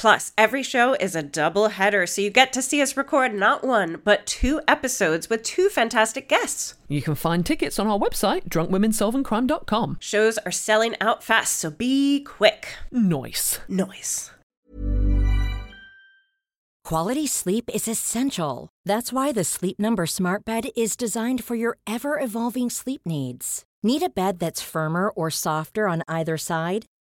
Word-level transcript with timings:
Plus, 0.00 0.32
every 0.38 0.62
show 0.62 0.94
is 0.94 1.14
a 1.14 1.22
double 1.22 1.68
header, 1.68 2.06
so 2.06 2.22
you 2.22 2.30
get 2.30 2.54
to 2.54 2.62
see 2.62 2.80
us 2.80 2.96
record 2.96 3.34
not 3.34 3.62
one, 3.62 4.00
but 4.02 4.24
two 4.24 4.62
episodes 4.66 5.28
with 5.28 5.42
two 5.42 5.68
fantastic 5.68 6.26
guests. 6.26 6.72
You 6.88 7.02
can 7.02 7.14
find 7.14 7.44
tickets 7.44 7.78
on 7.78 7.86
our 7.86 7.98
website, 7.98 8.48
drunkwomensolvingcrime.com. 8.48 9.98
Shows 10.00 10.38
are 10.38 10.50
selling 10.50 10.94
out 11.02 11.22
fast, 11.22 11.56
so 11.56 11.70
be 11.70 12.24
quick. 12.24 12.68
Nice. 12.90 13.60
Noise. 13.68 14.30
Quality 16.82 17.26
sleep 17.26 17.68
is 17.74 17.86
essential. 17.86 18.70
That's 18.86 19.12
why 19.12 19.32
the 19.32 19.44
Sleep 19.44 19.78
Number 19.78 20.06
Smart 20.06 20.46
Bed 20.46 20.70
is 20.74 20.96
designed 20.96 21.44
for 21.44 21.56
your 21.56 21.76
ever 21.86 22.18
evolving 22.18 22.70
sleep 22.70 23.02
needs. 23.04 23.64
Need 23.82 24.02
a 24.02 24.08
bed 24.08 24.38
that's 24.38 24.62
firmer 24.62 25.10
or 25.10 25.30
softer 25.30 25.86
on 25.88 26.02
either 26.08 26.38
side? 26.38 26.86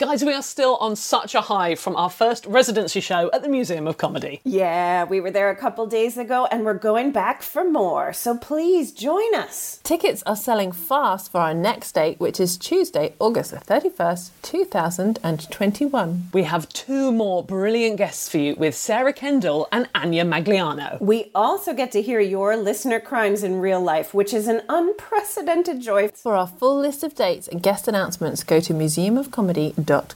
Guys, 0.00 0.24
we 0.24 0.32
are 0.32 0.44
still 0.44 0.76
on 0.76 0.94
such 0.94 1.34
a 1.34 1.40
high 1.40 1.74
from 1.74 1.96
our 1.96 2.08
first 2.08 2.46
residency 2.46 3.00
show 3.00 3.28
at 3.32 3.42
the 3.42 3.48
Museum 3.48 3.88
of 3.88 3.96
Comedy. 3.96 4.40
Yeah, 4.44 5.02
we 5.02 5.20
were 5.20 5.32
there 5.32 5.50
a 5.50 5.56
couple 5.56 5.88
days 5.88 6.16
ago 6.16 6.46
and 6.52 6.64
we're 6.64 6.74
going 6.74 7.10
back 7.10 7.42
for 7.42 7.68
more, 7.68 8.12
so 8.12 8.38
please 8.38 8.92
join 8.92 9.34
us. 9.34 9.80
Tickets 9.82 10.22
are 10.24 10.36
selling 10.36 10.70
fast 10.70 11.32
for 11.32 11.40
our 11.40 11.52
next 11.52 11.96
date, 11.96 12.20
which 12.20 12.38
is 12.38 12.56
Tuesday, 12.56 13.14
August 13.18 13.50
the 13.50 13.56
31st, 13.56 14.30
2021. 14.42 16.28
We 16.32 16.44
have 16.44 16.68
two 16.68 17.10
more 17.10 17.42
brilliant 17.42 17.96
guests 17.96 18.28
for 18.28 18.38
you 18.38 18.54
with 18.54 18.76
Sarah 18.76 19.12
Kendall 19.12 19.66
and 19.72 19.92
Ania 19.94 20.24
Magliano. 20.24 21.00
We 21.00 21.32
also 21.34 21.74
get 21.74 21.90
to 21.90 22.02
hear 22.02 22.20
your 22.20 22.56
listener 22.56 23.00
crimes 23.00 23.42
in 23.42 23.58
real 23.58 23.82
life, 23.82 24.14
which 24.14 24.32
is 24.32 24.46
an 24.46 24.62
unprecedented 24.68 25.80
joy. 25.80 26.10
For 26.10 26.36
our 26.36 26.46
full 26.46 26.78
list 26.78 27.02
of 27.02 27.16
dates 27.16 27.48
and 27.48 27.60
guest 27.60 27.88
announcements, 27.88 28.44
go 28.44 28.60
to 28.60 28.72
museumofcomedy.com. 28.72 29.87
Drunk 29.88 30.12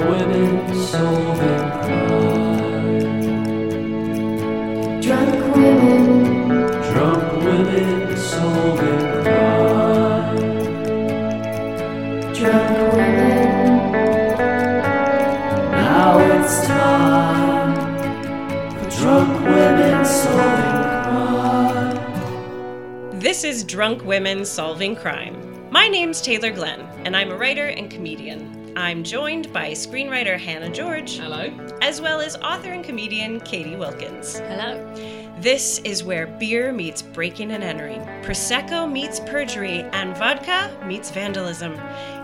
women 0.00 0.74
solving 0.74 1.70
crime. 1.78 2.98
Drunk 5.00 5.54
women, 5.54 6.10
Drunk 6.90 7.22
women 7.44 8.16
solving 8.16 8.98
crime. 9.22 10.36
drunk 12.34 12.70
women, 12.94 13.92
Now 15.70 16.18
it's 16.18 16.66
time 16.66 17.74
for 18.76 18.86
drunk 18.98 19.30
women 19.44 20.04
solving 20.04 20.82
crime. 21.06 21.94
This 23.20 23.44
is 23.44 23.62
Drunk 23.62 24.02
Women 24.04 24.44
Solving 24.44 24.96
Crime. 24.96 25.45
My 25.70 25.88
name's 25.88 26.20
Taylor 26.20 26.52
Glenn, 26.52 26.80
and 27.04 27.16
I'm 27.16 27.32
a 27.32 27.36
writer 27.36 27.66
and 27.66 27.90
comedian. 27.90 28.72
I'm 28.76 29.02
joined 29.02 29.52
by 29.52 29.72
screenwriter 29.72 30.38
Hannah 30.38 30.70
George. 30.70 31.16
Hello. 31.18 31.50
As 31.82 32.00
well 32.00 32.20
as 32.20 32.36
author 32.36 32.70
and 32.70 32.84
comedian 32.84 33.40
Katie 33.40 33.74
Wilkins. 33.74 34.38
Hello. 34.38 34.94
This 35.40 35.80
is 35.80 36.04
where 36.04 36.28
beer 36.28 36.72
meets 36.72 37.02
breaking 37.02 37.50
and 37.50 37.64
entering, 37.64 38.00
Prosecco 38.22 38.90
meets 38.90 39.18
perjury, 39.20 39.80
and 39.92 40.16
vodka 40.16 40.70
meets 40.86 41.10
vandalism. 41.10 41.74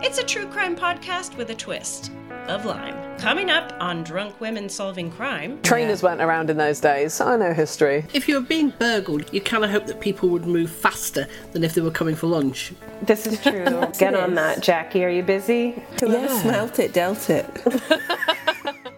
It's 0.03 0.19
a 0.19 0.25
true 0.25 0.47
crime 0.47 0.77
podcast 0.77 1.37
with 1.37 1.51
a 1.51 1.55
twist 1.55 2.13
of 2.53 2.65
lime. 2.67 3.19
Coming 3.19 3.51
up 3.51 3.73
on 3.81 4.05
Drunk 4.05 4.41
Women 4.41 4.69
Solving 4.69 5.11
Crime. 5.11 5.61
Trainers 5.63 6.03
weren't 6.03 6.21
around 6.21 6.51
in 6.51 6.57
those 6.57 6.81
days. 6.81 7.21
I 7.21 7.37
know 7.37 7.53
history. 7.53 8.05
If 8.13 8.29
you 8.29 8.35
were 8.35 8.47
being 8.47 8.71
burgled, 8.79 9.33
you 9.33 9.41
kind 9.41 9.65
of 9.65 9.71
hope 9.71 9.87
that 9.87 10.01
people 10.01 10.29
would 10.29 10.45
move 10.45 10.71
faster 10.71 11.27
than 11.53 11.65
if 11.65 11.75
they 11.75 11.81
were 11.81 11.91
coming 11.91 12.15
for 12.15 12.27
lunch. 12.27 12.73
This 13.01 13.27
is 13.27 13.41
true. 13.41 13.65
Get 13.99 14.15
on 14.15 14.35
that, 14.35 14.61
Jackie. 14.63 15.05
Are 15.05 15.09
you 15.09 15.23
busy? 15.23 15.83
Whoever 16.01 16.29
smelt 16.29 16.79
it 16.79 16.93
dealt 16.93 17.31
it. 17.31 17.47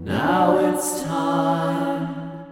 Now 0.00 0.58
it's 0.58 1.02
time 1.04 2.46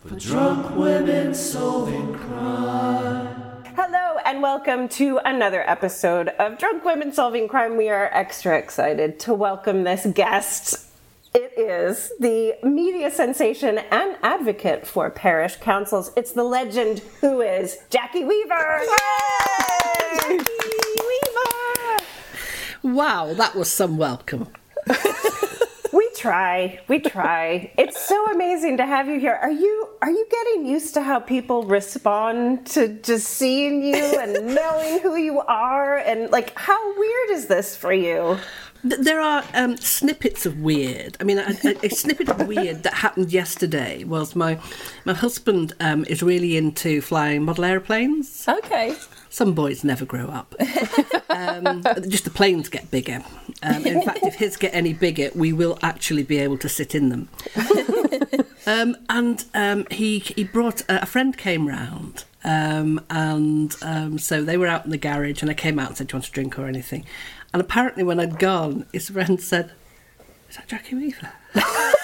for 0.00 0.14
drunk 0.16 0.76
women 0.76 1.34
solving 1.34 2.14
crime. 2.14 3.39
Hello, 3.82 4.18
and 4.26 4.42
welcome 4.42 4.90
to 4.90 5.20
another 5.24 5.62
episode 5.66 6.28
of 6.38 6.58
Drunk 6.58 6.84
Women 6.84 7.14
Solving 7.14 7.48
Crime. 7.48 7.78
We 7.78 7.88
are 7.88 8.10
extra 8.12 8.58
excited 8.58 9.18
to 9.20 9.32
welcome 9.32 9.84
this 9.84 10.06
guest. 10.12 10.86
It 11.32 11.54
is 11.56 12.12
the 12.20 12.58
media 12.62 13.10
sensation 13.10 13.78
and 13.78 14.18
advocate 14.22 14.86
for 14.86 15.08
parish 15.08 15.56
councils. 15.56 16.12
It's 16.14 16.32
the 16.32 16.44
legend 16.44 16.98
who 17.22 17.40
is 17.40 17.78
Jackie 17.88 18.22
Weaver. 18.22 18.82
Yay! 18.82 20.18
Jackie 20.18 20.42
Weaver. 21.08 22.04
Wow, 22.82 23.32
that 23.32 23.54
was 23.56 23.72
some 23.72 23.96
welcome. 23.96 24.48
We 26.20 26.28
try. 26.28 26.80
We 26.86 26.98
try. 27.00 27.72
It's 27.78 27.98
so 28.06 28.26
amazing 28.32 28.76
to 28.76 28.84
have 28.84 29.08
you 29.08 29.18
here. 29.18 29.38
Are 29.40 29.50
you 29.50 29.88
are 30.02 30.10
you 30.10 30.26
getting 30.30 30.66
used 30.66 30.92
to 30.94 31.02
how 31.02 31.18
people 31.18 31.62
respond 31.62 32.66
to 32.74 32.88
just 32.88 33.26
seeing 33.26 33.82
you 33.82 33.94
and 34.20 34.54
knowing 34.54 34.98
who 35.00 35.16
you 35.16 35.40
are 35.40 35.96
and 35.96 36.30
like 36.30 36.52
how 36.58 36.98
weird 36.98 37.30
is 37.30 37.46
this 37.46 37.74
for 37.74 37.94
you? 37.94 38.36
Th- 38.82 39.00
There 39.00 39.18
are 39.18 39.42
um, 39.54 39.78
snippets 39.78 40.44
of 40.44 40.60
weird. 40.60 41.16
I 41.20 41.24
mean, 41.24 41.38
a, 41.38 41.56
a, 41.64 41.86
a 41.86 41.88
snippet 41.88 42.28
of 42.28 42.46
weird 42.46 42.82
that 42.82 42.92
happened 42.92 43.32
yesterday 43.32 44.04
was 44.04 44.36
my 44.36 44.58
my 45.06 45.14
husband 45.14 45.72
um, 45.80 46.04
is 46.04 46.22
really 46.22 46.58
into 46.58 47.00
flying 47.00 47.44
model 47.44 47.64
aeroplanes. 47.64 48.44
Okay. 48.46 48.94
Some 49.30 49.54
boys 49.54 49.84
never 49.84 50.04
grow 50.04 50.26
up. 50.26 50.54
um, 51.30 51.82
just 52.08 52.24
the 52.24 52.30
planes 52.30 52.68
get 52.68 52.90
bigger. 52.90 53.24
Um, 53.62 53.86
in 53.86 54.02
fact, 54.02 54.20
if 54.22 54.34
his 54.34 54.56
get 54.56 54.74
any 54.74 54.92
bigger, 54.92 55.30
we 55.34 55.52
will 55.52 55.78
actually 55.82 56.24
be 56.24 56.38
able 56.38 56.58
to 56.58 56.68
sit 56.68 56.94
in 56.94 57.08
them. 57.08 57.28
um, 58.66 58.96
and 59.08 59.44
um, 59.54 59.86
he 59.90 60.18
he 60.18 60.44
brought 60.44 60.82
a, 60.82 61.02
a 61.02 61.06
friend 61.06 61.36
came 61.38 61.68
round, 61.68 62.24
um, 62.44 63.00
and 63.08 63.76
um, 63.82 64.18
so 64.18 64.42
they 64.42 64.56
were 64.56 64.66
out 64.66 64.84
in 64.84 64.90
the 64.90 64.98
garage, 64.98 65.42
and 65.42 65.50
I 65.50 65.54
came 65.54 65.78
out 65.78 65.88
and 65.88 65.96
said, 65.96 66.08
"Do 66.08 66.14
you 66.14 66.16
want 66.18 66.28
a 66.28 66.32
drink 66.32 66.58
or 66.58 66.66
anything?" 66.66 67.06
And 67.52 67.60
apparently, 67.60 68.04
when 68.04 68.20
I'd 68.20 68.38
gone, 68.38 68.86
his 68.92 69.08
friend 69.08 69.40
said, 69.40 69.72
Is 70.48 70.56
that 70.56 70.68
Jackie 70.68 70.94
Weaver? 70.94 71.32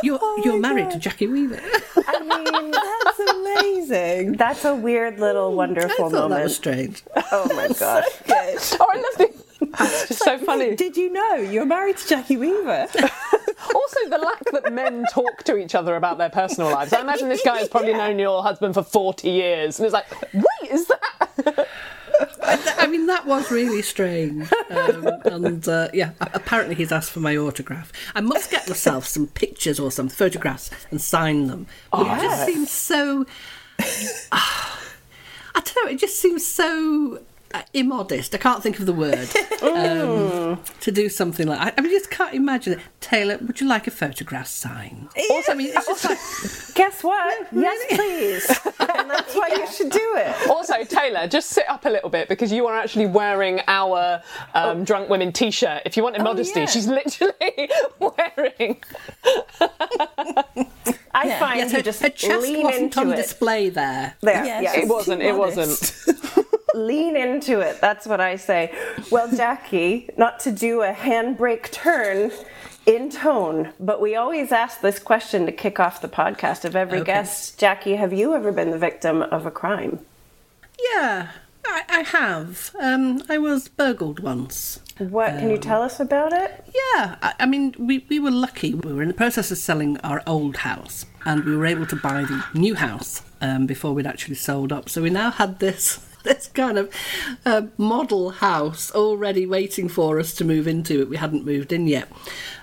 you're 0.02 0.20
you're 0.44 0.58
married 0.58 0.90
to 0.90 0.98
Jackie 0.98 1.26
Weaver. 1.26 1.60
I 2.06 2.20
mean, 2.20 2.70
That's 2.72 3.18
amazing. 3.18 4.32
that's 4.32 4.64
a 4.64 4.74
weird 4.74 5.18
little 5.20 5.50
mm, 5.50 5.54
I 5.54 5.56
wonderful 5.56 5.96
thought 5.96 6.12
that 6.12 6.18
moment. 6.28 6.42
was 6.44 6.56
strange. 6.56 7.02
oh 7.32 7.48
my 7.54 7.68
god. 7.78 8.04
Good. 8.26 8.58
Oh, 8.80 8.86
I 8.92 8.96
love 8.96 9.18
the. 9.18 9.40
It's 9.80 10.08
just 10.08 10.24
so 10.24 10.38
funny. 10.38 10.74
Did 10.74 10.96
you 10.96 11.12
know 11.12 11.34
you're 11.34 11.66
married 11.66 11.98
to 11.98 12.08
Jackie 12.08 12.36
Weaver? 12.36 12.88
Also, 13.72 14.08
the 14.08 14.18
lack 14.18 14.42
that 14.52 14.72
men 14.72 15.04
talk 15.12 15.42
to 15.44 15.56
each 15.56 15.74
other 15.74 15.94
about 15.94 16.16
their 16.16 16.30
personal 16.30 16.70
lives. 16.70 16.92
I 16.94 17.02
imagine 17.02 17.28
this 17.28 17.42
guy 17.44 17.58
has 17.58 17.68
probably 17.68 17.92
known 17.92 18.18
your 18.18 18.42
husband 18.42 18.72
for 18.74 18.82
40 18.82 19.28
years. 19.28 19.78
And 19.78 19.84
it's 19.84 19.92
like, 19.92 20.06
wait, 20.32 20.70
is 20.70 20.86
that? 20.86 20.98
I 22.90 22.92
mean, 22.92 23.06
that 23.06 23.24
was 23.24 23.52
really 23.52 23.82
strange. 23.82 24.52
Um, 24.68 25.06
and 25.24 25.68
uh, 25.68 25.90
yeah, 25.94 26.10
apparently 26.20 26.74
he's 26.74 26.90
asked 26.90 27.12
for 27.12 27.20
my 27.20 27.36
autograph. 27.36 27.92
I 28.16 28.20
must 28.20 28.50
get 28.50 28.68
myself 28.68 29.06
some 29.06 29.28
pictures 29.28 29.78
or 29.78 29.92
some 29.92 30.08
photographs 30.08 30.72
and 30.90 31.00
sign 31.00 31.46
them. 31.46 31.68
But 31.92 32.18
it 32.18 32.20
just 32.20 32.46
seems 32.46 32.70
so. 32.72 33.26
Ah, 34.32 34.80
I 35.54 35.60
don't 35.60 35.84
know. 35.84 35.92
It 35.92 36.00
just 36.00 36.20
seems 36.20 36.44
so. 36.44 37.20
Uh, 37.52 37.62
immodest. 37.74 38.32
I 38.32 38.38
can't 38.38 38.62
think 38.62 38.78
of 38.78 38.86
the 38.86 38.92
word 38.92 39.28
um, 39.62 40.60
to 40.82 40.92
do 40.92 41.08
something 41.08 41.48
like. 41.48 41.58
I, 41.58 41.72
I 41.76 41.80
mean, 41.80 41.90
just 41.90 42.08
can't 42.08 42.32
imagine 42.32 42.74
it. 42.74 42.78
Taylor, 43.00 43.38
would 43.38 43.60
you 43.60 43.66
like 43.66 43.88
a 43.88 43.90
photograph 43.90 44.46
signed? 44.46 45.08
Also, 45.30 45.50
I 45.50 45.54
mean, 45.56 45.72
it's 45.74 45.86
just 45.86 46.04
like 46.04 46.74
Guess 46.76 47.02
what? 47.02 47.48
Yes, 47.52 47.96
please. 47.96 48.48
and 48.78 49.10
that's 49.10 49.34
why 49.34 49.48
you 49.48 49.66
should 49.66 49.90
do 49.90 50.12
it. 50.16 50.36
Also, 50.50 50.84
Taylor, 50.84 51.26
just 51.26 51.50
sit 51.50 51.68
up 51.68 51.86
a 51.86 51.88
little 51.88 52.08
bit 52.10 52.28
because 52.28 52.52
you 52.52 52.66
are 52.68 52.76
actually 52.76 53.06
wearing 53.06 53.60
our 53.66 54.22
um, 54.54 54.84
Drunk 54.84 55.08
Women 55.08 55.32
t 55.32 55.50
shirt. 55.50 55.82
If 55.84 55.96
you 55.96 56.04
wanted 56.04 56.22
modesty, 56.22 56.60
yeah. 56.60 56.66
she's 56.66 56.86
literally 56.86 57.70
wearing. 57.98 58.80
I 61.12 61.36
find 61.40 61.58
yes, 61.58 61.72
you 61.72 61.78
her, 61.78 61.82
just 61.82 62.00
her 62.02 62.10
chest 62.10 62.42
lean 62.42 62.62
wasn't 62.62 62.82
into 62.84 63.00
on 63.00 63.12
it. 63.12 63.16
display 63.16 63.70
there. 63.70 64.14
There, 64.20 64.44
Yes. 64.44 64.62
yes. 64.62 64.76
It 64.84 64.88
wasn't, 64.88 65.22
it 65.22 65.34
wasn't. 65.34 65.96
Lean 66.74 67.16
into 67.16 67.60
it. 67.60 67.80
That's 67.80 68.06
what 68.06 68.20
I 68.20 68.36
say. 68.36 68.74
Well, 69.10 69.28
Jackie, 69.36 70.08
not 70.16 70.40
to 70.40 70.52
do 70.52 70.82
a 70.82 70.92
handbrake 70.92 71.70
turn 71.70 72.30
in 72.86 73.10
tone, 73.10 73.72
but 73.78 74.00
we 74.00 74.16
always 74.16 74.52
ask 74.52 74.80
this 74.80 74.98
question 74.98 75.46
to 75.46 75.52
kick 75.52 75.78
off 75.78 76.00
the 76.00 76.08
podcast 76.08 76.64
of 76.64 76.74
every 76.74 76.98
Okay. 77.00 77.06
guest. 77.12 77.58
Jackie, 77.58 77.96
have 77.96 78.12
you 78.12 78.34
ever 78.34 78.52
been 78.52 78.70
the 78.70 78.78
victim 78.78 79.22
of 79.22 79.46
a 79.46 79.50
crime? 79.50 80.00
Yeah, 80.94 81.28
I, 81.66 81.82
I 81.88 82.00
have. 82.00 82.74
Um, 82.80 83.22
I 83.28 83.36
was 83.38 83.68
burgled 83.68 84.20
once. 84.20 84.80
What 84.98 85.38
can 85.38 85.50
you 85.50 85.58
tell 85.58 85.82
us 85.82 85.98
about 86.00 86.32
it? 86.32 86.64
Yeah, 86.66 87.16
I, 87.22 87.34
I 87.40 87.46
mean, 87.46 87.74
we, 87.78 88.04
we 88.08 88.18
were 88.18 88.30
lucky. 88.30 88.74
We 88.74 88.92
were 88.92 89.02
in 89.02 89.08
the 89.08 89.14
process 89.14 89.50
of 89.50 89.58
selling 89.58 89.98
our 89.98 90.22
old 90.26 90.56
house, 90.58 91.06
and 91.24 91.44
we 91.44 91.56
were 91.56 91.66
able 91.66 91.86
to 91.86 91.96
buy 91.96 92.24
the 92.24 92.44
new 92.54 92.74
house 92.74 93.22
um, 93.40 93.66
before 93.66 93.92
we'd 93.94 94.06
actually 94.06 94.34
sold 94.36 94.72
up. 94.72 94.88
So 94.88 95.02
we 95.02 95.10
now 95.10 95.30
had 95.30 95.58
this 95.58 96.04
this 96.24 96.48
kind 96.48 96.78
of 96.78 96.94
uh, 97.44 97.62
model 97.76 98.30
house 98.30 98.90
already 98.92 99.46
waiting 99.46 99.88
for 99.88 100.18
us 100.18 100.34
to 100.34 100.44
move 100.44 100.66
into 100.66 101.00
it. 101.00 101.08
We 101.08 101.16
hadn't 101.16 101.44
moved 101.44 101.72
in 101.72 101.86
yet. 101.86 102.08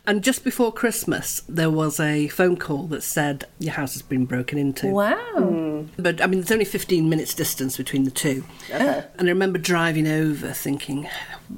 And 0.07 0.23
just 0.23 0.45
before 0.45 0.71
Christmas, 0.71 1.41
there 1.49 1.69
was 1.69 1.99
a 1.99 2.29
phone 2.29 2.55
call 2.55 2.87
that 2.87 3.03
said 3.03 3.43
your 3.59 3.73
house 3.73 3.91
has 3.91 4.01
been 4.01 4.25
broken 4.25 4.57
into. 4.57 4.87
Wow. 4.87 5.85
But 5.97 6.21
I 6.21 6.27
mean, 6.27 6.39
there's 6.39 6.51
only 6.51 6.63
15 6.63 7.09
minutes 7.09 7.33
distance 7.33 7.75
between 7.75 8.05
the 8.05 8.11
two. 8.11 8.45
And 8.71 9.03
I 9.19 9.23
remember 9.23 9.59
driving 9.59 10.07
over 10.07 10.53
thinking, 10.53 11.09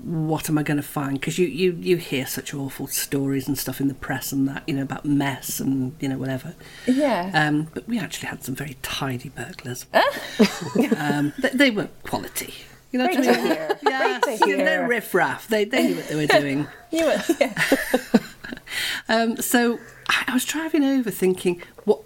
what 0.03 0.49
am 0.49 0.57
I 0.57 0.63
going 0.63 0.77
to 0.77 0.83
find? 0.83 1.19
Because 1.19 1.37
you, 1.37 1.47
you, 1.47 1.73
you 1.79 1.97
hear 1.97 2.25
such 2.25 2.53
awful 2.55 2.87
stories 2.87 3.47
and 3.47 3.55
stuff 3.55 3.79
in 3.79 3.87
the 3.87 3.93
press 3.93 4.31
and 4.31 4.47
that, 4.47 4.63
you 4.67 4.73
know, 4.73 4.81
about 4.81 5.05
mess 5.05 5.59
and, 5.59 5.95
you 5.99 6.09
know, 6.09 6.17
whatever. 6.17 6.55
Yeah. 6.87 7.29
Um, 7.35 7.67
but 7.75 7.87
we 7.87 7.99
actually 7.99 8.29
had 8.29 8.43
some 8.43 8.55
very 8.55 8.77
tidy 8.81 9.29
burglars. 9.29 9.85
um, 10.97 11.33
they, 11.37 11.49
they 11.49 11.71
were 11.71 11.89
quality. 12.01 12.55
You 12.91 12.97
know 12.97 13.05
Great 13.05 13.19
what 13.19 13.27
I 13.29 13.33
to 13.33 13.37
mean? 13.37 13.51
hear. 13.51 13.79
Yeah, 13.83 14.19
Great 14.23 14.39
to 14.39 14.45
you 14.49 14.57
know, 14.57 14.63
hear. 14.65 14.81
no 14.81 14.87
riffraff. 14.87 15.47
They, 15.47 15.65
they 15.65 15.87
knew 15.89 15.95
what 15.97 16.07
they 16.07 16.15
were 16.15 16.25
doing. 16.25 16.67
You 16.91 17.05
were, 17.05 17.21
yeah. 17.39 17.53
Um, 19.07 19.37
so 19.37 19.79
I 20.07 20.25
I 20.27 20.33
was 20.33 20.45
driving 20.45 20.83
over 20.83 21.09
thinking, 21.09 21.61
what 21.85 21.97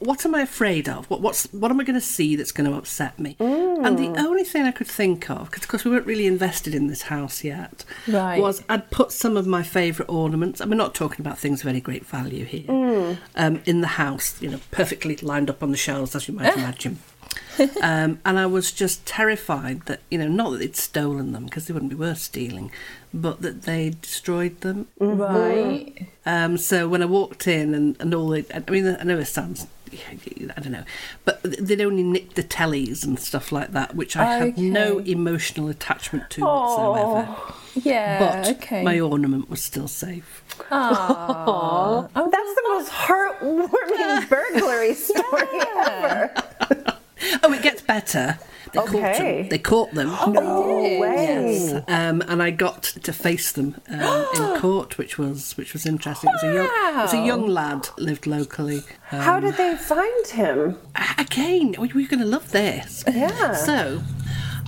what 0.00 0.26
am 0.26 0.34
I 0.34 0.42
afraid 0.42 0.88
of? 0.88 1.08
What 1.10 1.20
what's 1.22 1.44
what 1.52 1.70
am 1.70 1.80
I 1.80 1.84
going 1.84 1.94
to 1.98 2.00
see 2.06 2.36
that's 2.36 2.52
going 2.52 2.70
to 2.70 2.76
upset 2.76 3.18
me? 3.18 3.36
And 3.40 3.98
the 3.98 4.08
only 4.20 4.44
thing 4.44 4.64
I 4.64 4.70
could 4.70 4.86
think 4.86 5.30
of, 5.30 5.50
because 5.50 5.62
of 5.62 5.68
course 5.68 5.84
we 5.84 5.90
weren't 5.90 6.06
really 6.06 6.26
invested 6.26 6.74
in 6.74 6.86
this 6.88 7.02
house 7.02 7.42
yet, 7.44 7.84
Right. 8.06 8.40
was 8.40 8.62
I'd 8.68 8.90
put 8.90 9.10
some 9.12 9.36
of 9.38 9.46
my 9.46 9.62
favourite 9.62 10.10
ornaments. 10.10 10.60
And 10.60 10.70
we're 10.70 10.76
not 10.76 10.94
talking 10.94 11.24
about 11.24 11.38
things 11.38 11.62
of 11.62 11.66
any 11.66 11.80
great 11.80 12.04
value 12.06 12.44
here. 12.44 13.18
Um, 13.36 13.60
in 13.66 13.80
the 13.80 13.86
house, 13.88 14.40
you 14.42 14.50
know, 14.50 14.60
perfectly 14.70 15.16
lined 15.16 15.48
up 15.50 15.62
on 15.62 15.70
the 15.70 15.76
shelves, 15.76 16.14
as 16.14 16.28
you 16.28 16.34
might 16.34 16.54
imagine. 16.58 16.98
um, 17.82 18.18
and 18.24 18.38
I 18.38 18.46
was 18.46 18.72
just 18.72 19.06
terrified 19.06 19.82
that 19.86 20.00
you 20.10 20.18
know, 20.18 20.28
not 20.28 20.50
that 20.50 20.58
they'd 20.58 20.76
stolen 20.76 21.32
them 21.32 21.44
because 21.44 21.66
they 21.66 21.74
wouldn't 21.74 21.90
be 21.90 21.96
worth 21.96 22.18
stealing, 22.18 22.70
but 23.12 23.42
that 23.42 23.62
they 23.62 23.94
destroyed 24.00 24.60
them. 24.60 24.88
Right. 24.98 26.08
Um, 26.26 26.56
so 26.58 26.88
when 26.88 27.02
I 27.02 27.06
walked 27.06 27.46
in 27.46 27.74
and, 27.74 27.96
and 28.00 28.12
all 28.14 28.28
the, 28.28 28.44
I 28.54 28.68
mean, 28.70 28.96
I 28.98 29.04
know 29.04 29.18
it 29.18 29.26
sounds, 29.26 29.66
I 29.92 30.60
don't 30.60 30.72
know, 30.72 30.84
but 31.24 31.40
they'd 31.42 31.80
only 31.80 32.02
nicked 32.02 32.34
the 32.34 32.42
tellies 32.42 33.04
and 33.04 33.18
stuff 33.20 33.52
like 33.52 33.72
that, 33.72 33.94
which 33.94 34.16
I 34.16 34.24
had 34.24 34.58
no 34.58 34.98
emotional 34.98 35.68
attachment 35.68 36.30
to 36.30 36.42
whatsoever. 36.42 37.36
Yeah. 37.74 38.18
But 38.18 38.48
okay. 38.56 38.82
my 38.82 38.98
ornament 38.98 39.48
was 39.48 39.62
still 39.62 39.88
safe. 39.88 40.42
Aw. 40.70 42.08
Oh, 42.14 42.30
That's 42.30 42.54
the 42.54 42.62
most 42.68 42.90
heartwarming 42.90 44.28
burglary 44.28 44.94
story 44.94 45.60
ever. 45.76 46.34
Oh, 47.42 47.52
it 47.52 47.62
gets 47.62 47.82
better. 47.82 48.38
They 48.72 48.80
caught 48.80 48.94
Okay. 48.94 49.40
them. 49.42 49.48
They 49.50 49.58
caught 49.58 49.92
them. 49.94 50.08
No 50.32 50.62
way. 51.00 51.52
Yes. 51.54 51.84
Um, 51.86 52.22
and 52.26 52.42
I 52.42 52.50
got 52.50 52.82
to 52.82 53.12
face 53.12 53.52
them 53.52 53.80
um, 53.88 54.26
in 54.34 54.60
court, 54.60 54.98
which 54.98 55.16
was 55.18 55.56
which 55.56 55.72
was 55.74 55.86
interesting. 55.86 56.30
It 56.30 56.34
was 56.34 56.42
a 56.42 56.54
young, 56.54 56.66
it 56.66 56.96
was 57.02 57.14
a 57.14 57.24
young 57.26 57.46
lad 57.46 57.88
lived 57.98 58.26
locally. 58.26 58.82
Um, 59.12 59.20
How 59.20 59.38
did 59.40 59.54
they 59.56 59.76
find 59.76 60.26
him? 60.26 60.78
again, 61.18 61.74
we- 61.78 61.92
we're 61.94 62.08
going 62.08 62.20
to 62.20 62.26
love 62.26 62.50
this. 62.50 63.04
Yeah. 63.06 63.52
So, 63.54 64.02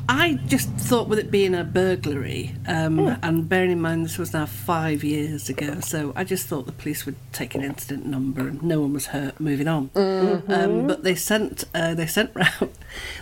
I 0.09 0.39
just 0.47 0.69
thought 0.71 1.09
with 1.09 1.19
it 1.19 1.31
being 1.31 1.55
a 1.55 1.65
burglary, 1.65 2.55
um, 2.67 3.19
and 3.23 3.49
bearing 3.49 3.73
in 3.73 3.81
mind 3.81 4.05
this 4.05 4.19
was 4.19 4.33
now 4.33 4.47
five 4.47 5.03
years 5.03 5.49
ago, 5.49 5.81
so 5.81 6.13
I 6.15 6.23
just 6.23 6.47
thought 6.47 6.67
the 6.67 6.73
police 6.73 7.05
would 7.07 7.17
take 7.33 7.55
an 7.55 7.63
incident 7.63 8.07
number 8.07 8.43
and 8.43 8.63
no 8.63 8.81
one 8.81 8.93
was 8.93 9.07
hurt. 9.07 9.41
Moving 9.41 9.67
on. 9.67 9.91
Um, 9.95 10.87
but 10.87 11.03
they 11.03 11.15
sent 11.15 11.65
uh, 11.75 11.95
they 11.95 12.07
sent 12.07 12.31
round 12.35 12.71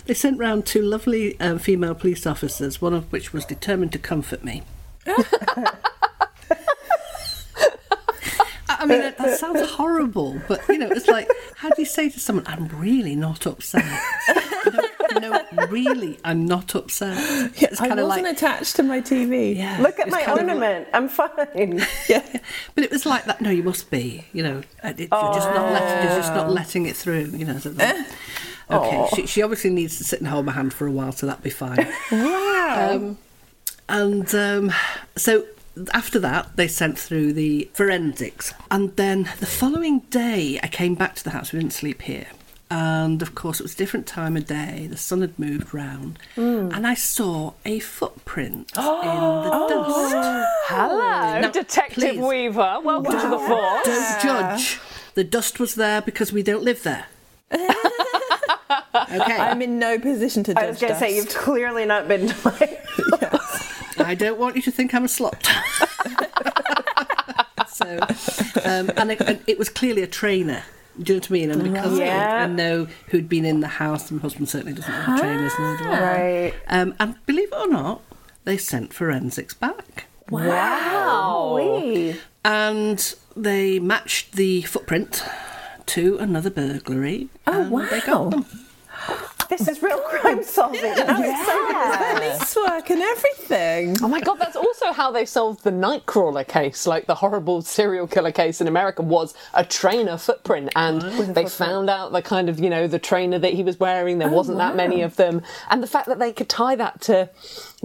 they 0.06 0.14
sent 0.14 0.38
round 0.38 0.66
two 0.66 0.82
lovely 0.82 1.38
um, 1.40 1.58
female 1.58 1.94
police 1.94 2.26
officers, 2.26 2.82
one 2.82 2.92
of 2.92 3.10
which 3.10 3.32
was 3.32 3.44
determined 3.46 3.92
to 3.92 3.98
comfort 3.98 4.44
me. 4.44 4.62
I 5.06 5.72
I 8.68 8.86
mean, 8.86 9.00
that, 9.00 9.16
that 9.16 9.38
sounds 9.38 9.70
horrible, 9.70 10.40
but 10.46 10.60
you 10.68 10.76
know, 10.78 10.88
it's 10.90 11.08
like, 11.08 11.28
how 11.56 11.70
do 11.70 11.76
you 11.78 11.86
say 11.86 12.10
to 12.10 12.20
someone, 12.20 12.44
"I'm 12.46 12.68
really 12.68 13.16
not 13.16 13.46
upset"? 13.46 13.84
No, 15.20 15.40
really, 15.68 16.18
I'm 16.24 16.46
not 16.46 16.74
upset. 16.74 17.16
It's 17.62 17.80
I 17.80 17.88
wasn't 17.88 18.08
like, 18.08 18.36
attached 18.36 18.76
to 18.76 18.82
my 18.82 19.00
TV. 19.00 19.56
yeah, 19.56 19.78
Look 19.80 19.98
at 19.98 20.08
my 20.08 20.20
of 20.22 20.26
like- 20.28 20.36
ornament. 20.38 20.88
I'm 20.92 21.08
fine. 21.08 21.30
Yeah. 22.08 22.22
but 22.74 22.84
it 22.84 22.90
was 22.90 23.06
like 23.06 23.24
that. 23.24 23.40
No, 23.40 23.50
you 23.50 23.62
must 23.62 23.90
be. 23.90 24.24
You 24.32 24.42
know, 24.42 24.62
uh, 24.82 24.88
it, 24.96 25.08
you're 25.10 25.34
just 25.34 25.48
not 25.50 25.72
letting, 25.72 26.08
you're 26.08 26.18
just 26.18 26.34
not 26.34 26.50
letting 26.50 26.86
it 26.86 26.96
through. 26.96 27.26
You 27.34 27.44
know. 27.46 27.60
Okay, 28.70 29.06
she, 29.14 29.26
she 29.26 29.42
obviously 29.42 29.68
needs 29.68 29.98
to 29.98 30.04
sit 30.04 30.20
and 30.20 30.28
hold 30.28 30.46
my 30.46 30.52
hand 30.52 30.72
for 30.72 30.86
a 30.86 30.90
while, 30.90 31.12
so 31.12 31.26
that'd 31.26 31.42
be 31.44 31.50
fine. 31.50 31.86
Wow. 32.10 32.92
Um, 32.94 33.18
and 33.90 34.34
um, 34.34 34.72
so 35.16 35.44
after 35.92 36.18
that, 36.20 36.56
they 36.56 36.66
sent 36.66 36.98
through 36.98 37.34
the 37.34 37.68
forensics. 37.74 38.54
And 38.70 38.96
then 38.96 39.28
the 39.38 39.44
following 39.46 40.00
day, 40.08 40.58
I 40.62 40.68
came 40.68 40.94
back 40.94 41.14
to 41.16 41.24
the 41.24 41.30
house. 41.30 41.52
We 41.52 41.58
didn't 41.58 41.74
sleep 41.74 42.00
here. 42.00 42.26
And 42.74 43.22
of 43.22 43.36
course, 43.36 43.60
it 43.60 43.62
was 43.62 43.74
a 43.74 43.76
different 43.76 44.04
time 44.04 44.36
of 44.36 44.48
day. 44.48 44.88
The 44.90 44.96
sun 44.96 45.20
had 45.20 45.38
moved 45.38 45.72
round. 45.72 46.18
And 46.34 46.84
I 46.84 46.94
saw 46.94 47.52
a 47.64 47.78
footprint 47.78 48.72
in 48.76 48.82
the 48.82 49.66
dust. 49.68 50.48
Hello, 50.66 51.40
Now, 51.40 51.50
Detective 51.52 51.94
please. 51.94 52.18
Weaver. 52.20 52.80
Welcome 52.82 53.12
to 53.12 53.28
the 53.28 53.38
force. 53.38 53.84
Don't 53.84 54.20
judge. 54.20 54.80
The 55.14 55.22
dust 55.22 55.60
was 55.60 55.76
there 55.76 56.02
because 56.02 56.32
we 56.32 56.42
don't 56.42 56.64
live 56.64 56.82
there. 56.82 57.06
okay. 57.52 57.68
I'm 59.38 59.62
in 59.62 59.78
no 59.78 59.96
position 60.00 60.42
to 60.42 60.54
judge 60.54 60.64
I 60.64 60.66
was 60.66 60.80
going 60.80 60.94
to 60.94 60.98
say, 60.98 61.14
you've 61.14 61.28
clearly 61.28 61.84
not 61.84 62.08
been 62.08 62.26
to 62.26 62.36
my. 62.44 62.78
I 64.04 64.16
don't 64.16 64.40
want 64.40 64.56
you 64.56 64.62
to 64.62 64.72
think 64.72 64.92
I'm 64.94 65.04
a 65.04 65.06
slut. 65.06 65.46
so, 67.68 68.00
um, 68.68 68.90
and 68.96 69.12
it, 69.12 69.20
and 69.20 69.40
it 69.46 69.60
was 69.60 69.68
clearly 69.68 70.02
a 70.02 70.08
trainer. 70.08 70.64
Do 71.02 71.14
you 71.14 71.18
know 71.18 71.22
what 71.22 71.30
I 71.30 71.32
mean? 71.32 71.50
And 71.50 71.62
because 71.64 71.98
I- 71.98 72.04
Yeah. 72.04 72.44
I 72.44 72.46
know 72.46 72.86
who'd 73.08 73.28
been 73.28 73.44
in 73.44 73.60
the 73.60 73.68
house, 73.68 74.10
my 74.10 74.20
husband 74.20 74.48
certainly 74.48 74.74
doesn't 74.74 74.92
have 74.92 75.18
trainers, 75.20 75.52
neither 75.58 75.82
do 75.84 75.90
I. 75.90 76.00
Right. 76.00 76.54
Um, 76.68 76.94
and 77.00 77.16
believe 77.26 77.48
it 77.52 77.56
or 77.58 77.68
not, 77.68 78.00
they 78.44 78.56
sent 78.56 78.92
forensics 78.92 79.54
back. 79.54 80.06
Wow. 80.30 81.56
And 82.44 83.14
they 83.36 83.78
matched 83.78 84.32
the 84.32 84.62
footprint 84.62 85.22
to 85.86 86.18
another 86.18 86.50
burglary. 86.50 87.28
Oh, 87.46 87.78
and 87.78 87.88
They 87.90 88.00
got 88.00 88.34
wow. 88.34 88.44
Them. 89.48 89.58
This 89.58 89.68
is 89.68 89.82
real 89.82 89.98
crime 90.00 90.42
solving. 90.42 90.94
Police 90.94 92.56
work 92.56 92.90
and 92.90 93.02
everything. 93.02 93.96
Oh 94.02 94.08
my 94.08 94.20
god, 94.20 94.36
that's 94.36 94.56
also 94.56 94.92
how 94.92 95.10
they 95.10 95.24
solved 95.24 95.64
the 95.64 95.70
Nightcrawler 95.70 96.46
case. 96.46 96.86
Like 96.86 97.06
the 97.06 97.14
horrible 97.14 97.62
serial 97.62 98.06
killer 98.06 98.32
case 98.32 98.60
in 98.60 98.68
America 98.68 99.02
was 99.02 99.34
a 99.54 99.64
trainer 99.64 100.16
footprint, 100.16 100.70
and 100.76 101.02
mm. 101.02 101.34
they 101.34 101.46
found 101.46 101.90
out 101.90 102.12
the 102.12 102.22
kind 102.22 102.48
of 102.48 102.58
you 102.58 102.70
know 102.70 102.86
the 102.86 102.98
trainer 102.98 103.38
that 103.38 103.52
he 103.52 103.62
was 103.62 103.78
wearing. 103.78 104.18
There 104.18 104.30
oh, 104.30 104.32
wasn't 104.32 104.58
that 104.58 104.76
many 104.76 105.02
of 105.02 105.16
them, 105.16 105.42
and 105.70 105.82
the 105.82 105.86
fact 105.86 106.06
that 106.06 106.18
they 106.18 106.32
could 106.32 106.48
tie 106.48 106.76
that 106.76 107.00
to 107.02 107.30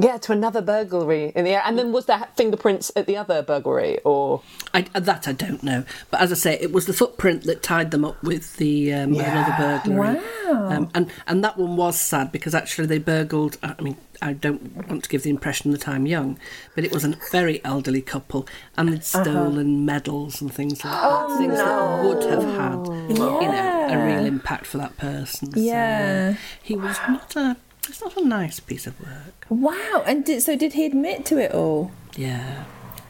yeah 0.01 0.17
to 0.17 0.31
another 0.31 0.61
burglary 0.61 1.31
in 1.35 1.43
the 1.45 1.51
air. 1.51 1.61
And 1.65 1.77
then 1.77 1.91
was 1.91 2.05
there 2.05 2.27
fingerprints 2.35 2.91
at 2.95 3.05
the 3.05 3.17
other 3.17 3.41
burglary 3.43 3.99
or 4.05 4.41
I, 4.73 4.81
that 4.93 5.27
I 5.27 5.33
don't 5.33 5.61
know, 5.63 5.83
but 6.09 6.21
as 6.21 6.31
I 6.31 6.35
say, 6.35 6.53
it 6.59 6.71
was 6.71 6.85
the 6.85 6.93
footprint 6.93 7.43
that 7.43 7.61
tied 7.61 7.91
them 7.91 8.05
up 8.05 8.21
with 8.23 8.57
the 8.57 8.93
um, 8.93 9.13
another 9.15 9.55
burglary. 9.57 10.21
Wow. 10.47 10.69
Um, 10.69 10.89
and 10.95 11.11
and 11.27 11.43
that 11.43 11.57
one 11.57 11.75
was 11.75 11.99
sad 11.99 12.31
because 12.31 12.55
actually 12.55 12.87
they 12.87 12.99
burgled. 12.99 13.57
I 13.61 13.81
mean, 13.81 13.97
I 14.21 14.33
don't 14.33 14.87
want 14.89 15.03
to 15.03 15.09
give 15.09 15.23
the 15.23 15.29
impression 15.29 15.71
that 15.71 15.87
I'm 15.87 16.05
young, 16.05 16.37
but 16.75 16.83
it 16.83 16.91
was 16.93 17.03
a 17.05 17.15
very 17.31 17.63
elderly 17.65 18.01
couple, 18.01 18.47
and 18.77 18.91
they'd 18.91 19.03
stolen 19.03 19.85
medals 19.85 20.41
and 20.41 20.53
things 20.53 20.83
like 20.85 20.93
that. 20.93 21.37
things 21.37 21.57
that 21.57 22.03
would 22.03 22.23
have 22.25 22.43
had, 22.43 22.85
you 23.09 23.15
know, 23.15 23.39
a 23.39 24.05
real 24.05 24.25
impact 24.25 24.65
for 24.65 24.77
that 24.77 24.97
person. 24.97 25.51
So, 25.53 25.59
Yeah. 25.59 26.35
he 26.61 26.75
was 26.75 26.97
not 27.07 27.35
a. 27.35 27.57
It's 27.89 28.01
not 28.01 28.15
a 28.17 28.23
nice 28.23 28.59
piece 28.59 28.85
of 28.87 28.99
work. 29.01 29.45
Wow. 29.49 30.03
And 30.05 30.23
did, 30.23 30.43
so 30.43 30.55
did 30.55 30.73
he 30.73 30.85
admit 30.85 31.25
to 31.25 31.39
it 31.39 31.51
all? 31.51 31.91
Yeah. 32.15 32.65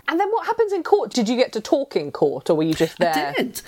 And 0.08 0.20
then 0.20 0.30
what 0.30 0.48
happens 0.48 0.74
in 0.74 0.82
court? 0.82 1.14
Did 1.14 1.30
you 1.30 1.36
get 1.36 1.54
to 1.54 1.62
talk 1.62 1.96
in 1.96 2.12
court, 2.12 2.50
or 2.50 2.56
were 2.56 2.64
you 2.64 2.74
just 2.74 2.98
there? 2.98 3.14
I 3.14 3.34
did. 3.34 3.62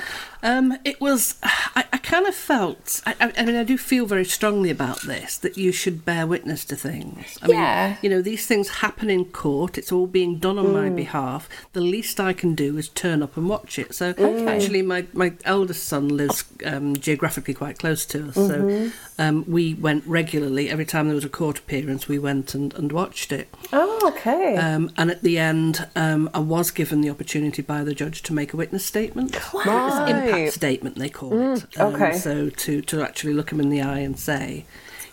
Um, 0.43 0.77
it 0.83 0.99
was. 1.01 1.35
I, 1.43 1.85
I 1.93 1.97
kind 1.97 2.25
of 2.27 2.35
felt. 2.35 3.01
I, 3.05 3.31
I 3.37 3.45
mean, 3.45 3.55
I 3.55 3.63
do 3.63 3.77
feel 3.77 4.05
very 4.05 4.25
strongly 4.25 4.69
about 4.69 5.01
this 5.01 5.37
that 5.37 5.57
you 5.57 5.71
should 5.71 6.03
bear 6.05 6.25
witness 6.27 6.65
to 6.65 6.75
things. 6.75 7.37
I 7.41 7.47
Yeah. 7.47 7.87
mean, 7.89 7.97
you 8.01 8.09
know, 8.09 8.21
these 8.21 8.45
things 8.45 8.69
happen 8.69 9.09
in 9.09 9.25
court. 9.25 9.77
It's 9.77 9.91
all 9.91 10.07
being 10.07 10.37
done 10.39 10.57
on 10.57 10.73
my 10.73 10.89
behalf. 10.89 11.47
The 11.73 11.81
least 11.81 12.19
I 12.19 12.33
can 12.33 12.55
do 12.55 12.77
is 12.77 12.89
turn 12.89 13.21
up 13.23 13.37
and 13.37 13.47
watch 13.47 13.77
it. 13.79 13.93
So 13.93 14.13
actually, 14.47 14.81
my 14.81 15.05
my 15.13 15.33
eldest 15.45 15.83
son 15.85 16.09
lives 16.09 16.43
um, 16.65 16.95
geographically 16.95 17.53
quite 17.53 17.77
close 17.79 18.05
to 18.07 18.29
us, 18.29 18.35
so 18.35 18.89
um, 19.17 19.45
we 19.47 19.73
went 19.75 20.03
regularly. 20.05 20.69
Every 20.69 20.85
time 20.85 21.07
there 21.07 21.15
was 21.15 21.25
a 21.25 21.29
court 21.29 21.59
appearance, 21.59 22.07
we 22.07 22.17
went 22.19 22.53
and, 22.55 22.73
and 22.73 22.91
watched 22.91 23.31
it. 23.31 23.47
Oh, 23.73 24.11
okay. 24.15 24.55
Um, 24.57 24.91
and 24.97 25.11
at 25.11 25.21
the 25.21 25.37
end, 25.37 25.87
um, 25.95 26.29
I 26.33 26.39
was 26.39 26.71
given 26.71 27.01
the 27.01 27.09
opportunity 27.09 27.61
by 27.61 27.83
the 27.83 27.93
judge 27.93 28.21
to 28.23 28.33
make 28.33 28.53
a 28.53 28.57
witness 28.57 28.85
statement. 28.85 29.37
Right. 29.53 30.30
Impact 30.31 30.53
statement, 30.53 30.95
they 30.97 31.09
call 31.09 31.33
it. 31.53 31.79
Um, 31.79 31.95
okay. 31.95 32.17
So 32.17 32.49
to, 32.49 32.81
to 32.81 33.01
actually 33.01 33.33
look 33.33 33.51
him 33.51 33.59
in 33.59 33.69
the 33.69 33.81
eye 33.81 33.99
and 33.99 34.17
say, 34.17 34.65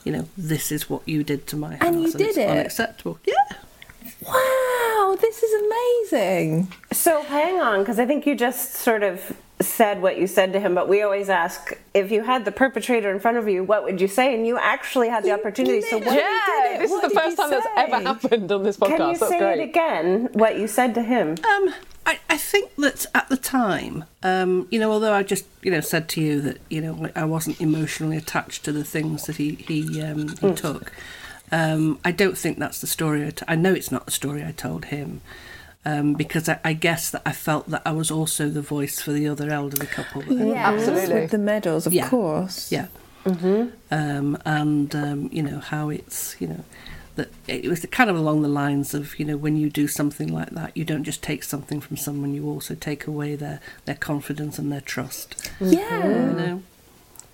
you 0.05 0.13
know, 0.13 0.29
this 0.37 0.73
is 0.73 0.89
what 0.89 1.07
you 1.07 1.23
did 1.25 1.47
to 1.49 1.57
my 1.57 1.77
house. 1.77 1.83
And 1.83 2.03
you 2.03 2.13
did 2.13 2.29
it's 2.29 2.39
it? 2.39 2.49
unacceptable. 2.49 3.19
Yeah. 3.27 3.35
Wow, 4.27 5.17
this 5.21 5.43
is 5.43 5.63
amazing. 6.11 6.73
So 6.93 7.23
hang 7.23 7.61
on, 7.61 7.81
because 7.81 7.99
I 7.99 8.07
think 8.07 8.27
you 8.27 8.35
just 8.35 8.75
sort 8.75 9.03
of 9.03 9.37
said 9.61 10.01
what 10.01 10.19
you 10.19 10.27
said 10.27 10.53
to 10.53 10.61
him, 10.61 10.75
but 10.75 10.89
we 10.89 11.03
always 11.03 11.29
ask 11.29 11.77
if 11.93 12.11
you 12.11 12.23
had 12.23 12.45
the 12.45 12.53
perpetrator 12.53 13.11
in 13.11 13.19
front 13.19 13.37
of 13.37 13.49
you, 13.49 13.65
what 13.65 13.85
would 13.85 14.01
you 14.01 14.09
say? 14.09 14.35
And 14.35 14.47
you 14.47 14.57
actually 14.57 15.09
had 15.09 15.25
the 15.25 15.33
opportunity. 15.33 15.83
So 15.83 15.99
what? 15.99 16.07
Yeah, 16.07 16.13
did 16.47 16.75
it. 16.75 16.79
this 16.81 16.91
What 16.91 17.05
is 17.05 17.13
the 17.13 17.21
first 17.21 17.31
you 17.31 17.37
time 17.37 17.51
that's 17.51 17.67
ever 17.77 18.01
happened 18.01 18.53
on 18.53 18.63
this 18.63 18.77
podcast. 18.77 18.97
Can 18.97 19.11
you 19.11 19.19
that's 19.19 19.29
say 19.29 19.39
great. 19.39 19.61
it 19.61 19.63
again? 19.65 20.29
What 20.33 20.59
you 20.59 20.69
said 20.69 20.95
to 20.95 21.03
him? 21.03 21.37
Um, 21.45 21.75
I, 22.09 22.19
I 22.31 22.37
think 22.39 22.75
that 22.77 23.05
at 23.15 23.29
the 23.29 23.37
time, 23.37 24.05
um, 24.23 24.67
you 24.71 24.79
know, 24.81 24.91
although 24.91 25.13
I 25.13 25.23
just, 25.23 25.45
you 25.63 25.71
know, 25.71 25.81
said 25.81 26.09
to 26.11 26.21
you 26.21 26.41
that, 26.41 26.57
you 26.71 26.81
know, 26.81 27.11
I 27.15 27.25
wasn't 27.25 27.61
emotionally 27.61 28.17
attached 28.17 28.65
to 28.65 28.73
the 28.73 28.83
things 28.85 29.27
that 29.27 29.37
he 29.37 29.55
he, 29.57 30.01
um, 30.03 30.29
he 30.41 30.53
took, 30.55 30.93
um, 31.53 31.99
I 32.05 32.11
don't 32.13 32.37
think 32.39 32.59
that's 32.59 32.81
the 32.81 32.87
story. 32.87 33.27
I, 33.27 33.31
t- 33.31 33.45
I 33.47 33.57
know 33.57 33.73
it's 33.75 33.93
not 33.93 34.07
the 34.07 34.11
story 34.13 34.43
I 34.45 34.53
told 34.53 34.87
him. 34.87 35.21
Um, 35.85 36.15
because 36.15 36.49
I, 36.49 36.59
I 36.65 36.73
guess 36.73 37.11
that 37.11 37.23
I 37.25 37.33
felt 37.33 37.69
that 37.71 37.83
I 37.87 37.93
was 37.93 38.11
also 38.11 38.49
the 38.49 38.61
voice 38.61 39.01
for 39.01 39.13
the 39.13 39.29
other 39.29 39.51
elderly 39.51 39.87
couple. 39.87 40.21
that 40.23 40.37
had 40.39 40.75
Absolutely. 40.75 41.21
With 41.23 41.31
the 41.31 41.39
medals, 41.39 41.87
of 41.87 41.93
Yeah. 41.95 42.09
course. 42.09 42.71
Yeah. 42.73 42.89
Um, 43.25 44.39
and 44.45 44.95
um, 44.95 45.29
you 45.33 45.43
know 45.43 45.59
how 45.61 45.89
it's 45.91 46.37
you 46.41 46.49
know 46.49 46.65
that 47.19 47.31
it 47.47 47.69
was 47.69 47.85
kind 47.91 48.09
of 48.09 48.17
along 48.17 48.43
the 48.43 48.49
lines 48.49 48.95
of 48.95 49.19
you 49.19 49.25
know 49.27 49.37
when 49.37 49.57
you 49.57 49.69
do 49.69 49.87
something 49.87 50.33
like 50.33 50.51
that, 50.51 50.77
you 50.77 50.85
don't 50.85 51.05
just 51.05 51.23
take 51.23 51.43
something 51.45 51.81
from 51.81 51.97
someone, 51.97 52.33
you 52.33 52.49
also 52.49 52.75
take 52.75 53.07
away 53.07 53.35
their 53.35 53.61
their 53.85 53.97
confidence 53.97 54.59
and 54.59 54.73
their 54.73 54.81
trust. 54.81 55.51
Yeah. 55.61 56.07
You 56.07 56.33
know. 56.33 56.63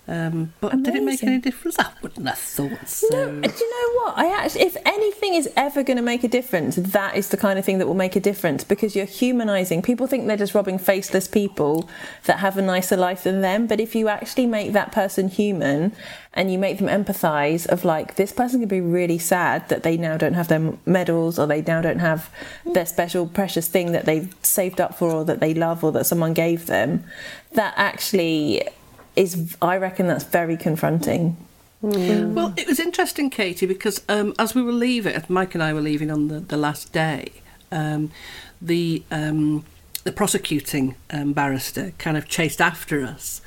Um, 0.07 0.53
but 0.61 0.83
did 0.83 0.95
it 0.95 1.03
make 1.03 1.23
any 1.23 1.39
difference? 1.39 1.79
I 1.79 1.91
wouldn't 2.01 2.27
have 2.27 2.37
thought 2.37 2.87
so. 2.87 3.07
No, 3.11 3.41
do 3.41 3.49
you 3.59 3.71
know 3.71 4.01
what? 4.01 4.17
I 4.17 4.31
actually, 4.31 4.61
if 4.61 4.77
anything 4.85 5.33
is 5.33 5.49
ever 5.57 5.81
going 5.81 5.97
to 5.97 6.03
make 6.03 6.23
a 6.23 6.27
difference, 6.27 6.75
that 6.75 7.15
is 7.15 7.29
the 7.29 7.37
kind 7.37 7.57
of 7.57 7.65
thing 7.65 7.79
that 7.79 7.87
will 7.87 7.95
make 7.95 8.15
a 8.15 8.19
difference 8.19 8.63
because 8.63 8.95
you're 8.95 9.05
humanising. 9.05 9.81
People 9.81 10.05
think 10.05 10.27
they're 10.27 10.37
just 10.37 10.53
robbing 10.53 10.77
faceless 10.77 11.27
people 11.27 11.89
that 12.25 12.39
have 12.39 12.55
a 12.57 12.61
nicer 12.61 12.95
life 12.95 13.23
than 13.23 13.41
them, 13.41 13.65
but 13.65 13.79
if 13.79 13.95
you 13.95 14.07
actually 14.07 14.45
make 14.45 14.73
that 14.73 14.91
person 14.91 15.27
human 15.27 15.91
and 16.33 16.51
you 16.51 16.59
make 16.59 16.77
them 16.77 16.87
empathise, 16.87 17.65
of 17.67 17.83
like 17.83 18.15
this 18.15 18.31
person 18.31 18.59
could 18.59 18.69
be 18.69 18.81
really 18.81 19.17
sad 19.17 19.67
that 19.69 19.83
they 19.83 19.97
now 19.97 20.17
don't 20.17 20.33
have 20.33 20.49
their 20.49 20.73
medals 20.85 21.39
or 21.39 21.47
they 21.47 21.61
now 21.61 21.81
don't 21.81 21.99
have 21.99 22.29
their 22.65 22.85
special 22.85 23.25
precious 23.25 23.67
thing 23.67 23.91
that 23.93 24.05
they've 24.05 24.35
saved 24.43 24.79
up 24.79 24.95
for 24.95 25.09
or 25.09 25.25
that 25.25 25.39
they 25.39 25.53
love 25.53 25.83
or 25.83 25.91
that 25.93 26.05
someone 26.05 26.33
gave 26.33 26.67
them. 26.67 27.03
That 27.53 27.73
actually 27.77 28.67
is, 29.15 29.55
I 29.61 29.77
reckon, 29.77 30.07
that's 30.07 30.23
very 30.23 30.57
confronting. 30.57 31.37
Well, 31.81 32.53
it 32.57 32.67
was 32.67 32.79
interesting, 32.79 33.29
Katie, 33.29 33.67
because 33.67 34.01
um, 34.09 34.33
as 34.39 34.55
we 34.55 34.63
were 34.63 34.71
leaving, 34.71 35.21
Mike 35.29 35.53
and 35.53 35.63
I 35.63 35.71
were 35.73 35.81
leaving 35.81 36.09
on 36.09 36.29
the, 36.29 36.39
the 36.39 36.57
last 36.57 36.91
day, 36.91 37.31
um, 37.71 38.11
the 38.61 39.03
um, 39.11 39.65
the 40.03 40.11
prosecuting 40.11 40.95
um, 41.09 41.33
barrister 41.33 41.91
kind 41.97 42.15
of 42.15 42.27
chased 42.27 42.61
after 42.61 43.03
us. 43.03 43.41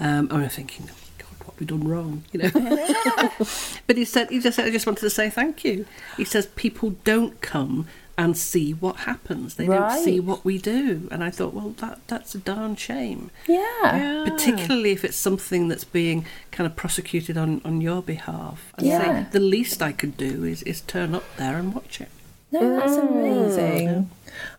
Um, 0.00 0.28
and 0.30 0.32
we 0.32 0.40
were 0.40 0.48
thinking, 0.48 0.86
God, 1.18 1.28
what 1.38 1.46
have 1.52 1.60
we 1.60 1.66
done 1.66 1.86
wrong? 1.86 2.24
You 2.32 2.40
know. 2.40 2.50
but 3.86 3.96
he 3.96 4.04
said, 4.04 4.30
he 4.30 4.40
just 4.40 4.56
said, 4.56 4.66
I 4.66 4.70
just 4.70 4.86
wanted 4.86 5.00
to 5.00 5.10
say 5.10 5.28
thank 5.30 5.64
you. 5.64 5.86
He 6.16 6.24
says 6.24 6.46
people 6.56 6.90
don't 7.04 7.40
come 7.40 7.86
and 8.18 8.36
see 8.36 8.72
what 8.72 8.96
happens. 8.96 9.54
They 9.54 9.66
don't 9.66 10.02
see 10.02 10.18
what 10.18 10.44
we 10.44 10.58
do. 10.58 11.06
And 11.12 11.22
I 11.22 11.30
thought, 11.30 11.54
well, 11.54 11.70
that 11.78 12.00
that's 12.08 12.34
a 12.34 12.38
darn 12.38 12.74
shame 12.74 13.30
Yeah. 13.46 14.24
particularly 14.26 14.90
if 14.90 15.04
it's 15.04 15.16
something 15.16 15.68
that's 15.68 15.84
being 15.84 16.26
kind 16.50 16.66
of 16.66 16.74
prosecuted 16.74 17.38
on, 17.38 17.62
on 17.64 17.80
your 17.80 18.02
behalf. 18.02 18.72
And 18.76 18.86
Yeah. 18.88 18.98
say, 18.98 19.26
the 19.30 19.40
least 19.40 19.80
I 19.80 19.92
could 19.92 20.16
do 20.16 20.44
is, 20.44 20.64
is 20.64 20.80
turn 20.80 21.14
up 21.14 21.24
there 21.36 21.56
and 21.56 21.72
watch 21.72 22.00
it. 22.00 22.08
No, 22.50 22.76
that's 22.76 22.92
mm. 22.92 23.08
amazing. 23.08 24.10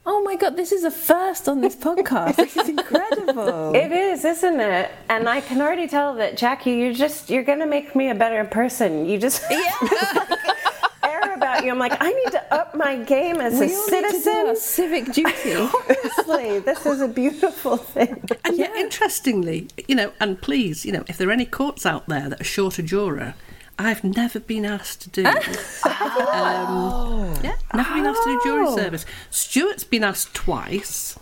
Oh 0.05 0.21
my 0.23 0.35
god, 0.35 0.55
this 0.55 0.71
is 0.71 0.83
a 0.83 0.91
first 0.91 1.49
on 1.49 1.59
this 1.61 1.75
podcast. 1.75 2.35
this 2.37 2.55
is 2.55 2.69
incredible. 2.69 3.75
It 3.83 3.91
is, 3.91 4.23
isn't 4.23 4.59
it? 4.59 4.91
And 5.09 5.27
I 5.27 5.41
can 5.41 5.59
already 5.61 5.87
tell 5.87 6.15
that 6.15 6.37
Jackie, 6.37 6.73
you're 6.73 6.93
just 6.93 7.29
you're 7.29 7.43
gonna 7.43 7.67
make 7.67 7.95
me 7.95 8.09
a 8.09 8.15
better 8.15 8.45
person. 8.45 9.05
You 9.05 9.17
just 9.17 9.43
air 11.09 11.33
about 11.33 11.63
you. 11.65 11.71
I'm 11.71 11.79
like, 11.79 11.97
I 11.99 12.11
need 12.11 12.31
to 12.31 12.53
up 12.53 12.75
my 12.75 12.97
game 12.97 13.41
as 13.41 13.59
we 13.59 13.73
a 13.73 13.75
all 13.75 13.87
need 13.87 14.03
to 14.03 14.11
do 14.11 14.19
citizen. 14.19 14.47
our 14.47 14.55
civic 14.55 15.05
duty. 15.11 15.55
Honestly, 15.89 16.59
this 16.59 16.85
is 16.85 17.01
a 17.01 17.07
beautiful 17.07 17.77
thing. 17.77 18.23
And 18.45 18.57
yet, 18.57 18.75
interestingly, 18.75 19.67
you 19.87 19.95
know, 19.95 20.11
and 20.19 20.41
please, 20.41 20.85
you 20.85 20.91
know, 20.91 21.03
if 21.07 21.17
there 21.17 21.29
are 21.29 21.33
any 21.33 21.45
courts 21.45 21.85
out 21.85 22.07
there 22.07 22.29
that 22.29 22.41
are 22.41 22.45
short 22.45 22.79
a 22.79 22.83
juror, 22.83 23.33
I've 23.77 24.03
never 24.03 24.39
been 24.39 24.65
asked 24.65 25.01
to 25.01 25.09
do. 25.09 25.25
um, 25.25 25.33
yeah, 27.43 27.55
never 27.73 27.93
been 27.93 28.05
asked 28.05 28.23
to 28.23 28.33
do 28.33 28.41
jury 28.43 28.67
service. 28.75 29.05
Stuart's 29.29 29.83
been 29.83 30.03
asked 30.03 30.33
twice, 30.33 31.17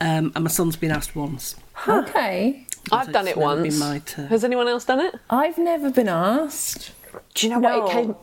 um, 0.00 0.32
and 0.34 0.44
my 0.44 0.50
son's 0.50 0.76
been 0.76 0.90
asked 0.90 1.16
once. 1.16 1.56
okay. 1.88 2.66
I've 2.90 3.12
done 3.12 3.28
it 3.28 3.36
once. 3.36 3.78
my 3.78 4.00
turn. 4.00 4.26
Has 4.26 4.42
anyone 4.44 4.66
else 4.66 4.84
done 4.84 4.98
it? 5.00 5.14
I've 5.30 5.56
never 5.56 5.90
been 5.90 6.08
asked. 6.08 6.90
Do 7.34 7.46
you 7.46 7.52
know 7.54 7.60
No. 7.60 7.78
what 7.80 7.88
it 7.88 7.92
came? 7.92 8.16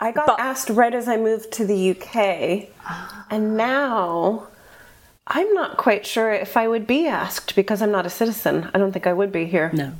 I 0.00 0.12
got 0.12 0.26
But- 0.26 0.40
asked 0.40 0.68
right 0.70 0.94
as 0.94 1.08
I 1.08 1.16
moved 1.16 1.52
to 1.52 1.64
the 1.64 1.90
UK, 1.90 2.68
and 3.30 3.56
now 3.56 4.48
I'm 5.26 5.52
not 5.54 5.76
quite 5.76 6.06
sure 6.06 6.32
if 6.32 6.56
I 6.56 6.68
would 6.68 6.86
be 6.86 7.06
asked 7.06 7.56
because 7.56 7.82
I'm 7.82 7.90
not 7.90 8.06
a 8.06 8.10
citizen. 8.10 8.70
I 8.74 8.78
don't 8.78 8.92
think 8.92 9.06
I 9.06 9.12
would 9.12 9.32
be 9.32 9.46
here. 9.46 9.70
No. 9.72 9.92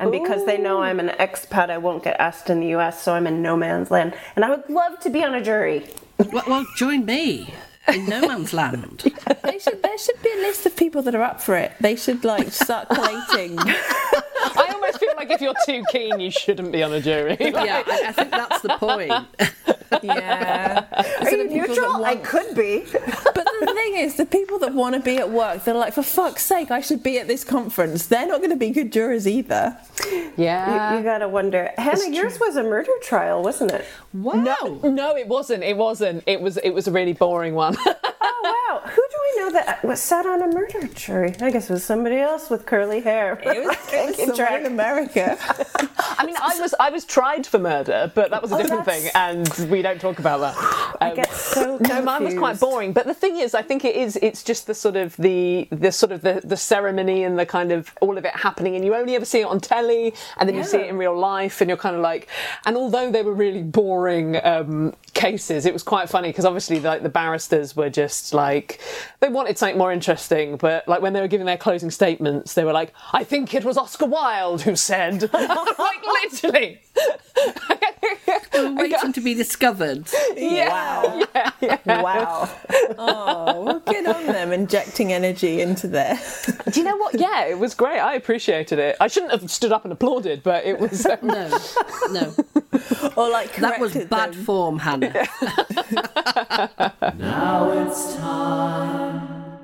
And 0.00 0.10
because 0.10 0.44
they 0.44 0.58
know 0.58 0.82
I'm 0.82 0.98
an 0.98 1.08
expat, 1.20 1.70
I 1.70 1.78
won't 1.78 2.02
get 2.02 2.18
asked 2.18 2.50
in 2.50 2.58
the 2.60 2.74
US, 2.74 3.00
so 3.00 3.14
I'm 3.14 3.26
in 3.28 3.42
no 3.42 3.56
man's 3.56 3.90
land. 3.90 4.12
And 4.34 4.44
I 4.44 4.50
would 4.50 4.68
love 4.68 4.98
to 5.00 5.08
be 5.10 5.22
on 5.24 5.34
a 5.34 5.40
jury. 5.42 5.86
Well, 6.18 6.42
well 6.46 6.66
join 6.76 7.06
me 7.06 7.54
in 7.86 8.06
no 8.06 8.20
man's 8.28 8.52
land. 8.52 9.04
They 9.44 9.58
should, 9.60 9.82
there 9.82 9.96
should 9.98 10.20
be 10.20 10.30
a 10.32 10.40
list 10.42 10.66
of 10.66 10.74
people 10.76 11.00
that 11.02 11.14
are 11.14 11.22
up 11.22 11.40
for 11.40 11.54
it. 11.56 11.72
They 11.80 11.94
should 11.96 12.24
like 12.24 12.50
start 12.52 12.88
collating. 12.92 13.56
I 13.58 14.70
almost 14.74 14.98
feel 14.98 15.12
like 15.16 15.23
if 15.34 15.40
you're 15.40 15.54
too 15.66 15.84
keen, 15.90 16.20
you 16.20 16.30
shouldn't 16.30 16.72
be 16.72 16.82
on 16.82 16.92
a 16.92 17.00
jury. 17.00 17.36
yeah, 17.40 17.82
I, 17.86 18.04
I 18.08 18.12
think 18.12 18.30
that's 18.30 18.62
the 18.62 18.76
point. 18.78 19.12
Yeah. 20.02 20.84
Are 21.20 21.30
you 21.30 21.48
neutral? 21.48 22.04
I 22.04 22.16
could 22.16 22.54
be. 22.54 22.84
But 23.34 23.46
the 23.60 23.72
thing 23.74 23.94
is, 23.96 24.16
the 24.16 24.26
people 24.26 24.58
that 24.60 24.74
want 24.74 24.94
to 24.94 25.00
be 25.00 25.16
at 25.18 25.30
work, 25.30 25.64
they're 25.64 25.74
like, 25.74 25.92
for 25.92 26.02
fuck's 26.02 26.42
sake, 26.42 26.70
I 26.70 26.80
should 26.80 27.02
be 27.02 27.18
at 27.18 27.26
this 27.26 27.42
conference. 27.42 28.06
They're 28.06 28.26
not 28.26 28.38
going 28.38 28.50
to 28.50 28.56
be 28.56 28.70
good 28.70 28.92
jurors 28.92 29.26
either. 29.26 29.76
Yeah. 30.36 30.92
You, 30.92 30.98
you 30.98 31.04
gotta 31.04 31.28
wonder. 31.28 31.70
Hannah, 31.76 32.10
yours 32.10 32.38
was 32.38 32.56
a 32.56 32.62
murder 32.62 32.92
trial, 33.02 33.42
wasn't 33.42 33.72
it? 33.72 33.84
Wow. 34.12 34.34
no, 34.34 34.90
no, 34.90 35.16
it 35.16 35.26
wasn't. 35.26 35.64
It 35.64 35.76
wasn't. 35.76 36.22
It 36.26 36.40
was. 36.40 36.56
It 36.58 36.70
was 36.70 36.86
a 36.86 36.92
really 36.92 37.12
boring 37.12 37.54
one. 37.54 37.76
Oh 38.26 38.80
wow! 38.82 38.90
Who 38.90 39.02
do 39.24 39.40
we 39.40 39.44
know 39.44 39.52
that 39.52 39.84
was 39.84 40.00
sat 40.00 40.26
on 40.26 40.42
a 40.42 40.48
murder 40.48 40.86
jury? 40.88 41.34
I 41.40 41.50
guess 41.50 41.70
it 41.70 41.72
was 41.72 41.84
somebody 41.84 42.16
else 42.16 42.50
with 42.50 42.66
curly 42.66 43.00
hair. 43.00 43.38
It 43.42 43.64
was, 43.64 43.76
it 43.92 44.06
was 44.06 44.16
Keep 44.16 44.34
track. 44.34 44.60
in 44.60 44.66
America. 44.66 45.36
I 46.16 46.26
mean, 46.26 46.36
I 46.40 46.58
was 46.60 46.74
I 46.78 46.90
was 46.90 47.04
tried 47.04 47.46
for 47.46 47.58
murder, 47.58 48.10
but 48.14 48.30
that 48.30 48.42
was 48.42 48.52
a 48.52 48.56
Oh, 48.56 48.58
different 48.62 48.84
thing, 48.84 49.10
and 49.14 49.48
we 49.70 49.82
don't 49.82 50.00
talk 50.00 50.18
about 50.18 50.40
that. 50.40 50.96
I 51.00 51.10
Um, 51.10 51.16
get 51.16 51.32
so 51.32 51.78
No, 51.88 52.02
mine 52.02 52.24
was 52.24 52.34
quite 52.34 52.60
boring. 52.60 52.92
But 52.92 53.06
the 53.06 53.14
thing 53.14 53.36
is, 53.38 53.54
I 53.54 53.62
think 53.62 53.84
it 53.84 53.96
is. 53.96 54.16
It's 54.22 54.42
just 54.42 54.66
the 54.66 54.74
sort 54.74 54.96
of 54.96 55.16
the 55.16 55.68
the 55.70 55.90
sort 55.92 56.12
of 56.12 56.22
the, 56.22 56.40
the 56.44 56.56
ceremony 56.56 57.24
and 57.24 57.38
the 57.38 57.46
kind 57.46 57.72
of 57.72 57.92
all 58.00 58.16
of 58.18 58.24
it 58.24 58.34
happening, 58.36 58.76
and 58.76 58.84
you 58.84 58.94
only 58.94 59.14
ever 59.16 59.24
see 59.24 59.40
it 59.40 59.46
on 59.46 59.60
telly, 59.60 60.14
and 60.38 60.48
then 60.48 60.56
you 60.56 60.64
see 60.64 60.78
it 60.78 60.88
in 60.88 60.96
real 60.98 61.16
life, 61.16 61.60
and 61.60 61.68
you're 61.68 61.76
kind 61.78 61.96
of 61.96 62.02
like. 62.02 62.28
And 62.66 62.76
although 62.76 63.10
they 63.10 63.22
were 63.22 63.34
really 63.34 63.62
boring 63.62 64.36
um, 64.44 64.94
cases, 65.14 65.66
it 65.66 65.72
was 65.72 65.82
quite 65.82 66.08
funny 66.08 66.28
because 66.28 66.44
obviously 66.44 66.80
like 66.80 67.02
the 67.02 67.08
barristers 67.08 67.74
were 67.76 67.90
just 67.90 68.32
like 68.34 68.80
they 69.24 69.30
wanted 69.30 69.56
something 69.56 69.78
more 69.78 69.90
interesting, 69.90 70.56
but 70.58 70.86
like 70.86 71.00
when 71.00 71.14
they 71.14 71.20
were 71.22 71.28
giving 71.28 71.46
their 71.46 71.56
closing 71.56 71.90
statements, 71.90 72.52
they 72.52 72.62
were 72.62 72.74
like, 72.74 72.92
"I 73.12 73.24
think 73.24 73.54
it 73.54 73.64
was 73.64 73.78
Oscar 73.78 74.04
Wilde 74.04 74.60
who 74.62 74.76
said," 74.76 75.22
like 75.32 76.06
literally. 76.22 76.80
Waiting 78.54 79.12
to 79.12 79.20
be 79.20 79.34
discovered. 79.34 80.06
Yeah. 80.36 81.24
Wow. 81.86 82.48
Oh, 82.98 83.62
well, 83.64 83.80
good 83.80 84.06
on 84.06 84.26
them 84.26 84.52
injecting 84.52 85.12
energy 85.12 85.60
into 85.60 85.88
there. 85.88 86.18
Do 86.70 86.80
you 86.80 86.86
know 86.86 86.96
what? 86.96 87.18
Yeah, 87.18 87.46
it 87.46 87.58
was 87.58 87.74
great. 87.74 87.98
I 87.98 88.14
appreciated 88.14 88.78
it. 88.78 88.96
I 89.00 89.08
shouldn't 89.08 89.32
have 89.32 89.50
stood 89.50 89.72
up 89.72 89.84
and 89.84 89.92
applauded, 89.92 90.42
but 90.42 90.64
it 90.64 90.78
was. 90.78 91.04
Um, 91.14 91.18
No, 91.28 91.58
no. 92.10 92.34
Or 93.16 93.30
like 93.30 93.54
That 93.56 93.80
was 93.80 93.94
bad 93.94 94.32
them. 94.34 94.44
form, 94.44 94.78
Hannah. 94.78 95.12
Now 97.18 97.70
it's 97.72 98.16
time 98.16 99.58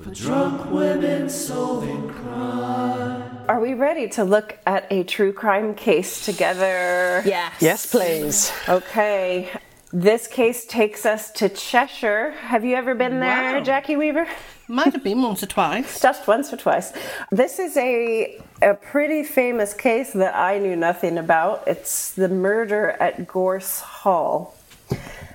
for 0.00 0.10
drunk 0.10 0.70
women 0.70 1.28
solving 1.28 2.08
crime. 2.10 3.31
Are 3.48 3.60
we 3.60 3.74
ready 3.74 4.08
to 4.10 4.24
look 4.24 4.58
at 4.66 4.86
a 4.90 5.02
true 5.04 5.32
crime 5.32 5.74
case 5.74 6.24
together? 6.24 7.22
Yes. 7.26 7.54
yes, 7.60 7.86
please. 7.90 8.52
Okay. 8.68 9.50
This 9.92 10.26
case 10.26 10.64
takes 10.64 11.04
us 11.04 11.30
to 11.32 11.48
Cheshire. 11.48 12.30
Have 12.30 12.64
you 12.64 12.76
ever 12.76 12.94
been 12.94 13.20
there, 13.20 13.58
Wow. 13.58 13.60
Jackie 13.62 13.96
Weaver? 13.96 14.26
Might 14.68 14.92
have 14.94 15.04
been 15.04 15.20
once 15.20 15.42
or 15.42 15.46
twice. 15.46 16.00
Just 16.02 16.26
once 16.26 16.52
or 16.52 16.56
twice. 16.56 16.92
This 17.30 17.58
is 17.58 17.76
a 17.76 18.40
a 18.62 18.74
pretty 18.74 19.22
famous 19.24 19.74
case 19.74 20.12
that 20.12 20.34
I 20.34 20.58
knew 20.58 20.76
nothing 20.76 21.18
about. 21.18 21.64
It's 21.66 22.12
the 22.12 22.28
murder 22.28 22.90
at 23.00 23.26
Gorse 23.26 23.80
Hall. 23.80 24.54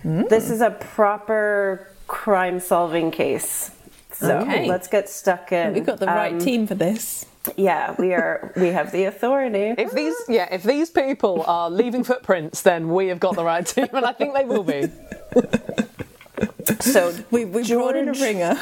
This 0.04 0.50
is 0.50 0.62
a 0.62 0.72
proper 0.72 1.92
crime 2.08 2.60
solving 2.62 3.12
case. 3.12 3.70
So 4.14 4.40
Okay. 4.40 4.66
let's 4.68 4.88
get 4.88 5.10
stuck 5.10 5.52
in. 5.52 5.74
We've 5.74 5.86
got 5.86 6.00
the 6.00 6.06
right 6.08 6.34
Um, 6.34 6.40
team 6.40 6.66
for 6.66 6.74
this. 6.76 7.26
Yeah, 7.56 7.96
we 7.98 8.13
are. 8.13 8.51
We 8.56 8.68
have 8.70 8.92
the 8.92 9.06
authority. 9.06 9.74
If 9.77 9.92
these, 9.92 10.16
yeah, 10.27 10.48
if 10.51 10.63
these 10.63 10.89
people 10.89 11.44
are 11.48 11.70
leaving 11.70 12.04
footprints, 12.04 12.62
then 12.62 12.89
we 12.89 13.08
have 13.08 13.20
got 13.20 13.36
the 13.36 13.44
right 13.44 13.66
team, 13.66 13.88
and 13.94 14.06
I 14.06 14.12
think 14.13 14.34
they 14.34 14.46
will 14.46 14.63
be. 14.63 14.89
So 16.82 17.13
We, 17.32 17.46
we 17.46 17.66
brought 17.68 17.96
in 17.96 18.10
a 18.10 18.13
ringer. 18.13 18.58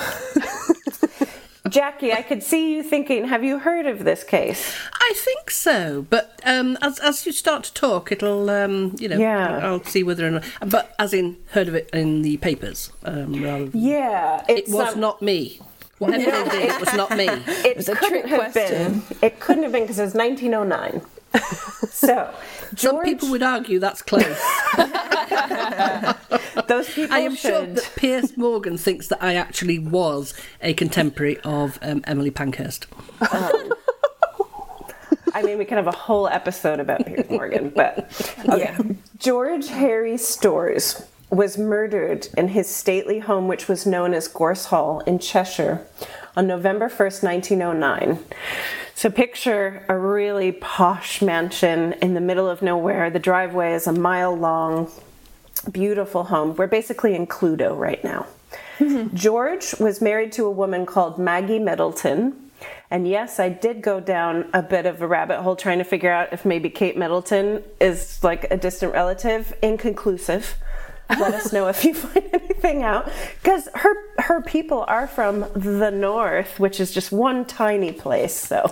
Jackie, 1.67 2.13
I 2.13 2.21
could 2.21 2.43
see 2.43 2.73
you 2.75 2.83
thinking, 2.83 3.27
have 3.27 3.43
you 3.43 3.57
heard 3.59 3.87
of 3.87 4.03
this 4.03 4.23
case? 4.23 4.75
I 4.93 5.13
think 5.15 5.49
so, 5.49 6.05
but 6.09 6.39
um, 6.45 6.77
as 6.81 6.99
as 6.99 7.25
you 7.25 7.31
start 7.31 7.63
to 7.63 7.73
talk, 7.73 8.11
it'll 8.11 8.49
um, 8.51 8.95
you 8.99 9.09
know, 9.09 9.17
Yeah. 9.17 9.59
I'll 9.63 9.83
see 9.83 10.03
whether 10.03 10.27
or 10.27 10.31
not. 10.31 10.43
But 10.67 10.93
as 10.99 11.11
in, 11.13 11.37
heard 11.51 11.67
of 11.67 11.73
it 11.73 11.89
in 11.91 12.21
the 12.21 12.37
papers, 12.37 12.91
um, 13.03 13.43
rather. 13.43 13.65
Than, 13.65 13.81
Yeah, 13.81 14.45
it 14.47 14.69
was 14.69 14.93
um, 14.93 14.99
not 14.99 15.21
me. 15.23 15.59
Whatever 15.99 16.49
they 16.49 16.59
did, 16.59 16.69
it 16.71 16.79
was 16.79 16.93
not 16.93 17.15
me. 17.15 17.27
It 17.29 17.77
was 17.77 17.89
a 17.89 17.95
couldn't 17.95 18.21
trick 18.21 18.25
have 18.25 18.51
question. 18.51 18.99
been. 18.99 19.17
It 19.21 19.39
couldn't 19.39 19.63
have 19.63 19.71
been 19.71 19.83
because 19.83 19.99
it 19.99 20.03
was 20.03 20.13
1909. 20.13 21.01
so, 21.89 22.33
Some 22.75 23.01
people 23.03 23.29
would 23.31 23.43
argue 23.43 23.79
that's 23.79 24.01
close. 24.01 24.23
those 26.67 26.89
people 26.93 27.15
I 27.15 27.19
am 27.19 27.35
sure 27.35 27.65
should. 27.65 27.75
that 27.75 27.91
Piers 27.95 28.35
Morgan 28.37 28.77
thinks 28.77 29.07
that 29.07 29.21
I 29.23 29.35
actually 29.35 29.79
was 29.79 30.33
a 30.61 30.73
contemporary 30.73 31.39
of 31.41 31.79
um, 31.81 32.03
Emily 32.07 32.31
Pankhurst. 32.31 32.87
I 35.33 35.41
mean, 35.43 35.57
we 35.57 35.65
could 35.65 35.77
have 35.77 35.87
a 35.87 35.91
whole 35.91 36.27
episode 36.29 36.79
about 36.79 37.05
Piers 37.05 37.29
Morgan, 37.29 37.69
but 37.75 38.09
okay. 38.49 38.75
George 39.17 39.67
Harry 39.67 40.17
Storrs 40.17 41.05
was 41.35 41.57
murdered 41.57 42.27
in 42.37 42.49
his 42.49 42.67
stately 42.67 43.19
home, 43.19 43.47
which 43.47 43.67
was 43.67 43.85
known 43.85 44.13
as 44.13 44.27
Gorse 44.27 44.65
Hall 44.65 45.01
in 45.01 45.19
Cheshire, 45.19 45.85
on 46.35 46.47
November 46.47 46.89
1st, 46.89 47.23
1909. 47.23 48.19
So 48.93 49.09
picture 49.09 49.83
a 49.89 49.97
really 49.97 50.53
posh 50.53 51.21
mansion 51.21 51.93
in 52.01 52.13
the 52.13 52.21
middle 52.21 52.49
of 52.49 52.61
nowhere. 52.61 53.09
The 53.09 53.19
driveway 53.19 53.73
is 53.73 53.87
a 53.87 53.91
mile 53.91 54.35
long, 54.35 54.89
beautiful 55.71 56.25
home. 56.25 56.55
We're 56.55 56.67
basically 56.67 57.13
in 57.13 57.27
Cluedo 57.27 57.77
right 57.77 58.01
now. 58.03 58.27
Mm-hmm. 58.79 59.15
George 59.15 59.75
was 59.79 60.01
married 60.01 60.31
to 60.33 60.45
a 60.45 60.51
woman 60.51 60.85
called 60.85 61.17
Maggie 61.17 61.59
Middleton. 61.59 62.51
And 62.89 63.07
yes, 63.07 63.39
I 63.39 63.49
did 63.49 63.81
go 63.81 63.99
down 63.99 64.49
a 64.53 64.61
bit 64.61 64.85
of 64.85 65.01
a 65.01 65.07
rabbit 65.07 65.41
hole 65.41 65.55
trying 65.55 65.79
to 65.79 65.83
figure 65.83 66.11
out 66.11 66.31
if 66.31 66.45
maybe 66.45 66.69
Kate 66.69 66.95
Middleton 66.95 67.63
is 67.81 68.23
like 68.23 68.49
a 68.51 68.57
distant 68.57 68.93
relative. 68.93 69.53
Inconclusive. 69.61 70.55
Let 71.19 71.33
us 71.35 71.53
know 71.53 71.67
if 71.67 71.85
you 71.85 71.93
find 71.93 72.27
anything 72.33 72.83
out. 72.83 73.09
Because 73.41 73.67
her 73.75 73.95
her 74.21 74.41
people 74.41 74.85
are 74.87 75.07
from 75.07 75.45
the 75.55 75.91
north, 75.91 76.59
which 76.59 76.79
is 76.79 76.91
just 76.91 77.11
one 77.11 77.45
tiny 77.45 77.91
place, 77.91 78.33
so 78.33 78.71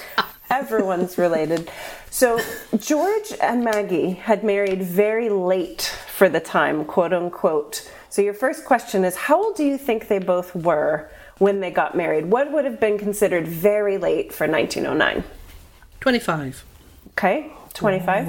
everyone's 0.50 1.18
related. 1.18 1.70
So 2.10 2.38
George 2.76 3.32
and 3.40 3.64
Maggie 3.64 4.10
had 4.10 4.44
married 4.44 4.82
very 4.82 5.28
late 5.28 5.82
for 5.82 6.28
the 6.28 6.40
time, 6.40 6.84
quote 6.84 7.12
unquote. 7.12 7.90
So 8.10 8.22
your 8.22 8.34
first 8.34 8.64
question 8.64 9.04
is 9.04 9.16
how 9.16 9.42
old 9.42 9.56
do 9.56 9.64
you 9.64 9.78
think 9.78 10.08
they 10.08 10.18
both 10.18 10.54
were 10.54 11.10
when 11.38 11.60
they 11.60 11.70
got 11.70 11.96
married? 11.96 12.26
What 12.26 12.52
would 12.52 12.64
have 12.64 12.78
been 12.78 12.98
considered 12.98 13.48
very 13.48 13.98
late 13.98 14.32
for 14.32 14.46
1909? 14.46 15.24
25. 16.00 16.64
Okay, 17.12 17.50
25. 17.74 18.26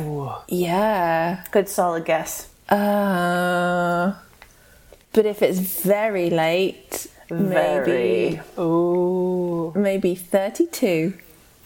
Yeah. 0.48 1.44
Good 1.52 1.70
solid 1.70 2.06
guess. 2.06 2.53
Uh, 2.70 4.14
but 5.14 5.26
if 5.26 5.42
it's 5.42 5.60
very 5.84 6.30
late, 6.30 7.08
maybe 7.30 8.40
Ooh. 8.60 9.72
maybe 9.76 10.16
32. 10.16 11.14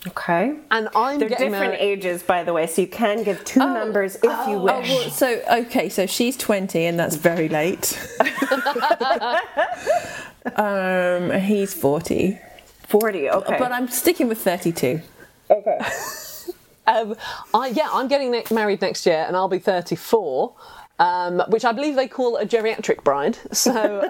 Okay. 0.08 0.56
And 0.72 0.88
I'm 0.96 1.20
They're 1.20 1.28
getting 1.28 1.52
different 1.52 1.74
married. 1.74 1.82
ages, 2.00 2.24
by 2.24 2.44
the 2.44 2.54
way, 2.54 2.68
so 2.68 2.82
you 2.82 2.88
can 2.88 3.24
give 3.24 3.44
two 3.44 3.60
numbers 3.60 4.16
if 4.16 4.24
you 4.24 4.30
Oh, 4.30 4.64
wish. 4.64 4.90
well, 4.90 5.10
so 5.10 5.42
okay, 5.52 5.90
so 5.90 6.06
she's 6.06 6.38
20 6.38 6.86
and 6.86 6.98
that's 7.00 7.16
very 7.16 7.50
late. 7.50 7.98
um, 10.56 11.32
he's 11.32 11.74
40. 11.74 12.40
40, 12.88 13.30
okay. 13.30 13.56
But 13.60 13.72
I'm 13.74 13.90
sticking 13.90 14.28
with 14.28 14.40
32. 14.40 15.02
okay. 15.50 15.80
Um, 16.90 17.18
I, 17.54 17.68
yeah, 17.68 17.90
I'm 17.92 18.08
getting 18.08 18.32
ne- 18.32 18.46
married 18.50 18.80
next 18.80 19.06
year, 19.06 19.26
and 19.28 19.36
I'll 19.36 19.50
be 19.50 19.60
34, 19.60 20.54
um, 21.00 21.42
which 21.50 21.64
I 21.66 21.72
believe 21.72 21.96
they 21.96 22.08
call 22.08 22.38
a 22.38 22.46
geriatric 22.46 23.04
bride. 23.04 23.38
So 23.52 23.72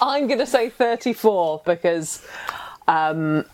I'm 0.00 0.26
going 0.26 0.38
to 0.38 0.46
say 0.46 0.70
34 0.70 1.62
because 1.64 2.26
um, 2.88 3.44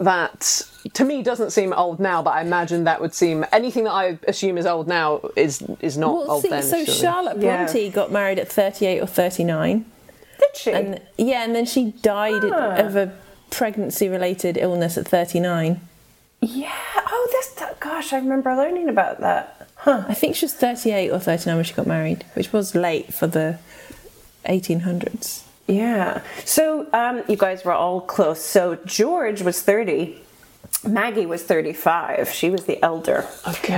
that 0.00 0.62
to 0.94 1.04
me 1.04 1.22
doesn't 1.22 1.50
seem 1.50 1.72
old 1.72 2.00
now, 2.00 2.22
but 2.22 2.30
I 2.30 2.40
imagine 2.42 2.84
that 2.84 3.00
would 3.00 3.14
seem 3.14 3.44
anything 3.52 3.84
that 3.84 3.92
I 3.92 4.18
assume 4.26 4.58
is 4.58 4.66
old 4.66 4.88
now 4.88 5.20
is 5.36 5.62
is 5.80 5.96
not 5.96 6.12
Well, 6.14 6.30
old 6.32 6.42
see, 6.42 6.48
then. 6.48 6.62
so 6.62 6.84
surely. 6.84 7.00
Charlotte 7.00 7.40
Yeah. 7.40 7.64
Bronte 7.64 7.90
got 7.90 8.10
married 8.12 8.38
at 8.38 8.48
38 8.50 9.00
or 9.00 9.06
39. 9.06 9.84
Did 10.38 10.56
she? 10.56 10.72
And 10.72 11.00
yeah, 11.16 11.44
and 11.44 11.54
then 11.54 11.64
she 11.66 11.92
died 12.02 12.42
Ah. 12.44 12.74
of 12.76 12.96
a 12.96 13.12
pregnancy 13.50 14.08
related 14.08 14.56
illness 14.56 14.98
at 14.98 15.06
39. 15.06 15.80
yeah. 16.40 16.72
Oh, 16.96 17.28
this. 17.30 17.54
Gosh, 17.80 18.12
I 18.12 18.18
remember 18.18 18.54
learning 18.56 18.88
about 18.88 19.20
that. 19.20 19.63
Huh. 19.84 20.04
I 20.08 20.14
think 20.14 20.34
she 20.34 20.46
was 20.46 20.54
38 20.54 21.10
or 21.10 21.18
39 21.18 21.56
when 21.56 21.64
she 21.64 21.74
got 21.74 21.86
married, 21.86 22.24
which 22.32 22.54
was 22.54 22.74
late 22.74 23.12
for 23.12 23.26
the 23.26 23.58
1800s. 24.46 25.44
Yeah. 25.66 26.22
So 26.46 26.86
um, 26.94 27.22
you 27.28 27.36
guys 27.36 27.66
were 27.66 27.74
all 27.74 28.00
close. 28.00 28.42
So 28.42 28.76
George 28.86 29.42
was 29.42 29.60
30 29.60 30.22
Maggie 30.86 31.26
was 31.26 31.42
35. 31.42 32.30
She 32.30 32.50
was 32.50 32.64
the 32.64 32.82
elder. 32.82 33.26
Okay. 33.48 33.76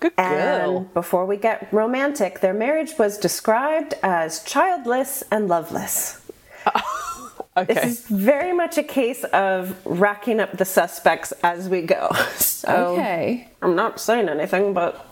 Good 0.00 0.16
girl. 0.16 0.78
And 0.78 0.94
before 0.94 1.26
we 1.26 1.36
get 1.36 1.68
romantic, 1.72 2.40
their 2.40 2.54
marriage 2.54 2.92
was 2.98 3.18
described 3.18 3.94
as 4.02 4.42
childless 4.44 5.22
and 5.30 5.48
loveless. 5.48 6.20
okay. 7.56 7.74
This 7.74 7.84
is 7.84 8.06
very 8.06 8.52
much 8.52 8.78
a 8.78 8.82
case 8.82 9.24
of 9.24 9.76
racking 9.86 10.40
up 10.40 10.56
the 10.58 10.64
suspects 10.64 11.32
as 11.42 11.68
we 11.68 11.82
go. 11.82 12.08
So 12.62 12.94
Okay. 12.94 13.48
I'm 13.60 13.74
not 13.74 13.98
saying 13.98 14.28
anything, 14.28 14.72
but 14.72 15.04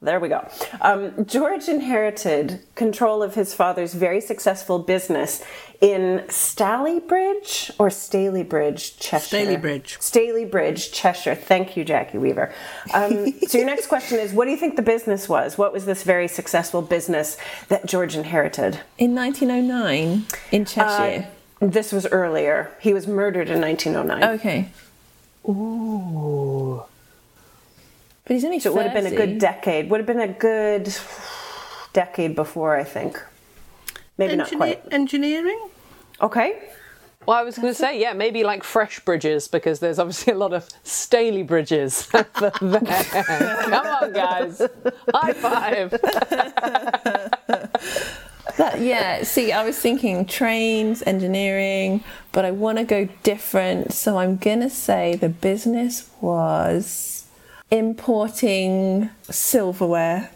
there 0.00 0.18
we 0.18 0.28
go. 0.30 0.48
Um, 0.80 1.26
George 1.26 1.68
inherited 1.68 2.60
control 2.74 3.22
of 3.22 3.34
his 3.34 3.52
father's 3.52 3.92
very 3.92 4.22
successful 4.22 4.78
business 4.78 5.44
in 5.82 6.24
Stalybridge 6.28 7.70
or 7.78 7.88
Stalybridge, 7.88 8.98
Cheshire. 8.98 9.36
Stalybridge. 9.36 9.98
Stalybridge, 9.98 10.90
Cheshire. 10.92 11.34
Thank 11.34 11.76
you, 11.76 11.84
Jackie 11.84 12.18
Weaver. 12.18 12.52
Um, 12.94 13.32
so 13.46 13.58
your 13.58 13.66
next 13.66 13.88
question 13.88 14.18
is, 14.18 14.32
what 14.32 14.46
do 14.46 14.50
you 14.50 14.56
think 14.56 14.76
the 14.76 14.82
business 14.82 15.28
was? 15.28 15.58
What 15.58 15.72
was 15.72 15.84
this 15.86 16.02
very 16.02 16.28
successful 16.28 16.82
business 16.82 17.36
that 17.68 17.86
George 17.86 18.16
inherited? 18.16 18.80
In 18.98 19.14
1909 19.14 20.24
in 20.50 20.64
Cheshire. 20.64 21.28
This 21.60 21.92
was 21.92 22.06
earlier. 22.06 22.70
He 22.80 22.94
was 22.94 23.06
murdered 23.06 23.50
in 23.50 23.60
1909. 23.60 24.38
okay. 24.38 24.68
Ooh. 25.48 26.82
But 28.24 28.34
he's 28.34 28.44
only 28.44 28.60
So 28.60 28.70
it 28.70 28.76
would 28.76 28.86
have 28.86 28.94
been 28.94 29.12
a 29.12 29.16
good 29.16 29.38
decade. 29.38 29.90
Would 29.90 30.00
have 30.00 30.06
been 30.06 30.20
a 30.20 30.28
good 30.28 30.94
decade 31.92 32.34
before, 32.34 32.76
I 32.76 32.84
think. 32.84 33.22
Maybe 34.16 34.36
not 34.36 34.50
quite. 34.50 34.82
Engineering? 34.90 35.68
Okay. 36.20 36.58
Well, 37.26 37.36
I 37.38 37.42
was 37.42 37.56
going 37.56 37.68
to 37.68 37.74
say, 37.74 38.00
yeah, 38.00 38.14
maybe 38.14 38.44
like 38.44 38.64
fresh 38.64 39.00
bridges 39.00 39.46
because 39.46 39.80
there's 39.80 39.98
obviously 39.98 40.32
a 40.32 40.36
lot 40.36 40.52
of 40.54 40.68
Staley 40.84 41.42
bridges 41.42 42.08
over 42.14 42.24
there. 42.60 43.02
Come 43.64 43.86
on, 43.86 44.12
guys. 44.12 44.62
High 45.14 45.32
five. 45.34 45.92
That, 48.56 48.80
yeah, 48.80 49.22
see, 49.22 49.52
I 49.52 49.64
was 49.64 49.78
thinking 49.78 50.24
trains, 50.24 51.02
engineering, 51.02 52.04
but 52.32 52.44
I 52.44 52.50
want 52.50 52.78
to 52.78 52.84
go 52.84 53.08
different. 53.22 53.92
So 53.92 54.18
I'm 54.18 54.36
going 54.36 54.60
to 54.60 54.70
say 54.70 55.16
the 55.16 55.28
business 55.28 56.10
was 56.20 57.26
importing 57.70 59.10
silverware. 59.30 60.30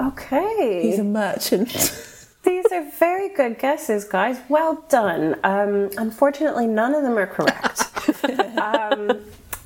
Okay. 0.00 0.82
He's 0.82 0.98
a 0.98 1.04
merchant. 1.04 1.68
These 2.42 2.66
are 2.70 2.88
very 2.92 3.30
good 3.30 3.58
guesses, 3.58 4.04
guys. 4.04 4.38
Well 4.48 4.84
done. 4.88 5.34
Um, 5.42 5.90
unfortunately, 5.98 6.68
none 6.68 6.94
of 6.94 7.02
them 7.02 7.18
are 7.18 7.26
correct. 7.26 7.82
um, 8.58 9.20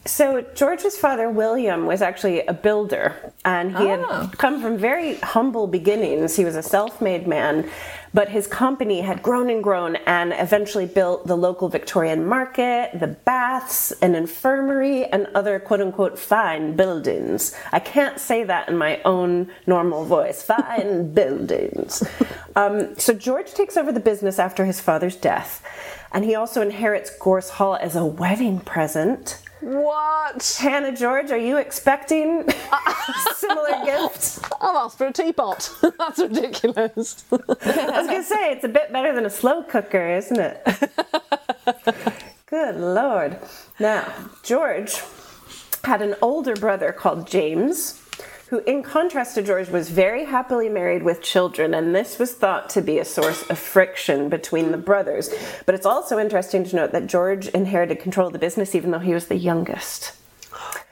so, 0.06 0.42
George's 0.54 0.96
father, 0.96 1.28
William, 1.28 1.84
was 1.86 2.00
actually 2.00 2.40
a 2.46 2.54
builder, 2.54 3.14
and 3.44 3.76
he 3.76 3.90
Ah. 3.90 4.22
had 4.26 4.38
come 4.38 4.62
from 4.62 4.78
very 4.78 5.16
humble 5.16 5.66
beginnings. 5.66 6.36
He 6.36 6.44
was 6.44 6.56
a 6.56 6.62
self 6.62 7.00
made 7.02 7.26
man, 7.28 7.68
but 8.14 8.30
his 8.30 8.46
company 8.46 9.02
had 9.02 9.22
grown 9.22 9.50
and 9.50 9.62
grown 9.62 9.96
and 10.06 10.32
eventually 10.32 10.86
built 10.86 11.26
the 11.26 11.36
local 11.36 11.68
Victorian 11.68 12.24
market, 12.26 12.98
the 12.98 13.08
baths, 13.08 13.92
an 14.00 14.14
infirmary, 14.14 15.04
and 15.04 15.26
other 15.34 15.60
quote 15.60 15.80
unquote 15.82 16.18
fine 16.18 16.74
buildings. 16.76 17.54
I 17.70 17.78
can't 17.78 18.18
say 18.18 18.42
that 18.44 18.68
in 18.70 18.78
my 18.78 19.00
own 19.04 19.50
normal 19.66 20.04
voice. 20.06 20.42
Fine 20.42 21.12
buildings. 21.20 22.02
Um, 22.56 22.96
so 22.98 23.12
George 23.12 23.52
takes 23.52 23.76
over 23.76 23.92
the 23.92 24.00
business 24.00 24.38
after 24.38 24.64
his 24.64 24.80
father's 24.80 25.14
death, 25.16 25.62
and 26.10 26.24
he 26.24 26.34
also 26.34 26.62
inherits 26.62 27.10
Gorse 27.16 27.50
Hall 27.50 27.76
as 27.76 27.94
a 27.94 28.04
wedding 28.04 28.60
present. 28.60 29.42
What? 29.61 30.57
Hannah 30.61 30.96
George, 30.96 31.31
are 31.31 31.38
you 31.38 31.59
expecting 31.59 32.49
a 32.49 33.14
similar 33.35 33.85
gifts? 33.85 34.40
I've 34.61 34.75
asked 34.77 34.96
for 34.99 35.07
a 35.09 35.12
teapot. 35.12 35.70
That's 35.99 36.18
ridiculous. 36.18 37.25
I 37.31 37.37
was 37.37 38.07
gonna 38.07 38.23
say 38.25 38.53
it's 38.53 38.64
a 38.64 38.68
bit 38.68 38.92
better 38.92 39.14
than 39.14 39.27
a 39.27 39.31
slow 39.31 39.62
cooker, 39.62 40.09
isn't 40.09 40.38
it? 40.40 40.90
Good 42.46 42.77
lord. 42.77 43.38
Now, 43.79 44.11
George 44.42 45.01
had 45.85 46.01
an 46.03 46.14
older 46.23 46.55
brother 46.55 46.92
called 46.92 47.27
James, 47.27 47.99
who, 48.50 48.58
in 48.66 48.82
contrast 48.82 49.36
to 49.36 49.42
George, 49.42 49.68
was 49.68 49.90
very 49.90 50.24
happily 50.24 50.68
married 50.68 51.04
with 51.04 51.22
children, 51.22 51.72
and 51.72 51.94
this 51.94 52.18
was 52.18 52.32
thought 52.32 52.68
to 52.70 52.82
be 52.82 52.98
a 52.98 53.04
source 53.04 53.48
of 53.48 53.58
friction 53.58 54.28
between 54.28 54.72
the 54.72 54.76
brothers. 54.76 55.32
But 55.66 55.76
it's 55.76 55.86
also 55.86 56.18
interesting 56.18 56.64
to 56.64 56.76
note 56.76 56.90
that 56.90 57.06
George 57.06 57.46
inherited 57.48 58.00
control 58.00 58.26
of 58.26 58.32
the 58.32 58.40
business 58.40 58.74
even 58.74 58.90
though 58.90 58.98
he 58.98 59.14
was 59.14 59.28
the 59.28 59.36
youngest. 59.36 60.16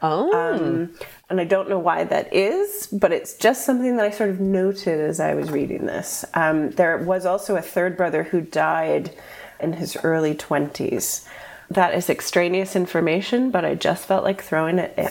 Oh. 0.00 0.32
Um, 0.32 0.94
and 1.28 1.40
I 1.40 1.44
don't 1.44 1.68
know 1.68 1.80
why 1.80 2.04
that 2.04 2.32
is, 2.32 2.86
but 2.86 3.12
it's 3.12 3.34
just 3.34 3.66
something 3.66 3.96
that 3.96 4.06
I 4.06 4.10
sort 4.10 4.30
of 4.30 4.38
noted 4.38 5.00
as 5.00 5.18
I 5.18 5.34
was 5.34 5.50
reading 5.50 5.84
this. 5.84 6.24
Um, 6.34 6.70
there 6.70 6.98
was 6.98 7.26
also 7.26 7.56
a 7.56 7.62
third 7.62 7.96
brother 7.96 8.22
who 8.22 8.40
died 8.40 9.10
in 9.58 9.72
his 9.72 9.96
early 10.04 10.34
20s. 10.36 11.26
That 11.70 11.92
is 11.92 12.08
extraneous 12.08 12.76
information, 12.76 13.50
but 13.50 13.64
I 13.64 13.74
just 13.74 14.06
felt 14.06 14.22
like 14.22 14.42
throwing 14.42 14.78
it 14.78 14.94
in. 14.96 15.10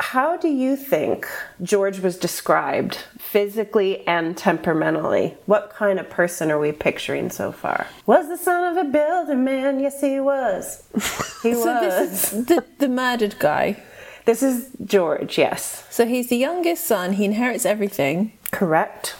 How 0.00 0.36
do 0.36 0.48
you 0.48 0.76
think 0.76 1.26
George 1.60 1.98
was 1.98 2.16
described 2.16 2.98
physically 3.18 4.06
and 4.06 4.36
temperamentally? 4.36 5.36
What 5.46 5.70
kind 5.70 5.98
of 5.98 6.08
person 6.08 6.52
are 6.52 6.58
we 6.58 6.70
picturing 6.70 7.30
so 7.30 7.50
far? 7.50 7.88
Was 8.06 8.28
the 8.28 8.36
son 8.36 8.76
of 8.76 8.86
a 8.86 8.88
builder 8.88 9.34
man? 9.34 9.80
Yes, 9.80 10.00
he 10.00 10.20
was. 10.20 10.84
He 11.42 11.50
was. 11.54 11.64
this 11.64 12.32
is 12.32 12.46
the, 12.46 12.64
the 12.78 12.88
murdered 12.88 13.38
guy. 13.40 13.82
This 14.24 14.42
is 14.42 14.70
George, 14.84 15.36
yes. 15.36 15.84
So 15.90 16.06
he's 16.06 16.28
the 16.28 16.36
youngest 16.36 16.84
son. 16.84 17.14
He 17.14 17.24
inherits 17.24 17.66
everything. 17.66 18.32
Correct. 18.52 19.16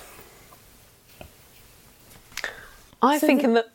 I 3.02 3.18
think 3.18 3.42
in 3.42 3.54
the. 3.54 3.66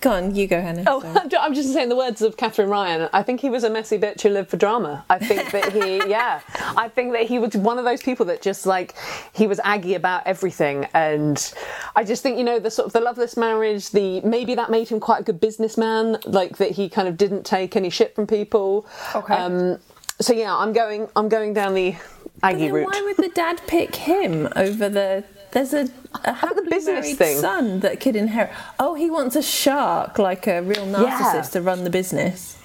Go 0.00 0.12
on, 0.12 0.34
you 0.34 0.46
go, 0.46 0.60
Hannah. 0.60 0.84
Oh, 0.86 1.00
Sorry. 1.00 1.30
I'm 1.40 1.54
just 1.54 1.72
saying 1.72 1.88
the 1.88 1.96
words 1.96 2.20
of 2.22 2.36
Katherine 2.36 2.68
Ryan. 2.68 3.08
I 3.12 3.22
think 3.22 3.40
he 3.40 3.50
was 3.50 3.64
a 3.64 3.70
messy 3.70 3.98
bitch 3.98 4.20
who 4.20 4.28
lived 4.28 4.50
for 4.50 4.56
drama. 4.56 5.04
I 5.08 5.18
think 5.18 5.50
that 5.50 5.72
he, 5.72 5.96
yeah, 6.10 6.40
I 6.76 6.88
think 6.88 7.12
that 7.12 7.22
he 7.22 7.38
was 7.38 7.56
one 7.56 7.78
of 7.78 7.84
those 7.84 8.02
people 8.02 8.26
that 8.26 8.42
just 8.42 8.66
like 8.66 8.94
he 9.32 9.46
was 9.46 9.60
aggy 9.64 9.94
about 9.94 10.26
everything, 10.26 10.86
and 10.94 11.52
I 11.96 12.04
just 12.04 12.22
think 12.22 12.38
you 12.38 12.44
know 12.44 12.58
the 12.58 12.70
sort 12.70 12.86
of 12.86 12.92
the 12.92 13.00
loveless 13.00 13.36
marriage. 13.36 13.90
The 13.90 14.20
maybe 14.20 14.54
that 14.54 14.70
made 14.70 14.88
him 14.88 15.00
quite 15.00 15.20
a 15.20 15.24
good 15.24 15.40
businessman, 15.40 16.18
like 16.24 16.58
that 16.58 16.72
he 16.72 16.88
kind 16.88 17.08
of 17.08 17.16
didn't 17.16 17.44
take 17.44 17.74
any 17.74 17.90
shit 17.90 18.14
from 18.14 18.26
people. 18.26 18.86
Okay. 19.14 19.34
Um, 19.34 19.78
so 20.20 20.32
yeah, 20.32 20.54
I'm 20.54 20.72
going. 20.72 21.08
I'm 21.16 21.28
going 21.28 21.54
down 21.54 21.74
the 21.74 21.96
aggy 22.42 22.70
route. 22.70 22.86
why 22.86 23.02
would 23.02 23.16
the 23.16 23.32
dad 23.34 23.60
pick 23.66 23.96
him 23.96 24.48
over 24.54 24.88
the? 24.88 25.24
There's 25.54 25.72
a, 25.72 25.88
a 26.24 26.32
happily 26.32 26.68
business 26.68 27.04
married 27.04 27.16
thing. 27.16 27.38
son 27.38 27.80
that 27.80 28.00
could 28.00 28.16
inherit. 28.16 28.50
Oh, 28.78 28.94
he 28.94 29.08
wants 29.08 29.36
a 29.36 29.42
shark, 29.42 30.18
like 30.18 30.46
a 30.48 30.60
real 30.62 30.86
narcissist, 30.86 31.52
to 31.52 31.62
run 31.62 31.84
the 31.84 31.90
business. 31.90 32.58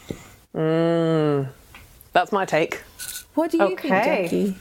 Mm. 0.56 1.50
That's 2.14 2.32
my 2.32 2.46
take. 2.46 2.82
What 3.36 3.52
do 3.52 3.58
you 3.58 3.64
Okay. 3.74 3.90
think, 3.90 4.04
Jackie? 4.32 4.56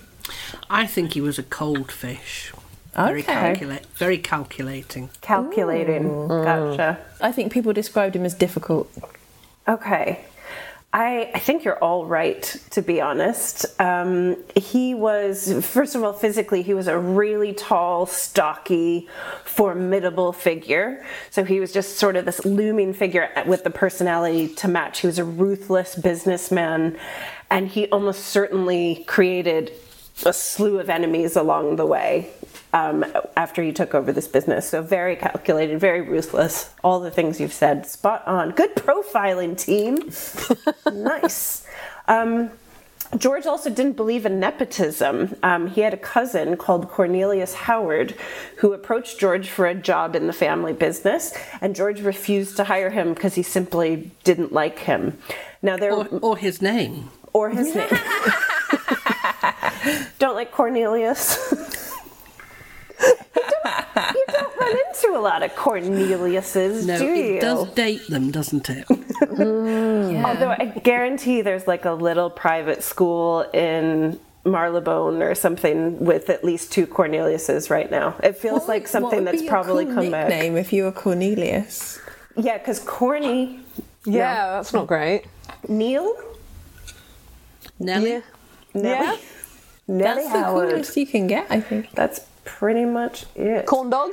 I 0.71 0.87
think 0.87 1.14
he 1.14 1.21
was 1.23 1.38
a 1.38 1.43
cold 1.43 1.91
fish. 1.91 2.53
Very, 2.95 3.23
Okay. 3.23 3.33
calculate, 3.33 3.87
very 3.95 4.19
calculating. 4.19 5.09
Calculating. 5.23 6.29
Gotcha. 6.29 6.99
Mm. 7.01 7.25
I 7.25 7.33
think 7.33 7.51
people 7.53 7.73
described 7.73 8.14
him 8.14 8.25
as 8.27 8.35
difficult. 8.35 8.91
Okay. 9.67 10.21
I, 10.90 11.31
I 11.35 11.38
think 11.38 11.64
you're 11.64 11.79
all 11.79 12.07
right, 12.07 12.42
to 12.70 12.81
be 12.81 12.98
honest. 12.98 13.66
Um, 13.79 14.42
he 14.57 14.94
was, 14.94 15.53
first 15.66 15.94
of 15.94 16.03
all, 16.03 16.14
physically, 16.14 16.62
he 16.62 16.72
was 16.72 16.88
a 16.88 16.98
really 16.98 17.53
tall, 17.53 18.07
stocky, 18.07 19.07
formidable 19.44 20.33
figure. 20.33 21.05
So 21.31 21.44
he 21.44 21.61
was 21.61 21.72
just 21.72 21.98
sort 21.98 22.16
of 22.16 22.24
this 22.24 22.42
looming 22.46 22.94
figure 22.94 23.31
with 23.46 23.64
the 23.64 23.70
personality 23.70 24.48
to 24.55 24.68
match. 24.68 25.01
He 25.01 25.07
was 25.07 25.18
a 25.18 25.24
ruthless 25.24 25.94
businessman, 25.94 26.98
and 27.51 27.68
he 27.68 27.87
almost 27.88 28.24
certainly 28.24 29.05
created 29.07 29.72
a 30.24 30.33
slew 30.33 30.81
of 30.81 30.88
enemies 30.88 31.37
along 31.37 31.77
the 31.77 31.87
way 31.87 32.31
um, 32.72 33.04
after 33.37 33.62
he 33.62 33.72
took 33.72 33.94
over 33.94 34.12
this 34.12 34.28
business. 34.28 34.68
So 34.68 34.83
very 34.83 35.16
calculated, 35.16 35.81
very 35.81 36.00
ruthless. 36.02 36.70
All 36.85 37.00
the 37.00 37.11
things 37.11 37.40
you've 37.40 37.52
said, 37.52 37.87
spot 37.87 38.26
on. 38.26 38.50
Good 38.50 38.74
profiling, 38.76 39.57
team. 39.59 40.11
nice. 41.04 41.66
Um, 42.07 42.50
George 43.16 43.46
also 43.46 43.70
didn't 43.70 43.94
believe 43.96 44.26
in 44.26 44.38
nepotism. 44.38 45.35
Um, 45.42 45.68
he 45.68 45.81
had 45.81 45.94
a 45.94 45.98
cousin 45.98 46.59
called 46.59 46.90
Cornelius 46.90 47.54
Howard 47.54 48.14
who 48.59 48.74
approached 48.74 49.18
George 49.18 49.48
for 49.48 49.66
a 49.66 49.74
job 49.74 50.14
in 50.14 50.26
the 50.26 50.33
family 50.35 50.74
business, 50.74 51.33
and 51.62 51.74
George 51.74 52.02
refused 52.02 52.59
to 52.59 52.64
hire 52.64 52.90
him 52.90 53.14
because 53.14 53.35
he 53.35 53.42
simply 53.42 54.11
didn't 54.24 54.52
like 54.52 54.81
him. 54.81 55.16
Now 55.62 55.78
there 55.78 55.94
Or, 55.94 56.07
or 56.20 56.37
his 56.37 56.61
name. 56.61 57.09
or 57.33 57.48
his 57.48 57.74
name. 57.74 57.88
don't 60.18 60.35
like 60.35 60.52
Cornelius. 60.52 61.38
You, 63.00 63.14
don't, 63.34 64.14
you 64.14 64.24
don't 64.28 64.56
run 64.58 64.76
into 64.88 65.18
a 65.18 65.20
lot 65.20 65.42
of 65.42 65.50
Corneliuses, 65.52 66.87
No, 66.87 66.98
do 66.98 67.04
you? 67.06 67.37
it 67.37 67.40
does 67.40 67.68
date 67.74 68.06
them, 68.08 68.30
doesn't 68.30 68.68
it? 68.70 68.84
Although 69.20 70.50
I 70.50 70.72
guarantee 70.82 71.40
there's 71.42 71.66
like 71.66 71.84
a 71.84 71.92
little 71.92 72.30
private 72.30 72.82
school 72.82 73.42
in 73.52 74.18
Marylebone 74.44 75.22
or 75.22 75.34
something 75.34 75.98
with 75.98 76.30
at 76.30 76.44
least 76.44 76.72
two 76.72 76.87
Corneliuses 76.87 77.70
right 77.70 77.90
now. 77.90 78.16
It 78.22 78.37
feels 78.37 78.61
What 78.61 78.68
like 78.68 78.88
something 78.88 79.24
that's 79.24 79.42
probably 79.42 79.84
cool 79.84 79.94
come 79.94 80.11
back. 80.11 80.28
nickname 80.28 80.56
if 80.56 80.72
you 80.72 80.84
were 80.84 80.92
Cornelius. 80.92 81.98
Yeah, 82.37 82.56
because 82.58 82.78
Corny 82.80 83.61
Yeah, 84.06 84.52
that's 84.52 84.72
not 84.72 84.87
great. 84.87 85.24
Neil, 85.68 86.14
Nelly. 87.80 88.11
Yeah. 88.12 88.20
Nelly, 88.74 88.88
Yeah. 88.88 89.16
Nelly 89.90 90.22
That's 90.22 90.32
the 90.32 90.42
coolest 90.44 90.96
you 90.96 91.06
can 91.06 91.26
get, 91.26 91.46
I 91.50 91.61
think. 91.61 91.90
That's 91.92 92.20
pretty 92.48 92.84
much 92.87 93.26
it. 93.37 93.66
Corn 93.66 93.90
dog. 93.90 94.12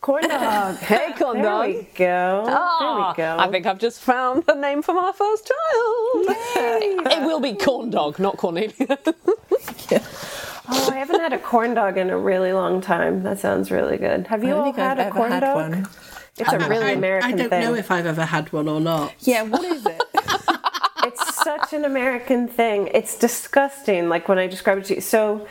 Corn 0.00 0.26
dog. 0.28 0.76
Hey, 0.78 1.12
corn 1.18 1.36
there 1.36 1.44
dog. 1.44 1.66
we 1.66 1.88
go. 1.94 2.44
Ah, 2.48 2.78
there 2.80 3.08
we 3.08 3.36
go. 3.36 3.42
I 3.44 3.50
think 3.50 3.66
I've 3.66 3.78
just 3.78 4.00
found 4.00 4.44
the 4.46 4.54
name 4.54 4.80
for 4.82 4.94
my 4.94 5.12
first 5.12 5.46
child. 5.50 6.36
It 7.12 7.22
will 7.22 7.40
be 7.40 7.54
corn 7.54 7.90
dog, 7.90 8.18
not 8.18 8.36
Cornelia. 8.36 8.98
Oh, 10.70 10.90
I 10.92 10.96
haven't 10.98 11.20
had 11.20 11.32
a 11.32 11.38
corn 11.38 11.72
dog 11.72 11.96
in 11.96 12.10
a 12.10 12.18
really 12.18 12.52
long 12.52 12.82
time. 12.82 13.22
That 13.22 13.38
sounds 13.38 13.70
really 13.70 13.96
good. 13.96 14.26
Have 14.26 14.44
you 14.44 14.50
I 14.50 14.52
don't 14.52 14.58
all 14.58 14.64
think 14.66 14.76
had 14.76 14.98
I've 14.98 14.98
a 14.98 15.06
ever 15.06 15.14
corn 15.16 15.30
had 15.32 15.40
dog? 15.40 15.56
one. 15.56 15.86
It's 16.36 16.52
a 16.52 16.58
really 16.68 16.88
I, 16.88 16.90
American 16.90 17.30
thing. 17.30 17.38
I 17.38 17.42
don't 17.42 17.50
thing. 17.50 17.62
know 17.62 17.74
if 17.74 17.90
I've 17.90 18.04
ever 18.04 18.26
had 18.26 18.52
one 18.52 18.68
or 18.68 18.78
not. 18.78 19.14
Yeah, 19.20 19.44
what 19.44 19.64
is 19.64 19.86
it? 19.86 20.02
it's 21.04 21.42
such 21.42 21.72
an 21.72 21.86
American 21.86 22.48
thing. 22.48 22.88
It's 22.92 23.16
disgusting. 23.18 24.10
Like 24.10 24.28
when 24.28 24.38
I 24.38 24.46
describe 24.46 24.76
it 24.76 24.84
to 24.86 24.96
you. 24.96 25.00
So, 25.00 25.48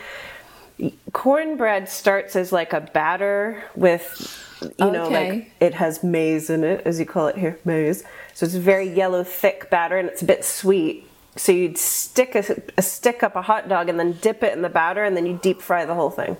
cornbread 1.13 1.89
starts 1.89 2.35
as 2.35 2.51
like 2.51 2.73
a 2.73 2.81
batter 2.81 3.63
with, 3.75 4.37
you 4.61 4.91
know, 4.91 5.05
Okay. 5.05 5.29
like 5.29 5.51
it 5.59 5.73
has 5.75 6.03
maize 6.03 6.49
in 6.49 6.63
it, 6.63 6.81
as 6.85 6.99
you 6.99 7.05
call 7.05 7.27
it 7.27 7.37
here, 7.37 7.59
maize. 7.65 8.03
So 8.33 8.45
it's 8.45 8.55
a 8.55 8.59
very 8.59 8.87
yellow, 8.89 9.23
thick 9.23 9.69
batter, 9.69 9.97
and 9.97 10.07
it's 10.07 10.21
a 10.21 10.25
bit 10.25 10.45
sweet. 10.45 11.05
So 11.35 11.51
you'd 11.51 11.77
stick 11.77 12.35
a, 12.35 12.61
a 12.77 12.81
stick 12.81 13.23
up 13.23 13.35
a 13.35 13.41
hot 13.41 13.67
dog 13.69 13.89
and 13.89 13.99
then 13.99 14.13
dip 14.21 14.43
it 14.43 14.53
in 14.53 14.61
the 14.61 14.69
batter, 14.69 15.03
and 15.03 15.15
then 15.17 15.25
you 15.25 15.39
deep 15.41 15.61
fry 15.61 15.85
the 15.85 15.93
whole 15.95 16.09
thing. 16.11 16.37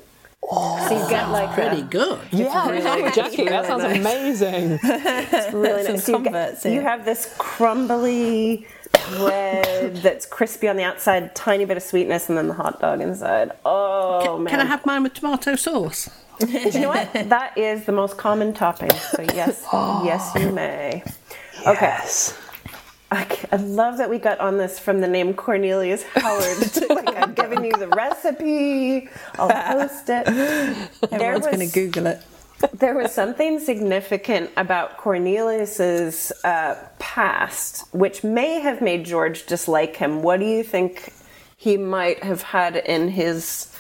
so 0.50 0.90
you 1.04 1.10
get 1.10 1.30
like 1.30 1.50
oh, 1.50 1.54
Pretty 1.54 1.82
a, 1.82 1.86
good. 1.86 2.20
yeah, 2.32 2.70
really- 2.70 3.12
Jackie, 3.16 3.46
that 3.46 3.66
sounds 3.66 3.84
really 3.84 4.00
amazing. 4.00 4.80
It's 4.84 5.54
really 5.54 5.84
nice. 5.84 6.06
So 6.06 6.18
you, 6.18 6.24
get- 6.24 6.66
you 6.66 6.82
have 6.82 7.06
this 7.06 7.34
crumbly 7.38 8.68
bread 9.18 9.98
that's 9.98 10.26
crispy 10.26 10.68
on 10.68 10.76
the 10.76 10.84
outside, 10.84 11.36
tiny 11.36 11.66
bit 11.66 11.78
of 11.78 11.84
sweetness, 11.84 12.30
and 12.30 12.38
then 12.38 12.48
the 12.48 12.54
hot 12.54 12.80
dog 12.80 13.02
inside. 13.02 13.52
Oh 13.66 14.38
man! 14.38 14.52
Can 14.52 14.60
I 14.60 14.66
have 14.66 14.86
mine 14.86 15.04
with 15.04 15.14
tomato 15.14 15.56
sauce? 15.56 16.10
You 16.40 16.80
know 16.80 16.90
what? 16.90 17.12
That 17.30 17.58
is 17.58 17.86
the 17.86 17.92
most 17.92 18.18
common 18.18 18.54
topping. 18.54 18.92
So 18.92 19.22
yes, 19.34 19.66
oh. 19.74 20.04
yes, 20.06 20.32
you 20.36 20.52
may. 20.52 21.04
Okay. 21.66 21.82
Yes. 21.82 22.38
I, 23.10 23.24
c- 23.24 23.48
I 23.54 23.56
love 23.56 23.98
that 24.00 24.10
we 24.10 24.20
got 24.20 24.40
on 24.40 24.58
this 24.58 24.80
from 24.80 25.00
the 25.00 25.08
name 25.08 25.34
Cornelius 25.34 26.04
Howard. 26.04 26.90
like 26.90 27.16
I'm 27.16 27.34
giving 27.34 27.64
you 27.64 27.72
the 27.72 27.88
recipe. 27.88 29.08
I'll 29.40 29.50
post 29.50 30.10
it. 30.10 30.28
Everyone's 31.12 31.46
going 31.46 31.60
to 31.60 31.68
Google 31.68 32.08
it. 32.08 32.22
there 32.74 32.96
was 32.96 33.12
something 33.12 33.60
significant 33.60 34.50
about 34.58 34.98
Cornelius's 34.98 36.32
uh, 36.44 36.76
past, 37.00 37.86
which 37.94 38.24
may 38.24 38.60
have 38.60 38.82
made 38.82 39.06
George 39.06 39.46
dislike 39.46 39.98
him. 39.98 40.24
What 40.24 40.40
do 40.40 40.46
you 40.46 40.64
think 40.64 41.14
he 41.56 41.78
might 41.78 42.24
have 42.24 42.42
had 42.42 42.76
in 42.76 43.10
his? 43.10 43.74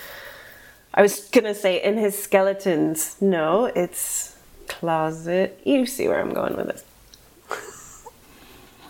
I 0.94 1.02
was 1.02 1.28
gonna 1.32 1.56
say 1.56 1.84
in 1.84 1.98
his 1.98 2.18
skeletons. 2.18 3.18
No, 3.22 3.66
it's 3.66 4.36
closet. 4.68 5.60
You 5.64 5.86
see 5.86 6.08
where 6.08 6.20
I'm 6.20 6.34
going 6.34 6.56
with 6.56 6.68
this. 6.68 6.84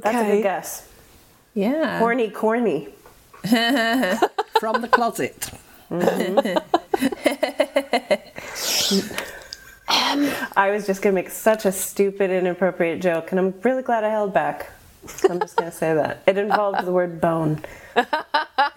That's 0.04 0.18
a 0.18 0.36
good 0.36 0.44
guess. 0.44 0.88
Yeah. 1.56 2.00
Corny, 2.00 2.30
corny. 2.30 2.90
From 4.60 4.82
the 4.82 4.88
closet. 4.88 5.50
I 9.90 10.72
was 10.72 10.86
just 10.86 11.02
gonna 11.02 11.14
make 11.14 11.30
such 11.30 11.66
a 11.66 11.72
stupid, 11.72 12.30
inappropriate 12.30 13.02
joke, 13.02 13.32
and 13.32 13.40
I'm 13.40 13.54
really 13.64 13.84
glad 13.84 14.04
I 14.04 14.10
held 14.10 14.34
back. 14.34 14.72
I'm 15.30 15.40
just 15.40 15.56
gonna 15.56 15.72
say 15.72 15.94
that 15.94 16.24
it 16.28 16.38
involved 16.38 16.86
the 16.86 16.92
word 16.92 17.22
bone. 17.22 17.64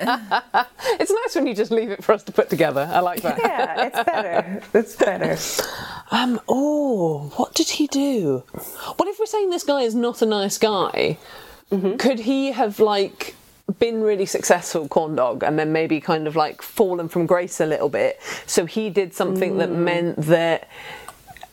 It's 0.02 1.10
nice 1.10 1.34
when 1.34 1.46
you 1.46 1.54
just 1.54 1.70
leave 1.70 1.90
it 1.90 2.02
for 2.04 2.12
us 2.12 2.22
to 2.24 2.32
put 2.32 2.48
together. 2.50 2.88
I 2.92 3.00
like 3.00 3.22
that. 3.22 3.38
Yeah, 3.38 3.86
it's 3.86 4.04
better. 4.04 4.62
It's 4.74 4.96
better. 4.96 5.36
Um, 6.10 6.40
oh, 6.48 7.32
what 7.36 7.54
did 7.54 7.68
he 7.70 7.86
do? 7.86 8.42
What 8.96 9.08
if 9.08 9.18
we're 9.18 9.26
saying 9.26 9.50
this 9.50 9.64
guy 9.64 9.82
is 9.82 9.94
not 9.94 10.20
a 10.22 10.26
nice 10.26 10.58
guy? 10.58 11.18
Could 11.98 12.20
he 12.20 12.52
have, 12.52 12.80
like, 12.80 13.34
been 13.78 14.02
really 14.02 14.26
successful, 14.26 14.88
corn 14.88 15.16
dog, 15.16 15.42
and 15.42 15.58
then 15.58 15.72
maybe 15.72 16.00
kind 16.00 16.26
of 16.26 16.36
like 16.36 16.62
fallen 16.62 17.08
from 17.08 17.26
grace 17.26 17.60
a 17.60 17.66
little 17.66 17.88
bit? 17.88 18.20
So 18.46 18.66
he 18.66 18.90
did 18.90 19.14
something 19.14 19.58
that 19.58 19.70
meant 19.70 20.16
that. 20.22 20.68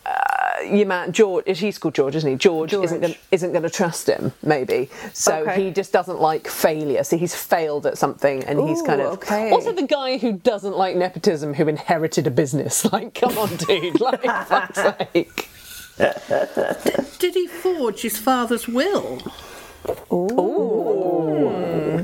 Uh, 0.06 0.62
your 0.62 0.86
man 0.86 1.12
George, 1.12 1.44
he's 1.58 1.76
called 1.76 1.94
George, 1.94 2.16
isn't 2.16 2.30
he? 2.30 2.34
George, 2.36 2.72
isn't 2.72 3.00
gonna, 3.00 3.14
isn't 3.30 3.52
going 3.52 3.62
to 3.62 3.68
trust 3.70 4.06
him, 4.08 4.32
maybe. 4.42 4.88
So 5.12 5.40
Okay. 5.42 5.64
he 5.64 5.70
just 5.70 5.92
doesn't 5.92 6.18
like 6.18 6.48
failure. 6.48 7.04
So 7.04 7.18
he's 7.18 7.34
failed 7.34 7.84
at 7.84 7.98
something, 7.98 8.42
and 8.44 8.58
he's 8.66 8.80
kind 8.80 9.02
of 9.02 9.12
okay. 9.14 9.50
also 9.50 9.72
the 9.72 9.86
guy 9.86 10.16
who 10.16 10.32
doesn't 10.32 10.76
like 10.78 10.96
nepotism, 10.96 11.52
who 11.54 11.68
inherited 11.68 12.26
a 12.26 12.30
business. 12.30 12.84
Like, 12.92 13.12
come 13.14 13.36
on, 13.36 13.54
dude! 13.56 14.00
Like, 14.00 14.22
fuck's 14.22 14.80
sake. 15.12 15.50
Did 17.18 17.34
he 17.34 17.46
forge 17.46 18.00
his 18.00 18.16
father's 18.18 18.66
will? 18.66 19.20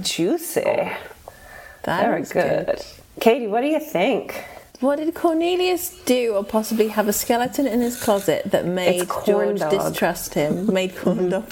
Juicy. 0.02 0.90
That 1.82 2.02
Very 2.02 2.20
was 2.20 2.32
good. 2.32 2.84
Katie, 3.20 3.46
what 3.46 3.60
do 3.60 3.66
you 3.68 3.80
think? 3.80 4.44
What 4.80 4.96
did 4.96 5.14
Cornelius 5.14 5.90
do, 6.04 6.34
or 6.34 6.44
possibly 6.44 6.88
have 6.88 7.08
a 7.08 7.12
skeleton 7.12 7.66
in 7.66 7.80
his 7.80 8.02
closet 8.02 8.50
that 8.50 8.66
made 8.66 9.08
George 9.24 9.60
dog. 9.60 9.70
distrust 9.70 10.34
him? 10.34 10.72
Made 10.72 10.96
corn 10.96 11.30
dog. 11.30 11.50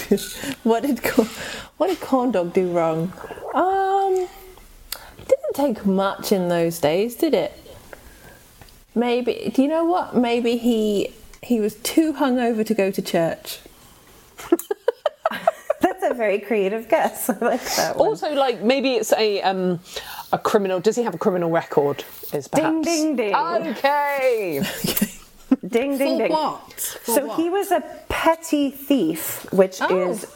what 0.64 0.82
did 0.82 1.02
corn, 1.02 1.28
what 1.76 1.86
did 1.86 2.00
corn 2.00 2.32
dog 2.32 2.52
do 2.52 2.70
wrong? 2.70 3.12
Um, 3.54 4.28
didn't 5.16 5.54
take 5.54 5.86
much 5.86 6.32
in 6.32 6.48
those 6.48 6.78
days, 6.78 7.14
did 7.14 7.32
it? 7.32 7.52
Maybe. 8.94 9.50
Do 9.54 9.62
you 9.62 9.68
know 9.68 9.84
what? 9.84 10.14
Maybe 10.16 10.56
he 10.56 11.14
he 11.42 11.60
was 11.60 11.76
too 11.76 12.12
hungover 12.14 12.66
to 12.66 12.74
go 12.74 12.90
to 12.90 13.00
church. 13.00 13.60
That's 16.02 16.12
a 16.14 16.16
very 16.16 16.38
creative 16.40 16.88
guess. 16.88 17.30
I 17.30 17.38
like 17.38 17.62
that 17.76 17.96
one. 17.96 18.08
Also, 18.08 18.32
like 18.34 18.60
maybe 18.62 18.94
it's 18.94 19.12
a 19.12 19.40
um, 19.42 19.80
a 20.32 20.38
criminal. 20.38 20.80
Does 20.80 20.96
he 20.96 21.02
have 21.04 21.14
a 21.14 21.18
criminal 21.18 21.50
record? 21.50 22.04
Is 22.32 22.48
perhaps 22.48 22.84
ding, 22.86 23.16
ding. 23.16 23.32
ding. 23.32 23.34
Okay. 23.76 24.62
ding, 25.66 25.98
ding, 25.98 26.18
For 26.18 26.22
ding. 26.24 26.32
what? 26.32 26.72
For 27.04 27.12
So 27.14 27.26
what? 27.26 27.38
he 27.38 27.50
was 27.50 27.70
a 27.70 27.80
petty 28.08 28.70
thief, 28.70 29.46
which 29.52 29.78
Oh. 29.80 30.10
is 30.10 30.26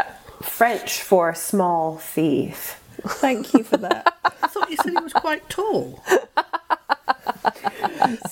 French 0.43 1.01
for 1.03 1.35
small 1.35 1.97
thief. 1.99 2.81
Thank 3.07 3.53
you 3.55 3.63
for 3.65 3.77
that. 3.79 4.17
I 4.43 4.47
thought 4.49 4.71
you 4.71 4.77
said 4.77 4.91
he 4.93 5.03
was 5.03 5.13
quite 5.13 5.49
tall. 5.49 6.03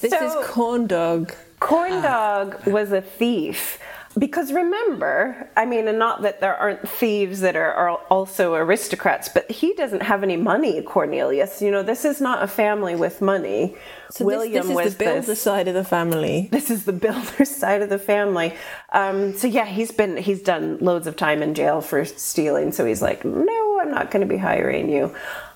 this 0.00 0.10
So- 0.12 0.40
is 0.40 0.46
corn 0.46 0.86
dog. 0.86 1.32
Corn 1.60 2.02
dog 2.02 2.64
was 2.66 2.92
a 2.92 3.00
thief. 3.00 3.78
Because 4.16 4.52
remember, 4.52 5.48
I 5.56 5.66
mean, 5.66 5.88
and 5.88 5.98
not 5.98 6.22
that 6.22 6.40
there 6.40 6.54
aren't 6.54 6.88
thieves 6.88 7.40
that 7.40 7.56
are, 7.56 7.72
are 7.72 7.90
also 8.10 8.54
aristocrats, 8.54 9.28
but 9.28 9.50
he 9.50 9.74
doesn't 9.74 10.02
have 10.02 10.22
any 10.22 10.36
money, 10.36 10.82
Cornelius. 10.82 11.60
You 11.60 11.72
know, 11.72 11.82
this 11.82 12.04
is 12.04 12.20
not 12.20 12.42
a 12.42 12.46
family 12.46 12.94
with 12.94 13.20
money. 13.20 13.76
So 14.10 14.24
William 14.24 14.52
this, 14.52 14.66
this 14.68 14.76
was 14.76 14.86
is 14.86 14.96
the 14.96 15.04
builder 15.04 15.20
this- 15.26 15.42
side 15.42 15.66
of 15.66 15.74
the 15.74 15.84
family. 15.84 16.48
this 16.52 16.70
is 16.70 16.84
the 16.84 16.92
builder 16.92 17.44
side 17.44 17.82
of 17.82 17.88
the 17.88 17.98
family. 17.98 18.54
Um, 18.92 19.34
so 19.34 19.48
yeah, 19.48 19.66
he's 19.66 19.90
been 19.90 20.16
he's 20.16 20.42
done 20.42 20.78
loads 20.78 21.08
of 21.08 21.16
time 21.16 21.42
in 21.42 21.54
jail 21.54 21.80
for 21.80 22.04
stealing. 22.04 22.70
So 22.70 22.84
he's 22.84 23.02
like, 23.02 23.24
no, 23.24 23.80
I'm 23.80 23.90
not 23.90 24.12
going 24.12 24.26
to 24.26 24.32
be 24.32 24.38
hiring 24.38 24.88
you. 24.90 25.12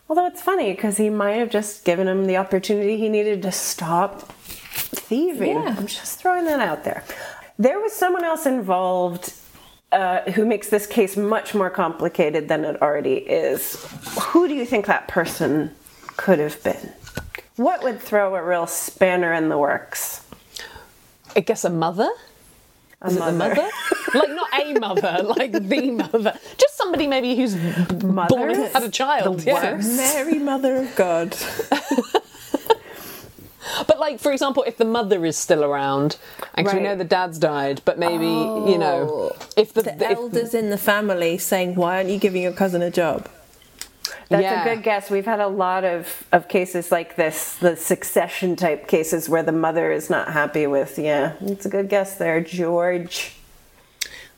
Although 0.08 0.26
it's 0.26 0.42
funny 0.42 0.72
because 0.72 0.96
he 0.96 1.10
might 1.10 1.34
have 1.34 1.50
just 1.50 1.84
given 1.84 2.08
him 2.08 2.26
the 2.26 2.38
opportunity 2.38 2.96
he 2.96 3.08
needed 3.08 3.42
to 3.42 3.52
stop 3.52 4.22
thieving. 4.22 5.52
Yeah. 5.52 5.76
I'm 5.78 5.86
just 5.86 6.18
throwing 6.18 6.46
that 6.46 6.60
out 6.60 6.82
there. 6.82 7.04
There 7.58 7.80
was 7.80 7.92
someone 7.92 8.24
else 8.24 8.46
involved 8.46 9.32
uh, 9.90 10.30
who 10.32 10.46
makes 10.46 10.68
this 10.68 10.86
case 10.86 11.16
much 11.16 11.54
more 11.54 11.70
complicated 11.70 12.48
than 12.48 12.64
it 12.64 12.80
already 12.80 13.14
is. 13.14 13.84
Who 14.20 14.46
do 14.46 14.54
you 14.54 14.64
think 14.64 14.86
that 14.86 15.08
person 15.08 15.74
could 16.16 16.38
have 16.38 16.62
been? 16.62 16.92
What 17.56 17.82
would 17.82 18.00
throw 18.00 18.36
a 18.36 18.42
real 18.42 18.66
spanner 18.66 19.32
in 19.32 19.48
the 19.48 19.58
works? 19.58 20.24
I 21.34 21.40
guess 21.40 21.64
a 21.64 21.70
mother. 21.70 22.08
A 23.02 23.08
Is 23.08 23.16
it 23.16 23.24
the 23.24 23.32
mother? 23.32 23.68
like 24.14 24.30
not 24.30 24.48
a 24.60 24.78
mother, 24.78 25.22
like 25.22 25.52
the 25.52 25.90
mother. 25.90 26.38
Just 26.56 26.76
somebody 26.76 27.06
maybe 27.06 27.34
who's 27.34 27.56
born 27.56 28.50
and 28.50 28.72
had 28.72 28.82
a 28.82 28.90
child. 28.90 29.40
The 29.40 29.46
yeah. 29.46 29.74
worst. 29.74 29.96
Mary, 29.96 30.38
Mother 30.38 30.76
of 30.76 30.96
God. 30.96 31.36
But 33.86 33.98
like, 34.00 34.18
for 34.20 34.32
example, 34.32 34.64
if 34.66 34.76
the 34.76 34.84
mother 34.84 35.24
is 35.24 35.36
still 35.36 35.62
around, 35.64 36.16
and 36.54 36.66
'cause 36.66 36.74
we 36.74 36.80
know 36.80 36.96
the 36.96 37.04
dad's 37.04 37.38
died, 37.38 37.82
but 37.84 37.98
maybe 37.98 38.24
you 38.26 38.78
know, 38.78 39.30
oh. 39.32 39.36
if 39.56 39.72
the, 39.74 39.82
The 39.82 39.92
if- 40.10 40.16
elders 40.18 40.54
in 40.54 40.70
the 40.70 40.78
family 40.78 41.38
saying, 41.38 41.74
"Why 41.74 41.96
aren't 41.98 42.10
you 42.10 42.18
giving 42.18 42.42
your 42.42 42.52
cousin 42.52 42.82
a 42.82 42.90
job?" 42.90 43.28
That's 44.30 44.42
Yeah. 44.42 44.62
a 44.62 44.74
good 44.74 44.82
guess. 44.82 45.10
We've 45.10 45.24
had 45.24 45.40
a 45.40 45.48
lot 45.48 45.84
of, 45.84 46.24
of 46.32 46.48
cases 46.48 46.92
like 46.92 47.16
this, 47.16 47.54
the 47.54 47.76
succession 47.76 48.56
type 48.56 48.86
cases 48.86 49.28
where 49.28 49.42
the 49.42 49.52
mother 49.52 49.90
is 49.90 50.10
not 50.10 50.32
happy 50.32 50.66
with. 50.66 50.98
Yeah, 50.98 51.32
it's 51.40 51.64
a 51.64 51.68
good 51.70 51.88
guess 51.88 52.16
there, 52.16 52.40
George. 52.40 53.34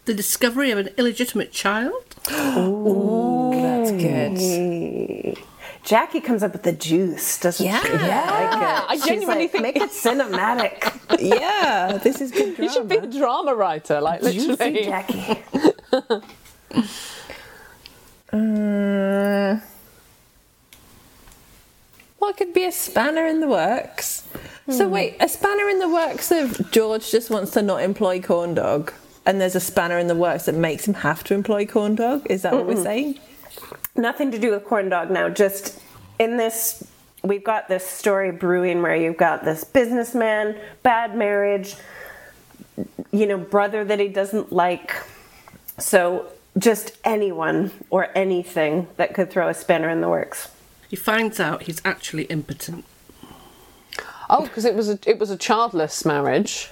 The 0.07 0.15
discovery 0.15 0.71
of 0.71 0.79
an 0.79 0.89
illegitimate 0.97 1.53
child? 1.53 2.05
Ooh, 2.33 3.51
That's 3.53 3.91
good. 3.93 5.39
Jackie 5.83 6.21
comes 6.21 6.43
up 6.43 6.53
with 6.53 6.63
the 6.63 6.73
juice, 6.73 7.39
doesn't 7.41 7.65
Yeah. 7.65 7.83
she? 7.83 7.93
Yeah, 7.93 8.85
I 8.89 8.97
She's 8.97 9.05
genuinely 9.07 9.45
like, 9.45 9.51
think- 9.53 9.63
make 9.63 9.77
it 9.77 9.91
cinematic. 9.91 11.19
yeah, 11.41 11.99
this 12.03 12.21
is 12.21 12.31
good 12.31 12.55
drama. 12.57 12.63
you 12.63 12.73
should 12.73 12.89
be 12.89 12.97
a 12.97 13.07
drama 13.07 13.55
writer, 13.55 14.01
like 14.01 14.21
Juicy 14.23 14.47
literally. 14.49 14.85
Jackie. 14.85 15.43
Uh, 18.33 19.59
well, 22.21 22.31
it 22.31 22.37
could 22.37 22.53
be 22.53 22.65
a 22.65 22.73
spanner 22.73 23.27
in 23.27 23.41
the 23.41 23.49
works. 23.49 24.29
So 24.69 24.87
wait, 24.89 25.17
a 25.19 25.29
spanner 25.29 25.69
in 25.69 25.81
the 25.81 25.89
works 25.89 26.31
of 26.31 26.71
George 26.71 27.11
just 27.11 27.29
wants 27.31 27.51
to 27.53 27.63
not 27.63 27.83
employ 27.83 28.21
corn 28.21 28.55
dog, 28.55 28.93
and 29.27 29.41
there's 29.41 29.57
a 29.57 29.61
spanner 29.61 29.99
in 29.99 30.07
the 30.07 30.15
works 30.15 30.45
that 30.45 30.55
makes 30.55 30.87
him 30.87 30.95
have 30.95 31.25
to 31.25 31.35
employ 31.35 31.67
corn 31.67 31.97
dog. 31.97 32.25
Is 32.31 32.43
that 32.43 32.53
what 32.53 32.67
we're 32.67 32.81
saying? 32.81 33.19
Nothing 33.97 34.31
to 34.31 34.39
do 34.39 34.51
with 34.53 34.65
corn 34.65 34.89
dog 34.89 35.11
now. 35.11 35.29
Just 35.29 35.81
in 36.19 36.37
this, 36.37 36.87
we've 37.23 37.45
got 37.45 37.69
this 37.69 37.85
story 37.85 38.31
brewing 38.31 38.83
where 38.83 38.97
you've 38.97 39.17
got 39.17 39.45
this 39.45 39.65
businessman, 39.65 40.57
bad 40.83 41.17
marriage, 41.17 41.77
you 43.11 43.27
know, 43.27 43.39
brother 43.39 43.85
that 43.85 43.99
he 43.99 44.09
doesn't 44.09 44.53
like. 44.53 44.95
So 45.79 46.27
just 46.59 46.97
anyone 47.05 47.71
or 47.91 48.09
anything 48.15 48.89
that 48.97 49.15
could 49.15 49.31
throw 49.31 49.49
a 49.49 49.55
spanner 49.55 49.89
in 49.89 50.01
the 50.01 50.09
works. 50.09 50.51
He 50.89 50.97
finds 50.97 51.39
out 51.39 51.63
he's 51.63 51.81
actually 51.85 52.25
impotent. 52.25 52.85
Oh, 54.29 54.43
because 54.43 54.65
it 54.65 54.75
was 54.75 54.89
a 54.89 54.99
it 55.07 55.19
was 55.19 55.31
a 55.31 55.37
childless 55.37 56.05
marriage. 56.05 56.71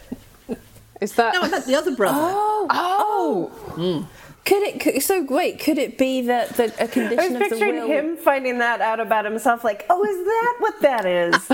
Is 1.01 1.15
that? 1.15 1.35
No, 1.35 1.43
I 1.43 1.49
meant 1.49 1.67
the 1.67 1.75
other 1.77 1.95
brother. 1.95 2.19
Oh, 2.21 2.67
oh. 2.71 3.53
oh. 3.53 4.05
Hmm. 4.07 4.28
Could 4.49 4.63
it? 4.63 4.81
Could, 4.81 5.03
so 5.03 5.23
wait, 5.25 5.61
could 5.61 5.77
it 5.77 5.99
be 5.99 6.23
that 6.23 6.57
the, 6.57 6.73
a 6.79 6.85
I 6.85 6.85
was 6.85 6.91
condition 6.91 7.37
of 7.37 7.43
the 7.43 7.49
picturing 7.51 7.75
will? 7.81 7.87
him 7.87 8.17
finding 8.17 8.59
that 8.59 8.81
out 8.81 8.99
about 8.99 9.27
himself, 9.27 9.63
like, 9.63 9.85
oh, 9.91 10.03
is 10.05 10.25
that 10.25 10.57
what 10.59 10.81
that 10.81 11.05
is? 11.05 11.35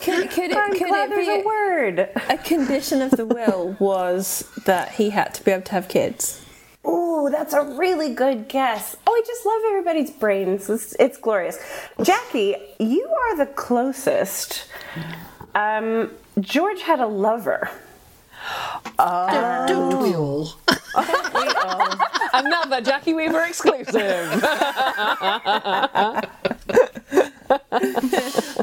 Could, 0.00 0.30
could 0.30 0.50
it? 0.50 0.56
I'm 0.56 0.72
could 0.72 0.88
glad 0.88 1.10
it 1.10 1.14
there's 1.14 1.26
be 1.26 1.42
a 1.42 1.44
word. 1.44 2.08
a 2.30 2.38
condition 2.38 3.02
of 3.02 3.10
the 3.10 3.26
will 3.26 3.76
was 3.78 4.50
that 4.64 4.92
he 4.92 5.10
had 5.10 5.34
to 5.34 5.44
be 5.44 5.50
able 5.50 5.62
to 5.64 5.72
have 5.72 5.88
kids? 5.88 6.42
Oh, 6.86 7.28
that's 7.30 7.52
a 7.52 7.62
really 7.62 8.14
good 8.14 8.48
guess. 8.48 8.96
Oh, 9.06 9.12
I 9.12 9.22
just 9.26 9.44
love 9.44 9.60
everybody's 9.68 10.10
brains. 10.10 10.70
It's, 10.70 10.96
it's 10.98 11.18
glorious. 11.18 11.58
Jackie, 12.02 12.56
you 12.78 13.06
are 13.06 13.36
the 13.36 13.44
closest. 13.44 14.64
Um, 15.54 16.10
George 16.40 16.80
had 16.80 17.00
a 17.00 17.06
lover. 17.06 17.68
Don't, 18.98 19.68
don't 19.68 20.02
we 20.02 20.14
all? 20.14 20.52
And 22.32 22.48
now 22.48 22.64
the 22.64 22.80
Jackie 22.80 23.14
Weaver 23.14 23.44
exclusive. 23.44 24.44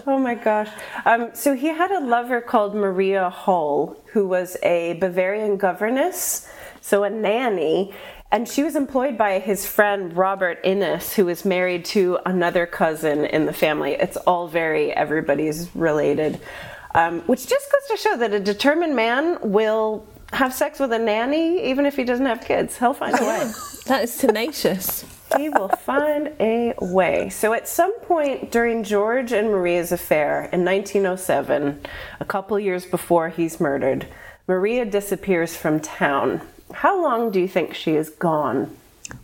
Oh 0.07 0.17
my 0.17 0.35
gosh. 0.35 0.69
Um, 1.05 1.31
so 1.33 1.53
he 1.53 1.67
had 1.67 1.91
a 1.91 1.99
lover 1.99 2.39
called 2.39 2.73
Maria 2.73 3.29
Hall, 3.29 4.01
who 4.13 4.25
was 4.25 4.55
a 4.63 4.93
Bavarian 4.93 5.57
governess, 5.57 6.47
so 6.79 7.03
a 7.03 7.09
nanny. 7.09 7.93
And 8.31 8.47
she 8.47 8.63
was 8.63 8.75
employed 8.75 9.17
by 9.17 9.39
his 9.39 9.65
friend 9.65 10.15
Robert 10.15 10.59
Innes, 10.63 11.13
who 11.13 11.25
was 11.25 11.43
married 11.43 11.83
to 11.85 12.19
another 12.25 12.65
cousin 12.65 13.25
in 13.25 13.45
the 13.45 13.53
family. 13.53 13.93
It's 13.93 14.17
all 14.17 14.47
very, 14.47 14.93
everybody's 14.93 15.75
related. 15.75 16.39
Um, 16.97 17.21
which 17.21 17.47
just 17.47 17.71
goes 17.71 17.88
to 17.91 17.97
show 17.97 18.17
that 18.17 18.33
a 18.33 18.39
determined 18.39 18.95
man 18.95 19.38
will 19.41 20.03
have 20.33 20.51
sex 20.53 20.79
with 20.79 20.91
a 20.91 20.99
nanny 20.99 21.69
even 21.69 21.86
if 21.86 21.95
he 21.95 22.03
doesn't 22.03 22.25
have 22.25 22.41
kids. 22.41 22.77
He'll 22.77 22.93
find 22.93 23.17
a 23.19 23.23
way. 23.23 23.51
That 23.88 24.03
is 24.03 24.17
tenacious. 24.17 25.05
he 25.38 25.47
will 25.47 25.69
find 25.69 26.33
a 26.41 26.73
way. 26.81 27.29
So, 27.29 27.53
at 27.53 27.69
some 27.69 27.97
point 28.01 28.51
during 28.51 28.83
George 28.83 29.31
and 29.31 29.47
Maria's 29.47 29.93
affair 29.93 30.49
in 30.51 30.65
1907, 30.65 31.79
a 32.19 32.25
couple 32.25 32.60
years 32.60 32.86
before 32.86 33.29
he's 33.29 33.62
murdered, 33.62 34.05
Maria 34.45 34.83
disappears 34.83 35.55
from 35.55 35.79
town. 35.79 36.41
How 36.73 37.01
long 37.01 37.31
do 37.31 37.39
you 37.39 37.47
think 37.47 37.75
she 37.75 37.95
is 37.95 38.10
gone? 38.10 38.75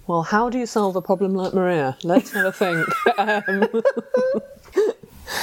well, 0.07 0.23
how 0.23 0.49
do 0.49 0.57
you 0.57 0.65
solve 0.65 0.95
a 0.95 1.01
problem 1.01 1.33
like 1.33 1.53
Maria? 1.53 1.97
Let's 2.03 2.31
have 2.31 2.45
a 2.45 2.51
think. 2.51 2.88
Um, 3.17 3.83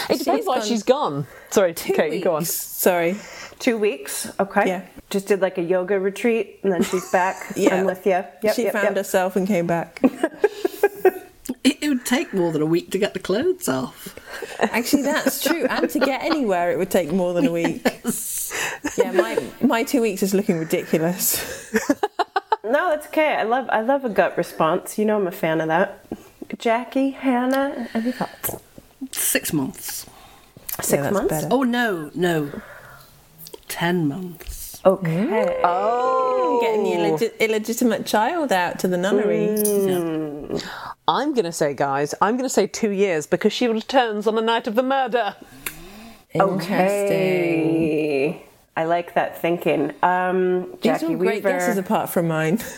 it 0.09 0.19
depends 0.19 0.25
She's 0.25 0.47
why 0.47 0.59
gone 0.59 0.67
she's 0.67 0.83
gone. 0.83 1.27
Sorry, 1.51 1.75
Katie, 1.75 2.21
go 2.21 2.35
on. 2.37 2.45
Sorry. 2.45 3.17
Two 3.59 3.77
weeks. 3.77 4.31
Okay. 4.41 4.67
Yeah. 4.67 4.87
Just 5.11 5.27
did 5.27 5.41
like 5.41 5.59
a 5.59 5.63
yoga 5.63 5.99
retreat 5.99 6.61
and 6.63 6.73
then 6.73 6.83
she's 6.83 7.11
back. 7.11 7.53
Yeah. 7.57 7.77
I'm 7.77 7.85
with 7.85 8.07
you. 8.07 8.25
Yep, 8.43 8.55
she 8.55 8.65
yep, 8.65 8.73
found 8.73 8.85
yep. 8.85 8.97
herself 8.97 9.37
and 9.37 9.47
came 9.47 9.67
back. 9.67 10.01
It, 11.63 11.79
it 11.83 11.89
would 11.89 12.07
take 12.07 12.33
more 12.33 12.53
than 12.53 12.63
a 12.63 12.67
week 12.67 12.91
to 12.93 12.99
get 12.99 13.13
the 13.13 13.19
clothes 13.19 13.69
off. 13.69 14.17
Actually, 14.61 15.03
that's 15.03 15.43
true. 15.43 15.67
And 15.69 15.91
to 15.91 15.99
get 15.99 16.23
anywhere, 16.23 16.71
it 16.71 16.79
would 16.79 16.91
take 16.91 17.13
more 17.13 17.35
than 17.35 17.47
a 17.47 17.53
week. 17.53 17.85
Yeah, 18.97 19.13
my 19.13 19.43
my 19.61 19.83
two 19.83 20.01
weeks 20.01 20.23
is 20.23 20.33
looking 20.33 20.59
ridiculous. 20.59 21.71
No, 22.71 22.91
that's 22.91 23.09
okay. 23.09 23.35
I 23.35 23.43
love 23.43 23.69
I 23.71 23.81
love 23.81 24.05
a 24.05 24.09
gut 24.09 24.37
response. 24.37 24.97
You 24.97 25.05
know 25.05 25.17
I'm 25.17 25.27
a 25.27 25.33
fan 25.33 25.61
of 25.61 25.67
that. 25.67 26.05
Jackie, 26.59 27.11
Hannah, 27.11 27.89
any 27.95 28.13
thoughts? 28.13 28.57
Six 29.13 29.53
months. 29.53 30.07
Six 30.81 31.03
Yeah, 31.03 31.11
months. 31.11 31.29
better. 31.31 31.49
Oh, 31.51 31.63
no, 31.63 32.11
no. 32.15 32.51
Ten 33.69 34.09
months. 34.09 34.81
Okay. 34.85 35.61
Oh 35.63 36.59
getting 36.61 36.85
the 36.85 36.91
illegit- 36.91 37.39
illegitimate 37.39 38.07
child 38.07 38.53
out 38.53 38.79
to 38.81 38.89
the 38.89 38.97
nunnery. 38.97 39.49
I'm 41.09 41.35
going 41.35 41.45
to 41.45 41.53
say, 41.53 41.75
guys, 41.75 42.15
I'm 42.21 42.37
going 42.37 42.49
to 42.49 42.53
say 42.53 42.67
two 42.67 42.91
years 42.91 43.27
because 43.27 43.53
she 43.53 43.67
returns 43.67 44.27
on 44.27 44.35
the 44.37 44.43
night 44.43 44.67
of 44.67 44.75
the 44.75 44.83
murder. 44.83 45.37
Okay. 46.35 48.43
I 48.77 48.85
like 48.85 49.15
that 49.15 49.41
thinking. 49.41 49.93
Um, 50.03 50.71
These 50.73 50.81
Jackie 50.83 51.07
are 51.07 51.09
all 51.11 51.17
great 51.17 51.43
guesses 51.43 51.77
apart 51.77 52.09
from 52.11 52.29
mine. 52.29 52.59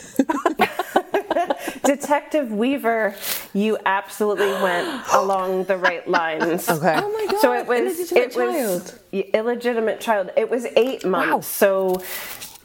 Detective 1.83 2.51
Weaver, 2.51 3.15
you 3.53 3.77
absolutely 3.85 4.51
went 4.61 5.03
along 5.13 5.65
the 5.65 5.77
right 5.77 6.07
lines. 6.07 6.69
Okay. 6.69 6.95
Oh 6.97 7.11
my 7.11 7.27
god! 7.31 7.39
So 7.41 7.53
it 7.53 7.67
was 7.67 8.11
illegitimate 8.11 8.23
it 8.23 8.35
was 8.37 8.55
child. 8.91 8.99
y- 9.11 9.29
illegitimate 9.33 9.99
child. 10.01 10.29
It 10.37 10.49
was 10.49 10.65
eight 10.75 11.05
months. 11.05 11.47
So 11.47 12.01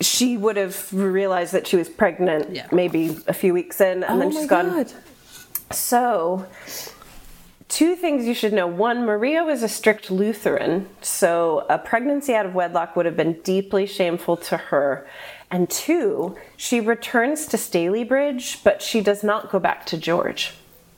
she 0.01 0.37
would 0.37 0.57
have 0.57 0.93
realized 0.93 1.53
that 1.53 1.67
she 1.67 1.77
was 1.77 1.89
pregnant 1.89 2.55
Yeah. 2.55 2.67
maybe 2.71 3.19
a 3.27 3.33
few 3.33 3.53
weeks 3.53 3.81
in, 3.81 4.05
and 4.05 4.15
Oh 4.15 4.19
then 4.19 4.29
my 4.33 4.41
she's 4.41 4.49
gone. 4.49 4.67
god! 4.69 4.93
So, 5.73 6.47
two 7.69 7.95
things 7.97 8.27
you 8.27 8.35
should 8.35 8.53
know. 8.53 8.67
One, 8.67 9.05
Maria 9.05 9.45
was 9.45 9.63
a 9.63 9.69
strict 9.69 10.11
Lutheran, 10.11 10.89
so 11.03 11.67
a 11.69 11.79
pregnancy 11.79 12.35
out 12.35 12.47
of 12.47 12.55
wedlock 12.55 12.97
would 12.97 13.07
have 13.07 13.17
been 13.17 13.35
deeply 13.43 13.87
shameful 13.87 14.37
to 14.39 14.57
her. 14.57 15.07
And 15.51 15.71
two, 15.71 16.37
she 16.57 16.81
returns 16.81 17.47
to 17.47 17.57
Stalybridge, 17.57 18.63
but 18.63 18.83
she 18.83 19.01
does 19.01 19.23
not 19.25 19.51
go 19.51 19.59
back 19.59 19.87
to 19.87 19.97
George. 19.97 20.53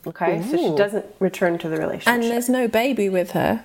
Okay, 0.05 0.41
so 0.41 0.57
she 0.57 0.75
doesn't 0.75 1.05
return 1.19 1.57
to 1.59 1.69
the 1.69 1.77
relationship. 1.77 2.07
And 2.07 2.23
there's 2.23 2.49
no 2.49 2.67
baby 2.67 3.07
with 3.07 3.31
her. 3.31 3.63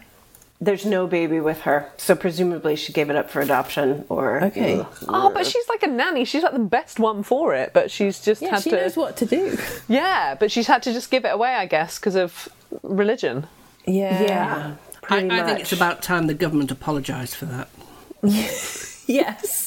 There's 0.61 0.87
no 0.87 1.07
baby 1.07 1.38
with 1.40 1.62
her, 1.62 1.90
so 1.99 2.14
presumably 2.14 2.77
she 2.77 2.92
gave 2.92 3.11
it 3.11 3.16
up 3.16 3.29
for 3.31 3.40
adoption 3.42 4.05
or. 4.09 4.42
Okay. 4.44 4.85
Oh, 5.09 5.31
but 5.35 5.44
she's 5.46 5.68
like 5.68 5.83
a 5.83 5.87
nanny. 5.87 6.25
She's 6.25 6.42
like 6.42 6.53
the 6.55 6.59
best 6.61 6.99
one 6.99 7.22
for 7.22 7.55
it, 7.55 7.72
but 7.75 7.90
she's 7.90 8.20
just 8.20 8.40
Yeah, 8.40 8.51
had 8.53 8.62
she 8.62 8.70
to. 8.70 8.76
knows 8.76 8.97
what 8.97 9.16
to 9.18 9.26
do. 9.26 9.59
Yeah, 9.89 10.34
but 10.39 10.51
she's 10.51 10.66
had 10.66 10.82
to 10.84 10.93
just 10.93 11.11
give 11.11 11.24
it 11.26 11.32
away, 11.34 11.55
I 11.55 11.66
guess, 11.66 11.99
because 11.99 12.16
of 12.16 12.49
religion. 12.82 13.47
Yeah. 13.87 14.22
Yeah, 14.22 14.74
I, 15.11 15.16
I 15.41 15.45
think 15.45 15.61
it's 15.61 15.72
about 15.72 16.03
time 16.03 16.26
the 16.26 16.34
government 16.34 16.70
apologised 16.70 17.34
for 17.34 17.47
that. 17.47 17.68
Yes. 19.09 19.65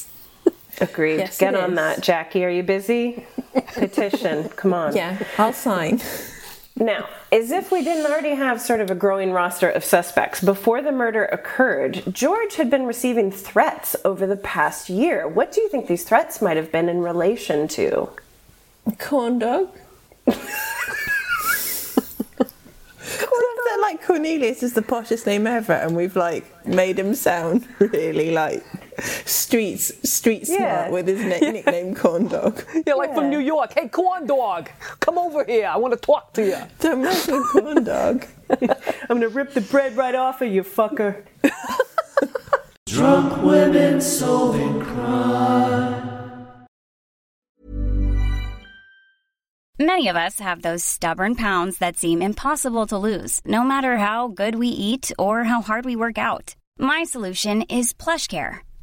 Agreed. 0.82 1.17
Yes, 1.17 1.38
Get 1.38 1.55
on 1.55 1.71
is. 1.71 1.75
that, 1.75 2.01
Jackie. 2.01 2.43
Are 2.45 2.49
you 2.49 2.63
busy? 2.63 3.25
Petition. 3.73 4.49
Come 4.55 4.73
on. 4.73 4.95
Yeah. 4.95 5.17
I'll 5.38 5.53
sign. 5.53 6.01
Now, 6.75 7.09
as 7.32 7.51
if 7.51 7.71
we 7.71 7.84
didn't 7.84 8.05
already 8.09 8.36
have 8.36 8.61
sort 8.61 8.80
of 8.80 8.89
a 8.89 8.95
growing 8.95 9.32
roster 9.34 9.69
of 9.69 9.84
suspects, 9.84 10.41
before 10.41 10.82
the 10.82 10.93
murder 10.93 11.25
occurred, 11.25 12.03
George 12.11 12.55
had 12.55 12.69
been 12.69 12.86
receiving 12.86 13.32
threats 13.32 13.97
over 14.05 14.25
the 14.25 14.38
past 14.38 14.89
year. 14.89 15.27
What 15.27 15.51
do 15.51 15.59
you 15.59 15.67
think 15.67 15.88
these 15.88 16.05
threats 16.05 16.41
might 16.41 16.55
have 16.55 16.71
been 16.71 16.88
in 16.88 17.01
relation 17.01 17.67
to? 17.69 18.09
Corn 18.97 19.39
dog. 19.39 19.69
Corn 20.25 20.38
dog, 23.17 23.80
like 23.82 24.01
Cornelius 24.05 24.63
is 24.63 24.73
the 24.73 24.82
poshest 24.82 25.25
name 25.25 25.47
ever, 25.47 25.73
and 25.73 25.95
we've 25.97 26.15
like 26.15 26.65
made 26.65 26.97
him 26.97 27.13
sound 27.13 27.67
really 27.80 28.32
like 28.32 28.63
streets 29.25 29.91
street 30.09 30.45
smart 30.47 30.61
Yeah. 30.61 30.89
with 30.89 31.07
his 31.07 31.21
nick- 31.21 31.41
nickname 31.41 31.95
Corn 31.95 32.27
Dog. 32.27 32.63
You're 32.85 32.97
like 32.97 33.13
from 33.13 33.29
New 33.29 33.39
York. 33.39 33.73
Hey, 33.73 33.87
corn 33.87 34.25
dog, 34.27 34.69
come 34.99 35.17
over 35.17 35.43
here. 35.45 35.67
I 35.67 35.77
want 35.77 35.93
to 35.93 35.99
talk 35.99 36.33
to 36.33 36.45
you. 36.45 36.57
Don't 36.79 37.01
mess 37.03 37.27
with 37.27 37.45
Corn 37.47 37.83
Dog. 37.83 38.25
I'm 38.49 38.67
gonna 39.19 39.29
rip 39.29 39.53
the 39.53 39.61
bread 39.61 39.95
right 39.97 40.15
off 40.15 40.41
of 40.41 40.51
you, 40.51 40.63
fucker. 40.63 41.23
Drunk 42.85 43.43
women 43.43 44.01
solving 44.01 44.79
crime. 44.81 46.07
Many 49.81 50.09
of 50.09 50.17
us 50.17 50.39
have 50.39 50.61
those 50.61 50.83
stubborn 50.83 51.35
pounds 51.35 51.77
that 51.77 51.95
seem 51.97 52.21
impossible 52.21 52.85
to 52.87 52.97
lose, 52.97 53.39
no 53.45 53.63
matter 53.63 53.95
how 53.97 54.27
good 54.27 54.55
we 54.55 54.67
eat 54.67 55.11
or 55.17 55.45
how 55.45 55.61
hard 55.61 55.85
we 55.85 55.95
work 55.95 56.17
out. 56.17 56.55
My 56.77 57.03
solution 57.05 57.61
is 57.63 57.93
PlushCare. 57.93 58.59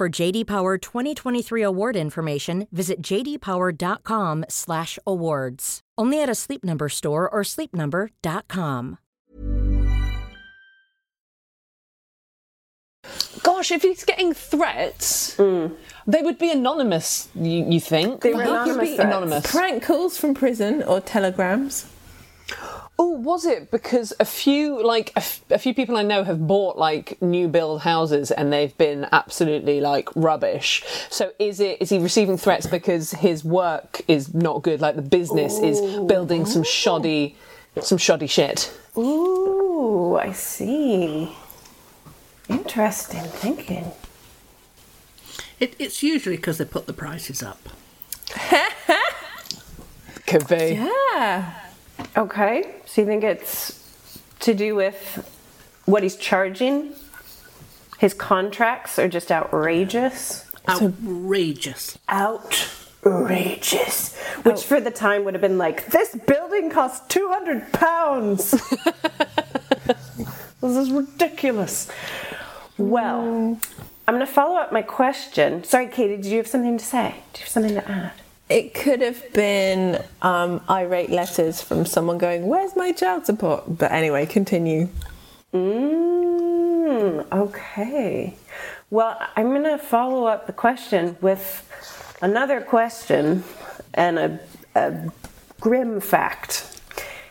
For 0.00 0.08
JD 0.08 0.46
Power 0.46 0.78
2023 0.78 1.60
award 1.60 1.94
information, 1.94 2.66
visit 2.72 3.02
jdpower.com/awards. 3.02 5.80
Only 5.98 6.22
at 6.22 6.30
a 6.30 6.34
Sleep 6.34 6.64
Number 6.64 6.88
store 6.88 7.28
or 7.28 7.42
sleepnumber.com. 7.42 8.96
Gosh, 13.42 13.70
if 13.70 13.82
he's 13.82 14.04
getting 14.04 14.32
threats, 14.32 15.36
hmm. 15.36 15.66
they 16.06 16.22
would 16.22 16.38
be 16.38 16.50
anonymous. 16.50 17.28
You, 17.34 17.66
you 17.68 17.78
think? 17.78 18.22
They 18.22 18.32
were 18.32 18.40
anonymous 18.40 18.88
be 18.88 18.96
anonymous. 18.96 19.52
Prank 19.52 19.82
calls 19.82 20.16
from 20.16 20.32
prison 20.32 20.82
or 20.82 21.02
telegrams. 21.02 21.84
Oh, 23.02 23.08
was 23.08 23.46
it 23.46 23.70
because 23.70 24.12
a 24.20 24.26
few 24.26 24.84
like 24.84 25.08
a, 25.16 25.20
f- 25.20 25.40
a 25.48 25.58
few 25.58 25.72
people 25.72 25.96
I 25.96 26.02
know 26.02 26.22
have 26.22 26.46
bought 26.46 26.76
like 26.76 27.16
new 27.22 27.48
build 27.48 27.80
houses 27.80 28.30
and 28.30 28.52
they've 28.52 28.76
been 28.76 29.06
absolutely 29.10 29.80
like 29.80 30.10
rubbish. 30.14 30.84
So 31.08 31.32
is 31.38 31.60
it 31.60 31.80
is 31.80 31.88
he 31.88 31.98
receiving 31.98 32.36
threats 32.36 32.66
because 32.66 33.12
his 33.12 33.42
work 33.42 34.02
is 34.06 34.34
not 34.34 34.60
good? 34.60 34.82
Like 34.82 34.96
the 34.96 35.02
business 35.02 35.58
is 35.60 35.80
building 36.00 36.44
some 36.44 36.62
shoddy, 36.62 37.36
some 37.80 37.96
shoddy 37.96 38.26
shit. 38.26 38.70
Ooh, 38.98 40.16
I 40.16 40.32
see. 40.32 41.34
Interesting 42.50 43.22
thinking. 43.24 43.92
It, 45.58 45.74
it's 45.78 46.02
usually 46.02 46.36
because 46.36 46.58
they 46.58 46.66
put 46.66 46.86
the 46.86 46.92
prices 46.92 47.42
up. 47.42 47.66
Could 50.26 50.46
be. 50.48 50.74
Yeah. 51.14 51.54
Okay, 52.16 52.74
so 52.86 53.00
you 53.00 53.06
think 53.06 53.24
it's 53.24 54.20
to 54.40 54.54
do 54.54 54.74
with 54.74 55.26
what 55.84 56.02
he's 56.02 56.16
charging? 56.16 56.92
His 57.98 58.14
contracts 58.14 58.98
are 58.98 59.08
just 59.08 59.30
outrageous. 59.30 60.50
Outrageous. 60.68 61.98
Outrageous. 62.08 64.16
Which 64.42 64.64
for 64.64 64.80
the 64.80 64.90
time 64.90 65.24
would 65.24 65.34
have 65.34 65.40
been 65.40 65.58
like, 65.58 65.86
this 65.86 66.16
building 66.26 66.70
costs 66.70 67.06
200 67.08 67.72
pounds. 67.72 68.50
this 70.60 70.76
is 70.76 70.90
ridiculous. 70.90 71.88
Well, 72.78 73.22
mm. 73.22 73.64
I'm 74.08 74.14
going 74.14 74.26
to 74.26 74.32
follow 74.32 74.56
up 74.56 74.72
my 74.72 74.82
question. 74.82 75.62
Sorry, 75.64 75.86
Katie, 75.86 76.16
did 76.16 76.26
you 76.26 76.38
have 76.38 76.46
something 76.46 76.78
to 76.78 76.84
say? 76.84 77.16
Do 77.32 77.38
you 77.38 77.44
have 77.44 77.48
something 77.48 77.74
to 77.74 77.90
add? 77.90 78.12
It 78.50 78.74
could 78.74 79.00
have 79.00 79.32
been 79.32 80.02
um, 80.22 80.60
irate 80.68 81.10
letters 81.10 81.62
from 81.62 81.86
someone 81.86 82.18
going, 82.18 82.48
Where's 82.48 82.74
my 82.74 82.90
child 82.90 83.24
support? 83.24 83.78
But 83.78 83.92
anyway, 83.92 84.26
continue. 84.26 84.88
Mm, 85.54 87.30
okay. 87.30 88.34
Well, 88.90 89.16
I'm 89.36 89.50
going 89.50 89.62
to 89.62 89.78
follow 89.78 90.24
up 90.24 90.48
the 90.48 90.52
question 90.52 91.16
with 91.20 91.64
another 92.20 92.60
question 92.60 93.44
and 93.94 94.18
a, 94.18 94.40
a 94.74 95.12
grim 95.60 96.00
fact. 96.00 96.66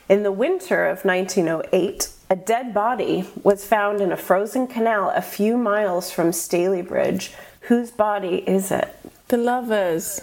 In 0.08 0.24
the 0.24 0.32
winter 0.32 0.88
of 0.88 1.04
1908, 1.04 2.14
a 2.30 2.36
dead 2.38 2.74
body 2.74 3.28
was 3.44 3.66
found 3.66 4.00
in 4.00 4.14
a 4.14 4.18
frozen 4.18 4.68
canal 4.68 5.12
a 5.14 5.22
few 5.22 5.58
miles 5.58 6.12
from 6.12 6.32
Stalybridge. 6.32 7.34
Whose 7.62 7.92
body 7.92 8.38
is 8.48 8.72
it? 8.72 8.96
The 9.28 9.38
lovers. 9.38 10.22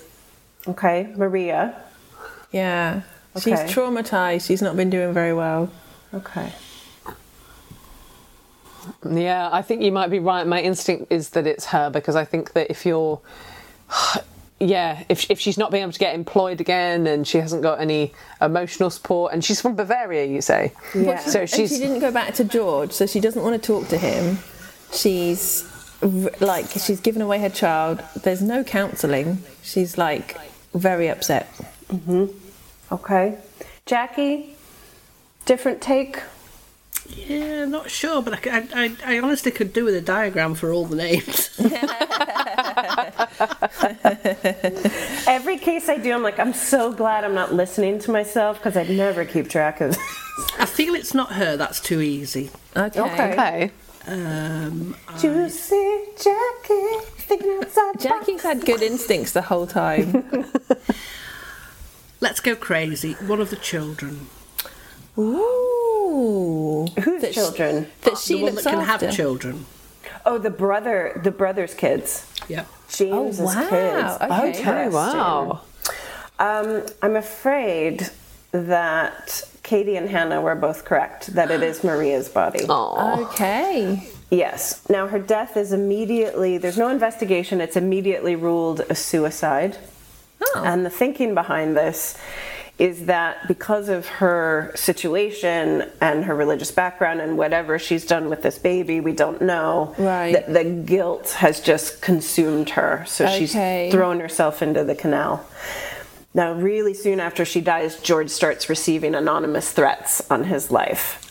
Okay, 0.69 1.13
Maria. 1.17 1.75
Yeah. 2.53 3.03
She's 3.37 3.59
traumatized. 3.61 4.47
She's 4.47 4.63
not 4.63 4.77
been 4.77 4.91
doing 4.91 5.13
very 5.13 5.35
well. 5.35 5.71
Okay. 6.15 6.53
Yeah, 9.05 9.49
I 9.53 9.63
think 9.63 9.83
you 9.83 9.93
might 9.93 10.09
be 10.09 10.19
right. 10.19 10.47
My 10.47 10.61
instinct 10.63 11.11
is 11.11 11.31
that 11.31 11.47
it's 11.47 11.67
her 11.67 11.91
because 11.91 12.17
I 12.17 12.25
think 12.25 12.53
that 12.53 12.71
if 12.71 12.87
you're, 12.87 13.21
yeah, 14.61 15.05
if 15.09 15.31
if 15.31 15.39
she's 15.39 15.59
not 15.59 15.71
being 15.71 15.83
able 15.83 15.93
to 15.93 15.99
get 15.99 16.15
employed 16.15 16.61
again 16.61 17.07
and 17.07 17.27
she 17.27 17.39
hasn't 17.39 17.63
got 17.63 17.81
any 17.81 18.13
emotional 18.41 18.91
support 18.91 19.33
and 19.33 19.45
she's 19.45 19.61
from 19.61 19.75
Bavaria, 19.75 20.25
you 20.25 20.41
say, 20.41 20.73
Yeah. 20.95 21.19
So 21.19 21.41
and 21.41 21.51
she's 21.51 21.71
she 21.71 21.79
didn't 21.79 21.99
go 21.99 22.11
back 22.11 22.35
to 22.35 22.45
George, 22.45 22.93
so 22.93 23.07
she 23.07 23.21
doesn't 23.21 23.43
want 23.43 23.61
to 23.61 23.67
talk 23.67 23.89
to 23.89 23.99
him. 23.99 24.39
She's 24.93 25.69
like, 26.41 26.67
she's 26.71 27.01
given 27.01 27.23
away 27.23 27.41
her 27.41 27.51
child. 27.51 28.03
There's 28.23 28.43
no 28.43 28.63
counselling. 28.65 29.43
She's 29.63 29.99
like 29.99 30.37
very 30.77 31.09
upset. 31.09 31.49
Okay. 32.93 33.39
Jackie, 33.85 34.57
different 35.45 35.81
take? 35.81 36.21
Yeah, 37.09 37.65
not 37.67 37.91
sure, 37.91 38.21
but 38.23 38.47
I 38.47 39.21
honestly 39.23 39.53
could 39.53 39.73
do 39.73 39.85
with 39.85 39.95
a 39.95 40.01
diagram 40.01 40.55
for 40.55 40.73
all 40.73 40.87
the 40.87 40.97
names. 40.97 41.51
Every 45.29 45.59
case 45.59 45.89
I 45.89 45.99
do, 45.99 46.13
I'm 46.13 46.23
like, 46.23 46.39
I'm 46.39 46.53
so 46.53 46.93
glad 46.93 47.25
I'm 47.25 47.35
not 47.35 47.55
listening 47.55 47.99
to 48.01 48.11
myself 48.11 48.59
because 48.59 48.77
I'd 48.77 48.91
never 48.91 49.25
keep 49.25 49.49
track 49.49 49.81
of. 49.81 49.97
I 50.59 50.67
feel 50.67 50.95
it's 50.95 51.15
not 51.15 51.33
her. 51.33 51.57
That's 51.57 51.81
too 51.81 52.01
easy. 52.01 52.51
Okay. 52.77 53.01
okay. 53.01 53.71
Um, 54.07 54.95
Juicy 55.19 56.05
Jackie, 56.17 56.99
thinking 57.27 57.59
outside 57.63 58.01
Jackie's 58.01 58.43
had 58.43 58.65
good 58.65 58.83
instincts 58.83 59.33
the 59.33 59.43
whole 59.43 59.67
time. 59.67 60.25
let's 62.21 62.41
go 62.41 62.55
crazy. 62.57 63.13
One 63.15 63.41
of 63.41 63.51
the 63.51 63.57
children. 63.57 64.29
Ooh. 65.19 66.87
Whose 67.03 67.23
That 67.23 67.33
sh- 67.33 67.35
children? 67.35 67.87
That 68.03 68.19
she 68.19 68.35
the 68.39 68.43
one 68.45 68.55
that 68.55 68.65
can 68.65 68.81
after. 68.81 69.07
have 69.07 69.15
children. 69.15 69.67
Oh, 70.25 70.39
the 70.39 70.51
brother, 70.51 71.21
the 71.23 71.31
brother's 71.31 71.75
kids. 71.75 72.31
Yeah. 72.49 72.65
James's 72.89 73.41
Oh, 73.41 73.45
wow. 73.45 73.69
kids. 73.69 74.23
Okay. 74.23 74.61
Okay, 74.61 74.89
wow. 74.89 75.61
Um, 76.39 76.83
I'm 77.03 77.17
afraid 77.17 78.11
that 78.53 79.43
Katie 79.63 79.97
and 79.97 80.09
Hannah 80.09 80.41
were 80.41 80.55
both 80.55 80.85
correct 80.85 81.29
that 81.35 81.51
it 81.51 81.63
is 81.63 81.83
Maria's 81.83 82.29
body. 82.29 82.65
Okay. 82.69 84.09
Yes. 84.31 84.89
Now 84.89 85.07
her 85.07 85.19
death 85.19 85.57
is 85.57 85.73
immediately. 85.73 86.59
There's 86.59 86.79
no 86.79 86.89
investigation. 86.89 87.61
It's 87.61 87.77
immediately 87.77 88.35
ruled 88.37 88.81
a 88.89 88.95
suicide. 88.95 89.79
Oh. 90.45 90.63
And 90.65 90.85
the 90.85 90.91
thinking 90.91 91.35
behind 91.35 91.77
this 91.77 92.19
is 92.79 93.07
that 93.07 93.49
because 93.49 93.89
of 93.89 94.07
her 94.07 94.71
situation 94.75 95.91
and 96.01 96.25
her 96.25 96.35
religious 96.35 96.71
background 96.71 97.23
and 97.23 97.39
whatever 97.39 97.79
she's 97.79 98.05
done 98.05 98.29
with 98.29 98.43
this 98.43 98.59
baby, 98.59 99.01
we 99.01 99.13
don't 99.13 99.41
know. 99.41 99.95
Right. 99.97 100.33
That 100.33 100.53
the 100.53 100.65
guilt 100.65 101.31
has 101.39 101.61
just 101.61 102.03
consumed 102.03 102.71
her, 102.71 103.03
so 103.07 103.25
Okay. 103.25 103.39
she's 103.39 103.93
thrown 103.93 104.21
herself 104.21 104.61
into 104.61 104.85
the 104.85 104.95
canal. 104.95 105.47
Now, 106.35 106.53
really 106.53 106.93
soon 106.93 107.19
after 107.19 107.47
she 107.47 107.63
dies, 107.63 107.99
George 108.03 108.29
starts 108.29 108.69
receiving 108.69 109.15
anonymous 109.15 109.73
threats 109.73 110.23
on 110.31 110.45
his 110.45 110.71
life. 110.71 111.26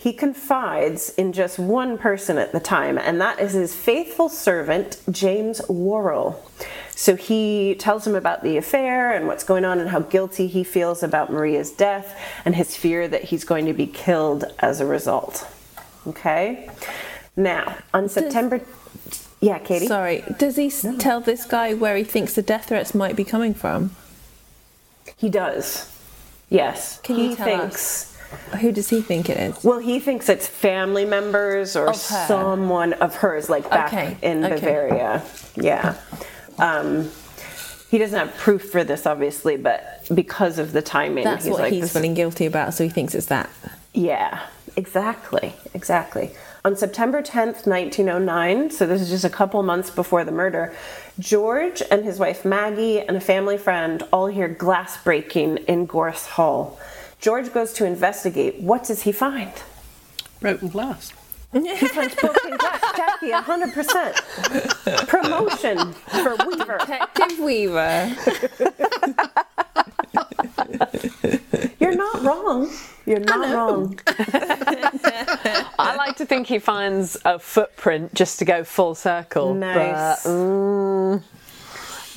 He 0.00 0.14
confides 0.14 1.10
in 1.10 1.34
just 1.34 1.58
one 1.58 1.98
person 1.98 2.38
at 2.38 2.52
the 2.52 2.58
time, 2.58 2.96
and 2.96 3.20
that 3.20 3.38
is 3.38 3.52
his 3.52 3.74
faithful 3.74 4.30
servant, 4.30 4.98
James 5.10 5.60
Worrell. 5.68 6.42
So 6.96 7.16
he 7.16 7.74
tells 7.74 8.06
him 8.06 8.14
about 8.14 8.42
the 8.42 8.56
affair 8.56 9.12
and 9.12 9.26
what's 9.26 9.44
going 9.44 9.66
on 9.66 9.78
and 9.78 9.90
how 9.90 10.00
guilty 10.00 10.46
he 10.46 10.64
feels 10.64 11.02
about 11.02 11.30
Maria's 11.30 11.70
death 11.70 12.18
and 12.46 12.54
his 12.54 12.74
fear 12.74 13.08
that 13.08 13.24
he's 13.24 13.44
going 13.44 13.66
to 13.66 13.74
be 13.74 13.86
killed 13.86 14.46
as 14.60 14.80
a 14.80 14.86
result. 14.86 15.46
Okay? 16.06 16.70
Now, 17.36 17.76
on 17.92 18.08
September. 18.08 18.62
Yeah, 19.42 19.58
Katie? 19.58 19.86
Sorry, 19.86 20.24
does 20.38 20.56
he 20.56 20.68
s 20.68 20.86
tell 20.98 21.20
this 21.20 21.44
guy 21.44 21.74
where 21.74 21.98
he 21.98 22.04
thinks 22.04 22.32
the 22.32 22.40
death 22.40 22.68
threats 22.68 22.94
might 22.94 23.16
be 23.16 23.24
coming 23.24 23.52
from? 23.52 23.94
He 25.18 25.28
does. 25.28 25.94
Yes. 26.48 27.00
Can 27.02 27.16
he 27.16 27.28
you 27.28 27.36
tell 27.36 27.44
thinks. 27.44 28.09
Who 28.60 28.72
does 28.72 28.88
he 28.88 29.00
think 29.00 29.28
it 29.28 29.36
is? 29.36 29.64
Well, 29.64 29.78
he 29.78 29.98
thinks 30.00 30.28
it's 30.28 30.46
family 30.46 31.04
members 31.04 31.76
or 31.76 31.92
someone 31.94 32.92
of 32.94 33.16
hers, 33.16 33.48
like 33.48 33.68
back 33.70 33.92
Okay, 33.92 34.16
in 34.22 34.44
okay. 34.44 34.54
Bavaria. 34.54 35.22
Yeah. 35.56 35.96
Um, 36.58 37.10
he 37.90 37.98
doesn't 37.98 38.18
have 38.18 38.36
proof 38.36 38.70
for 38.70 38.84
this, 38.84 39.06
obviously, 39.06 39.56
but 39.56 40.06
because 40.14 40.58
of 40.58 40.72
the 40.72 40.82
timing, 40.82 41.24
That's 41.24 41.44
he's 41.44 41.52
what 41.52 41.62
like, 41.62 41.72
he's 41.72 41.92
feeling 41.92 42.14
guilty 42.14 42.46
about, 42.46 42.74
so 42.74 42.84
he 42.84 42.90
thinks 42.90 43.14
it's 43.16 43.26
that. 43.26 43.50
Yeah, 43.92 44.46
exactly, 44.76 45.54
exactly. 45.74 46.30
On 46.64 46.76
September 46.76 47.22
10th, 47.22 47.66
1909, 47.66 48.70
so 48.70 48.86
this 48.86 49.00
is 49.00 49.08
just 49.10 49.24
a 49.24 49.30
couple 49.30 49.60
months 49.64 49.90
before 49.90 50.24
the 50.24 50.30
murder, 50.30 50.72
George 51.18 51.82
and 51.90 52.04
his 52.04 52.18
wife 52.18 52.44
Maggie 52.44 53.00
and 53.00 53.16
a 53.16 53.20
family 53.20 53.58
friend 53.58 54.02
all 54.12 54.26
hear 54.26 54.46
glass 54.46 55.02
breaking 55.02 55.56
in 55.66 55.86
Gorse 55.86 56.26
Hall. 56.26 56.78
George 57.20 57.52
goes 57.52 57.72
to 57.74 57.84
investigate. 57.84 58.60
What 58.60 58.84
does 58.84 59.02
he 59.02 59.12
find? 59.12 59.52
Broken 60.40 60.68
glass. 60.68 61.12
He 61.52 61.76
finds 61.88 62.14
broken 62.14 62.56
glass. 62.56 62.80
Jackie, 62.96 63.30
100%. 63.32 65.06
Promotion 65.08 65.92
for 65.92 66.36
Weaver. 66.46 66.78
Detective 66.78 67.38
Weaver. 67.40 68.16
You're 71.80 71.96
not 71.96 72.22
wrong. 72.22 72.70
You're 73.04 73.20
not 73.20 73.52
wrong. 73.54 73.98
I 75.78 75.94
like 75.96 76.16
to 76.16 76.26
think 76.26 76.46
he 76.46 76.58
finds 76.58 77.16
a 77.24 77.38
footprint 77.38 78.14
just 78.14 78.38
to 78.38 78.44
go 78.44 78.62
full 78.64 78.94
circle. 78.94 79.54
Nice. 79.54 80.22
But, 80.22 80.30
mm, 80.30 81.22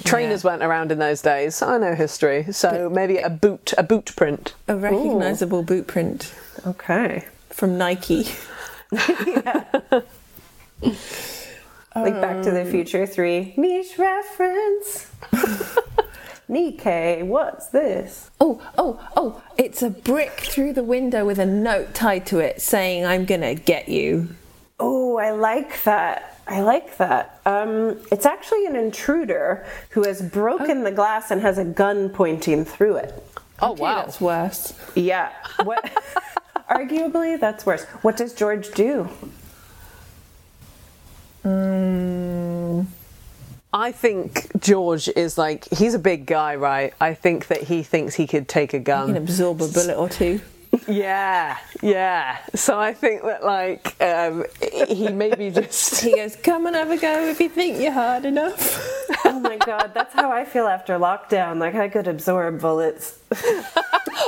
trainers 0.04 0.44
weren't 0.44 0.64
around 0.64 0.92
in 0.92 1.00
those 1.00 1.22
days. 1.22 1.62
I 1.62 1.78
know 1.78 1.96
history, 1.96 2.52
so 2.52 2.90
maybe 2.90 3.18
a 3.18 3.30
boot, 3.30 3.74
a 3.78 3.84
boot 3.84 4.14
print. 4.16 4.54
A 4.68 4.76
recognisable 4.76 5.64
boot 5.64 5.88
print 5.88 6.34
Okay. 6.66 7.26
from 7.50 7.78
Nike. 7.78 8.28
Like 11.96 12.20
Back 12.22 12.42
to 12.44 12.50
the 12.52 12.62
um. 12.64 12.72
Future 12.72 13.06
3. 13.06 13.54
Niche 13.56 14.00
reference. 14.00 15.12
Nikkei, 16.50 17.24
what's 17.26 17.68
this? 17.68 18.32
Oh, 18.42 18.62
oh, 18.78 19.00
oh, 19.16 19.42
it's 19.58 19.82
a 19.84 19.90
brick 19.92 20.32
through 20.32 20.74
the 20.74 20.84
window 20.84 21.24
with 21.24 21.38
a 21.40 21.46
note 21.46 21.94
tied 21.94 22.26
to 22.28 22.40
it 22.40 22.62
saying, 22.62 23.06
I'm 23.06 23.26
gonna 23.26 23.56
get 23.56 23.90
you. 23.90 24.30
Oh, 24.80 25.18
I 25.18 25.32
like 25.32 25.84
that. 25.84 26.33
I 26.48 26.62
like 26.62 26.98
that. 26.98 27.40
Um, 27.46 28.00
it's 28.12 28.26
actually 28.26 28.66
an 28.66 28.76
intruder 28.76 29.66
who 29.92 30.04
has 30.04 30.22
broken 30.22 30.84
the 30.84 30.92
glass 30.92 31.32
and 31.32 31.42
has 31.42 31.58
a 31.58 31.64
gun 31.66 32.10
pointing 32.10 32.66
through 32.66 32.98
it. 32.98 33.24
Oh 33.62 33.72
Okay, 33.74 33.82
wow! 33.82 33.96
That's 34.04 34.20
worse. 34.20 34.74
Yeah. 34.96 35.32
What? 35.64 35.90
Arguably, 36.70 37.40
that's 37.40 37.66
worse. 37.66 37.84
What 38.02 38.18
does 38.18 38.34
George 38.34 38.72
do? 38.72 39.08
I 43.76 43.92
think 43.92 44.50
George 44.62 45.08
is 45.10 45.38
like 45.38 45.68
he's 45.74 45.94
a 45.94 46.00
big 46.00 46.26
guy, 46.26 46.56
right? 46.56 46.94
I 47.02 47.14
think 47.14 47.48
that 47.48 47.64
he 47.64 47.84
thinks 47.84 48.16
he 48.16 48.28
could 48.28 48.48
take 48.48 48.74
a 48.74 48.78
You 48.78 48.84
can 48.84 49.08
gun. 49.08 49.18
absorb 49.18 49.62
a 49.62 49.68
bullet 49.68 49.98
or 49.98 50.10
two. 50.10 50.42
Yeah, 50.88 51.58
yeah. 51.82 52.38
So 52.56 52.80
I 52.80 52.94
think 52.94 53.24
that 53.24 53.44
like 53.44 53.96
um, 54.02 54.46
he 54.86 55.10
maybe 55.10 55.50
just. 55.52 56.02
He 56.02 56.16
goes, 56.16 56.36
Come 56.36 56.66
and 56.66 56.76
have 56.76 56.92
a 56.92 56.98
go 56.98 57.26
if 57.28 57.40
you 57.40 57.50
think 57.50 57.80
you're 57.80 57.92
hard 57.92 58.26
enough. 58.26 58.90
Oh 59.26 59.40
my 59.40 59.58
god, 59.58 59.94
that's 59.94 60.14
how 60.14 60.32
I 60.32 60.44
feel 60.46 60.68
after 60.68 60.98
lockdown. 61.00 61.58
Like 61.58 61.76
I 61.76 61.88
could 61.90 62.08
absorb 62.08 62.60
bullets. 62.62 63.20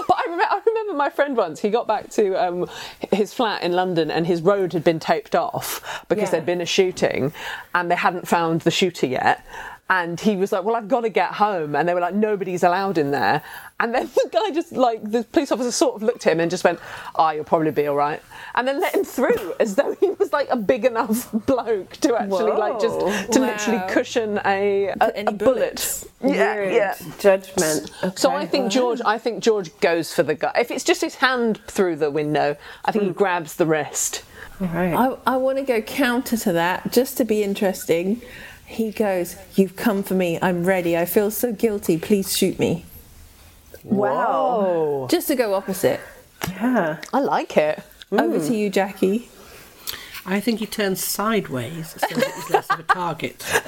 But 0.07 0.17
I 0.17 0.23
remember, 0.23 0.45
I 0.49 0.61
remember 0.65 0.93
my 0.93 1.09
friend 1.09 1.37
once. 1.37 1.59
He 1.59 1.69
got 1.69 1.87
back 1.87 2.09
to 2.11 2.33
um, 2.35 2.69
his 3.11 3.33
flat 3.33 3.61
in 3.61 3.73
London, 3.73 4.09
and 4.09 4.25
his 4.25 4.41
road 4.41 4.73
had 4.73 4.83
been 4.83 4.99
taped 4.99 5.35
off 5.35 6.03
because 6.09 6.25
Yeah. 6.25 6.31
there'd 6.31 6.45
been 6.45 6.61
a 6.61 6.65
shooting, 6.65 7.33
and 7.75 7.89
they 7.91 7.95
hadn't 7.95 8.27
found 8.27 8.61
the 8.61 8.71
shooter 8.71 9.05
yet. 9.05 9.45
And 9.87 10.19
he 10.19 10.35
was 10.35 10.51
like, 10.51 10.63
"Well, 10.63 10.75
I've 10.75 10.87
got 10.87 11.01
to 11.01 11.09
get 11.09 11.33
home," 11.33 11.75
and 11.75 11.87
they 11.87 11.93
were 11.93 11.99
like, 11.99 12.15
"Nobody's 12.15 12.63
allowed 12.63 12.97
in 12.97 13.11
there." 13.11 13.43
And 13.79 13.93
then 13.93 14.07
the 14.15 14.29
guy 14.31 14.49
just 14.51 14.71
like 14.71 15.03
the 15.03 15.23
police 15.23 15.51
officer 15.51 15.71
sort 15.71 15.95
of 15.95 16.03
looked 16.03 16.25
at 16.25 16.33
him 16.33 16.39
and 16.39 16.49
just 16.49 16.63
went, 16.63 16.79
"Ah, 17.15 17.31
you'll 17.31 17.43
probably 17.43 17.69
be 17.69 17.85
all 17.85 17.95
right," 17.95 18.21
and 18.55 18.67
then 18.67 18.81
let 18.81 18.95
him 18.95 19.03
through 19.03 19.53
as 19.59 19.75
though 19.75 19.95
he 19.99 20.09
was 20.11 20.33
like 20.33 20.47
a 20.49 20.55
big 20.55 20.85
enough 20.85 21.31
bloke 21.45 21.91
to 21.97 22.15
actually 22.15 22.53
like 22.53 22.79
just 22.79 22.99
to 23.31 23.39
literally 23.39 23.81
cushion 23.91 24.39
a, 24.45 24.87
a, 24.99 25.25
a 25.27 25.31
bullet. 25.31 26.03
Yeah, 26.23 26.55
Weird 26.55 26.73
yeah. 26.73 26.95
Judgment. 27.19 27.91
So 28.15 28.31
I 28.31 28.47
think 28.47 28.71
George. 28.71 29.01
I 29.05 29.19
think 29.19 29.43
George 29.43 29.77
goes 29.81 30.11
for 30.13 30.23
the 30.23 30.33
guy. 30.33 30.51
If 30.59 30.71
it's 30.71 30.83
just 30.83 31.01
his 31.01 31.15
hand 31.15 31.61
through 31.67 31.97
the 31.97 32.09
window, 32.09 32.57
I 32.85 32.91
think 32.91 33.03
he 33.03 33.11
grabs 33.11 33.55
the 33.57 33.67
wrist. 33.67 34.23
All 34.61 34.67
right. 34.67 34.93
I, 34.93 35.33
I 35.33 35.37
want 35.37 35.57
to 35.57 35.63
go 35.63 35.81
counter 35.81 36.37
to 36.37 36.53
that 36.53 36.91
just 36.91 37.17
to 37.17 37.25
be 37.25 37.43
interesting. 37.43 38.21
He 38.65 38.91
goes, 38.91 39.35
You've 39.55 39.75
come 39.75 40.03
for 40.03 40.13
me. 40.15 40.39
I'm 40.41 40.65
ready. 40.65 40.97
I 40.97 41.05
feel 41.05 41.31
so 41.31 41.53
guilty. 41.53 41.97
Please 41.97 42.35
shoot 42.35 42.59
me. 42.59 42.85
Wow. 43.83 45.07
Just 45.09 45.27
to 45.27 45.35
go 45.35 45.53
opposite. 45.53 45.99
Yeah. 46.49 46.97
I 47.13 47.19
like 47.19 47.55
it. 47.57 47.81
Over 48.11 48.39
to 48.39 48.55
you, 48.55 48.69
Jackie. 48.69 49.29
I 50.25 50.39
think 50.39 50.59
he 50.59 50.65
turns 50.65 51.03
sideways 51.03 51.89
so 51.91 52.07
that 52.07 52.33
he's 52.33 52.49
less 52.49 52.69
of 52.71 52.79
a 52.79 52.83
target. 52.83 53.43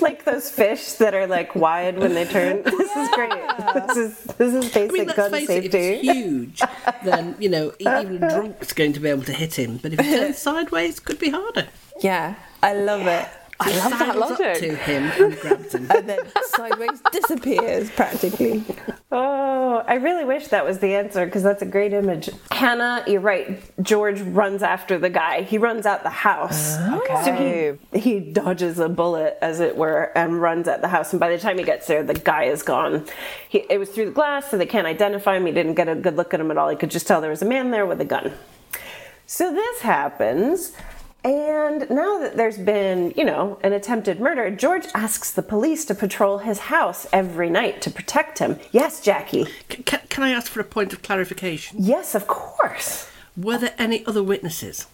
Like 0.00 0.24
those 0.24 0.50
fish 0.50 0.92
that 0.94 1.14
are 1.14 1.26
like 1.26 1.54
wide 1.54 1.98
when 1.98 2.12
they 2.14 2.26
turn. 2.26 2.62
This 2.62 2.96
is 2.96 3.08
great. 3.14 3.32
This 3.74 3.96
is 3.96 4.22
this 4.36 4.52
is 4.54 4.72
basic 4.72 4.90
I 4.90 4.92
mean, 4.92 5.06
let's 5.06 5.16
gun 5.16 5.30
face 5.30 5.48
it, 5.48 5.64
if 5.64 5.72
safety. 5.72 6.08
it's 6.08 6.18
huge, 6.18 6.62
then, 7.04 7.34
you 7.38 7.48
know, 7.48 7.72
even 7.78 8.22
a 8.22 8.28
drunk's 8.30 8.72
going 8.74 8.92
to 8.92 9.00
be 9.00 9.08
able 9.08 9.22
to 9.24 9.32
hit 9.32 9.58
him. 9.58 9.78
But 9.78 9.94
if 9.94 10.00
he 10.00 10.14
turns 10.14 10.38
sideways, 10.48 10.98
it 10.98 11.04
could 11.04 11.18
be 11.18 11.30
harder. 11.30 11.68
Yeah, 12.00 12.34
I 12.62 12.74
love 12.74 13.06
it. 13.06 13.28
I 13.60 13.70
love 13.78 13.90
that 13.92 13.98
Sidles 14.00 14.30
up 14.32 14.38
logic. 14.40 14.58
to 14.58 14.74
him 14.74 15.04
and 15.20 15.40
grabs 15.40 15.74
him. 15.74 15.86
And 15.88 16.08
then 16.08 16.18
sideways 16.48 17.00
disappears 17.12 17.88
practically. 17.90 18.64
Oh, 19.12 19.82
I 19.86 19.94
really 19.94 20.24
wish 20.24 20.48
that 20.48 20.64
was 20.64 20.80
the 20.80 20.94
answer 20.96 21.24
because 21.24 21.44
that's 21.44 21.62
a 21.62 21.66
great 21.66 21.92
image. 21.92 22.30
Hannah, 22.50 23.04
you're 23.06 23.20
right. 23.20 23.62
George 23.80 24.20
runs 24.20 24.64
after 24.64 24.98
the 24.98 25.08
guy. 25.08 25.42
He 25.42 25.56
runs 25.56 25.86
out 25.86 26.02
the 26.02 26.10
house. 26.10 26.76
Okay. 26.78 27.24
So 27.24 27.78
he, 27.92 28.00
he 28.00 28.18
dodges 28.20 28.80
a 28.80 28.88
bullet, 28.88 29.38
as 29.40 29.60
it 29.60 29.76
were, 29.76 30.10
and 30.16 30.42
runs 30.42 30.66
at 30.66 30.80
the 30.80 30.88
house. 30.88 31.12
And 31.12 31.20
by 31.20 31.30
the 31.30 31.38
time 31.38 31.56
he 31.56 31.64
gets 31.64 31.86
there, 31.86 32.02
the 32.02 32.14
guy 32.14 32.44
is 32.44 32.64
gone. 32.64 33.06
He, 33.48 33.64
it 33.70 33.78
was 33.78 33.88
through 33.88 34.06
the 34.06 34.10
glass, 34.10 34.50
so 34.50 34.58
they 34.58 34.66
can't 34.66 34.88
identify 34.88 35.36
him. 35.36 35.46
He 35.46 35.52
didn't 35.52 35.74
get 35.74 35.88
a 35.88 35.94
good 35.94 36.16
look 36.16 36.34
at 36.34 36.40
him 36.40 36.50
at 36.50 36.58
all. 36.58 36.70
He 36.70 36.76
could 36.76 36.90
just 36.90 37.06
tell 37.06 37.20
there 37.20 37.30
was 37.30 37.42
a 37.42 37.46
man 37.46 37.70
there 37.70 37.86
with 37.86 38.00
a 38.00 38.04
gun. 38.04 38.32
So 39.26 39.52
this 39.54 39.80
happens. 39.80 40.72
And 41.24 41.88
now 41.88 42.18
that 42.18 42.36
there's 42.36 42.58
been, 42.58 43.14
you 43.16 43.24
know, 43.24 43.58
an 43.62 43.72
attempted 43.72 44.20
murder, 44.20 44.50
George 44.50 44.86
asks 44.94 45.30
the 45.30 45.42
police 45.42 45.86
to 45.86 45.94
patrol 45.94 46.38
his 46.38 46.58
house 46.58 47.06
every 47.14 47.48
night 47.48 47.80
to 47.82 47.90
protect 47.90 48.38
him. 48.40 48.58
Yes, 48.72 49.00
Jackie. 49.00 49.46
C- 49.70 49.82
Can, 49.84 50.00
can 50.10 50.22
I 50.22 50.30
ask 50.30 50.52
for 50.52 50.60
a 50.60 50.64
point 50.64 50.92
of 50.92 51.00
clarification? 51.02 51.78
Yes, 51.80 52.14
of 52.14 52.26
course. 52.26 53.08
Were 53.36 53.56
there 53.56 53.74
any 53.78 54.04
other 54.04 54.22
witnesses? 54.22 54.86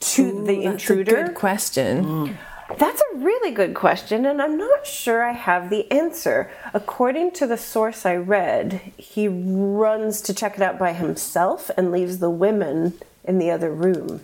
To 0.00 0.44
the 0.44 0.62
intruder? 0.62 0.64
That's 0.64 0.66
a 0.66 0.70
intruder? 0.70 1.24
good 1.26 1.34
question. 1.34 2.04
Mm. 2.04 2.36
That's 2.78 3.02
a 3.12 3.16
really 3.18 3.50
good 3.52 3.74
question, 3.74 4.24
and 4.24 4.40
I'm 4.40 4.56
not 4.56 4.86
sure 4.86 5.22
I 5.24 5.32
have 5.32 5.68
the 5.68 5.90
answer. 5.92 6.50
According 6.72 7.32
to 7.32 7.46
the 7.46 7.58
source 7.58 8.06
I 8.06 8.16
read, 8.16 8.80
he 8.96 9.28
runs 9.28 10.20
to 10.22 10.32
check 10.32 10.54
it 10.56 10.62
out 10.62 10.78
by 10.78 10.92
himself 10.94 11.70
and 11.76 11.92
leaves 11.92 12.18
the 12.18 12.30
women 12.30 12.94
in 13.24 13.38
the 13.38 13.50
other 13.50 13.70
room. 13.70 14.22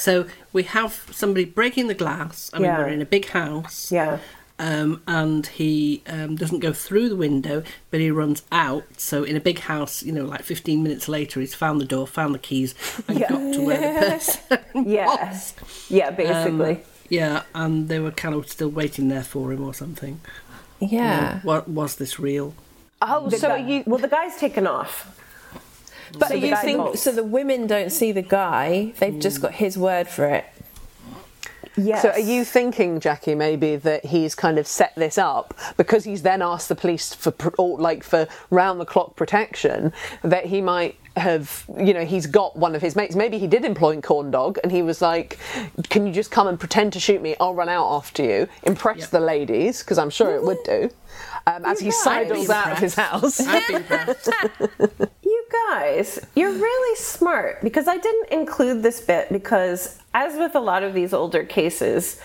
So 0.00 0.26
we 0.52 0.62
have 0.64 1.06
somebody 1.12 1.44
breaking 1.44 1.88
the 1.88 1.94
glass. 1.94 2.50
I 2.52 2.56
mean, 2.58 2.64
Yeah. 2.66 2.78
we're 2.78 2.88
in 2.88 3.02
a 3.02 3.06
big 3.06 3.26
house. 3.28 3.92
Yeah. 3.92 4.18
Um, 4.58 5.00
and 5.06 5.46
he 5.46 6.02
um, 6.06 6.36
doesn't 6.36 6.58
go 6.60 6.72
through 6.74 7.08
the 7.08 7.16
window, 7.16 7.62
but 7.90 8.00
he 8.00 8.10
runs 8.10 8.42
out. 8.52 8.84
So 8.98 9.24
in 9.24 9.34
a 9.36 9.40
big 9.40 9.60
house, 9.60 10.02
you 10.02 10.12
know, 10.12 10.24
like 10.26 10.42
15 10.42 10.82
minutes 10.82 11.08
later, 11.08 11.40
he's 11.40 11.54
found 11.54 11.80
the 11.80 11.86
door, 11.86 12.06
found 12.06 12.34
the 12.34 12.38
keys, 12.38 12.74
and 13.08 13.18
Yeah. 13.18 13.28
got 13.30 13.54
to 13.54 13.60
where 13.64 13.78
the 13.80 14.00
person 14.10 14.86
Yeah. 14.86 15.06
was. 15.30 15.54
Yeah, 15.88 16.08
Um, 16.08 16.16
basically. 16.16 16.80
yeah, 17.08 17.42
and 17.54 17.88
they 17.88 17.98
were 18.00 18.10
kind 18.10 18.34
of 18.34 18.48
still 18.50 18.68
waiting 18.68 19.08
there 19.08 19.22
for 19.24 19.50
him 19.52 19.62
or 19.64 19.72
something. 19.74 20.20
Yeah. 20.78 21.40
What 21.42 21.68
was 21.68 21.96
this 21.96 22.18
real? 22.18 22.54
Oh, 23.02 23.28
The 23.30 23.38
so 23.38 23.48
guy- 23.48 23.56
you? 23.66 23.82
well, 23.86 23.98
the 23.98 24.08
guy's 24.08 24.36
taken 24.36 24.66
off. 24.66 25.16
But 26.18 26.28
So 26.28 26.34
you 26.34 26.56
think 26.56 26.78
bolts. 26.78 27.02
so? 27.02 27.12
The 27.12 27.24
women 27.24 27.66
don't 27.66 27.90
see 27.90 28.12
the 28.12 28.22
guy; 28.22 28.92
they've 28.98 29.18
just 29.18 29.40
got 29.40 29.54
his 29.54 29.76
word 29.78 30.08
for 30.08 30.24
it. 30.26 30.44
Yes. 31.76 32.02
So 32.02 32.10
are 32.10 32.18
you 32.18 32.44
thinking, 32.44 33.00
Jackie, 33.00 33.34
maybe 33.34 33.76
that 33.76 34.04
he's 34.04 34.34
kind 34.34 34.58
of 34.58 34.66
set 34.66 34.94
this 34.96 35.16
up 35.16 35.56
because 35.76 36.04
he's 36.04 36.22
then 36.22 36.42
asked 36.42 36.68
the 36.68 36.74
police 36.74 37.14
for 37.14 37.32
or 37.58 37.78
like 37.78 38.02
for 38.02 38.26
round 38.50 38.80
the 38.80 38.84
clock 38.84 39.16
protection 39.16 39.92
that 40.22 40.46
he 40.46 40.60
might 40.60 40.96
have, 41.16 41.64
you 41.78 41.92
know, 41.94 42.04
he's 42.04 42.26
got 42.26 42.56
one 42.56 42.74
of 42.74 42.82
his 42.82 42.96
mates. 42.96 43.14
Maybe 43.14 43.38
he 43.38 43.46
did 43.46 43.64
employ 43.64 44.00
corn 44.00 44.30
dog, 44.30 44.58
and 44.62 44.70
he 44.72 44.82
was 44.82 45.00
like, 45.02 45.38
"Can 45.88 46.06
you 46.06 46.12
just 46.12 46.30
come 46.30 46.46
and 46.46 46.58
pretend 46.58 46.92
to 46.94 47.00
shoot 47.00 47.20
me? 47.22 47.34
I'll 47.40 47.54
run 47.54 47.68
out 47.68 47.90
after 47.92 48.22
you, 48.22 48.48
impress 48.62 49.08
the 49.08 49.20
ladies 49.20 49.80
because 49.80 49.98
I'm 49.98 50.10
sure 50.10 50.34
it 50.34 50.42
would 50.42 50.62
do." 50.64 50.90
Um, 51.46 51.64
as 51.64 51.80
he 51.80 51.90
sidles 51.90 52.50
out 52.50 52.72
of 52.72 52.78
his 52.78 52.94
house. 52.94 53.40
Guys, 55.50 56.20
you're 56.36 56.52
really 56.52 56.96
smart 56.96 57.60
because 57.62 57.88
I 57.88 57.96
didn't 57.96 58.28
include 58.30 58.82
this 58.82 59.00
bit 59.00 59.32
because, 59.32 59.98
as 60.14 60.36
with 60.38 60.54
a 60.54 60.60
lot 60.60 60.82
of 60.82 60.94
these 60.94 61.12
older 61.12 61.44
cases, 61.44 62.20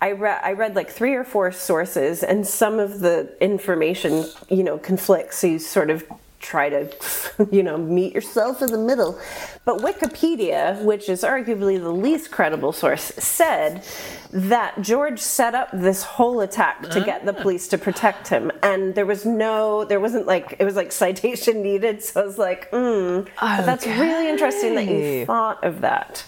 I 0.00 0.12
read 0.12 0.40
I 0.42 0.52
read 0.52 0.74
like 0.74 0.90
three 0.90 1.14
or 1.14 1.22
four 1.24 1.52
sources, 1.52 2.22
and 2.22 2.46
some 2.46 2.78
of 2.78 3.00
the 3.00 3.36
information, 3.40 4.24
you 4.48 4.62
know, 4.62 4.78
conflicts. 4.78 5.38
So 5.38 5.46
you 5.48 5.58
sort 5.58 5.90
of 5.90 6.04
try 6.42 6.68
to, 6.68 6.90
you 7.50 7.62
know, 7.62 7.78
meet 7.78 8.12
yourself 8.12 8.60
in 8.60 8.70
the 8.70 8.78
middle. 8.78 9.18
But 9.64 9.78
Wikipedia, 9.78 10.82
which 10.82 11.08
is 11.08 11.22
arguably 11.22 11.80
the 11.80 11.92
least 11.92 12.30
credible 12.30 12.72
source, 12.72 13.04
said 13.16 13.84
that 14.32 14.82
George 14.82 15.20
set 15.20 15.54
up 15.54 15.68
this 15.72 16.02
whole 16.02 16.40
attack 16.40 16.82
to 16.90 17.00
get 17.00 17.24
the 17.24 17.32
police 17.32 17.68
to 17.68 17.78
protect 17.78 18.28
him, 18.28 18.50
and 18.62 18.94
there 18.94 19.06
was 19.06 19.24
no, 19.24 19.84
there 19.84 20.00
wasn't 20.00 20.26
like 20.26 20.56
it 20.58 20.64
was 20.64 20.76
like 20.76 20.92
citation 20.92 21.62
needed. 21.62 22.02
So 22.02 22.22
I 22.22 22.24
was 22.26 22.38
like, 22.38 22.68
hmm, 22.70 23.20
but 23.40 23.64
that's 23.64 23.86
really 23.86 24.28
interesting 24.28 24.74
that 24.74 24.86
you 24.86 25.26
thought 25.26 25.62
of 25.64 25.80
that 25.82 26.24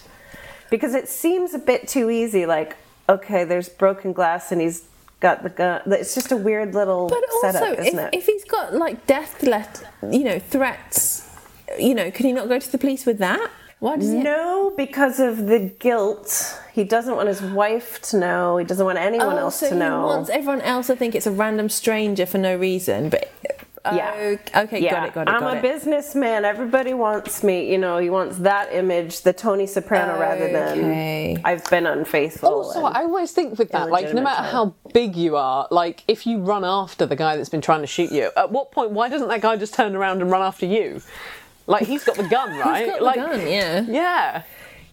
because 0.69 0.93
it 0.93 1.07
seems 1.07 1.53
a 1.53 1.59
bit 1.59 1.87
too 1.87 2.09
easy. 2.09 2.45
Like, 2.45 2.77
okay, 3.09 3.43
there's 3.43 3.69
broken 3.69 4.13
glass, 4.13 4.51
and 4.51 4.61
he's 4.61 4.87
got 5.19 5.43
the 5.43 5.49
gun. 5.49 5.81
It's 5.87 6.13
just 6.15 6.31
a 6.31 6.37
weird 6.37 6.73
little 6.73 7.07
But 7.09 7.23
also, 7.33 7.51
setup, 7.59 7.79
if, 7.79 7.87
isn't 7.87 7.99
it? 7.99 8.09
if 8.13 8.25
he's 8.25 8.43
got 8.45 8.73
like 8.73 9.05
death 9.07 9.43
let, 9.43 9.83
you 10.09 10.23
know, 10.23 10.39
threats, 10.39 11.27
you 11.79 11.93
know, 11.95 12.11
could 12.11 12.25
he 12.25 12.31
not 12.33 12.47
go 12.47 12.59
to 12.59 12.71
the 12.71 12.77
police 12.77 13.05
with 13.05 13.17
that? 13.19 13.49
Why 13.79 13.97
does 13.97 14.11
he? 14.11 14.19
No, 14.23 14.73
because 14.77 15.19
of 15.19 15.47
the 15.47 15.59
guilt. 15.59 16.59
He 16.73 16.83
doesn't 16.85 17.15
want 17.15 17.27
his 17.27 17.41
wife 17.41 18.01
to 18.03 18.17
know. 18.17 18.57
He 18.57 18.65
doesn't 18.65 18.85
want 18.85 18.97
anyone 18.97 19.33
Oh, 19.33 19.37
else 19.37 19.59
so 19.59 19.69
to 19.69 19.75
know. 19.75 19.99
He 20.01 20.15
wants 20.15 20.29
everyone 20.29 20.61
else 20.61 20.87
to 20.87 20.95
think 20.95 21.13
it's 21.13 21.27
a 21.27 21.31
random 21.31 21.69
stranger 21.69 22.25
for 22.25 22.37
no 22.37 22.55
reason. 22.55 23.09
But 23.09 23.31
Yeah. 23.93 24.37
Oh, 24.55 24.61
okay, 24.63 24.79
yeah, 24.81 24.91
got 24.91 25.07
it, 25.07 25.13
got 25.13 25.27
it. 25.27 25.31
I'm 25.31 25.39
got 25.41 25.55
a 25.55 25.59
it. 25.59 25.61
businessman. 25.61 26.45
Everybody 26.45 26.93
wants 26.93 27.43
me. 27.43 27.71
You 27.71 27.77
know, 27.77 27.97
he 27.99 28.09
wants 28.09 28.37
that 28.39 28.73
image, 28.73 29.21
the 29.21 29.33
Tony 29.33 29.67
Soprano, 29.67 30.19
rather 30.19 30.45
Okay. 30.45 31.35
than 31.35 31.41
I've 31.45 31.63
been 31.69 31.85
unfaithful. 31.85 32.49
Also, 32.49 32.83
I 32.83 33.01
always 33.03 33.31
think 33.31 33.59
with 33.59 33.71
that, 33.71 33.89
like, 33.89 34.13
no 34.13 34.21
matter 34.21 34.43
how 34.43 34.73
big 34.93 35.15
you 35.15 35.35
are, 35.35 35.67
like, 35.69 36.03
if 36.07 36.25
you 36.25 36.39
run 36.39 36.63
after 36.65 37.05
the 37.05 37.15
guy 37.15 37.35
that's 37.37 37.49
been 37.49 37.61
trying 37.61 37.81
to 37.81 37.87
shoot 37.87 38.11
you, 38.11 38.31
at 38.35 38.51
what 38.51 38.71
point, 38.71 38.91
why 38.91 39.09
doesn't 39.09 39.27
that 39.27 39.41
guy 39.41 39.55
just 39.57 39.73
turn 39.73 39.95
around 39.95 40.21
and 40.21 40.31
run 40.31 40.41
after 40.41 40.65
you? 40.65 41.01
Like, 41.67 41.85
he's 41.87 42.03
got 42.03 42.15
the 42.15 42.27
gun, 42.27 42.57
right? 42.59 42.83
He's 42.83 42.89
got 42.91 42.99
the 42.99 43.05
like, 43.05 43.15
gun, 43.15 43.47
yeah. 43.47 43.81
Yeah. 43.87 44.43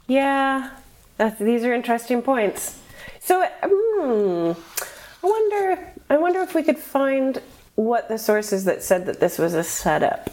Yeah, 0.09 0.71
that's, 1.17 1.39
these 1.39 1.65
are 1.65 1.73
interesting 1.73 2.23
points. 2.23 2.79
So, 3.21 3.47
hmm, 3.63 4.53
I 5.25 5.27
wonder. 5.27 5.93
I 6.11 6.17
wonder 6.19 6.41
if 6.41 6.55
we 6.55 6.63
could 6.63 6.77
find 6.79 7.41
what 7.75 8.09
the 8.09 8.19
sources 8.19 8.65
that 8.65 8.83
said 8.83 9.07
that 9.07 9.21
this 9.21 9.39
was 9.39 9.55
a 9.55 9.65
setup. 9.65 10.31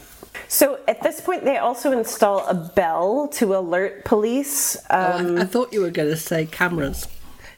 So 0.48 0.80
at 0.88 1.02
this 1.04 1.22
point, 1.22 1.44
they 1.44 1.58
also 1.58 1.92
install 1.92 2.46
a 2.48 2.54
bell 2.54 3.28
to 3.34 3.56
alert 3.56 4.06
police. 4.06 4.76
Um, 4.90 5.38
I, 5.38 5.42
I 5.42 5.46
thought 5.46 5.72
you 5.72 5.82
were 5.82 5.92
going 5.92 6.10
to 6.10 6.18
say 6.18 6.46
cameras. 6.46 7.08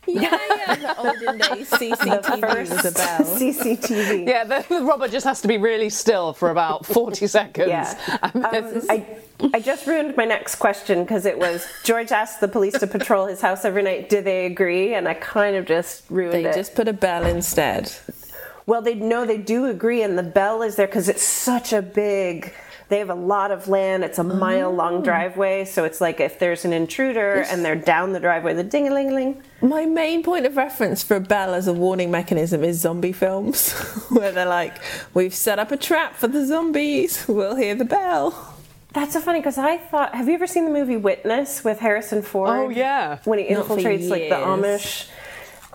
Yeah, 0.07 0.21
yeah. 0.21 0.75
The 0.82 0.97
olden 0.97 1.38
days 1.38 1.69
CCTV 1.69 2.69
was 2.69 2.86
a 2.86 2.91
bell. 2.91 3.19
CCTV. 3.38 4.27
Yeah, 4.27 4.43
the, 4.43 4.65
the 4.67 4.82
robber 4.82 5.07
just 5.07 5.25
has 5.25 5.41
to 5.41 5.47
be 5.47 5.57
really 5.57 5.89
still 5.89 6.34
for 6.34 6.49
about 6.49 6.86
40 6.88 7.27
seconds. 7.27 7.69
Yeah. 7.69 8.17
Um, 8.23 8.45
I, 8.89 9.05
I 9.53 9.59
just 9.59 9.86
ruined 9.86 10.17
my 10.17 10.25
next 10.25 10.55
question 10.55 11.03
because 11.03 11.25
it 11.25 11.38
was 11.38 11.67
George 11.84 12.11
asked 12.11 12.41
the 12.41 12.47
police 12.47 12.77
to 12.79 12.88
patrol 12.88 13.27
his 13.27 13.41
house 13.41 13.63
every 13.63 13.84
night. 13.84 14.09
Do 14.09 14.21
they 14.21 14.45
agree? 14.47 14.95
And 14.95 15.07
I 15.07 15.13
kind 15.13 15.55
of 15.55 15.65
just 15.65 16.03
ruined 16.09 16.34
They 16.34 16.45
it. 16.45 16.51
They 16.51 16.59
just 16.59 16.75
put 16.75 16.88
a 16.88 16.93
bell 16.93 17.25
instead. 17.25 17.91
Well, 18.66 18.82
they 18.82 18.95
know 18.95 19.26
they 19.26 19.38
do 19.38 19.66
agree, 19.66 20.01
and 20.03 20.18
the 20.18 20.24
bell 20.24 20.62
is 20.62 20.76
there 20.76 20.88
because 20.88 21.09
it's 21.09 21.24
such 21.24 21.74
a 21.74 21.82
big. 21.82 22.53
They 22.89 22.99
have 22.99 23.09
a 23.09 23.16
lot 23.16 23.51
of 23.51 23.70
land. 23.70 24.03
It's 24.03 24.20
a 24.20 24.24
mile 24.24 24.68
Oh. 24.68 24.74
long 24.74 25.01
driveway, 25.01 25.64
so 25.64 25.86
it's 25.86 26.01
like 26.01 26.20
if 26.20 26.39
there's 26.39 26.66
an 26.66 26.74
intruder 26.74 27.45
and 27.49 27.64
they're 27.64 27.74
down 27.74 28.12
the 28.12 28.20
driveway, 28.20 28.53
the 28.53 28.66
ding 28.66 28.86
a 28.89 28.93
ling 28.93 29.16
ling. 29.16 29.41
My 29.62 29.86
main 29.86 30.24
point 30.24 30.45
of 30.45 30.57
reference 30.57 31.01
for 31.01 31.16
a 31.16 31.22
bell 31.22 31.53
as 31.53 31.70
a 31.70 31.74
warning 31.74 32.12
mechanism 32.12 32.66
is 32.66 32.82
zombie 32.82 33.14
films, 33.14 33.72
where 34.09 34.34
they're 34.34 34.45
like, 34.45 34.76
"We've 35.14 35.34
set 35.34 35.57
up 35.57 35.72
a 35.72 35.78
trap 35.78 36.16
for 36.18 36.28
the 36.28 36.45
zombies. 36.45 37.26
We'll 37.30 37.55
hear 37.55 37.76
the 37.76 37.86
bell." 37.86 38.57
That's 38.93 39.14
so 39.14 39.22
funny 39.22 39.39
because 39.39 39.57
I 39.57 39.78
thought. 39.78 40.14
Have 40.14 40.28
you 40.28 40.34
ever 40.34 40.47
seen 40.47 40.66
the 40.66 40.72
movie 40.72 40.97
Witness 40.97 41.64
with 41.64 41.80
Harrison 41.80 42.20
oh, 42.20 42.24
Ford? 42.24 42.49
Oh, 42.49 42.70
yeah. 42.70 43.20
When 43.24 43.39
he 43.39 43.53
Not 43.53 43.68
for 43.68 43.78
infiltrates 43.78 44.09
like 44.09 44.28
the 44.28 44.38
years. 44.38 44.45
Amish. 44.45 45.09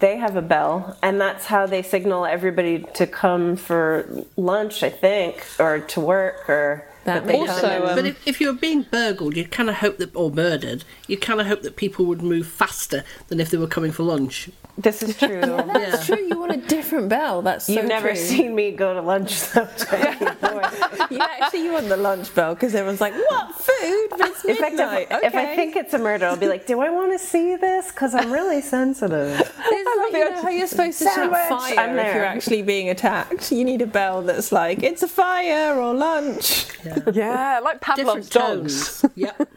They 0.01 0.19
have 0.19 0.37
a 0.37 0.43
bell, 0.43 0.97
and 1.03 1.21
that's 1.21 1.47
how 1.47 1.67
they 1.67 1.83
signal 1.83 2.27
everybody 2.27 2.85
to 2.95 3.07
come 3.07 3.57
for 3.57 4.07
lunch, 4.37 4.83
I 4.83 4.91
think, 4.91 5.47
or 5.59 5.81
to 5.81 6.01
work, 6.01 6.49
or 6.51 6.87
That 7.05 7.27
they 7.27 7.39
makes 7.39 7.61
come 7.61 7.71
Also, 7.71 7.87
um, 7.87 7.97
but 7.97 8.05
if, 8.05 8.27
if 8.27 8.41
you 8.41 8.49
were 8.49 8.59
being 8.59 8.83
burgled, 8.83 9.37
you'd 9.37 9.51
kind 9.51 9.71
of 9.71 9.77
hope 9.77 9.97
that, 9.99 10.15
or 10.15 10.31
murdered, 10.31 10.85
you'd 11.09 11.23
kind 11.23 11.41
of 11.41 11.47
hope 11.47 11.63
that 11.63 11.77
people 11.77 12.05
would 12.07 12.21
move 12.21 12.47
faster 12.47 13.05
than 13.29 13.41
if 13.41 13.51
they 13.51 13.57
were 13.57 13.67
coming 13.67 13.91
for 13.91 14.03
lunch. 14.03 14.51
This 14.79 15.03
is 15.03 15.17
true. 15.17 15.41
That's 15.41 16.07
true. 16.07 16.19
You 16.19 16.39
want 16.39 16.53
a 16.53 16.57
different 16.59 17.09
bell. 17.09 17.43
That's 17.43 17.67
so 17.67 17.73
You've 17.73 17.87
never 17.87 18.09
true. 18.09 18.17
seen 18.17 18.55
me 18.55 18.73
go 18.73 18.95
to 18.95 19.01
lunch 19.03 19.51
though, 19.51 19.69
Jackie 19.79 20.25
boy. 20.41 20.63
You 21.11 21.19
actually 21.21 21.65
you 21.65 21.73
want 21.73 21.89
the 21.89 21.97
lunch 21.97 22.35
bell 22.35 22.55
because 22.55 22.75
everyone's 22.75 23.01
like, 23.01 23.15
"What 23.15 23.55
food?" 23.55 24.09
But 24.11 24.21
it's 24.31 24.45
In 24.45 24.57
fact, 24.57 24.77
midnight. 24.77 25.09
if, 25.11 25.25
if 25.25 25.35
I 25.35 25.55
think 25.57 25.77
it's 25.77 25.95
a 25.95 25.99
murder, 25.99 26.27
I'll 26.27 26.37
be 26.37 26.49
like, 26.49 26.67
"Do 26.67 26.81
I 26.81 26.91
want 26.91 27.13
to 27.13 27.19
see 27.19 27.57
this?" 27.57 27.91
Because 27.91 28.15
I'm 28.15 28.31
really 28.33 28.61
sensitive. 28.61 29.53
It's 29.69 29.97
like, 29.99 30.13
you 30.13 30.31
know 30.31 30.43
how 30.43 30.49
you're 30.49 30.67
supposed 30.67 30.99
to 30.99 31.05
shout 31.05 31.15
Sandwich, 31.15 31.41
fire 31.49 31.79
I'm 31.79 31.99
if 31.99 32.15
you're 32.15 32.25
actually 32.25 32.63
being 32.63 32.89
attacked. 32.91 33.51
You 33.53 33.65
need 33.65 33.83
a 33.83 33.87
bell 33.87 34.23
that's 34.23 34.53
like, 34.53 34.83
"It's 34.83 35.03
a 35.03 35.09
fire" 35.09 35.75
or 35.81 35.95
lunch. 35.95 36.67
yeah, 37.13 37.61
like 37.65 37.81
Pavlov's 37.81 38.29
dogs. 38.29 39.01
tones. 39.03 39.13
yep. 39.17 39.49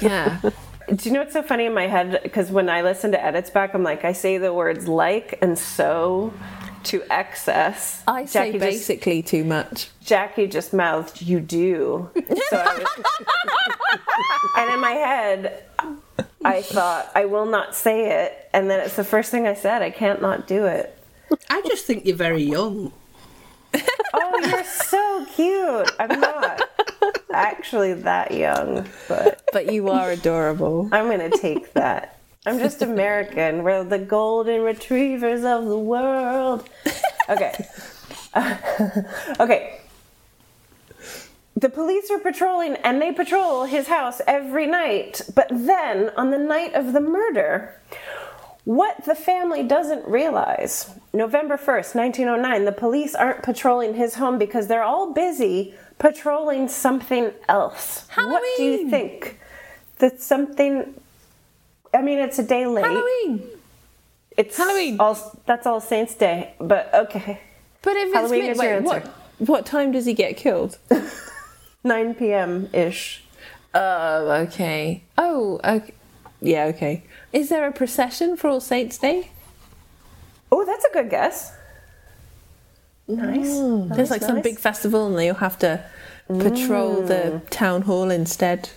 Yeah. 0.00 0.38
Do 0.88 1.08
you 1.08 1.14
know 1.14 1.20
what's 1.20 1.32
so 1.32 1.42
funny 1.42 1.66
in 1.66 1.74
my 1.74 1.86
head? 1.86 2.20
Because 2.22 2.50
when 2.50 2.68
I 2.68 2.82
listen 2.82 3.12
to 3.12 3.24
edits 3.24 3.50
back, 3.50 3.74
I'm 3.74 3.82
like, 3.82 4.04
I 4.04 4.12
say 4.12 4.38
the 4.38 4.52
words 4.52 4.88
like 4.88 5.38
and 5.42 5.58
so 5.58 6.32
to 6.84 7.02
excess. 7.10 8.02
I 8.06 8.24
say 8.24 8.32
Jackie 8.32 8.58
just, 8.58 8.64
basically 8.64 9.22
too 9.22 9.44
much. 9.44 9.90
Jackie 10.04 10.46
just 10.46 10.72
mouthed, 10.72 11.22
"You 11.22 11.40
do." 11.40 12.10
So 12.48 12.56
I 12.56 12.78
was, 12.78 13.98
and 14.58 14.74
in 14.74 14.80
my 14.80 14.90
head, 14.90 15.64
I 16.44 16.62
thought, 16.62 17.10
"I 17.14 17.26
will 17.26 17.46
not 17.46 17.74
say 17.74 18.24
it," 18.24 18.48
and 18.52 18.70
then 18.70 18.80
it's 18.80 18.96
the 18.96 19.04
first 19.04 19.30
thing 19.30 19.46
I 19.46 19.54
said. 19.54 19.82
I 19.82 19.90
can't 19.90 20.20
not 20.20 20.46
do 20.46 20.66
it. 20.66 20.98
I 21.48 21.62
just 21.62 21.86
think 21.86 22.04
you're 22.04 22.16
very 22.16 22.42
young. 22.42 22.92
Oh, 24.14 24.40
you're 24.44 24.64
so 24.64 25.26
cute. 25.34 25.90
I'm 25.98 26.20
not 26.20 26.62
actually 27.32 27.94
that 27.94 28.32
young, 28.32 28.88
but 29.08 29.42
But 29.52 29.70
you 29.70 29.90
are 29.90 30.10
adorable. 30.10 30.88
I'm 30.92 31.08
gonna 31.08 31.30
take 31.30 31.74
that. 31.74 32.18
I'm 32.46 32.58
just 32.58 32.82
American. 32.82 33.62
We're 33.62 33.84
the 33.84 33.98
golden 33.98 34.62
retrievers 34.62 35.44
of 35.44 35.66
the 35.66 35.78
world. 35.78 36.68
Okay. 37.28 37.68
okay. 39.40 39.78
The 41.54 41.68
police 41.68 42.10
are 42.10 42.18
patrolling 42.18 42.74
and 42.76 43.00
they 43.00 43.12
patrol 43.12 43.66
his 43.66 43.86
house 43.86 44.20
every 44.26 44.66
night. 44.66 45.20
But 45.34 45.48
then, 45.50 46.10
on 46.16 46.30
the 46.30 46.38
night 46.38 46.74
of 46.74 46.92
the 46.92 47.00
murder, 47.00 47.78
what 48.64 49.04
the 49.04 49.14
family 49.14 49.62
doesn't 49.62 50.06
realize, 50.08 50.90
November 51.12 51.56
1st, 51.56 51.94
1909, 51.94 52.64
the 52.64 52.72
police 52.72 53.14
aren't 53.14 53.42
patrolling 53.42 53.94
his 53.94 54.14
home 54.14 54.38
because 54.38 54.66
they're 54.66 54.82
all 54.82 55.12
busy 55.12 55.74
patrolling 56.02 56.66
something 56.68 57.30
else. 57.48 58.06
Halloween. 58.08 58.32
What 58.32 58.56
do 58.56 58.64
you 58.64 58.90
think? 58.90 59.38
That 59.98 60.20
something. 60.20 60.94
I 61.94 62.02
mean, 62.02 62.18
it's 62.18 62.40
a 62.40 62.42
day 62.42 62.66
late. 62.66 62.84
Halloween. 62.84 63.48
It's 64.36 64.56
Halloween. 64.56 64.96
All, 64.98 65.16
that's 65.46 65.64
All 65.64 65.80
Saints 65.80 66.14
Day. 66.14 66.54
But 66.58 66.92
okay. 66.92 67.40
But 67.82 67.96
if 67.96 68.08
it's 68.08 68.14
Halloween 68.14 68.42
mid- 68.42 68.50
is 68.50 68.62
your 68.62 68.80
wait, 68.80 68.84
what, 68.84 69.06
what 69.38 69.66
time 69.66 69.92
does 69.92 70.04
he 70.04 70.12
get 70.12 70.36
killed? 70.36 70.78
9 71.84 72.14
p.m. 72.14 72.68
ish. 72.72 73.22
Oh, 73.74 74.30
okay. 74.46 75.04
Oh, 75.16 75.60
okay. 75.64 75.94
Yeah, 76.40 76.64
okay. 76.66 77.04
Is 77.32 77.48
there 77.48 77.66
a 77.68 77.72
procession 77.72 78.36
for 78.36 78.48
All 78.48 78.60
Saints 78.60 78.98
Day? 78.98 79.30
Oh, 80.50 80.64
that's 80.64 80.84
a 80.84 80.92
good 80.92 81.10
guess. 81.10 81.52
Nice. 83.08 83.96
There's 83.96 84.10
like 84.10 84.22
some 84.22 84.40
big 84.40 84.58
festival 84.58 85.06
and 85.06 85.18
they'll 85.18 85.34
have 85.34 85.58
to 85.60 85.84
patrol 86.28 87.02
the 87.02 87.42
town 87.50 87.82
hall 87.82 88.10
instead. 88.10 88.70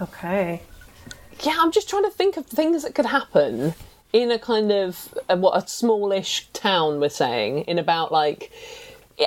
Okay. 0.00 0.62
Yeah, 1.42 1.56
I'm 1.58 1.70
just 1.70 1.88
trying 1.88 2.04
to 2.04 2.10
think 2.10 2.36
of 2.36 2.46
things 2.46 2.82
that 2.82 2.94
could 2.94 3.06
happen 3.06 3.74
in 4.12 4.30
a 4.30 4.38
kind 4.38 4.72
of 4.72 5.14
uh, 5.28 5.36
what 5.36 5.62
a 5.62 5.68
smallish 5.68 6.48
town. 6.52 6.98
We're 7.00 7.08
saying 7.10 7.60
in 7.62 7.78
about 7.78 8.10
like 8.10 8.50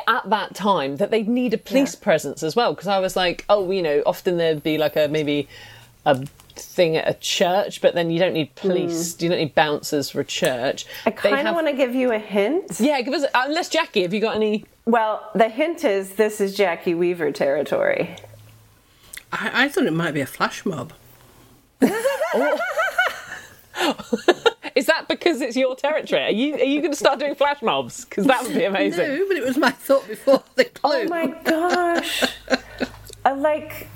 at 0.07 0.29
that 0.29 0.55
time 0.55 0.97
that 0.97 1.11
they'd 1.11 1.27
need 1.27 1.53
a 1.53 1.57
police 1.57 1.95
presence 1.95 2.43
as 2.43 2.55
well. 2.55 2.73
Because 2.73 2.87
I 2.87 2.99
was 2.99 3.15
like, 3.15 3.45
oh, 3.49 3.69
you 3.71 3.81
know, 3.81 4.01
often 4.05 4.37
there'd 4.37 4.63
be 4.63 4.77
like 4.77 4.95
a 4.95 5.07
maybe 5.07 5.47
a 6.05 6.25
thing 6.61 6.97
at 6.97 7.07
a 7.07 7.13
church, 7.19 7.81
but 7.81 7.93
then 7.93 8.09
you 8.11 8.19
don't 8.19 8.33
need 8.33 8.55
police. 8.55 9.15
Hmm. 9.15 9.23
You 9.23 9.29
don't 9.29 9.39
need 9.39 9.55
bouncers 9.55 10.09
for 10.09 10.21
a 10.21 10.25
church. 10.25 10.85
I 11.05 11.11
kind 11.11 11.47
of 11.47 11.55
want 11.55 11.67
to 11.67 11.73
give 11.73 11.93
you 11.95 12.11
a 12.11 12.19
hint. 12.19 12.79
Yeah, 12.79 13.01
give 13.01 13.13
us 13.13 13.23
uh, 13.23 13.43
unless 13.45 13.69
Jackie, 13.69 14.03
have 14.03 14.13
you 14.13 14.21
got 14.21 14.35
any? 14.35 14.65
Well, 14.85 15.29
the 15.35 15.49
hint 15.49 15.83
is 15.83 16.13
this 16.13 16.41
is 16.41 16.55
Jackie 16.55 16.93
Weaver 16.93 17.31
territory. 17.31 18.15
I, 19.31 19.65
I 19.65 19.67
thought 19.69 19.85
it 19.85 19.93
might 19.93 20.13
be 20.13 20.21
a 20.21 20.25
flash 20.25 20.65
mob. 20.65 20.93
Is 24.75 24.85
that 24.85 25.07
because 25.07 25.41
it's 25.41 25.55
your 25.57 25.75
territory? 25.75 26.23
Are 26.23 26.31
you 26.31 26.55
are 26.55 26.63
you 26.63 26.79
going 26.81 26.91
to 26.91 26.97
start 26.97 27.19
doing 27.19 27.35
flash 27.35 27.61
mobs? 27.61 28.05
Because 28.05 28.25
that 28.25 28.43
would 28.43 28.53
be 28.53 28.63
amazing. 28.63 29.07
No, 29.07 29.27
but 29.27 29.37
it 29.37 29.43
was 29.43 29.57
my 29.57 29.71
thought 29.71 30.07
before 30.07 30.43
the 30.55 30.65
oh 30.83 30.89
clue. 30.89 31.05
Oh 31.05 31.07
my 31.09 31.27
gosh. 31.43 32.23
I 33.25 33.33
like 33.33 33.87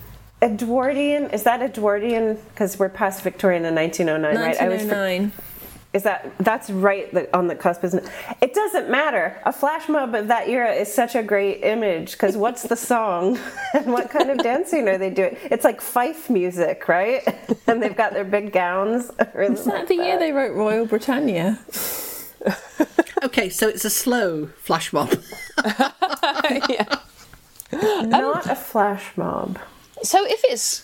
Edwardian. 0.42 1.30
Is 1.32 1.44
that 1.44 1.62
Edwardian? 1.62 2.38
Because 2.50 2.78
we're 2.78 2.90
past 2.90 3.24
Victorian 3.24 3.66
in 3.66 3.76
1909, 3.76 4.36
right? 4.36 4.62
I 4.62 4.66
always 4.66 4.86
1909. 4.86 5.32
Is 5.96 6.04
that 6.04 6.34
that's 6.40 6.70
right 6.70 7.30
on 7.34 7.48
the 7.48 7.56
cusp, 7.56 7.86
isn't 7.86 8.04
it? 8.04 8.12
It 8.42 8.54
doesn't 8.54 8.90
matter. 8.90 9.40
A 9.46 9.54
flash 9.54 9.88
mob 9.88 10.14
of 10.14 10.28
that 10.28 10.50
era 10.50 10.74
is 10.74 10.94
such 10.94 11.16
a 11.16 11.24
great 11.24 11.64
image 11.64 12.12
because 12.12 12.36
what's 12.36 12.64
the 12.64 12.76
song 12.76 13.40
and 13.74 13.94
what 13.94 14.10
kind 14.10 14.30
of 14.30 14.40
dancing 14.40 14.90
are 14.90 14.98
they 14.98 15.10
doing? 15.10 15.38
It's 15.44 15.64
like 15.64 15.80
fife 15.80 16.30
music, 16.30 16.90
right? 16.90 17.24
and 17.68 17.82
they've 17.82 17.96
got 17.96 18.12
their 18.12 18.26
big 18.26 18.52
gowns. 18.52 19.06
Is 19.36 19.64
that 19.64 19.88
the 19.88 19.96
year 19.96 20.20
they 20.20 20.34
wrote 20.34 20.54
Rule 20.54 20.86
Britannia? 20.86 21.60
Okay, 23.24 23.48
so 23.50 23.70
it's 23.70 23.86
a 23.86 23.90
slow 23.90 24.48
flash 24.58 24.92
mob. 24.92 25.12
Not 27.72 28.50
a 28.50 28.56
flash 28.56 29.16
mob. 29.16 29.60
So 30.04 30.26
if 30.26 30.42
it's 30.46 30.84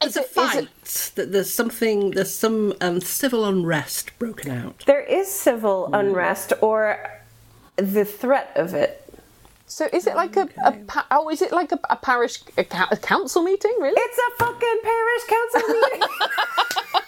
There's 0.00 0.16
a 0.16 0.22
fight. 0.22 0.68
That 1.16 1.32
there's 1.32 1.52
something. 1.52 2.10
There's 2.12 2.34
some 2.34 2.74
um, 2.80 3.00
civil 3.00 3.44
unrest 3.46 4.18
broken 4.18 4.50
out. 4.50 4.84
There 4.86 5.00
is 5.02 5.28
civil 5.30 5.90
unrest 5.92 6.52
or 6.60 7.20
the 7.76 8.04
threat 8.04 8.52
of 8.56 8.74
it. 8.74 8.96
So 9.66 9.88
is 9.92 10.06
it 10.06 10.16
like 10.16 10.36
a, 10.36 10.48
a 10.64 10.72
pa- 10.72 11.06
oh 11.12 11.30
is 11.30 11.40
it 11.42 11.52
like 11.52 11.70
a, 11.72 11.78
a 11.88 11.96
parish 11.96 12.40
a, 12.58 12.64
ca- 12.64 12.88
a 12.90 12.96
council 12.96 13.42
meeting 13.42 13.72
really? 13.80 13.94
It's 13.96 14.18
a 14.18 14.44
fucking 14.44 14.78
parish 14.82 15.24
council 15.28 15.74
meeting. 15.74 16.08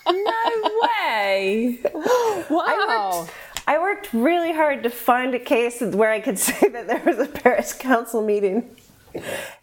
No 0.07 0.81
way! 0.83 1.79
wow. 1.95 2.49
I 2.51 3.17
worked, 3.23 3.33
I 3.67 3.79
worked 3.79 4.13
really 4.13 4.53
hard 4.53 4.83
to 4.83 4.91
find 4.91 5.35
a 5.35 5.39
case 5.39 5.81
where 5.81 6.11
I 6.11 6.21
could 6.21 6.39
say 6.49 6.69
that 6.69 6.87
there 6.87 7.03
was 7.07 7.19
a 7.19 7.27
parish 7.31 7.73
council 7.75 8.23
meeting. 8.23 8.77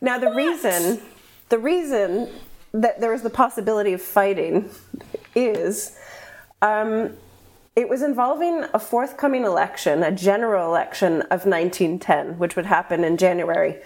Now 0.02 0.18
the 0.18 0.32
reason, 0.32 1.02
the 1.50 1.60
reason 1.60 2.30
that 2.72 3.00
there 3.02 3.12
was 3.12 3.24
the 3.24 3.30
possibility 3.30 3.93
of 3.93 4.02
fighting 4.02 4.70
is, 5.36 5.97
um, 6.62 7.12
it 7.76 7.89
was 7.89 8.02
involving 8.02 8.66
a 8.74 8.80
forthcoming 8.80 9.43
election, 9.43 10.04
a 10.04 10.12
general 10.12 10.68
election 10.68 11.22
of 11.24 11.45
1910, 11.45 12.38
which 12.38 12.56
would 12.56 12.66
happen 12.66 13.04
in 13.04 13.18
January. 13.18 13.78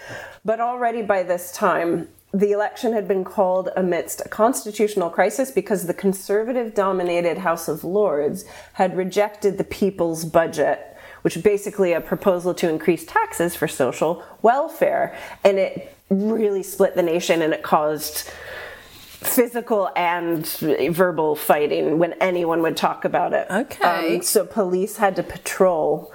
But 0.43 0.59
already 0.59 1.01
by 1.01 1.24
this 1.24 1.51
time, 1.51 2.09
the 2.34 2.51
election 2.51 2.93
had 2.93 3.07
been 3.07 3.24
called 3.24 3.70
amidst 3.78 4.22
a 4.26 4.30
constitutional 4.30 5.09
crisis 5.11 5.51
because 5.51 5.86
the 5.86 5.93
conservative 5.93 6.74
dominated 6.74 7.38
House 7.38 7.68
of 7.68 7.84
Lords 7.84 8.43
had 8.74 8.97
rejected 8.97 9.57
the 9.57 9.64
people's 9.64 10.26
budget, 10.26 10.97
which 11.22 11.41
basically 11.43 11.93
a 11.93 12.01
proposal 12.01 12.55
to 12.55 12.68
increase 12.68 13.05
taxes 13.05 13.55
for 13.55 13.68
social 13.68 14.24
welfare. 14.41 15.16
And 15.43 15.59
it 15.59 15.92
really 16.14 16.64
split 16.64 16.95
the 16.95 17.03
nation 17.03 17.41
and 17.41 17.53
it 17.53 17.64
caused 17.64 18.30
physical 19.22 19.89
and 19.95 20.45
verbal 20.47 21.36
fighting 21.36 21.97
when 21.97 22.14
anyone 22.14 22.61
would 22.61 22.76
talk 22.78 23.05
about 23.05 23.34
it. 23.34 23.47
Okay. 23.49 24.16
Um, 24.18 24.22
so 24.22 24.45
police 24.45 24.97
had 24.97 25.16
to 25.16 25.24
patrol 25.24 26.11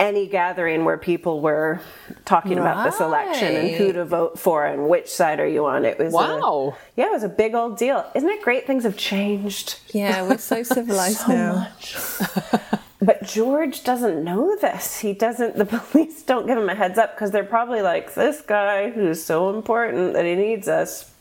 any 0.00 0.26
gathering 0.26 0.84
where 0.84 0.96
people 0.98 1.40
were 1.40 1.80
talking 2.24 2.58
about 2.58 2.84
this 2.84 3.00
election 3.00 3.54
and 3.56 3.70
who 3.76 3.92
to 3.92 4.04
vote 4.04 4.38
for 4.38 4.66
and 4.66 4.88
which 4.88 5.08
side 5.08 5.38
are 5.40 5.46
you 5.46 5.66
on. 5.66 5.84
It 5.84 5.98
was 5.98 6.12
a- 6.12 6.16
Wow. 6.16 6.76
yeah, 6.96 7.06
it 7.06 7.12
was 7.12 7.22
a 7.22 7.28
big 7.28 7.54
old 7.54 7.76
deal. 7.78 8.04
Isn't 8.14 8.28
it 8.28 8.42
great? 8.42 8.66
Things 8.66 8.82
have 8.84 8.96
changed. 8.96 9.78
Yeah, 9.92 10.22
we're 10.28 10.38
so 10.38 10.62
civilized 10.76 11.28
now. 11.28 11.68
But 13.04 13.22
George 13.24 13.84
doesn't 13.84 14.24
know 14.24 14.56
this. 14.56 15.00
He 15.00 15.12
doesn't, 15.12 15.56
the 15.56 15.66
police 15.92 16.22
don't 16.22 16.46
give 16.46 16.56
him 16.56 16.70
a 16.70 16.74
heads 16.74 16.98
up 16.98 17.14
because 17.14 17.30
they're 17.30 17.44
probably 17.44 17.82
like, 17.82 18.14
this 18.14 18.40
guy 18.40 18.90
who's 18.90 19.22
so 19.22 19.54
important 19.54 20.14
that 20.14 20.24
he 20.24 20.34
needs 20.34 20.68
us. 20.68 21.12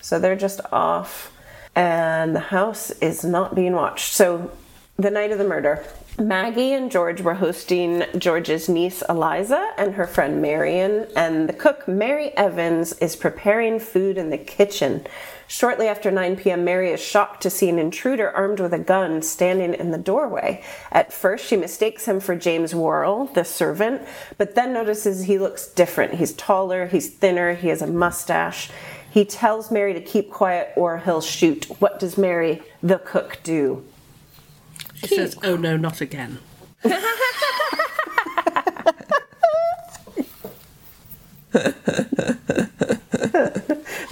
So 0.00 0.20
they're 0.20 0.36
just 0.36 0.60
off. 0.70 1.32
And 1.74 2.34
the 2.34 2.40
house 2.40 2.90
is 3.02 3.24
not 3.24 3.56
being 3.56 3.72
watched. 3.72 4.14
So 4.14 4.52
the 4.98 5.10
night 5.10 5.32
of 5.32 5.38
the 5.38 5.44
murder, 5.44 5.84
Maggie 6.16 6.72
and 6.72 6.92
George 6.92 7.20
were 7.20 7.34
hosting 7.34 8.04
George's 8.16 8.68
niece 8.68 9.02
Eliza 9.08 9.72
and 9.76 9.94
her 9.94 10.06
friend 10.06 10.40
Marion, 10.40 11.08
and 11.16 11.46
the 11.46 11.52
cook 11.52 11.86
Mary 11.86 12.30
Evans 12.30 12.94
is 12.94 13.16
preparing 13.16 13.78
food 13.78 14.16
in 14.16 14.30
the 14.30 14.38
kitchen. 14.38 15.06
Shortly 15.48 15.86
after 15.86 16.10
9 16.10 16.36
p.m., 16.36 16.64
Mary 16.64 16.90
is 16.90 17.00
shocked 17.00 17.42
to 17.42 17.50
see 17.50 17.68
an 17.68 17.78
intruder 17.78 18.30
armed 18.30 18.58
with 18.58 18.74
a 18.74 18.78
gun 18.78 19.22
standing 19.22 19.74
in 19.74 19.92
the 19.92 19.98
doorway. 19.98 20.62
At 20.90 21.12
first, 21.12 21.46
she 21.46 21.56
mistakes 21.56 22.06
him 22.06 22.18
for 22.18 22.34
James 22.34 22.74
Worrell, 22.74 23.26
the 23.26 23.44
servant, 23.44 24.02
but 24.38 24.54
then 24.54 24.72
notices 24.72 25.24
he 25.24 25.38
looks 25.38 25.68
different. 25.68 26.14
He's 26.14 26.32
taller, 26.32 26.86
he's 26.86 27.10
thinner, 27.10 27.54
he 27.54 27.68
has 27.68 27.80
a 27.80 27.86
mustache. 27.86 28.70
He 29.10 29.24
tells 29.24 29.70
Mary 29.70 29.94
to 29.94 30.00
keep 30.00 30.30
quiet 30.30 30.72
or 30.76 30.98
he'll 30.98 31.22
shoot. 31.22 31.66
What 31.80 32.00
does 32.00 32.18
Mary, 32.18 32.62
the 32.82 32.98
cook, 32.98 33.38
do? 33.42 33.84
She 34.94 35.08
says, 35.08 35.36
"Oh 35.42 35.56
no, 35.56 35.76
not 35.76 36.00
again." 36.00 36.38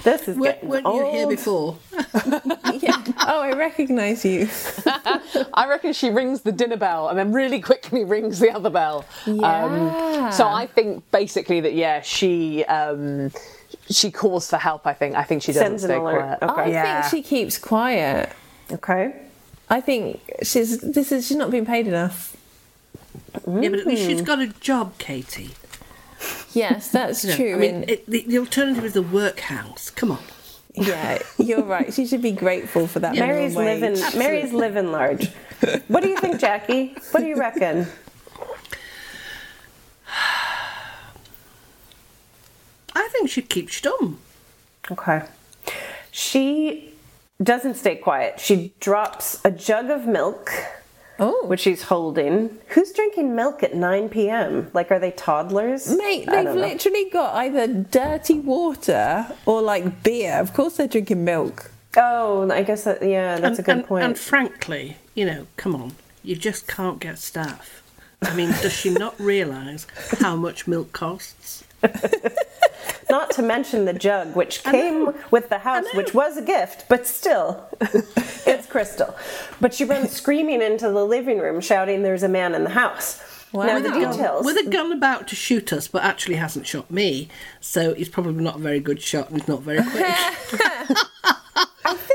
This 0.05 0.27
is 0.27 0.37
Were, 0.37 0.45
getting 0.45 0.69
weren't 0.69 0.85
you 0.85 1.05
here 1.11 1.21
old. 1.25 1.29
before? 1.29 1.77
Yeah. 2.75 3.01
Oh, 3.21 3.41
I 3.41 3.53
recognise 3.53 4.23
you. 4.25 4.47
I 5.53 5.65
reckon 5.67 5.93
she 5.93 6.09
rings 6.09 6.41
the 6.41 6.51
dinner 6.51 6.77
bell 6.77 7.07
and 7.09 7.17
then 7.17 7.31
really 7.31 7.59
quickly 7.61 8.03
rings 8.03 8.39
the 8.39 8.51
other 8.51 8.69
bell. 8.69 9.05
Yeah. 9.25 10.29
so 10.29 10.47
I 10.47 10.67
think 10.67 11.09
basically 11.11 11.61
that 11.61 11.73
yeah, 11.73 12.01
she 12.01 12.63
um, 12.65 13.31
she 13.89 14.11
calls 14.11 14.49
for 14.49 14.57
help. 14.57 14.85
I 14.85 14.93
think 14.93 15.15
I 15.15 15.23
think 15.23 15.41
she 15.41 15.53
doesn't 15.53 15.79
Sends 15.79 15.83
an 15.85 15.89
stay 15.89 15.95
alert. 15.97 16.39
quiet. 16.39 16.51
Okay. 16.51 16.61
I 16.61 16.67
Yeah. 16.67 17.01
think 17.01 17.11
she 17.11 17.27
keeps 17.27 17.57
quiet. 17.57 18.29
Okay. 18.71 19.15
I 19.69 19.81
think 19.81 20.21
she's 20.43 20.79
this 20.81 21.11
is 21.11 21.25
she's 21.27 21.37
not 21.37 21.49
being 21.49 21.65
paid 21.65 21.87
enough. 21.87 22.35
Yeah, 23.47 23.69
but 23.69 23.79
at 23.79 23.87
least 23.87 24.05
she's 24.05 24.21
got 24.21 24.39
a 24.39 24.47
job, 24.47 24.97
Katie. 24.97 25.51
Yes, 26.55 26.89
that's 26.89 27.23
You 27.23 27.29
know, 27.31 27.35
true. 27.35 27.53
I 27.55 27.57
mean, 27.57 27.75
and 27.75 27.89
it, 27.89 28.05
the, 28.09 28.23
the 28.27 28.37
alternative 28.39 28.85
is 28.85 28.93
the 28.93 29.01
workhouse. 29.01 29.89
Come 29.89 30.11
on. 30.11 30.19
yeah, 30.73 31.19
you're 31.37 31.63
right. 31.63 31.93
She 31.93 32.05
should 32.07 32.21
be 32.21 32.31
grateful 32.31 32.87
for 32.87 32.99
that. 32.99 33.15
Mary's 33.15 33.55
minimum 33.55 33.81
wage. 33.93 33.99
living. 34.01 34.19
Mary's 34.19 34.53
living 34.53 34.91
large. 34.91 35.29
What 35.87 36.03
do 36.03 36.09
you 36.09 36.17
think, 36.17 36.39
Jackie? 36.39 36.95
What 37.11 37.21
do 37.21 37.27
you 37.27 37.37
reckon? 37.37 37.87
I 42.93 43.07
think 43.11 43.29
she'd 43.29 43.49
keep 43.49 43.69
stum. 43.69 44.15
Okay. 44.91 45.23
She 46.11 46.93
doesn't 47.41 47.75
stay 47.75 47.95
quiet. 47.95 48.39
She 48.39 48.73
drops 48.79 49.39
a 49.43 49.51
jug 49.51 49.89
of 49.89 50.05
milk, 50.07 50.51
Oh, 51.17 51.45
which 51.47 51.61
she's 51.61 51.83
holding. 51.83 52.57
Who's 52.67 52.91
drinking 52.91 53.35
milk 53.35 53.63
at 53.63 53.73
9 53.75 54.09
p.m.? 54.09 54.69
Like, 54.73 54.91
are 54.91 54.99
they 54.99 55.11
toddlers? 55.11 55.89
mate, 55.95 56.25
they've 56.25 56.43
don't 56.43 56.45
know. 56.45 56.53
literally 56.55 57.09
got 57.09 57.35
either 57.35 57.67
dirty 57.67 58.39
water 58.39 59.27
or 59.45 59.61
like 59.61 60.03
beer. 60.03 60.33
Of 60.33 60.53
course, 60.53 60.77
they're 60.77 60.87
drinking 60.87 61.23
milk. 61.23 61.71
Oh, 61.97 62.49
I 62.51 62.63
guess 62.63 62.83
that, 62.83 63.01
yeah, 63.01 63.39
that's 63.39 63.59
and, 63.59 63.59
a 63.59 63.63
good 63.63 63.77
and, 63.77 63.85
point. 63.87 64.03
And 64.03 64.17
frankly, 64.19 64.97
you 65.13 65.25
know, 65.25 65.47
come 65.55 65.75
on, 65.75 65.93
you 66.23 66.35
just 66.35 66.67
can't 66.67 66.99
get 66.99 67.17
staff. 67.17 67.81
I 68.21 68.35
mean, 68.35 68.49
does 68.61 68.73
she 68.73 68.89
not 68.89 69.17
realise 69.19 69.87
how 70.19 70.35
much 70.35 70.67
milk 70.67 70.91
costs? 70.91 71.63
Not 73.09 73.31
to 73.31 73.41
mention 73.41 73.85
the 73.85 73.93
jug, 73.93 74.35
which 74.35 74.63
came 74.63 75.13
with 75.31 75.49
the 75.49 75.59
house, 75.59 75.85
which 75.93 76.13
was 76.13 76.37
a 76.37 76.41
gift, 76.41 76.85
but 76.89 77.05
still, 77.05 77.67
it's 77.81 78.65
crystal. 78.67 79.15
But 79.61 79.73
she 79.73 79.85
runs 79.85 80.11
screaming 80.11 80.61
into 80.61 80.89
the 80.89 81.05
living 81.05 81.39
room, 81.39 81.61
shouting, 81.61 82.03
There's 82.03 82.23
a 82.23 82.29
man 82.29 82.55
in 82.55 82.63
the 82.63 82.71
house. 82.71 83.21
Wow. 83.51 83.67
Now, 83.67 83.79
the 83.79 83.91
details. 83.91 84.45
With 84.45 84.57
a 84.57 84.69
gun 84.69 84.91
about 84.91 85.27
to 85.29 85.35
shoot 85.35 85.71
us, 85.71 85.87
but 85.87 86.03
actually 86.03 86.35
hasn't 86.35 86.67
shot 86.67 86.91
me, 86.91 87.29
so 87.61 87.93
he's 87.93 88.09
probably 88.09 88.43
not 88.43 88.57
a 88.57 88.59
very 88.59 88.81
good 88.81 89.01
shot 89.01 89.29
and 89.29 89.39
he's 89.39 89.47
not 89.47 89.61
very 89.61 89.83
quick. 89.83 90.97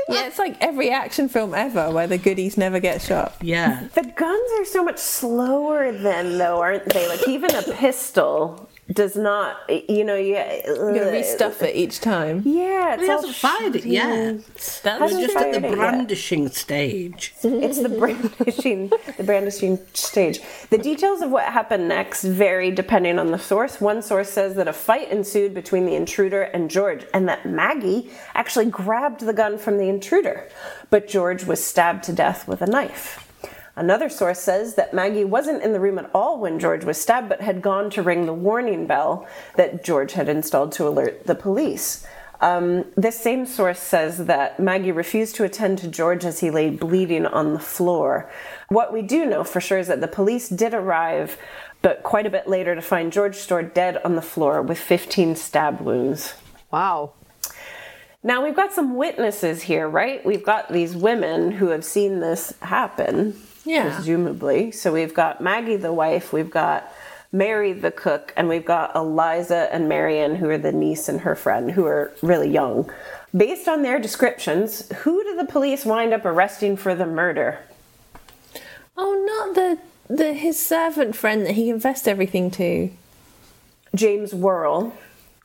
Yeah, 0.09 0.27
it's 0.27 0.39
like 0.39 0.57
every 0.61 0.89
action 0.89 1.29
film 1.29 1.53
ever 1.53 1.89
where 1.89 2.05
the 2.05 2.17
goodies 2.17 2.57
never 2.57 2.79
get 2.79 3.01
shot. 3.01 3.35
yeah. 3.41 3.87
The 3.93 4.03
guns 4.03 4.51
are 4.59 4.65
so 4.65 4.83
much 4.83 4.97
slower 4.97 5.91
then, 5.93 6.37
though, 6.37 6.59
aren't 6.61 6.85
they? 6.85 7.07
Like 7.07 7.25
even 7.29 7.55
a 7.55 7.61
pistol 7.63 8.69
does 8.93 9.15
not, 9.15 9.57
you 9.69 10.03
know, 10.03 10.15
you, 10.15 10.35
You 10.35 10.63
gotta 10.67 11.09
uh, 11.09 11.13
restuff 11.13 11.61
it 11.61 11.75
each 11.75 11.99
time. 11.99 12.41
Yeah, 12.45 12.93
it's 12.95 13.03
He 13.03 13.09
all 13.09 13.17
hasn't 13.17 13.35
fired 13.35 13.75
it 13.75 13.83
shiny. 13.83 13.93
yet. 13.93 14.45
That's 14.83 15.13
We're 15.13 15.21
just 15.27 15.35
at 15.37 15.51
the 15.51 15.57
it 15.57 15.63
yet. 15.63 15.71
brandishing 15.75 16.49
stage. 16.49 17.33
It's 17.43 17.81
the 17.81 17.89
brandishing, 17.89 18.91
the 19.17 19.23
brandishing 19.23 19.79
stage. 19.93 20.39
The 20.69 20.77
details 20.77 21.21
of 21.21 21.31
what 21.31 21.45
happened 21.45 21.87
next 21.87 22.23
vary 22.23 22.71
depending 22.71 23.19
on 23.19 23.31
the 23.31 23.39
source. 23.39 23.79
One 23.81 24.01
source 24.01 24.29
says 24.29 24.55
that 24.55 24.67
a 24.67 24.73
fight 24.73 25.09
ensued 25.11 25.53
between 25.53 25.85
the 25.85 25.95
intruder 25.95 26.41
and 26.43 26.69
George, 26.69 27.05
and 27.13 27.27
that 27.29 27.45
Maggie 27.45 28.09
actually 28.33 28.65
grabbed 28.65 29.21
the 29.21 29.33
gun 29.33 29.57
from 29.57 29.77
the 29.77 29.89
intruder, 29.89 30.47
but 30.89 31.07
George 31.07 31.45
was 31.45 31.63
stabbed 31.63 32.03
to 32.05 32.13
death 32.13 32.47
with 32.47 32.61
a 32.61 32.67
knife. 32.67 33.27
Another 33.75 34.09
source 34.09 34.39
says 34.39 34.75
that 34.75 34.93
Maggie 34.93 35.23
wasn't 35.23 35.63
in 35.63 35.71
the 35.71 35.79
room 35.79 35.97
at 35.97 36.11
all 36.13 36.39
when 36.39 36.59
George 36.59 36.83
was 36.83 36.99
stabbed, 36.99 37.29
but 37.29 37.41
had 37.41 37.61
gone 37.61 37.89
to 37.91 38.03
ring 38.03 38.25
the 38.25 38.33
warning 38.33 38.85
bell 38.85 39.27
that 39.55 39.83
George 39.83 40.13
had 40.13 40.27
installed 40.27 40.71
to 40.73 40.87
alert 40.87 41.25
the 41.25 41.35
police. 41.35 42.05
Um, 42.41 42.85
this 42.97 43.19
same 43.19 43.45
source 43.45 43.79
says 43.79 44.25
that 44.25 44.59
Maggie 44.59 44.91
refused 44.91 45.35
to 45.35 45.43
attend 45.43 45.77
to 45.79 45.87
George 45.87 46.25
as 46.25 46.39
he 46.39 46.49
lay 46.49 46.71
bleeding 46.71 47.27
on 47.27 47.53
the 47.53 47.59
floor. 47.59 48.29
What 48.67 48.91
we 48.91 49.03
do 49.03 49.27
know 49.27 49.43
for 49.43 49.61
sure 49.61 49.77
is 49.77 49.87
that 49.87 50.01
the 50.01 50.07
police 50.07 50.49
did 50.49 50.73
arrive, 50.73 51.37
but 51.83 52.01
quite 52.01 52.25
a 52.25 52.31
bit 52.31 52.47
later 52.47 52.73
to 52.73 52.81
find 52.81 53.13
George 53.13 53.35
Storr 53.35 53.61
dead 53.61 54.01
on 54.03 54.15
the 54.15 54.23
floor 54.23 54.61
with 54.61 54.79
15 54.79 55.35
stab 55.35 55.81
wounds. 55.81 56.33
Wow. 56.71 57.13
Now 58.23 58.43
we've 58.43 58.55
got 58.55 58.73
some 58.73 58.95
witnesses 58.95 59.63
here, 59.63 59.87
right? 59.87 60.25
We've 60.25 60.43
got 60.43 60.71
these 60.71 60.95
women 60.95 61.51
who 61.51 61.69
have 61.69 61.85
seen 61.85 62.21
this 62.21 62.53
happen, 62.61 63.39
Yeah. 63.71 63.95
presumably. 63.95 64.71
So 64.71 64.91
we've 64.91 65.13
got 65.13 65.39
Maggie, 65.39 65.77
the 65.77 65.93
wife, 65.93 66.33
we've 66.33 66.51
got 66.51 66.91
Mary, 67.31 67.71
the 67.71 67.91
cook, 67.91 68.33
and 68.35 68.49
we've 68.49 68.65
got 68.65 68.93
Eliza 68.95 69.69
and 69.71 69.87
Marion, 69.87 70.35
who 70.35 70.49
are 70.49 70.57
the 70.57 70.73
niece 70.73 71.07
and 71.07 71.21
her 71.21 71.35
friend, 71.35 71.71
who 71.71 71.85
are 71.85 72.11
really 72.21 72.49
young. 72.49 72.91
Based 73.35 73.69
on 73.69 73.81
their 73.81 73.99
descriptions, 73.99 74.91
who 75.03 75.23
do 75.23 75.37
the 75.37 75.45
police 75.45 75.85
wind 75.85 76.13
up 76.13 76.25
arresting 76.25 76.75
for 76.75 76.93
the 76.93 77.05
murder? 77.05 77.59
Oh, 78.97 79.13
not 79.25 79.55
the 79.55 79.79
the 80.13 80.33
his 80.33 80.63
servant 80.63 81.15
friend 81.15 81.45
that 81.45 81.53
he 81.53 81.69
confessed 81.69 82.05
everything 82.05 82.51
to. 82.51 82.91
James 83.95 84.33
Worrell. 84.33 84.93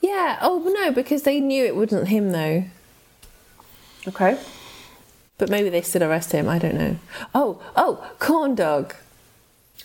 Yeah. 0.01 0.39
Oh 0.41 0.59
no, 0.77 0.91
because 0.91 1.23
they 1.23 1.39
knew 1.39 1.65
it 1.65 1.77
wasn't 1.77 2.09
him 2.09 2.33
though. 2.33 2.65
Okay. 4.09 4.37
But 5.39 5.51
maybe 5.51 5.69
they 5.69 5.83
still 5.83 6.03
arrest 6.03 6.33
him. 6.33 6.49
I 6.49 6.59
don't 6.59 6.75
know. 6.77 6.97
Oh, 7.35 7.61
oh, 7.77 8.11
corn 8.19 8.55
dog. 8.55 8.95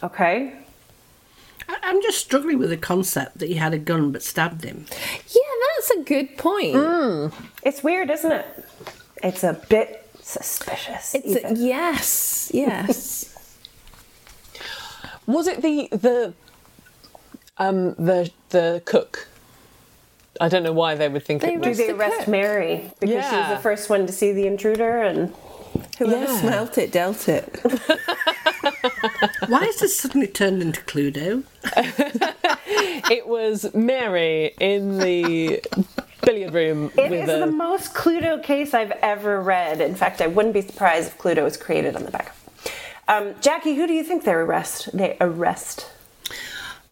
Okay. 0.01 0.53
I- 1.67 1.77
I'm 1.83 2.01
just 2.01 2.19
struggling 2.19 2.57
with 2.57 2.69
the 2.69 2.77
concept 2.77 3.39
that 3.39 3.47
he 3.49 3.55
had 3.55 3.73
a 3.73 3.77
gun 3.77 4.11
but 4.11 4.23
stabbed 4.23 4.63
him. 4.63 4.85
Yeah, 4.89 5.41
that's 5.75 5.91
a 5.91 6.03
good 6.03 6.37
point. 6.37 7.33
It's 7.63 7.83
weird, 7.83 8.09
isn't 8.09 8.31
it? 8.31 8.45
It's 9.23 9.43
a 9.43 9.53
bit 9.69 10.07
suspicious. 10.21 11.13
It's 11.15 11.35
a, 11.35 11.53
yes, 11.55 12.49
yes. 12.53 13.27
Was 15.27 15.47
it 15.47 15.61
the 15.61 15.87
the 15.91 16.33
um 17.57 17.93
the 17.95 18.31
the 18.49 18.81
cook? 18.85 19.27
I 20.41 20.49
don't 20.49 20.63
know 20.63 20.73
why 20.73 20.95
they 20.95 21.07
would 21.07 21.23
think 21.23 21.41
They 21.41 21.53
it 21.53 21.61
do 21.61 21.73
they 21.75 21.87
the 21.87 21.95
arrest 21.95 22.19
cook. 22.19 22.27
Mary 22.27 22.91
because 22.99 23.29
she 23.29 23.35
was 23.37 23.49
the 23.49 23.59
first 23.61 23.89
one 23.89 24.07
to 24.07 24.11
see 24.13 24.31
the 24.33 24.47
intruder 24.47 25.01
and 25.01 25.33
Whoever 25.99 26.25
Yeah. 26.25 26.39
smelt 26.39 26.77
it 26.77 26.91
dealt 26.91 27.29
it. 27.29 27.45
Why 29.47 29.65
has 29.65 29.77
this 29.79 29.97
suddenly 29.99 30.27
turned 30.27 30.61
into 30.61 30.81
Cluedo? 30.81 31.43
It 33.11 33.27
was 33.27 33.73
Mary 33.75 34.55
in 34.59 34.97
the 34.99 35.61
billiard 36.21 36.53
room 36.53 36.91
It 36.97 37.09
with 37.11 37.23
is 37.23 37.29
a. 37.29 37.39
the 37.39 37.45
most 37.51 37.93
Cluedo 37.93 38.41
case 38.41 38.73
I've 38.73 38.91
ever 39.01 39.41
read. 39.41 39.81
In 39.81 39.95
fact, 39.95 40.21
I 40.21 40.27
wouldn't 40.27 40.53
be 40.53 40.61
surprised 40.61 41.09
if 41.09 41.17
Cluedo 41.17 41.43
was 41.43 41.57
created 41.57 41.95
on 41.95 42.03
the 42.03 42.11
back. 42.11 42.33
Um, 43.07 43.35
Jackie, 43.41 43.75
who 43.75 43.85
do 43.85 43.93
you 43.93 44.03
think 44.03 44.23
they 44.23 44.31
arrest? 44.31 44.89
They 44.97 45.17
arrest. 45.19 45.87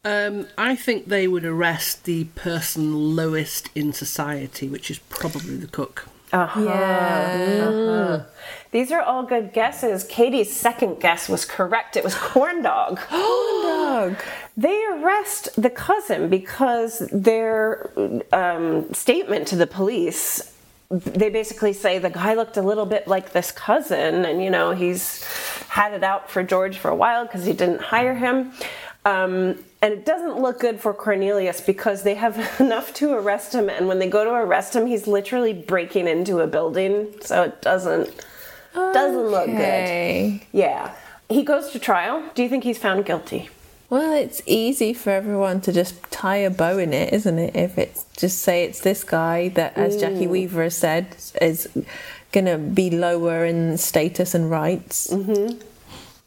Um, 0.10 0.48
I 0.58 0.76
think 0.76 1.06
they 1.06 1.28
would 1.28 1.46
arrest 1.46 2.06
the 2.06 2.24
person 2.24 3.16
lowest 3.16 3.70
in 3.76 3.94
society, 3.94 4.68
which 4.68 4.90
is 4.90 5.00
probably 5.10 5.56
the 5.58 5.68
cook. 5.68 6.08
Yeah. 6.34 8.24
These 8.72 8.92
are 8.92 9.02
all 9.02 9.24
good 9.24 9.54
guesses. 9.54 10.04
Katie's 10.04 10.56
second 10.56 11.00
guess 11.00 11.30
was 11.30 11.46
correct. 11.46 11.96
It 11.96 12.04
was 12.04 12.16
corn 12.16 12.64
dog. 12.64 13.00
corn 13.10 14.14
Dog. 14.14 14.18
They 14.58 14.84
arrest 14.94 15.50
the 15.62 15.70
cousin 15.70 16.30
because 16.30 17.08
their 17.12 17.92
um, 18.32 18.92
statement 18.94 19.48
to 19.50 19.56
the 19.56 19.68
police, 19.68 20.54
they 20.90 21.30
basically 21.30 21.74
say 21.74 22.00
the 22.00 22.10
guy 22.10 22.34
looked 22.34 22.58
a 22.58 22.62
little 22.62 22.86
bit 22.86 23.08
like 23.08 23.32
this 23.32 23.52
cousin, 23.52 24.26
and 24.26 24.44
you 24.44 24.50
know, 24.50 24.72
he's 24.72 25.24
had 25.70 25.94
it 25.94 26.04
out 26.04 26.30
for 26.30 26.44
George 26.44 26.78
for 26.78 26.90
a 26.90 26.96
while 26.96 27.26
because 27.26 27.46
he 27.46 27.54
didn't 27.54 27.82
hire 27.82 28.16
him. 28.16 28.52
Um, 29.06 29.64
and 29.82 29.94
it 29.94 30.06
doesn't 30.06 30.40
look 30.40 30.60
good 30.60 30.80
for 30.80 30.94
Cornelius 30.94 31.62
because 31.62 32.04
they 32.04 32.16
have 32.16 32.38
enough 32.60 32.94
to 32.96 33.14
arrest 33.14 33.54
him, 33.56 33.70
and 33.70 33.88
when 33.88 34.00
they 34.00 34.10
go 34.10 34.24
to 34.24 34.32
arrest 34.32 34.76
him, 34.76 34.86
he's 34.88 35.08
literally 35.08 35.54
breaking 35.54 36.08
into 36.08 36.40
a 36.40 36.48
building, 36.48 37.14
so 37.22 37.44
it 37.44 37.62
doesn't 37.62 38.26
doesn't 38.74 39.28
look 39.28 39.48
good. 39.48 40.42
Yeah. 40.52 40.94
He 41.28 41.44
goes 41.44 41.70
to 41.72 41.80
trial. 41.80 42.24
Do 42.36 42.44
you 42.44 42.50
think 42.50 42.64
he's 42.64 42.78
found 42.78 43.06
guilty? 43.06 43.50
Well, 43.90 44.14
it's 44.14 44.42
easy 44.46 44.94
for 44.94 45.10
everyone 45.10 45.62
to 45.62 45.72
just 45.72 45.96
tie 46.12 46.38
a 46.38 46.52
bow 46.52 46.78
in 46.78 46.94
it, 46.94 47.12
isn't 47.12 47.40
it? 47.40 47.56
If 47.56 47.78
it's 47.78 48.04
just 48.16 48.40
say 48.40 48.64
it's 48.64 48.82
this 48.82 49.04
guy 49.04 49.50
that, 49.50 49.76
as 49.76 50.00
Jackie 50.00 50.28
Weaver 50.28 50.64
has 50.64 50.78
said, 50.78 51.16
is 51.42 51.68
going 52.32 52.46
to 52.46 52.58
be 52.60 52.92
lower 52.92 53.44
in 53.46 53.78
status 53.80 54.36
and 54.36 54.52
rights. 54.52 55.10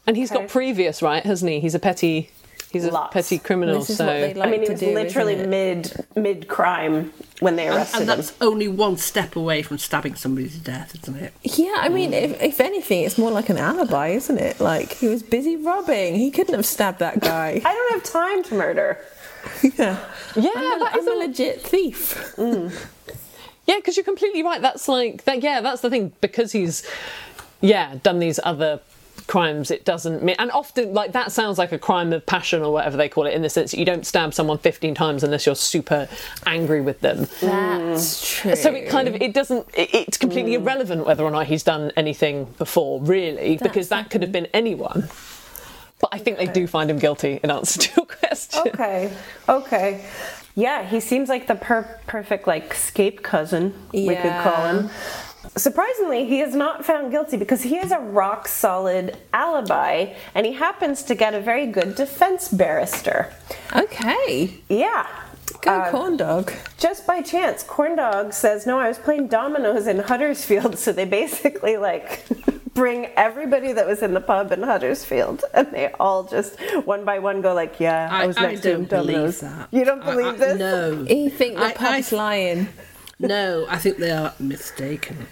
and 0.05 0.17
he's 0.17 0.29
got 0.29 0.49
previous, 0.49 1.01
right? 1.01 1.25
Hasn't 1.25 1.49
he? 1.49 1.61
He's 1.61 1.75
a 1.75 1.79
petty. 1.79 2.29
He's 2.73 2.85
a 2.85 2.91
Lots. 2.91 3.13
petty 3.13 3.37
criminal. 3.37 3.79
This 3.79 3.91
is 3.91 3.97
so 3.97 4.05
what 4.07 4.35
like 4.35 4.47
I 4.47 4.51
mean, 4.51 4.63
he 4.63 4.69
was 4.71 4.79
do. 4.79 4.93
literally 4.93 5.35
mid 5.45 6.05
mid 6.15 6.47
crime 6.47 7.13
when 7.39 7.55
they 7.55 7.67
And, 7.67 7.75
arrested 7.77 8.01
and 8.01 8.09
him. 8.09 8.17
that's 8.17 8.33
only 8.41 8.67
one 8.67 8.97
step 8.97 9.35
away 9.35 9.61
from 9.61 9.77
stabbing 9.77 10.15
somebody 10.15 10.49
to 10.49 10.57
death, 10.59 10.95
isn't 11.03 11.15
it? 11.15 11.33
Yeah, 11.43 11.75
I 11.77 11.89
mean, 11.89 12.13
if, 12.13 12.41
if 12.41 12.59
anything, 12.59 13.03
it's 13.03 13.17
more 13.17 13.29
like 13.31 13.49
an 13.49 13.57
alibi, 13.57 14.09
isn't 14.09 14.37
it? 14.39 14.59
Like 14.59 14.93
he 14.93 15.07
was 15.07 15.21
busy 15.23 15.55
robbing. 15.55 16.15
He 16.15 16.31
couldn't 16.31 16.55
have 16.55 16.65
stabbed 16.65 16.99
that 16.99 17.19
guy. 17.21 17.61
I 17.63 17.73
don't 17.73 17.93
have 17.93 18.03
time 18.03 18.43
to 18.43 18.55
murder. 18.55 18.97
yeah, 19.61 19.99
yeah, 20.35 20.49
I'm, 20.55 20.81
a, 20.81 20.83
that 20.85 20.95
is 20.97 21.05
I'm 21.07 21.13
a 21.13 21.15
a- 21.15 21.21
legit 21.27 21.61
thief. 21.61 22.33
Mm. 22.37 22.73
Yeah, 23.67 23.75
because 23.77 23.95
you're 23.95 24.03
completely 24.03 24.41
right. 24.43 24.61
That's 24.61 24.87
like 24.87 25.23
that. 25.25 25.43
Yeah, 25.43 25.61
that's 25.61 25.81
the 25.81 25.89
thing. 25.89 26.11
Because 26.21 26.51
he's 26.51 26.85
yeah 27.61 27.95
done 28.03 28.19
these 28.19 28.39
other 28.43 28.81
crimes, 29.27 29.71
it 29.71 29.85
doesn't 29.85 30.23
mean. 30.23 30.35
And 30.39 30.51
often, 30.51 30.93
like 30.93 31.11
that 31.13 31.31
sounds 31.31 31.57
like 31.57 31.71
a 31.71 31.79
crime 31.79 32.13
of 32.13 32.25
passion 32.25 32.61
or 32.61 32.71
whatever 32.71 32.97
they 32.97 33.09
call 33.09 33.25
it. 33.25 33.33
In 33.33 33.41
the 33.41 33.49
sense 33.49 33.71
that 33.71 33.77
you 33.77 33.85
don't 33.85 34.05
stab 34.05 34.33
someone 34.33 34.57
15 34.57 34.95
times 34.95 35.23
unless 35.23 35.45
you're 35.45 35.55
super 35.55 36.07
angry 36.45 36.81
with 36.81 37.01
them. 37.01 37.27
That's 37.41 38.35
true. 38.35 38.51
Mm. 38.51 38.57
So 38.57 38.73
it 38.73 38.89
kind 38.89 39.07
of 39.07 39.21
it 39.21 39.33
doesn't. 39.33 39.67
It, 39.75 39.93
it's 39.93 40.17
completely 40.17 40.55
irrelevant 40.55 41.05
whether 41.05 41.23
or 41.23 41.31
not 41.31 41.47
he's 41.47 41.63
done 41.63 41.91
anything 41.95 42.45
before, 42.57 43.01
really, 43.01 43.57
because 43.61 43.89
that 43.89 44.09
could 44.09 44.21
have 44.21 44.31
been 44.31 44.47
anyone. 44.53 45.09
But 45.99 46.09
I 46.11 46.17
think 46.17 46.37
they 46.37 46.47
do 46.47 46.67
find 46.67 46.91
him 46.91 46.99
guilty 46.99 47.39
in 47.41 47.49
answer 47.49 47.79
to 47.79 47.95
your 47.95 48.05
question. 48.05 48.63
Okay, 48.67 49.13
okay. 49.47 50.05
Yeah, 50.55 50.85
he 50.85 50.99
seems 50.99 51.29
like 51.29 51.47
the 51.47 51.55
per- 51.55 51.99
perfect 52.07 52.45
like 52.45 52.73
scape 52.73 53.23
cousin. 53.23 53.73
We 53.93 54.15
could 54.15 54.43
call 54.43 54.67
him. 54.67 54.89
Surprisingly, 55.55 56.25
he 56.25 56.39
is 56.41 56.55
not 56.55 56.83
found 56.83 57.11
guilty 57.11 57.37
because 57.37 57.61
he 57.63 57.75
has 57.75 57.91
a 57.91 57.99
rock 57.99 58.47
solid 58.47 59.17
alibi, 59.33 60.13
and 60.33 60.45
he 60.47 60.53
happens 60.53 61.03
to 61.03 61.13
get 61.15 61.33
a 61.35 61.39
very 61.39 61.67
good 61.67 61.95
defense 61.95 62.47
barrister. 62.49 63.31
okay. 63.75 64.55
Yeah. 64.69 65.05
Go 65.61 65.71
Uh, 65.71 65.91
corn 65.91 66.17
dog. 66.17 66.51
just 66.77 67.05
by 67.05 67.21
chance, 67.21 67.63
Corn 67.63 67.95
Dog 67.95 68.33
says, 68.33 68.65
No, 68.65 68.79
I 68.79 68.87
was 68.87 68.97
playing 68.97 69.27
dominoes 69.27 69.87
in 69.87 69.99
Huddersfield. 69.99 70.77
So 70.83 70.91
they 70.91 71.05
basically 71.05 71.77
like 71.77 72.25
bring 72.73 73.05
everybody 73.15 73.71
that 73.73 73.85
was 73.85 74.01
in 74.01 74.13
the 74.13 74.21
pub 74.21 74.51
in 74.51 74.63
Huddersfield 74.63 75.45
and 75.53 75.67
they 75.71 75.91
all 75.99 76.23
just 76.23 76.59
one 76.85 77.05
by 77.05 77.19
one 77.19 77.41
go 77.41 77.53
like, 77.53 77.79
Yeah, 77.79 78.09
I, 78.11 78.23
I, 78.23 78.27
was 78.27 78.37
I 78.37 78.41
next 78.47 78.61
to 78.61 78.71
him 78.71 78.85
don't 78.85 78.89
believe 79.05 79.15
dominoes. 79.15 79.39
that. 79.41 79.67
You 79.71 79.85
don't 79.85 80.01
I- 80.01 80.11
I- 80.11 80.15
believe 80.15 80.37
this? 80.39 80.57
No. 80.59 81.05
You 81.07 81.29
think 81.29 81.55
the 81.57 81.65
I- 81.65 81.73
pub's 81.73 82.11
I- 82.11 82.15
lying? 82.15 82.67
No, 83.19 83.65
I 83.69 83.77
think 83.77 83.97
they 83.97 84.11
are 84.11 84.33
mistaken. 84.39 85.27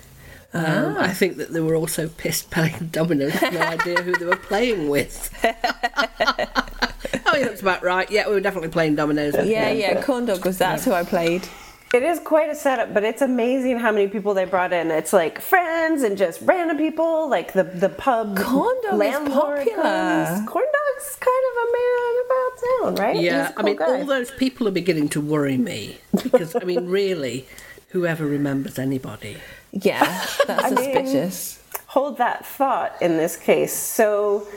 Um, 0.54 0.98
I 0.98 1.14
think 1.14 1.38
that 1.38 1.54
they 1.54 1.62
were 1.62 1.76
also 1.76 2.10
pissed 2.10 2.52
playing 2.52 2.90
dominoes, 2.92 3.34
no 3.42 3.60
idea 3.62 4.02
who 4.02 4.12
they 4.18 4.26
were 4.26 4.36
playing 4.36 4.90
with. 4.90 5.30
Oh, 5.44 7.38
yeah, 7.38 7.48
that's 7.48 7.62
about 7.62 7.84
right. 7.84 8.10
Yeah, 8.12 8.28
we 8.28 8.34
were 8.34 8.42
definitely 8.42 8.70
playing 8.70 8.96
dominoes. 8.96 9.34
with 9.34 9.48
Yeah, 9.48 9.70
him. 9.70 9.80
yeah, 9.80 10.02
corn 10.04 10.26
dog 10.26 10.46
was 10.46 10.58
that's 10.58 10.84
who 10.86 10.92
I 10.92 11.04
played. 11.04 11.48
It 11.94 12.04
is 12.04 12.20
quite 12.22 12.50
a 12.50 12.56
setup, 12.56 12.94
but 12.94 13.04
it's 13.04 13.22
amazing 13.22 13.78
how 13.80 13.92
many 13.92 14.08
people 14.08 14.34
they 14.34 14.46
brought 14.46 14.72
in. 14.72 14.92
It's 14.92 15.12
like 15.14 15.42
friends 15.42 16.04
and 16.04 16.18
just 16.18 16.42
random 16.42 16.78
people, 16.78 17.30
like 17.30 17.52
the 17.54 17.64
the 17.64 17.90
pub 17.90 18.38
Corn 18.38 18.76
dog 18.84 19.02
is 19.02 19.14
popular. 19.34 19.66
comes. 19.84 20.50
Corn 20.50 20.66
dog's 20.66 21.16
kind 21.20 21.46
of 21.52 21.58
a 21.64 21.72
man 21.78 22.14
about 22.26 22.52
town, 22.62 22.96
right? 23.06 23.16
He's 23.16 23.26
Yeah, 23.26 23.48
a 23.48 23.50
I 23.50 23.54
cool 23.54 23.64
mean, 23.66 23.76
guy. 23.78 23.86
all 24.00 24.06
those 24.06 24.32
people 24.32 24.68
are 24.68 24.72
beginning 24.72 25.10
to 25.10 25.22
worry 25.22 25.58
me 25.58 25.98
because, 26.24 26.56
I 26.56 26.64
mean, 26.64 26.88
really, 26.88 27.46
whoever 27.90 28.26
remembers 28.26 28.80
anybody? 28.80 29.38
Yeah, 29.72 30.26
that's 30.48 30.64
I 30.66 30.70
mean- 30.70 30.78
suspicious. 30.78 31.60
hold 31.88 32.18
that 32.18 32.46
thought 32.46 33.02
in 33.02 33.18
this 33.18 33.38
case. 33.38 33.74
So 33.74 34.48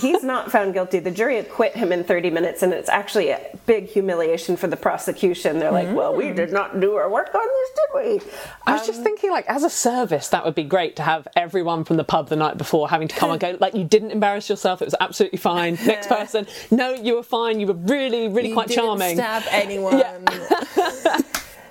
he's 0.00 0.22
not 0.22 0.50
found 0.50 0.74
guilty. 0.74 0.98
The 0.98 1.10
jury 1.10 1.38
acquit 1.38 1.74
him 1.74 1.92
in 1.92 2.04
30 2.04 2.30
minutes, 2.30 2.62
and 2.62 2.72
it's 2.72 2.88
actually 2.88 3.30
a 3.30 3.40
big 3.66 3.88
humiliation 3.88 4.56
for 4.56 4.66
the 4.66 4.76
prosecution. 4.76 5.58
They're 5.58 5.72
like, 5.72 5.94
well, 5.94 6.14
we 6.14 6.28
hmm. 6.28 6.34
did 6.34 6.52
not 6.52 6.80
do 6.80 6.94
our 6.94 7.10
work 7.10 7.34
on 7.34 7.40
this, 7.40 7.70
did 7.70 8.26
we? 8.26 8.32
I 8.66 8.72
was 8.74 8.86
just 8.86 8.98
um, 8.98 9.04
thinking, 9.04 9.30
like, 9.30 9.46
as 9.46 9.64
a 9.64 9.70
service, 9.70 10.28
that 10.28 10.44
would 10.44 10.54
be 10.54 10.64
great 10.64 10.96
to 10.96 11.02
have 11.02 11.26
everyone 11.36 11.84
from 11.84 11.96
the 11.96 12.04
pub 12.04 12.28
the 12.28 12.36
night 12.36 12.58
before 12.58 12.88
having 12.88 13.08
to 13.08 13.16
come 13.16 13.30
and 13.30 13.40
go, 13.40 13.56
like, 13.60 13.74
you 13.74 13.84
didn't 13.84 14.10
embarrass 14.10 14.48
yourself, 14.48 14.82
it 14.82 14.86
was 14.86 14.94
absolutely 15.00 15.38
fine. 15.38 15.74
Next 15.86 16.08
person, 16.08 16.46
no, 16.70 16.92
you 16.92 17.16
were 17.16 17.22
fine, 17.22 17.60
you 17.60 17.66
were 17.66 17.74
really, 17.74 18.28
really 18.28 18.48
You 18.48 18.54
quite 18.54 18.68
didn't 18.68 18.84
charming. 18.84 19.16
Stab 19.16 19.42
anyone. 19.50 20.02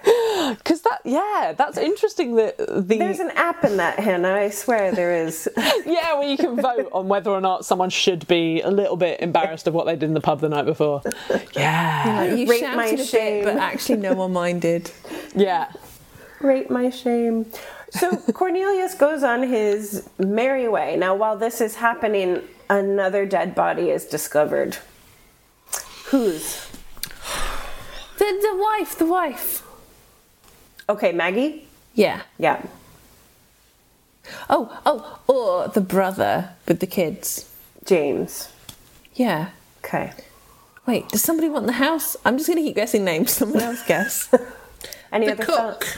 Because 0.49 0.81
that, 0.81 1.01
yeah, 1.03 1.53
that's 1.55 1.77
interesting 1.77 2.35
that 2.35 2.57
the. 2.57 2.97
There's 2.97 3.19
an 3.19 3.31
app 3.31 3.63
in 3.65 3.77
that, 3.77 3.99
Hannah. 3.99 4.33
I 4.33 4.49
swear 4.49 4.91
there 4.91 5.25
is. 5.25 5.47
yeah, 5.85 6.13
where 6.17 6.27
you 6.27 6.37
can 6.37 6.55
vote 6.55 6.89
on 6.91 7.07
whether 7.07 7.29
or 7.29 7.41
not 7.41 7.65
someone 7.65 7.89
should 7.89 8.25
be 8.27 8.61
a 8.61 8.71
little 8.71 8.95
bit 8.95 9.19
embarrassed 9.19 9.67
of 9.67 9.73
what 9.73 9.85
they 9.85 9.95
did 9.95 10.03
in 10.03 10.13
the 10.13 10.21
pub 10.21 10.39
the 10.39 10.49
night 10.49 10.65
before. 10.65 11.01
Yeah. 11.53 12.27
Like, 12.29 12.39
you 12.39 12.47
Rate 12.47 12.59
shouted 12.61 12.77
my 12.77 12.85
a 12.87 12.97
bit, 12.97 13.07
shame. 13.07 13.43
but 13.43 13.57
actually 13.57 13.97
no 13.97 14.13
one 14.13 14.33
minded. 14.43 14.91
Yeah. 15.35 15.71
Rate 16.39 16.71
my 16.71 16.89
shame. 16.89 17.45
So 17.91 18.15
Cornelius 18.17 18.95
goes 18.95 19.23
on 19.23 19.43
his 19.43 20.09
merry 20.17 20.67
way. 20.67 20.95
Now, 20.95 21.15
while 21.15 21.37
this 21.37 21.59
is 21.59 21.75
happening, 21.75 22.41
another 22.69 23.25
dead 23.25 23.53
body 23.53 23.89
is 23.89 24.05
discovered. 24.05 24.77
Whose? 26.05 26.67
The, 28.17 28.25
the 28.25 28.57
wife, 28.57 28.97
the 28.97 29.05
wife. 29.05 29.63
Okay, 30.89 31.11
Maggie? 31.11 31.67
Yeah. 31.93 32.23
Yeah. 32.39 32.63
Oh, 34.49 34.81
oh, 34.85 35.19
or 35.27 35.67
the 35.67 35.81
brother 35.81 36.49
with 36.67 36.79
the 36.79 36.87
kids. 36.87 37.47
James. 37.85 38.51
Yeah. 39.13 39.49
Okay. 39.83 40.13
Wait, 40.87 41.07
does 41.09 41.21
somebody 41.21 41.47
want 41.47 41.67
the 41.67 41.73
house? 41.73 42.17
I'm 42.25 42.37
just 42.37 42.47
going 42.47 42.57
to 42.57 42.63
keep 42.63 42.75
guessing 42.75 43.05
names. 43.05 43.31
Someone 43.31 43.61
else 43.61 43.85
guess. 43.85 44.33
Any 45.11 45.27
The 45.27 45.33
other 45.33 45.45
cook. 45.45 45.55
thoughts? 45.55 45.97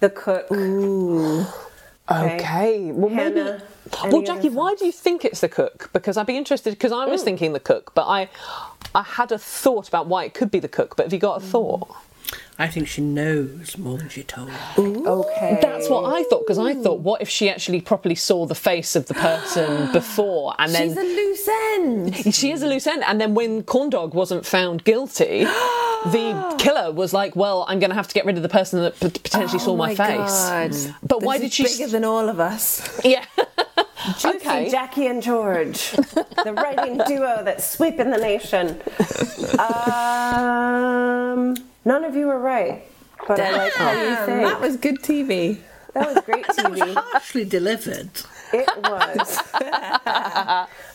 The 0.00 0.10
cook. 0.10 0.50
Ooh. 0.50 1.46
Okay. 2.10 2.90
Well, 2.90 3.10
maybe. 3.10 3.38
Hannah, 3.38 3.62
any 4.02 4.12
Well, 4.12 4.22
Jackie, 4.22 4.48
why 4.48 4.74
do 4.74 4.84
you 4.86 4.92
think 4.92 5.24
it's 5.24 5.40
the 5.40 5.48
cook? 5.48 5.90
Because 5.92 6.16
I'd 6.16 6.26
be 6.26 6.36
interested. 6.36 6.70
Because 6.70 6.90
I 6.90 7.04
was 7.04 7.22
mm. 7.22 7.26
thinking 7.26 7.52
the 7.52 7.60
cook, 7.60 7.92
but 7.94 8.06
I, 8.06 8.28
I 8.94 9.02
had 9.02 9.30
a 9.30 9.38
thought 9.38 9.86
about 9.86 10.06
why 10.06 10.24
it 10.24 10.34
could 10.34 10.50
be 10.50 10.58
the 10.58 10.68
cook. 10.68 10.96
But 10.96 11.06
have 11.06 11.12
you 11.12 11.20
got 11.20 11.40
a 11.40 11.44
mm. 11.44 11.48
thought? 11.50 11.88
I 12.58 12.66
think 12.66 12.88
she 12.88 13.00
knows 13.00 13.78
more 13.78 13.96
than 13.98 14.08
she 14.08 14.22
told. 14.24 14.50
Okay. 14.76 15.58
That's 15.62 15.88
what 15.88 16.12
I 16.12 16.24
thought. 16.24 16.40
Because 16.44 16.58
I 16.58 16.74
thought, 16.74 17.00
what 17.00 17.22
if 17.22 17.28
she 17.28 17.48
actually 17.48 17.80
properly 17.80 18.14
saw 18.16 18.46
the 18.46 18.54
face 18.54 18.96
of 18.96 19.06
the 19.06 19.14
person 19.14 19.92
before, 19.92 20.54
and 20.58 20.72
then 20.74 20.88
She's 20.88 20.96
a 20.96 21.02
loose 21.02 21.48
end. 22.28 22.34
she 22.34 22.50
is 22.50 22.62
a 22.62 22.66
loose 22.66 22.86
end. 22.86 23.04
And 23.06 23.20
then 23.20 23.34
when 23.34 23.62
Corndog 23.62 24.12
wasn't 24.12 24.44
found 24.44 24.82
guilty, 24.84 25.44
the 25.44 26.56
killer 26.58 26.90
was 26.92 27.12
like, 27.12 27.36
"Well, 27.36 27.64
I'm 27.68 27.78
going 27.78 27.90
to 27.90 27.96
have 27.96 28.08
to 28.08 28.14
get 28.14 28.26
rid 28.26 28.36
of 28.36 28.42
the 28.42 28.48
person 28.48 28.80
that 28.82 28.98
p- 28.98 29.08
potentially 29.10 29.60
saw 29.60 29.72
Oh 29.72 29.76
my, 29.76 29.94
face." 29.94 30.48
God. 30.88 30.94
But 31.02 31.22
why 31.22 31.38
did 31.38 31.46
is 31.46 31.54
she? 31.54 31.62
Bigger 31.64 31.86
than 31.86 32.04
all 32.04 32.28
of 32.28 32.40
us. 32.40 33.00
yeah. 33.04 33.24
Juicy 34.18 34.28
okay. 34.38 34.70
Jackie 34.70 35.06
and 35.06 35.22
George, 35.22 35.90
the 35.90 36.54
writing 36.56 36.98
duo 37.06 37.42
that's 37.44 37.68
sweeping 37.68 38.10
the 38.10 38.18
nation. 38.18 38.80
Um, 39.58 41.54
none 41.90 42.02
of 42.04 42.14
you 42.14 42.26
were 42.30 42.38
right, 42.54 42.76
but 43.26 43.40
I 43.40 43.50
like 43.56 43.72
how 43.74 43.90
you 43.92 43.96
Damn, 44.14 44.26
think. 44.26 44.42
that 44.48 44.60
was 44.60 44.76
good 44.76 44.98
TV. 45.08 45.58
That 45.94 46.14
was 46.14 46.22
great 46.24 46.44
TV. 46.46 46.94
Harshly 46.94 47.44
delivered. 47.44 48.10
It 48.52 48.68
was. 48.92 49.28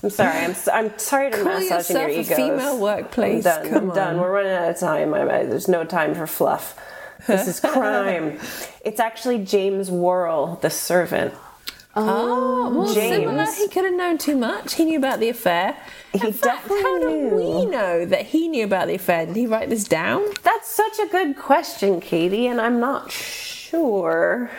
I'm 0.03 0.09
sorry. 0.09 0.37
I'm, 0.45 0.51
s- 0.51 0.67
I'm 0.67 0.97
sorry 0.97 1.31
to 1.31 1.37
Call 1.43 1.53
massage 1.59 1.89
in 1.89 1.97
your 1.97 2.09
yourself 2.09 2.11
egos. 2.11 2.31
a 2.31 2.35
female 2.35 2.77
workplace. 2.79 3.45
I'm 3.45 3.61
done. 3.63 3.69
Come 3.73 3.89
I'm 3.89 3.95
done. 3.95 4.15
on. 4.15 4.21
We're 4.21 4.31
running 4.31 4.51
out 4.53 4.69
of 4.71 4.79
time. 4.79 5.13
I, 5.13 5.21
I, 5.21 5.45
there's 5.45 5.67
no 5.67 5.83
time 5.83 6.13
for 6.15 6.25
fluff. 6.27 6.79
This 7.27 7.47
is 7.47 7.59
crime. 7.73 8.39
it's 8.85 8.99
actually 8.99 9.39
James 9.43 9.89
Worrell, 9.91 10.57
the 10.61 10.69
servant. 10.69 11.33
Ah, 11.95 12.01
oh, 12.25 12.73
well, 12.75 12.87
similar. 12.87 13.45
He 13.51 13.67
could 13.67 13.85
have 13.85 13.93
known 13.93 14.17
too 14.17 14.35
much. 14.35 14.73
He 14.75 14.85
knew 14.85 14.97
about 14.97 15.19
the 15.19 15.29
affair. 15.29 15.77
He 16.11 16.25
In 16.25 16.33
fact, 16.33 16.67
definitely 16.67 16.81
how 16.81 16.99
do 16.99 17.09
knew. 17.09 17.35
we 17.35 17.65
know 17.67 18.05
that 18.05 18.25
he 18.27 18.47
knew 18.47 18.65
about 18.65 18.87
the 18.87 18.95
affair? 18.95 19.27
Did 19.27 19.35
he 19.35 19.45
write 19.45 19.69
this 19.69 19.83
down? 19.83 20.23
That's 20.43 20.67
such 20.69 20.97
a 20.99 21.05
good 21.07 21.37
question, 21.37 22.01
Katie, 22.01 22.47
and 22.47 22.59
I'm 22.59 22.79
not 22.79 23.11
sure 23.11 24.49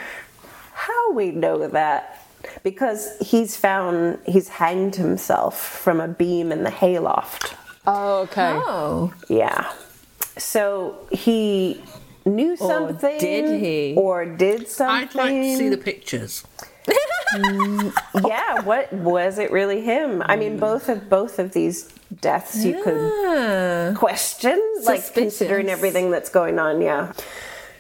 how 0.75 1.13
we 1.13 1.31
know 1.33 1.67
that. 1.69 2.21
Because 2.63 3.17
he's 3.21 3.57
found, 3.57 4.19
he's 4.27 4.49
hanged 4.49 4.97
himself 4.97 5.59
from 5.59 5.99
a 6.01 6.07
beam 6.09 6.53
in 6.53 6.63
the 6.63 6.71
hayloft. 6.71 7.55
Oh, 7.87 8.21
okay. 8.23 8.53
Oh, 8.63 9.13
Yeah. 9.29 9.73
So 10.37 10.99
he 11.11 11.83
knew 12.27 12.57
something. 12.57 13.19
did 13.19 13.61
he? 13.61 13.95
Or 13.97 14.25
did 14.27 14.69
something. 14.69 15.09
I'd 15.09 15.15
like 15.15 15.31
to 15.33 15.57
see 15.57 15.69
the 15.69 15.77
pictures. 15.79 16.45
yeah, 18.27 18.61
what 18.63 18.93
was 18.93 19.39
it 19.39 19.51
really 19.51 19.81
him? 19.81 20.23
I 20.27 20.37
mean, 20.37 20.59
both 20.59 20.89
of 20.89 21.09
both 21.09 21.39
of 21.39 21.53
these 21.53 21.85
deaths 22.21 22.65
you 22.65 22.83
could 22.83 22.95
Ah. 22.97 23.95
question, 23.99 24.61
like 24.85 25.13
considering 25.15 25.69
everything 25.69 26.11
that's 26.11 26.31
going 26.31 26.59
on. 26.59 26.81
Yeah. 26.81 27.13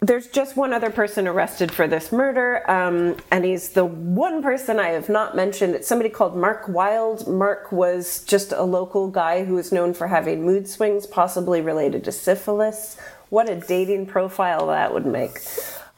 There's 0.03 0.27
just 0.27 0.55
one 0.55 0.75
other 0.75 0.91
person 0.91 1.27
arrested 1.27 1.73
for 1.73 1.89
this 1.89 2.13
murder, 2.13 2.69
um, 2.71 3.17
and 3.31 3.43
he's 3.43 3.71
the 3.71 3.87
one 3.87 4.43
person 4.43 4.79
I 4.79 4.89
have 4.89 5.09
not 5.09 5.35
mentioned. 5.35 5.75
It's 5.75 5.89
somebody 5.89 6.11
called 6.11 6.37
Mark 6.37 6.69
Wilde. 6.69 7.27
Mark 7.27 7.73
was 7.73 8.23
just 8.25 8.53
a 8.53 8.65
local 8.65 9.09
guy 9.09 9.45
who 9.45 9.55
was 9.55 9.73
known 9.73 9.95
for 9.95 10.09
having 10.09 10.45
mood 10.45 10.69
swings, 10.69 11.07
possibly 11.07 11.63
related 11.63 12.05
to 12.05 12.13
syphilis. 12.13 12.99
What 13.31 13.49
a 13.49 13.57
dating 13.57 14.05
profile 14.07 14.67
that 14.67 14.93
would 14.93 15.07
make. 15.07 15.39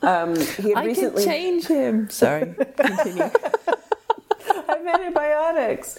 Um, 0.03 0.37
he 0.37 0.71
had 0.71 0.79
I 0.79 0.85
recently 0.85 1.25
could 1.25 1.31
change 1.31 1.67
him. 1.67 2.11
Sorry, 2.11 2.55
continue. 2.77 3.31
I 4.69 4.79
have 4.79 4.87
antibiotics. 4.87 5.99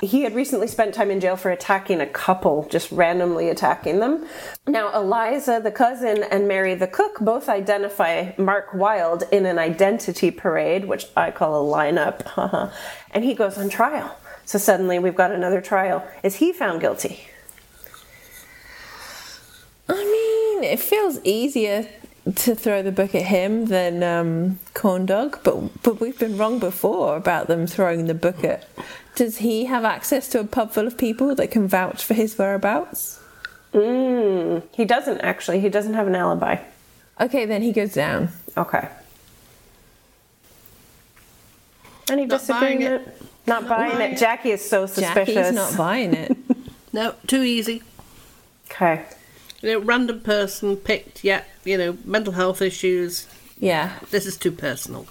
he 0.00 0.22
had 0.22 0.34
recently 0.34 0.66
spent 0.66 0.94
time 0.94 1.10
in 1.10 1.20
jail 1.20 1.36
for 1.36 1.50
attacking 1.50 2.00
a 2.00 2.06
couple, 2.06 2.66
just 2.70 2.90
randomly 2.90 3.48
attacking 3.48 4.00
them. 4.00 4.26
Now, 4.66 4.94
Eliza, 4.94 5.60
the 5.62 5.70
cousin, 5.70 6.24
and 6.30 6.48
Mary, 6.48 6.74
the 6.74 6.86
cook, 6.86 7.18
both 7.20 7.48
identify 7.48 8.32
Mark 8.36 8.74
Wilde 8.74 9.24
in 9.30 9.46
an 9.46 9.58
identity 9.58 10.30
parade, 10.30 10.86
which 10.86 11.06
I 11.16 11.30
call 11.30 11.70
a 11.70 11.76
lineup, 11.76 12.72
and 13.10 13.24
he 13.24 13.34
goes 13.34 13.58
on 13.58 13.68
trial. 13.68 14.16
So 14.44 14.58
suddenly 14.58 14.98
we've 14.98 15.14
got 15.14 15.30
another 15.30 15.60
trial. 15.60 16.06
Is 16.22 16.36
he 16.36 16.52
found 16.52 16.80
guilty? 16.80 17.26
I 19.88 19.94
mean, 19.94 20.64
it 20.64 20.80
feels 20.80 21.18
easier 21.24 21.88
to 22.36 22.54
throw 22.54 22.82
the 22.82 22.92
book 22.92 23.14
at 23.14 23.22
him 23.22 23.66
than 23.66 24.02
um, 24.02 24.58
Corn 24.74 25.06
Dog, 25.06 25.40
but 25.42 25.82
but 25.82 26.00
we've 26.00 26.18
been 26.18 26.36
wrong 26.36 26.58
before 26.58 27.16
about 27.16 27.46
them 27.46 27.66
throwing 27.66 28.06
the 28.06 28.14
book 28.14 28.44
at. 28.44 28.68
Does 29.14 29.38
he 29.38 29.64
have 29.66 29.84
access 29.84 30.28
to 30.28 30.40
a 30.40 30.44
pub 30.44 30.72
full 30.72 30.86
of 30.86 30.96
people 30.96 31.34
that 31.34 31.50
can 31.50 31.66
vouch 31.68 32.04
for 32.04 32.14
his 32.14 32.36
whereabouts? 32.38 33.20
Mm, 33.72 34.62
he 34.72 34.84
doesn't 34.84 35.20
actually. 35.20 35.60
He 35.60 35.68
doesn't 35.68 35.94
have 35.94 36.06
an 36.06 36.14
alibi. 36.14 36.58
Okay, 37.20 37.44
then 37.46 37.62
he 37.62 37.72
goes 37.72 37.92
down. 37.92 38.30
Okay. 38.56 38.88
Any 42.10 42.26
Not 42.26 42.46
buying 42.48 42.78
disagreement? 42.78 43.06
it. 43.08 43.22
Not 43.46 43.68
buying 43.68 43.92
buying 43.92 44.10
it. 44.12 44.14
it. 44.14 44.18
Jackie 44.18 44.50
is 44.50 44.68
so 44.68 44.86
suspicious. 44.86 45.34
Jackie's 45.34 45.54
not 45.54 45.76
buying 45.76 46.14
it. 46.14 46.36
No, 46.92 47.14
too 47.28 47.44
easy. 47.44 47.84
Okay. 48.68 49.04
You 49.62 49.72
know, 49.74 49.78
random 49.80 50.20
person 50.20 50.76
picked, 50.76 51.22
yeah, 51.24 51.44
you 51.64 51.76
know, 51.76 51.98
mental 52.04 52.32
health 52.32 52.62
issues. 52.62 53.26
yeah. 53.58 53.98
This 54.10 54.26
is 54.26 54.36
too 54.36 54.52
personal. 54.52 55.06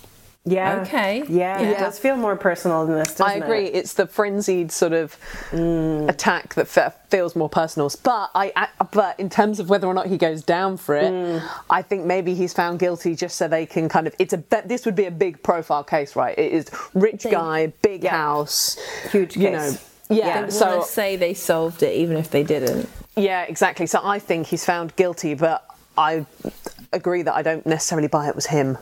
Yeah. 0.45 0.81
Okay. 0.81 1.23
Yeah, 1.27 1.59
it 1.59 1.77
does 1.77 1.99
feel 1.99 2.15
more 2.15 2.35
personal 2.35 2.85
than 2.87 2.97
this, 2.97 3.13
doesn't 3.13 3.27
I 3.43 3.45
agree. 3.45 3.65
it? 3.65 3.75
It's 3.75 3.93
the 3.93 4.07
frenzied 4.07 4.71
sort 4.71 4.93
of 4.93 5.15
mm. 5.51 6.09
attack 6.09 6.55
that 6.55 6.67
fe- 6.67 6.89
feels 7.09 7.35
more 7.35 7.49
personal. 7.49 7.91
But 8.03 8.31
I, 8.33 8.51
I, 8.55 8.67
but 8.91 9.19
in 9.19 9.29
terms 9.29 9.59
of 9.59 9.69
whether 9.69 9.85
or 9.85 9.93
not 9.93 10.07
he 10.07 10.17
goes 10.17 10.41
down 10.41 10.77
for 10.77 10.95
it, 10.95 11.11
mm. 11.11 11.47
I 11.69 11.81
think 11.83 12.05
maybe 12.05 12.33
he's 12.33 12.53
found 12.53 12.79
guilty 12.79 13.15
just 13.15 13.35
so 13.35 13.47
they 13.47 13.65
can 13.67 13.89
kind 13.89 14.07
of. 14.07 14.15
It's 14.17 14.33
a. 14.33 14.43
This 14.65 14.85
would 14.85 14.95
be 14.95 15.05
a 15.05 15.11
big 15.11 15.43
profile 15.43 15.83
case, 15.83 16.15
right? 16.15 16.35
It 16.39 16.51
is 16.53 16.71
rich 16.95 17.27
guy, 17.29 17.67
big 17.83 18.03
Yeah. 18.05 18.11
house, 18.11 18.77
Huge 19.11 19.35
You 19.35 19.49
case. 19.49 19.73
know, 19.73 20.15
Yeah, 20.15 20.43
They 20.43 20.49
so 20.51 20.81
say 20.81 21.17
they 21.17 21.35
solved 21.35 21.83
it, 21.83 21.93
even 21.93 22.17
if 22.17 22.31
they 22.31 22.41
didn't. 22.43 22.89
Yeah, 23.19 23.43
exactly. 23.43 23.85
So 23.85 23.99
I 24.03 24.19
think 24.19 24.47
he's 24.47 24.65
found 24.65 24.95
guilty, 24.95 25.33
but 25.33 25.65
I 25.97 26.25
agree 26.93 27.21
that 27.23 27.33
I 27.33 27.41
don't 27.41 27.65
necessarily 27.65 28.07
buy 28.07 28.27
it 28.29 28.35
was 28.35 28.47
him. 28.47 28.77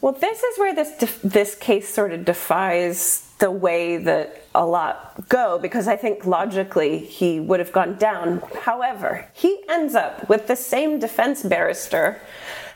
Well, 0.00 0.12
this 0.12 0.42
is 0.42 0.58
where 0.58 0.74
this 0.74 0.98
def- 0.98 1.22
this 1.22 1.54
case 1.54 1.88
sort 1.88 2.12
of 2.12 2.24
defies 2.24 3.32
the 3.38 3.50
way 3.50 3.96
that 3.96 4.44
a 4.54 4.64
lot 4.64 5.28
go 5.28 5.58
because 5.58 5.88
I 5.88 5.96
think 5.96 6.24
logically 6.24 6.98
he 6.98 7.40
would 7.40 7.58
have 7.58 7.72
gone 7.72 7.96
down. 7.96 8.42
However, 8.62 9.28
he 9.32 9.62
ends 9.68 9.94
up 9.94 10.28
with 10.28 10.46
the 10.46 10.56
same 10.56 10.98
defense 10.98 11.42
barrister 11.42 12.20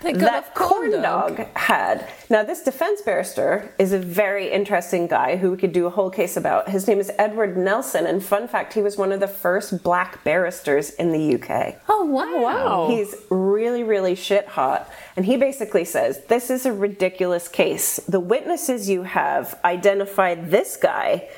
That 0.02 0.14
got 0.14 0.20
that 0.20 0.54
corn 0.54 0.78
Corn 0.90 1.02
dog. 1.02 1.36
Dog 1.36 1.46
had. 1.56 2.08
Now, 2.30 2.44
this 2.44 2.62
defense 2.62 3.02
barrister 3.02 3.72
is 3.78 3.92
a 3.92 3.98
very 3.98 4.50
interesting 4.50 5.06
guy 5.06 5.36
who 5.36 5.50
we 5.50 5.56
could 5.56 5.72
do 5.72 5.86
a 5.86 5.90
whole 5.90 6.10
case 6.10 6.36
about. 6.36 6.68
His 6.68 6.86
name 6.86 7.00
is 7.00 7.10
Edward 7.18 7.56
Nelson, 7.56 8.06
and 8.06 8.22
fun 8.22 8.48
fact, 8.48 8.74
he 8.74 8.82
was 8.82 8.96
one 8.96 9.12
of 9.12 9.20
the 9.20 9.28
first 9.28 9.82
black 9.82 10.22
barristers 10.24 10.90
in 10.90 11.12
the 11.12 11.34
UK. 11.34 11.76
Oh 11.88 12.04
wow! 12.04 12.24
Oh, 12.28 12.40
wow. 12.42 12.88
He's 12.88 13.14
really, 13.30 13.82
really 13.82 14.14
shit 14.14 14.46
hot. 14.46 14.90
And 15.16 15.26
he 15.26 15.36
basically 15.36 15.84
says 15.84 16.24
this 16.26 16.50
is 16.50 16.66
a 16.66 16.72
ridiculous 16.72 17.48
case. 17.48 17.96
The 18.08 18.20
witnesses 18.20 18.88
you 18.88 19.02
have 19.02 19.58
identified 19.64 20.50
this 20.50 20.76
guy 20.76 21.28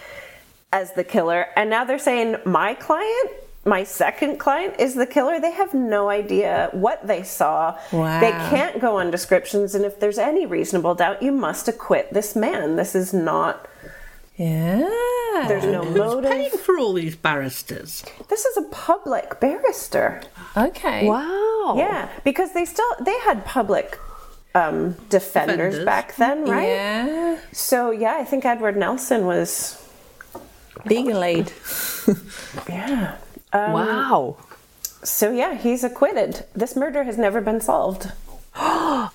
as 0.73 0.93
the 0.93 1.05
killer, 1.05 1.47
and 1.57 1.71
now 1.71 1.85
they're 1.85 1.99
saying 1.99 2.37
my 2.45 2.75
client, 2.75 3.31
my 3.65 3.85
second 3.85 4.39
client, 4.39 4.75
is 4.79 4.95
the 4.95 5.07
killer. 5.07 5.39
They 5.41 5.53
have 5.53 5.75
no 5.75 6.09
idea 6.09 6.71
what 6.73 7.07
they 7.07 7.23
saw. 7.23 7.79
Wow. 7.93 8.21
They 8.21 8.31
can't 8.31 8.81
go 8.81 8.97
on 8.99 9.11
descriptions, 9.11 9.75
and 9.75 9.85
if 9.85 10.01
there's 10.01 10.19
any 10.19 10.47
reasonable 10.47 10.95
doubt, 10.95 11.23
you 11.23 11.31
must 11.33 11.69
acquit 11.69 12.13
this 12.13 12.35
man. 12.35 12.77
This 12.77 12.95
is 12.95 13.13
not. 13.13 13.67
Yeah. 14.37 14.89
There's 15.47 15.65
no 15.67 15.83
Who's 15.85 15.97
motive. 15.99 16.31
paying 16.31 16.51
for 16.51 16.79
all 16.79 16.95
these 16.95 17.15
barristers? 17.17 18.03
This 18.29 18.45
is 18.47 18.57
a 18.57 18.63
public 18.63 19.39
barrister. 19.41 20.23
Okay. 20.57 21.07
Wow. 21.07 21.75
Yeah, 21.77 22.09
because 22.25 22.53
they 22.53 22.65
still 22.65 22.91
they 23.01 23.19
had 23.21 23.45
public 23.45 23.99
um, 24.55 24.93
defenders, 25.11 25.75
Defenders. 25.79 25.85
back 25.85 26.17
then, 26.17 26.45
right? 26.47 26.67
Yeah. 26.69 27.39
So 27.53 27.91
yeah, 27.91 28.17
I 28.17 28.25
think 28.25 28.45
Edward 28.47 28.77
Nelson 28.79 29.27
was 29.27 29.77
Legal 30.87 31.23
aid. 31.23 31.53
yeah. 32.69 33.17
Um, 33.53 33.73
wow. 33.73 34.37
So 35.03 35.31
yeah, 35.33 35.55
he's 35.55 35.83
acquitted. 35.85 36.45
This 36.55 36.77
murder 36.77 37.05
has 37.05 37.17
never 37.19 37.41
been 37.41 37.61
solved. 37.61 38.11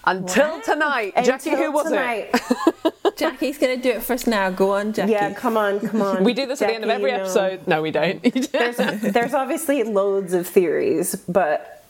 Until 0.06 0.62
tonight, 0.62 1.14
Jackie, 1.24 1.50
Until 1.52 1.58
who 1.58 1.72
was 1.72 1.88
tonight. 1.90 2.30
it? 2.34 2.94
Jackie's 3.18 3.58
going 3.58 3.76
to 3.78 3.82
do 3.82 3.90
it 3.98 4.02
for 4.04 4.14
us 4.14 4.26
now. 4.28 4.50
Go 4.50 4.74
on, 4.74 4.94
Jackie. 4.94 5.12
Yeah, 5.12 5.34
come 5.34 5.58
on, 5.58 5.80
come 5.80 6.02
on. 6.02 6.24
We 6.24 6.34
do 6.34 6.46
this 6.46 6.62
at 6.62 6.68
the 6.70 6.76
end 6.76 6.84
of 6.84 6.90
every 6.90 7.12
you 7.12 7.18
know. 7.18 7.24
episode. 7.24 7.68
No, 7.68 7.82
we 7.82 7.92
don't. 7.92 8.22
There's 8.52 8.78
there's 8.78 9.34
obviously 9.34 9.84
loads 9.84 10.34
of 10.34 10.48
theories, 10.48 11.16
but 11.28 11.84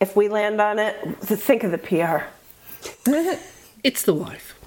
if 0.00 0.14
we 0.16 0.28
land 0.28 0.60
on 0.60 0.78
it, 0.78 0.94
think 1.20 1.64
of 1.64 1.70
the 1.72 1.78
PR. 1.78 3.10
It's 3.84 4.02
the 4.02 4.14
wife. 4.14 4.58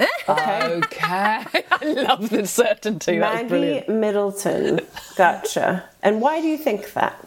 okay. 0.00 0.06
I 0.30 1.78
love 1.82 2.30
the 2.30 2.46
certainty. 2.46 3.18
That's 3.18 3.34
Maggie 3.34 3.48
brilliant. 3.48 3.88
Middleton. 3.90 4.80
Gotcha. 5.16 5.84
And 6.04 6.20
why 6.20 6.40
do 6.40 6.46
you 6.46 6.58
think 6.58 6.92
that? 6.92 7.26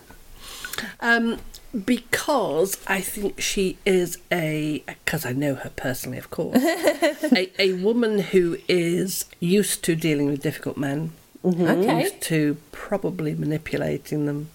Um, 1.02 1.40
because 1.86 2.78
I 2.88 3.02
think 3.02 3.42
she 3.42 3.78
is 3.86 4.18
a, 4.32 4.84
because 4.88 5.26
I 5.26 5.34
know 5.34 5.56
her 5.56 5.72
personally, 5.76 6.18
of 6.20 6.30
course, 6.30 6.64
a, 6.64 7.52
a 7.60 7.74
woman 7.74 8.20
who 8.20 8.58
is 8.70 9.26
used 9.40 9.84
to 9.86 9.96
dealing 9.96 10.28
with 10.28 10.42
difficult 10.42 10.78
men, 10.78 11.12
Okay. 11.44 12.02
used 12.04 12.22
to 12.24 12.58
probably 12.72 13.34
manipulating 13.34 14.26
them, 14.28 14.50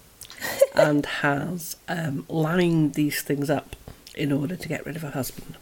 and 0.75 1.05
has 1.21 1.75
um, 1.87 2.25
lined 2.29 2.93
these 2.93 3.21
things 3.21 3.49
up 3.49 3.75
in 4.15 4.31
order 4.31 4.55
to 4.55 4.67
get 4.67 4.85
rid 4.85 4.95
of 4.95 5.01
her 5.01 5.09
husband. 5.11 5.57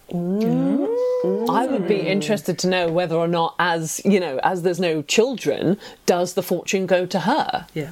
I 1.49 1.67
would 1.67 1.87
be 1.87 2.01
interested 2.07 2.57
to 2.59 2.67
know 2.67 2.91
whether 2.91 3.15
or 3.15 3.27
not, 3.27 3.55
as 3.59 4.01
you 4.03 4.19
know, 4.19 4.39
as 4.43 4.63
there's 4.63 4.79
no 4.79 5.01
children, 5.03 5.77
does 6.05 6.33
the 6.33 6.43
fortune 6.43 6.85
go 6.85 7.05
to 7.05 7.21
her? 7.21 7.67
Yeah. 7.73 7.91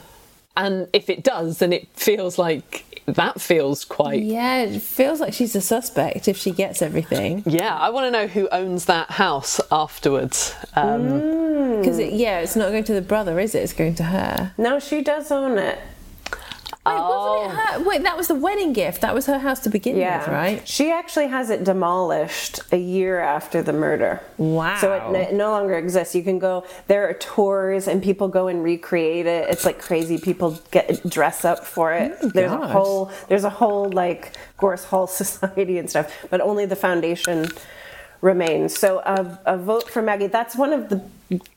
And 0.58 0.88
if 0.94 1.10
it 1.10 1.24
does, 1.24 1.60
then 1.60 1.72
it 1.72 1.88
feels 1.94 2.38
like 2.38 2.86
that 3.06 3.40
feels 3.42 3.86
quite. 3.86 4.22
Yeah, 4.24 4.64
it 4.64 4.82
feels 4.82 5.20
like 5.20 5.34
she's 5.34 5.56
a 5.56 5.62
suspect 5.62 6.28
if 6.28 6.38
she 6.38 6.52
gets 6.52 6.82
everything. 6.82 7.44
Yeah, 7.46 7.76
I 7.76 7.90
want 7.90 8.08
to 8.08 8.12
know 8.12 8.28
who 8.28 8.48
owns 8.52 8.86
that 8.86 9.12
house 9.12 9.60
afterwards. 9.72 10.54
Um, 10.76 11.78
Because, 11.80 11.98
it, 11.98 12.14
yeah, 12.14 12.40
it's 12.40 12.56
not 12.56 12.72
going 12.72 12.84
to 12.86 12.94
the 12.94 13.02
brother, 13.02 13.40
is 13.40 13.56
it? 13.56 13.60
It's 13.60 13.74
going 13.74 13.96
to 13.96 14.04
her. 14.04 14.54
No, 14.58 14.80
she 14.80 15.02
does 15.02 15.32
own 15.32 15.58
it. 15.58 15.80
Wait, 16.90 17.02
wasn't 17.02 17.52
it 17.52 17.60
oh. 17.60 17.80
her? 17.80 17.84
Wait, 17.84 18.04
that 18.04 18.18
was 18.18 18.28
the 18.28 18.36
wedding 18.36 18.74
gift. 18.74 19.02
That 19.02 19.14
was 19.14 19.26
her 19.26 19.40
house 19.40 19.60
to 19.62 19.70
begin 19.70 19.96
with, 19.96 20.28
right? 20.28 20.68
She 20.68 20.92
actually 20.92 21.28
has 21.28 21.50
it 21.50 21.64
demolished 21.64 22.60
a 22.72 22.78
year 22.78 23.20
after 23.20 23.62
the 23.62 23.74
murder. 23.74 24.22
Wow. 24.38 24.78
So 24.78 24.94
it, 24.94 25.30
it 25.30 25.34
no 25.34 25.52
longer 25.52 25.78
exists. 25.78 26.16
You 26.16 26.24
can 26.24 26.40
go, 26.40 26.66
there 26.88 27.08
are 27.10 27.14
tours 27.14 27.88
and 27.88 28.02
people 28.02 28.28
go 28.28 28.48
and 28.48 28.64
recreate 28.64 29.26
it. 29.26 29.50
It's 29.50 29.66
like 29.66 29.80
crazy. 29.80 30.18
People 30.18 30.60
get 30.72 31.08
dress 31.10 31.46
up 31.46 31.66
for 31.66 31.94
it. 31.94 32.18
Oh 32.22 32.30
there's 32.30 32.52
gosh. 32.52 32.64
a 32.64 32.68
whole, 32.68 33.12
there's 33.28 33.44
a 33.44 33.50
whole 33.50 33.90
like 33.90 34.36
Gorse 34.58 34.84
Hall 34.84 35.08
Society 35.20 35.78
and 35.78 35.90
stuff, 35.90 36.28
but 36.30 36.42
only 36.42 36.66
the 36.66 36.76
foundation 36.76 37.48
remains. 38.22 38.78
So 38.78 39.00
a, 39.00 39.40
a 39.46 39.58
vote 39.58 39.90
for 39.90 40.02
Maggie. 40.02 40.28
That's 40.28 40.56
one 40.56 40.74
of 40.74 40.90
the 40.90 41.02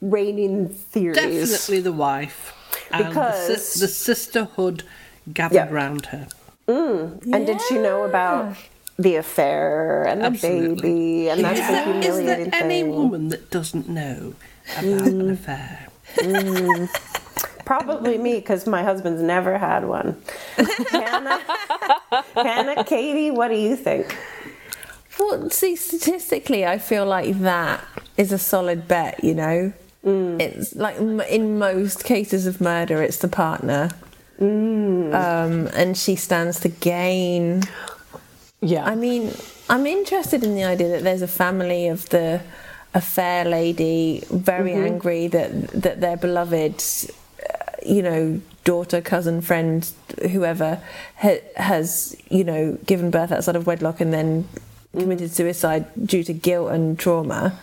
reigning 0.01 0.69
theories. 0.69 1.17
Definitely 1.17 1.81
the 1.81 1.91
wife. 1.91 2.53
And 2.91 3.05
the, 3.05 3.09
Because- 3.09 3.73
the 3.75 3.87
sisterhood 3.87 4.83
gathered 5.31 5.55
Yeah. 5.55 5.69
round 5.71 6.07
her. 6.07 6.27
Mm. 6.67 7.33
And 7.33 7.45
did 7.45 7.61
she 7.61 7.77
know 7.77 8.03
about 8.03 8.55
the 8.97 9.15
affair 9.15 10.03
and 10.03 10.21
the 10.21 10.25
Absolutely. 10.27 10.75
baby? 10.81 11.29
And 11.29 11.43
that's 11.43 11.59
Is 11.59 11.67
the 11.67 11.73
there, 11.73 11.97
is 11.97 12.05
humiliating 12.05 12.49
there 12.51 12.63
any 12.63 12.83
woman 12.83 13.29
that 13.29 13.51
doesn't 13.51 13.89
know 13.89 14.33
about 14.77 14.83
an 14.83 15.21
mm. 15.21 15.31
affair? 15.31 15.87
Mm. 16.17 16.89
Probably 17.65 18.17
me, 18.17 18.35
because 18.35 18.67
my 18.67 18.83
husband's 18.83 19.21
never 19.21 19.57
had 19.57 19.85
one. 19.85 20.21
Hannah, 20.91 21.39
Hannah, 22.35 22.83
Katie, 22.83 23.31
what 23.31 23.47
do 23.47 23.55
you 23.55 23.77
think? 23.77 24.17
Well, 25.17 25.49
see, 25.49 25.75
statistically, 25.77 26.65
I 26.65 26.77
feel 26.77 27.05
like 27.05 27.39
that 27.39 27.83
is 28.17 28.31
a 28.33 28.37
solid 28.37 28.87
bet, 28.87 29.23
you 29.23 29.33
know? 29.33 29.73
It's 30.05 30.75
like 30.75 30.97
in 30.97 31.57
most 31.57 32.03
cases 32.03 32.45
of 32.45 32.59
murder, 32.59 33.01
it's 33.01 33.17
the 33.17 33.29
partner. 33.29 33.89
Um, 34.39 35.67
and 35.73 35.97
she 35.97 36.15
stands 36.15 36.59
to 36.61 36.69
gain. 36.69 37.63
yeah. 38.61 38.85
I 38.85 38.95
mean, 38.95 39.33
I'm 39.69 39.85
interested 39.85 40.43
in 40.43 40.55
the 40.55 40.63
idea 40.63 40.89
that 40.89 41.03
there's 41.03 41.21
a 41.21 41.27
family 41.27 41.87
of 41.87 42.09
the 42.09 42.41
a 42.95 43.01
fair 43.01 43.43
lady 43.45 44.23
very 44.29 44.73
angry 44.73 45.27
that 45.27 45.67
that 45.69 45.99
their 46.01 46.15
beloved, 46.17 46.83
uh, 46.83 47.53
you 47.85 48.01
know, 48.03 48.39
daughter, 48.65 49.01
cousin, 49.01 49.41
friend, 49.41 49.89
whoever 50.31 50.79
ha- 51.17 51.41
has 51.55 52.15
you 52.29 52.43
know 52.43 52.77
given 52.85 53.09
birth 53.11 53.31
outside 53.31 53.55
of 53.55 53.65
wedlock 53.65 53.99
and 54.01 54.13
then 54.13 54.47
committed 54.91 55.31
suicide 55.31 55.85
due 56.05 56.23
to 56.23 56.33
guilt 56.33 56.71
and 56.71 56.99
trauma. 56.99 57.59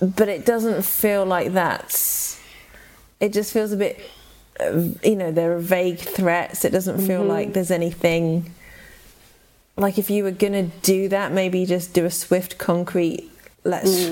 But 0.00 0.28
it 0.28 0.44
doesn't 0.44 0.82
feel 0.84 1.24
like 1.24 1.52
that's. 1.52 2.38
It 3.18 3.32
just 3.32 3.52
feels 3.52 3.72
a 3.72 3.76
bit. 3.76 3.98
Uh, 4.60 4.88
You 5.02 5.16
know, 5.16 5.30
there 5.32 5.54
are 5.56 5.58
vague 5.60 5.98
threats. 5.98 6.64
It 6.64 6.70
doesn't 6.70 7.06
feel 7.06 7.22
like 7.24 7.52
there's 7.52 7.70
anything 7.70 8.52
like 9.76 9.96
if 9.98 10.10
you 10.10 10.24
were 10.24 10.32
gonna 10.32 10.64
do 10.82 11.08
that 11.08 11.30
maybe 11.30 11.64
just 11.64 11.94
do 11.94 12.04
a 12.04 12.10
swift 12.10 12.58
concrete 12.58 13.30
let's 13.62 14.08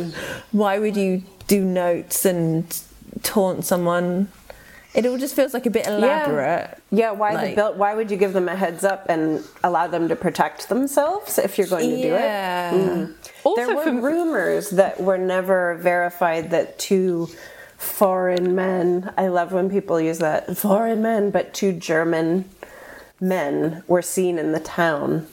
why 0.52 0.78
would 0.78 0.96
you 0.96 1.22
do 1.48 1.64
notes 1.64 2.24
and 2.24 2.80
taunt 3.24 3.64
someone 3.64 4.28
it 4.94 5.04
all 5.06 5.18
just 5.18 5.34
feels 5.34 5.52
like 5.52 5.66
a 5.66 5.70
bit 5.70 5.84
elaborate 5.88 6.70
Yeah, 6.90 6.98
yeah 7.06 7.10
why 7.10 7.32
the 7.32 7.42
Like- 7.48 7.56
bill? 7.56 7.74
Why 7.74 7.94
would 7.94 8.10
you 8.12 8.16
give 8.16 8.32
them 8.32 8.48
a 8.48 8.54
heads 8.56 8.84
up 8.84 9.06
and 9.08 9.42
allow 9.64 9.88
them 9.88 10.08
to 10.08 10.14
protect 10.16 10.68
themselves 10.68 11.36
if 11.36 11.58
you're 11.58 11.66
going 11.66 11.90
to 11.90 11.96
do 11.96 12.14
it? 12.14 12.20
yeah 12.20 13.06
Also 13.42 13.66
there 13.66 13.74
were 13.76 13.82
for- 13.82 13.90
rumors 14.00 14.70
that 14.70 15.00
were 15.00 15.18
never 15.18 15.74
verified 15.82 16.50
that 16.50 16.78
two 16.78 17.28
foreign 17.76 18.54
men, 18.54 19.12
I 19.16 19.28
love 19.28 19.52
when 19.52 19.70
people 19.70 20.00
use 20.00 20.18
that, 20.18 20.56
foreign 20.56 21.02
men, 21.02 21.30
but 21.30 21.54
two 21.54 21.72
German 21.72 22.48
men 23.20 23.82
were 23.86 24.02
seen 24.02 24.38
in 24.38 24.52
the 24.52 24.60
town 24.60 25.26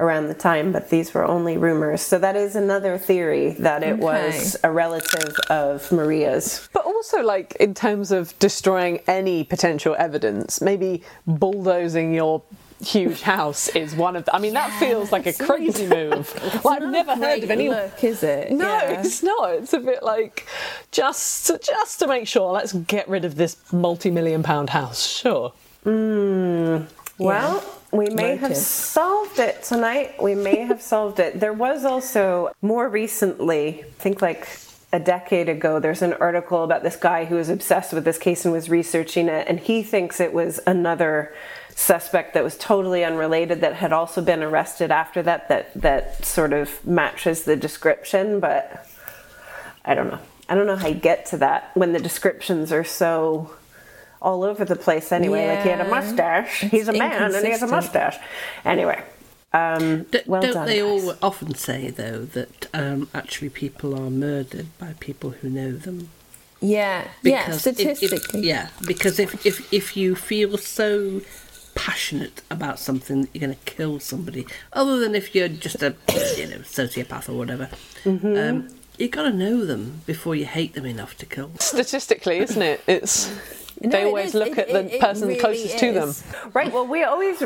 around 0.00 0.28
the 0.28 0.34
time, 0.34 0.70
but 0.70 0.90
these 0.90 1.12
were 1.12 1.24
only 1.24 1.56
rumors. 1.56 2.02
So 2.02 2.18
that 2.18 2.36
is 2.36 2.54
another 2.54 2.98
theory 2.98 3.50
that 3.58 3.82
it 3.82 3.98
was 3.98 4.56
a 4.62 4.70
relative 4.70 5.34
of 5.50 5.90
Maria's. 5.90 6.68
But 6.72 6.84
also, 6.84 7.22
like, 7.22 7.56
in 7.56 7.74
terms 7.74 8.12
of 8.12 8.38
destroying 8.38 9.00
any 9.08 9.42
potential 9.42 9.96
evidence, 9.98 10.60
maybe 10.60 11.02
bulldozing 11.26 12.14
your 12.14 12.42
huge 12.80 13.22
house 13.22 13.68
is 13.68 13.94
one 13.94 14.16
of. 14.16 14.24
The, 14.24 14.34
I 14.34 14.38
mean, 14.38 14.54
that 14.54 14.78
feels 14.78 15.10
like 15.12 15.26
a 15.26 15.32
crazy 15.32 15.86
move. 15.86 16.32
Well, 16.64 16.74
I've 16.74 16.88
never 16.90 17.14
heard 17.14 17.42
of 17.44 17.50
any. 17.50 17.68
look, 17.68 18.02
is 18.04 18.22
it? 18.22 18.50
No, 18.52 18.66
Yeah. 18.68 19.00
it's 19.00 19.22
not. 19.22 19.50
It's 19.54 19.72
a 19.72 19.80
bit 19.80 20.02
like 20.02 20.46
just 20.90 21.50
just 21.62 21.98
to 22.00 22.06
make 22.06 22.26
sure. 22.28 22.52
Let's 22.52 22.72
get 22.72 23.08
rid 23.08 23.24
of 23.24 23.36
this 23.36 23.56
multi-million 23.72 24.42
pound 24.42 24.70
house. 24.70 25.06
Sure. 25.06 25.52
Hmm. 25.84 26.82
Well, 27.18 27.64
we 27.92 28.10
may 28.10 28.36
have 28.36 28.56
solved 28.56 29.38
it 29.38 29.62
tonight. 29.62 30.22
We 30.22 30.34
may 30.34 30.58
have 30.58 30.80
solved 30.82 31.18
it. 31.20 31.40
There 31.40 31.52
was 31.52 31.84
also 31.84 32.50
more 32.62 32.88
recently, 32.88 33.80
I 33.84 33.86
think 33.98 34.22
like 34.22 34.46
a 34.92 35.00
decade 35.00 35.48
ago, 35.48 35.80
there's 35.80 36.02
an 36.02 36.12
article 36.14 36.62
about 36.64 36.82
this 36.82 36.96
guy 36.96 37.24
who 37.24 37.34
was 37.36 37.48
obsessed 37.48 37.92
with 37.92 38.04
this 38.04 38.18
case 38.18 38.44
and 38.44 38.52
was 38.54 38.70
researching 38.70 39.28
it, 39.28 39.46
and 39.48 39.58
he 39.58 39.82
thinks 39.82 40.20
it 40.20 40.32
was 40.32 40.60
another 40.66 41.34
suspect 41.78 42.34
that 42.34 42.42
was 42.42 42.56
totally 42.58 43.04
unrelated 43.04 43.60
that 43.60 43.74
had 43.74 43.92
also 43.92 44.20
been 44.20 44.42
arrested 44.42 44.90
after 44.90 45.22
that 45.22 45.48
that 45.48 45.72
that 45.80 46.24
sort 46.24 46.52
of 46.52 46.84
matches 46.84 47.44
the 47.44 47.54
description, 47.54 48.40
but 48.40 48.84
I 49.84 49.94
don't 49.94 50.08
know. 50.08 50.18
I 50.48 50.54
don't 50.56 50.66
know 50.66 50.76
how 50.76 50.88
you 50.88 50.94
get 50.94 51.26
to 51.26 51.36
that 51.38 51.70
when 51.74 51.92
the 51.92 52.00
descriptions 52.00 52.72
are 52.72 52.82
so 52.84 53.52
all 54.20 54.42
over 54.42 54.64
the 54.64 54.74
place 54.74 55.12
anyway. 55.12 55.46
Like 55.46 55.62
he 55.62 55.68
had 55.68 55.80
a 55.80 55.84
Yeah. 55.84 55.90
mustache. 55.90 56.60
He's 56.62 56.88
a 56.88 56.92
man 56.92 57.32
and 57.34 57.44
he 57.46 57.52
has 57.52 57.62
a 57.62 57.66
mustache. 57.68 58.16
Anyway. 58.64 59.00
Um, 59.52 60.02
D- 60.10 60.20
well 60.26 60.42
don't 60.42 60.52
done. 60.54 60.66
they 60.66 60.80
guys. 60.80 61.04
all 61.04 61.14
often 61.22 61.54
say 61.54 61.88
though 61.90 62.24
that 62.24 62.66
um, 62.74 63.08
actually 63.14 63.48
people 63.50 63.94
are 63.94 64.10
murdered 64.10 64.66
by 64.78 64.94
people 65.00 65.30
who 65.30 65.48
know 65.48 65.72
them? 65.72 66.10
Yeah, 66.60 67.04
yeah, 67.22 67.46
Because 67.46 67.66
if- 67.68 67.78
if- 67.80 67.96
statistically. 67.98 68.40
yeah, 68.48 68.68
because 68.86 69.18
if, 69.20 69.46
if 69.46 69.72
if 69.72 69.96
you 69.96 70.14
feel 70.16 70.58
so 70.58 71.22
passionate 71.78 72.42
about 72.50 72.78
something 72.80 73.22
that 73.22 73.28
you're 73.32 73.46
going 73.46 73.56
to 73.56 73.64
kill 73.76 74.00
somebody, 74.00 74.44
other 74.72 74.98
than 74.98 75.14
if 75.14 75.32
you're 75.34 75.48
just 75.48 75.80
a 75.82 75.94
you 76.36 76.46
know 76.48 76.58
sociopath 76.76 77.28
or 77.28 77.34
whatever, 77.34 77.68
Mm-hmm. 78.04 78.36
um, 78.36 78.68
you 78.98 79.08
got 79.08 79.22
to 79.22 79.32
know 79.32 79.64
them 79.64 80.00
before 80.06 80.34
you 80.34 80.44
hate 80.44 80.74
them 80.74 80.84
enough 80.84 81.16
to 81.18 81.26
kill. 81.26 81.48
them. 81.48 81.58
Statistically, 81.60 82.38
isn't 82.38 82.60
it? 82.60 82.80
It's 82.88 83.30
No, 83.80 83.90
they 83.90 84.04
always 84.04 84.30
is. 84.30 84.34
look 84.34 84.48
It- 84.58 84.58
at 84.58 84.68
the 84.68 84.80
it- 84.86 84.92
it 84.94 85.00
person 85.00 85.28
really 85.28 85.40
closest 85.40 85.78
to 85.78 85.92
them. 85.92 86.14
Right. 86.52 86.72
Well, 86.72 86.86
we 86.86 87.04
always 87.04 87.42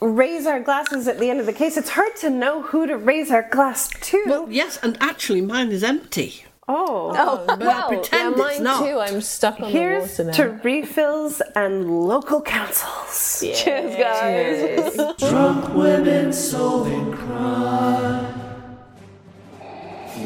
raise 0.00 0.46
our 0.46 0.60
glasses 0.60 1.08
at 1.08 1.18
the 1.18 1.28
end 1.30 1.40
of 1.40 1.46
the 1.46 1.52
case. 1.52 1.76
It's 1.76 1.90
hard 1.90 2.14
to 2.24 2.30
know 2.30 2.62
who 2.62 2.86
to 2.86 2.96
raise 2.96 3.30
our 3.32 3.42
glass 3.50 3.90
to. 4.10 4.22
Well, 4.28 4.46
yes, 4.50 4.78
and 4.82 4.96
actually 5.00 5.40
mine 5.40 5.72
is 5.72 5.82
empty. 5.82 6.44
Oh. 6.72 7.12
Oh, 7.16 7.44
But 7.46 7.62
I 7.62 7.66
well, 7.66 7.88
pretend 7.88 8.36
yeah, 8.36 8.48
it's 8.50 8.60
not. 8.60 8.84
too. 8.84 8.98
I'm 8.98 9.20
stuck 9.20 9.60
on 9.60 9.70
Here's 9.70 10.16
the 10.16 10.24
water 10.24 10.36
to 10.58 10.60
refills 10.62 11.42
and 11.54 12.06
local 12.08 12.40
councils. 12.42 13.40
Cheers, 13.40 13.96
guys. 13.96 14.96
Drunk 15.30 15.74
women 15.74 16.32
solving 16.32 17.12
crime. 17.12 18.34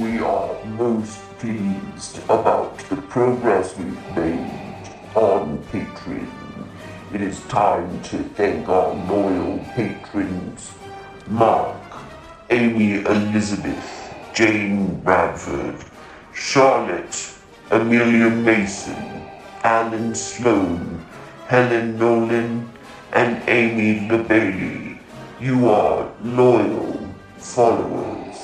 We 0.01 0.18
are 0.18 0.64
most 0.64 1.18
pleased 1.39 2.18
about 2.24 2.78
the 2.90 2.97
progress 2.97 3.77
we've 3.77 4.16
made 4.16 4.51
on 5.14 5.59
Patreon. 5.73 6.28
It 7.14 7.20
is 7.23 7.40
time 7.44 8.02
to 8.05 8.18
thank 8.18 8.68
our 8.68 8.93
loyal 9.06 9.59
patrons 9.74 10.73
Mark, 11.28 11.77
Amy 12.51 12.94
Elizabeth, 13.05 14.14
Jane 14.35 15.01
Bradford, 15.01 15.77
Charlotte, 16.37 17.33
Amelia 17.71 18.29
Mason, 18.29 19.25
Alan 19.65 20.15
Sloan, 20.15 21.03
Helen 21.49 21.99
Nolan, 21.99 22.71
and 23.13 23.43
Amy 23.49 24.07
LeBailey. 24.07 24.99
You 25.41 25.71
are 25.71 26.13
loyal 26.23 27.09
followers. 27.39 28.37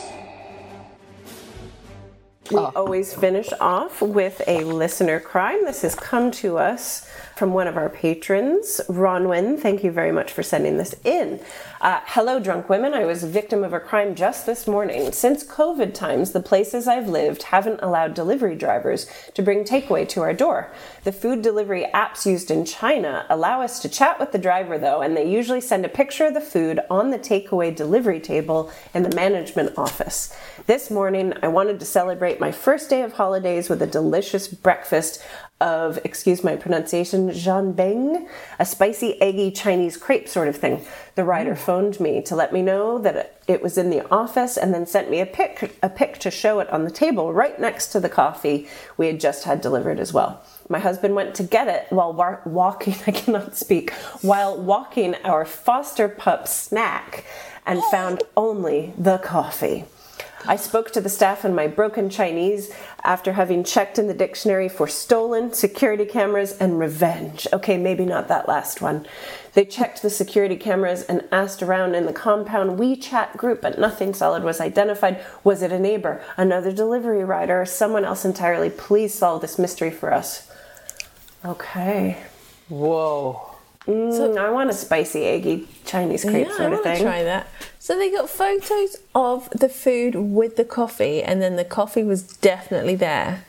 We 2.50 2.58
always 2.58 3.14
finish 3.14 3.50
off 3.60 4.00
with 4.00 4.40
a 4.46 4.64
listener 4.64 5.20
crime. 5.20 5.64
This 5.64 5.82
has 5.82 5.94
come 5.94 6.30
to 6.42 6.58
us 6.58 7.08
from 7.42 7.54
one 7.54 7.66
of 7.66 7.76
our 7.76 7.88
patrons, 7.88 8.80
Bronwyn. 8.88 9.58
Thank 9.58 9.82
you 9.82 9.90
very 9.90 10.12
much 10.12 10.30
for 10.30 10.44
sending 10.44 10.76
this 10.76 10.94
in. 11.02 11.40
Uh, 11.80 11.98
Hello, 12.04 12.38
drunk 12.38 12.68
women. 12.68 12.94
I 12.94 13.04
was 13.04 13.24
a 13.24 13.28
victim 13.28 13.64
of 13.64 13.72
a 13.72 13.80
crime 13.80 14.14
just 14.14 14.46
this 14.46 14.68
morning. 14.68 15.10
Since 15.10 15.42
COVID 15.42 15.92
times, 15.92 16.30
the 16.30 16.38
places 16.40 16.86
I've 16.86 17.08
lived 17.08 17.42
haven't 17.42 17.80
allowed 17.82 18.14
delivery 18.14 18.54
drivers 18.54 19.10
to 19.34 19.42
bring 19.42 19.64
takeaway 19.64 20.08
to 20.10 20.20
our 20.20 20.32
door. 20.32 20.70
The 21.02 21.10
food 21.10 21.42
delivery 21.42 21.84
apps 21.92 22.26
used 22.26 22.48
in 22.48 22.64
China 22.64 23.26
allow 23.28 23.60
us 23.60 23.80
to 23.80 23.88
chat 23.88 24.20
with 24.20 24.30
the 24.30 24.38
driver, 24.38 24.78
though, 24.78 25.02
and 25.02 25.16
they 25.16 25.28
usually 25.28 25.60
send 25.60 25.84
a 25.84 25.88
picture 25.88 26.26
of 26.26 26.34
the 26.34 26.40
food 26.40 26.78
on 26.88 27.10
the 27.10 27.18
takeaway 27.18 27.74
delivery 27.74 28.20
table 28.20 28.70
in 28.94 29.02
the 29.02 29.16
management 29.16 29.76
office. 29.76 30.32
This 30.66 30.92
morning, 30.92 31.34
I 31.42 31.48
wanted 31.48 31.80
to 31.80 31.86
celebrate 31.86 32.38
my 32.38 32.52
first 32.52 32.88
day 32.88 33.02
of 33.02 33.14
holidays 33.14 33.68
with 33.68 33.82
a 33.82 33.86
delicious 33.88 34.46
breakfast 34.46 35.20
of, 35.62 35.98
excuse 36.04 36.42
my 36.42 36.56
pronunciation, 36.56 37.30
jianbing, 37.30 38.28
a 38.58 38.66
spicy, 38.66 39.20
eggy 39.22 39.52
Chinese 39.52 39.96
crepe 39.96 40.28
sort 40.28 40.48
of 40.48 40.56
thing. 40.56 40.84
The 41.14 41.24
rider 41.24 41.54
mm. 41.54 41.58
phoned 41.58 42.00
me 42.00 42.20
to 42.22 42.34
let 42.34 42.52
me 42.52 42.62
know 42.62 42.98
that 42.98 43.16
it- 43.16 43.42
it 43.48 43.62
was 43.62 43.78
in 43.78 43.90
the 43.90 44.06
office 44.10 44.56
and 44.56 44.74
then 44.74 44.86
sent 44.86 45.10
me 45.10 45.20
a 45.20 45.26
pic, 45.26 45.76
a 45.82 45.88
pic 45.88 46.18
to 46.18 46.30
show 46.30 46.60
it 46.60 46.70
on 46.70 46.84
the 46.84 46.90
table 46.90 47.32
right 47.32 47.58
next 47.60 47.88
to 47.88 48.00
the 48.00 48.08
coffee 48.08 48.68
we 48.96 49.06
had 49.06 49.20
just 49.20 49.44
had 49.44 49.60
delivered 49.60 49.98
as 49.98 50.12
well. 50.12 50.40
My 50.68 50.78
husband 50.78 51.14
went 51.14 51.34
to 51.36 51.42
get 51.42 51.68
it 51.68 51.86
while 51.90 52.12
wa- 52.12 52.38
walking, 52.44 52.96
I 53.06 53.12
cannot 53.12 53.56
speak, 53.56 53.92
while 54.20 54.56
walking 54.56 55.14
our 55.24 55.44
foster 55.44 56.08
pup 56.08 56.48
snack 56.48 57.24
and 57.66 57.80
oh. 57.80 57.90
found 57.90 58.22
only 58.36 58.92
the 58.98 59.18
coffee. 59.18 59.84
I 60.44 60.56
spoke 60.56 60.90
to 60.92 61.00
the 61.00 61.08
staff 61.08 61.44
in 61.44 61.54
my 61.54 61.68
broken 61.68 62.10
Chinese 62.10 62.72
after 63.04 63.32
having 63.32 63.64
checked 63.64 63.98
in 63.98 64.06
the 64.06 64.14
dictionary 64.14 64.68
for 64.68 64.86
stolen, 64.86 65.52
security 65.52 66.04
cameras, 66.04 66.56
and 66.58 66.78
revenge. 66.78 67.46
Okay, 67.52 67.76
maybe 67.76 68.04
not 68.04 68.28
that 68.28 68.48
last 68.48 68.80
one. 68.80 69.06
They 69.54 69.64
checked 69.64 70.02
the 70.02 70.10
security 70.10 70.56
cameras 70.56 71.02
and 71.02 71.24
asked 71.30 71.62
around 71.62 71.94
in 71.94 72.06
the 72.06 72.12
compound 72.12 72.78
WeChat 72.78 73.36
group, 73.36 73.60
but 73.60 73.78
nothing 73.78 74.14
solid 74.14 74.44
was 74.44 74.60
identified. 74.60 75.22
Was 75.44 75.62
it 75.62 75.72
a 75.72 75.78
neighbor, 75.78 76.22
another 76.36 76.72
delivery 76.72 77.24
rider, 77.24 77.62
or 77.62 77.66
someone 77.66 78.04
else 78.04 78.24
entirely? 78.24 78.70
Please 78.70 79.12
solve 79.12 79.42
this 79.42 79.58
mystery 79.58 79.90
for 79.90 80.12
us. 80.12 80.50
Okay. 81.44 82.18
Whoa. 82.68 83.51
Mm, 83.86 84.38
I 84.38 84.50
want 84.50 84.70
a 84.70 84.74
spicy, 84.74 85.24
eggy 85.24 85.66
Chinese 85.84 86.24
crepe 86.24 86.46
yeah, 86.46 86.52
I 86.52 86.56
sort 86.56 86.72
of 86.72 86.78
want 86.78 86.84
to 86.84 86.94
thing. 86.94 87.02
try 87.02 87.22
that. 87.24 87.48
So 87.78 87.98
they 87.98 88.10
got 88.12 88.30
photos 88.30 88.96
of 89.14 89.50
the 89.50 89.68
food 89.68 90.14
with 90.14 90.56
the 90.56 90.64
coffee, 90.64 91.22
and 91.22 91.42
then 91.42 91.56
the 91.56 91.64
coffee 91.64 92.04
was 92.04 92.22
definitely 92.22 92.94
there. 92.94 93.44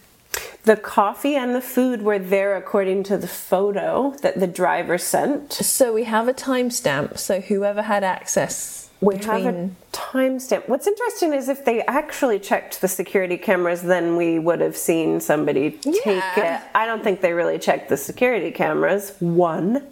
The 0.64 0.78
coffee 0.78 1.36
and 1.36 1.54
the 1.54 1.62
food 1.62 2.02
were 2.02 2.18
there 2.18 2.56
according 2.56 3.04
to 3.04 3.18
the 3.18 3.28
photo 3.28 4.16
that 4.22 4.40
the 4.40 4.48
driver 4.48 4.98
sent. 4.98 5.54
So 5.54 5.94
we 5.94 6.06
have 6.06 6.28
a 6.28 6.34
timestamp. 6.34 7.20
So 7.20 7.42
whoever 7.42 7.82
had 7.84 8.04
access 8.04 8.90
We 9.02 9.18
between 9.18 9.44
have 9.44 9.56
a 9.56 9.70
timestamp. 9.92 10.70
What's 10.70 10.88
interesting 10.88 11.34
is 11.34 11.50
if 11.50 11.66
they 11.66 11.82
actually 11.82 12.40
checked 12.40 12.80
the 12.80 12.88
security 12.88 13.38
cameras, 13.38 13.82
then 13.82 14.16
we 14.16 14.40
would 14.40 14.62
have 14.62 14.78
seen 14.78 15.20
somebody 15.20 15.72
take 15.72 16.38
it. 16.38 16.62
I 16.74 16.86
don't 16.86 17.04
think 17.04 17.20
they 17.20 17.34
really 17.34 17.60
checked 17.60 17.90
the 17.90 17.98
security 17.98 18.50
cameras. 18.50 19.16
One. 19.20 19.84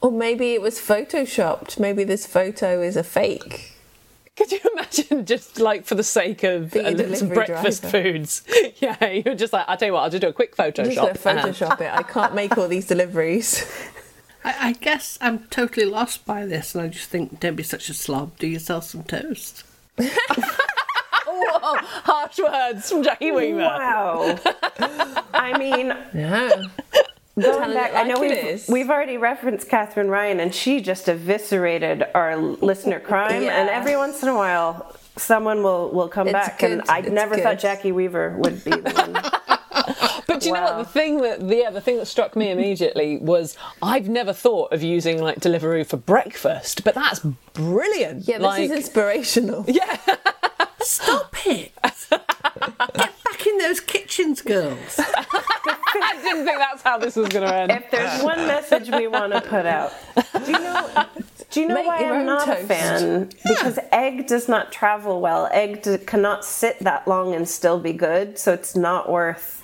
Or 0.00 0.10
maybe 0.10 0.52
it 0.54 0.60
was 0.62 0.78
photoshopped. 0.78 1.78
Maybe 1.78 2.04
this 2.04 2.26
photo 2.26 2.80
is 2.82 2.96
a 2.96 3.04
fake. 3.04 3.68
Could 4.36 4.50
you 4.50 4.60
imagine 4.72 5.26
just 5.26 5.60
like 5.60 5.84
for 5.84 5.94
the 5.94 6.02
sake 6.02 6.42
of 6.42 6.72
Being 6.72 6.98
a 7.00 7.04
uh, 7.12 7.14
some 7.14 7.28
breakfast 7.28 7.82
driver. 7.82 8.02
foods? 8.12 8.42
Yeah, 8.80 9.10
you're 9.10 9.34
just 9.34 9.52
like, 9.52 9.66
I'll 9.68 9.76
tell 9.76 9.86
you 9.88 9.92
what, 9.92 10.00
I'll 10.00 10.10
just 10.10 10.22
do 10.22 10.28
a 10.28 10.32
quick 10.32 10.54
I'm 10.58 10.72
just 10.72 10.90
Photoshop. 10.98 11.08
and- 11.10 11.54
Photoshop 11.54 11.80
it. 11.82 11.92
I 11.92 12.02
can't 12.02 12.34
make 12.34 12.56
all 12.58 12.66
these 12.68 12.86
deliveries. 12.86 13.64
I, 14.44 14.68
I 14.68 14.72
guess 14.72 15.18
I'm 15.20 15.40
totally 15.50 15.86
lost 15.86 16.24
by 16.26 16.46
this, 16.46 16.74
and 16.74 16.82
I 16.82 16.88
just 16.88 17.08
think, 17.10 17.38
don't 17.40 17.54
be 17.54 17.62
such 17.62 17.88
a 17.90 17.94
slob. 17.94 18.36
Do 18.38 18.46
yourself 18.48 18.84
some 18.84 19.04
toast. 19.04 19.62
Whoa, 19.98 21.76
harsh 22.04 22.38
words 22.38 22.90
from 22.90 23.02
Jackie 23.04 23.30
Weaver. 23.32 23.58
Wow. 23.58 24.38
I 25.32 25.56
mean, 25.58 25.94
No. 26.12 26.66
Going 27.40 27.58
Tell 27.58 27.70
it 27.70 27.74
back, 27.74 27.94
I 27.94 28.02
know 28.02 28.20
we've, 28.20 28.68
we've 28.68 28.90
already 28.90 29.16
referenced 29.16 29.68
Katherine 29.68 30.08
Ryan, 30.08 30.38
and 30.38 30.54
she 30.54 30.82
just 30.82 31.08
eviscerated 31.08 32.04
our 32.14 32.36
listener 32.36 33.00
crime. 33.00 33.44
And 33.44 33.70
every 33.70 33.96
once 33.96 34.22
in 34.22 34.28
a 34.28 34.34
while, 34.34 34.94
someone 35.16 35.62
will, 35.62 35.90
will 35.92 36.08
come 36.08 36.26
It's 36.28 36.32
back. 36.34 36.62
And 36.62 36.82
I 36.90 36.98
it's 36.98 37.10
never 37.10 37.38
thought. 37.38 37.58
Jackie 37.58 37.90
Weaver 37.90 38.36
would 38.38 38.62
be 38.62 38.70
the 38.70 38.90
one. 38.90 39.22
But 40.26 40.40
do 40.40 40.48
you 40.48 40.54
know 40.54 40.62
what? 40.62 40.78
The 40.78 40.84
thing 40.84 41.20
that 41.22 41.42
yeah, 41.42 41.70
the 41.70 41.80
thing 41.80 41.96
that 41.98 42.06
struck 42.06 42.36
me 42.36 42.50
immediately 42.50 43.18
was 43.18 43.56
I've 43.82 44.08
never 44.08 44.32
thought 44.32 44.72
of 44.72 44.82
using 44.82 45.20
like 45.20 45.40
Deliveroo 45.40 45.86
for 45.86 45.96
breakfast, 45.96 46.84
but 46.84 46.94
that's 46.94 47.20
brilliant. 47.20 48.28
Yeah, 48.28 48.38
this 48.38 48.46
like, 48.46 48.62
is 48.62 48.70
inspirational. 48.70 49.64
yeah. 49.68 49.98
Stop 50.80 51.34
it! 51.46 51.72
Get 52.10 53.24
back 53.24 53.46
in 53.46 53.58
those 53.58 53.80
kitchens, 53.80 54.40
girls. 54.40 55.00
I 56.02 56.18
didn't 56.22 56.44
think 56.44 56.58
that's 56.58 56.82
how 56.82 56.98
this 56.98 57.16
was 57.16 57.28
going 57.28 57.46
to 57.46 57.54
end. 57.54 57.70
If 57.72 57.90
there's 57.90 58.22
one 58.22 58.38
message 58.46 58.90
we 58.90 59.06
want 59.08 59.32
to 59.32 59.40
put 59.40 59.66
out, 59.66 59.92
do 60.44 60.52
you 60.52 60.58
know? 60.58 61.06
Do 61.50 61.60
you 61.60 61.68
know 61.68 61.74
Make 61.74 61.86
why 61.86 62.00
your 62.00 62.14
I'm 62.14 62.20
own 62.20 62.26
not 62.26 62.48
a 62.48 62.54
toast. 62.54 62.66
fan? 62.68 63.30
Because 63.46 63.78
egg 63.92 64.26
does 64.26 64.48
not 64.48 64.72
travel 64.72 65.20
well. 65.20 65.48
Egg 65.52 65.82
d- 65.82 65.98
cannot 65.98 66.44
sit 66.46 66.78
that 66.80 67.06
long 67.06 67.34
and 67.34 67.46
still 67.46 67.78
be 67.78 67.92
good, 67.92 68.38
so 68.38 68.52
it's 68.54 68.74
not 68.74 69.10
worth 69.10 69.62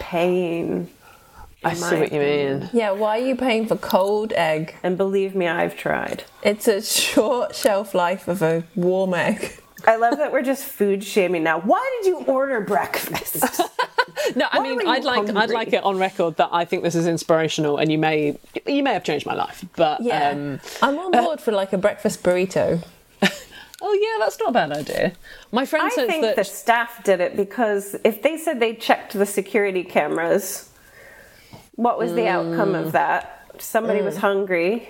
paying. 0.00 0.88
I 1.62 1.70
in 1.70 1.76
see 1.76 1.96
what 1.98 2.12
you 2.12 2.20
mean. 2.20 2.70
Yeah, 2.72 2.90
why 2.92 3.18
are 3.20 3.24
you 3.24 3.36
paying 3.36 3.66
for 3.66 3.76
cold 3.76 4.32
egg? 4.34 4.74
And 4.82 4.96
believe 4.96 5.34
me, 5.34 5.46
I've 5.48 5.76
tried. 5.76 6.24
It's 6.42 6.68
a 6.68 6.82
short 6.82 7.54
shelf 7.54 7.94
life 7.94 8.28
of 8.28 8.42
a 8.42 8.64
warm 8.74 9.14
egg. 9.14 9.58
I 9.86 9.96
love 9.96 10.16
that 10.18 10.32
we're 10.32 10.42
just 10.42 10.64
food 10.64 11.04
shaming 11.04 11.42
now. 11.42 11.60
Why 11.60 12.00
did 12.02 12.08
you 12.08 12.18
order 12.24 12.60
breakfast? 12.62 13.44
No, 14.36 14.46
I 14.50 14.58
Why 14.58 14.64
mean, 14.76 14.86
I'd 14.88 15.04
like 15.04 15.28
I'd 15.34 15.50
like 15.50 15.72
it 15.72 15.82
on 15.84 15.98
record 15.98 16.36
that 16.36 16.48
I 16.52 16.64
think 16.64 16.82
this 16.82 16.94
is 16.94 17.06
inspirational, 17.06 17.78
and 17.78 17.90
you 17.92 17.98
may 17.98 18.38
you 18.66 18.82
may 18.82 18.92
have 18.92 19.04
changed 19.04 19.26
my 19.26 19.34
life, 19.34 19.64
but 19.76 20.00
Yeah, 20.00 20.30
um, 20.30 20.60
I'm 20.82 20.98
on 20.98 21.12
board 21.12 21.40
for 21.40 21.52
like 21.52 21.72
a 21.72 21.78
breakfast 21.78 22.22
burrito. 22.22 22.82
oh 23.82 23.92
yeah, 23.92 24.24
that's 24.24 24.38
not 24.38 24.50
a 24.50 24.52
bad 24.52 24.72
idea. 24.72 25.12
My 25.52 25.66
friend 25.66 25.86
I 25.86 25.90
says 25.90 26.08
think 26.08 26.22
that 26.22 26.36
the 26.36 26.44
staff 26.44 27.02
did 27.04 27.20
it 27.20 27.36
because 27.36 27.96
if 28.04 28.22
they 28.22 28.36
said 28.38 28.60
they 28.60 28.74
checked 28.74 29.12
the 29.12 29.26
security 29.26 29.84
cameras, 29.84 30.70
what 31.76 31.98
was 31.98 32.14
the 32.14 32.26
outcome 32.28 32.72
Mm. 32.72 32.86
of 32.86 32.92
that? 32.92 33.46
Somebody 33.58 34.02
was 34.02 34.16
hungry 34.18 34.88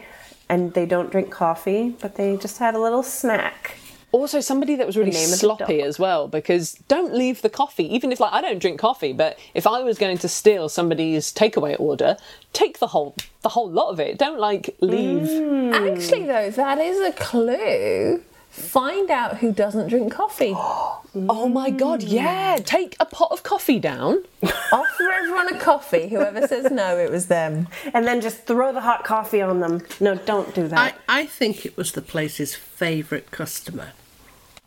and 0.49 0.73
they 0.75 0.87
don't 0.87 1.11
drink 1.11 1.31
coffee, 1.31 1.95
but 2.01 2.15
they 2.17 2.37
just 2.37 2.59
had 2.59 2.75
a 2.75 2.79
little 2.81 3.03
snack. 3.03 3.77
Also 4.15 4.41
somebody 4.41 4.77
that 4.77 4.87
was 4.87 4.97
really 4.97 5.11
name 5.11 5.29
sloppy 5.29 5.83
as 5.83 5.99
well 5.99 6.29
because 6.29 6.75
don't 6.89 7.15
leave 7.15 7.43
the 7.43 7.51
coffee 7.51 7.93
even 7.93 8.13
if 8.13 8.21
like 8.21 8.33
i 8.33 8.41
don't 8.41 8.61
drink 8.61 8.79
coffee 8.79 9.13
but 9.13 9.39
if 9.55 9.67
i 9.67 9.83
was 9.83 9.99
going 9.99 10.17
to 10.17 10.29
steal 10.29 10.69
somebody's 10.69 11.33
takeaway 11.33 11.79
order 11.81 12.17
take 12.53 12.79
the 12.79 12.87
whole 12.89 13.15
the 13.43 13.51
whole 13.51 13.69
lot 13.69 13.91
of 13.91 13.99
it 14.01 14.17
don't 14.17 14.39
like 14.39 14.75
leave 14.81 15.27
mm. 15.29 15.65
Actually, 15.75 16.25
though, 16.25 16.51
that 16.51 16.79
is 16.79 17.01
a 17.01 17.13
clue. 17.13 18.23
Find 18.51 19.11
out 19.11 19.39
who 19.39 19.53
doesn't 19.53 19.89
drink 19.89 20.13
coffee. 20.13 20.53
oh 20.57 21.49
my 21.49 21.71
god 21.71 22.01
mm. 22.01 22.11
yeah 22.11 22.57
take 22.65 22.97
a 22.99 23.05
pot 23.05 23.31
of 23.31 23.45
coffee 23.45 23.79
down 23.79 24.25
Offer 24.73 25.11
everyone 25.13 25.55
a 25.55 25.59
coffee. 25.59 26.09
Whoever 26.09 26.47
says 26.47 26.71
no, 26.71 26.99
it 26.99 27.11
was 27.11 27.27
them. 27.27 27.69
And 27.93 28.07
then 28.07 28.21
just 28.21 28.47
throw 28.47 28.73
the 28.73 28.81
hot 28.81 29.05
coffee 29.05 29.41
on 29.41 29.61
them. 29.61 29.83
No, 30.01 30.17
don't 30.17 30.55
do 30.55 30.69
that. 30.69 30.97
I, 31.09 31.21
I 31.23 31.27
think 31.27 31.65
it 31.65 31.77
was 31.77 31.93
the 31.93 32.03
place's 32.03 32.55
favourite 32.55 33.31
customer, 33.31 33.93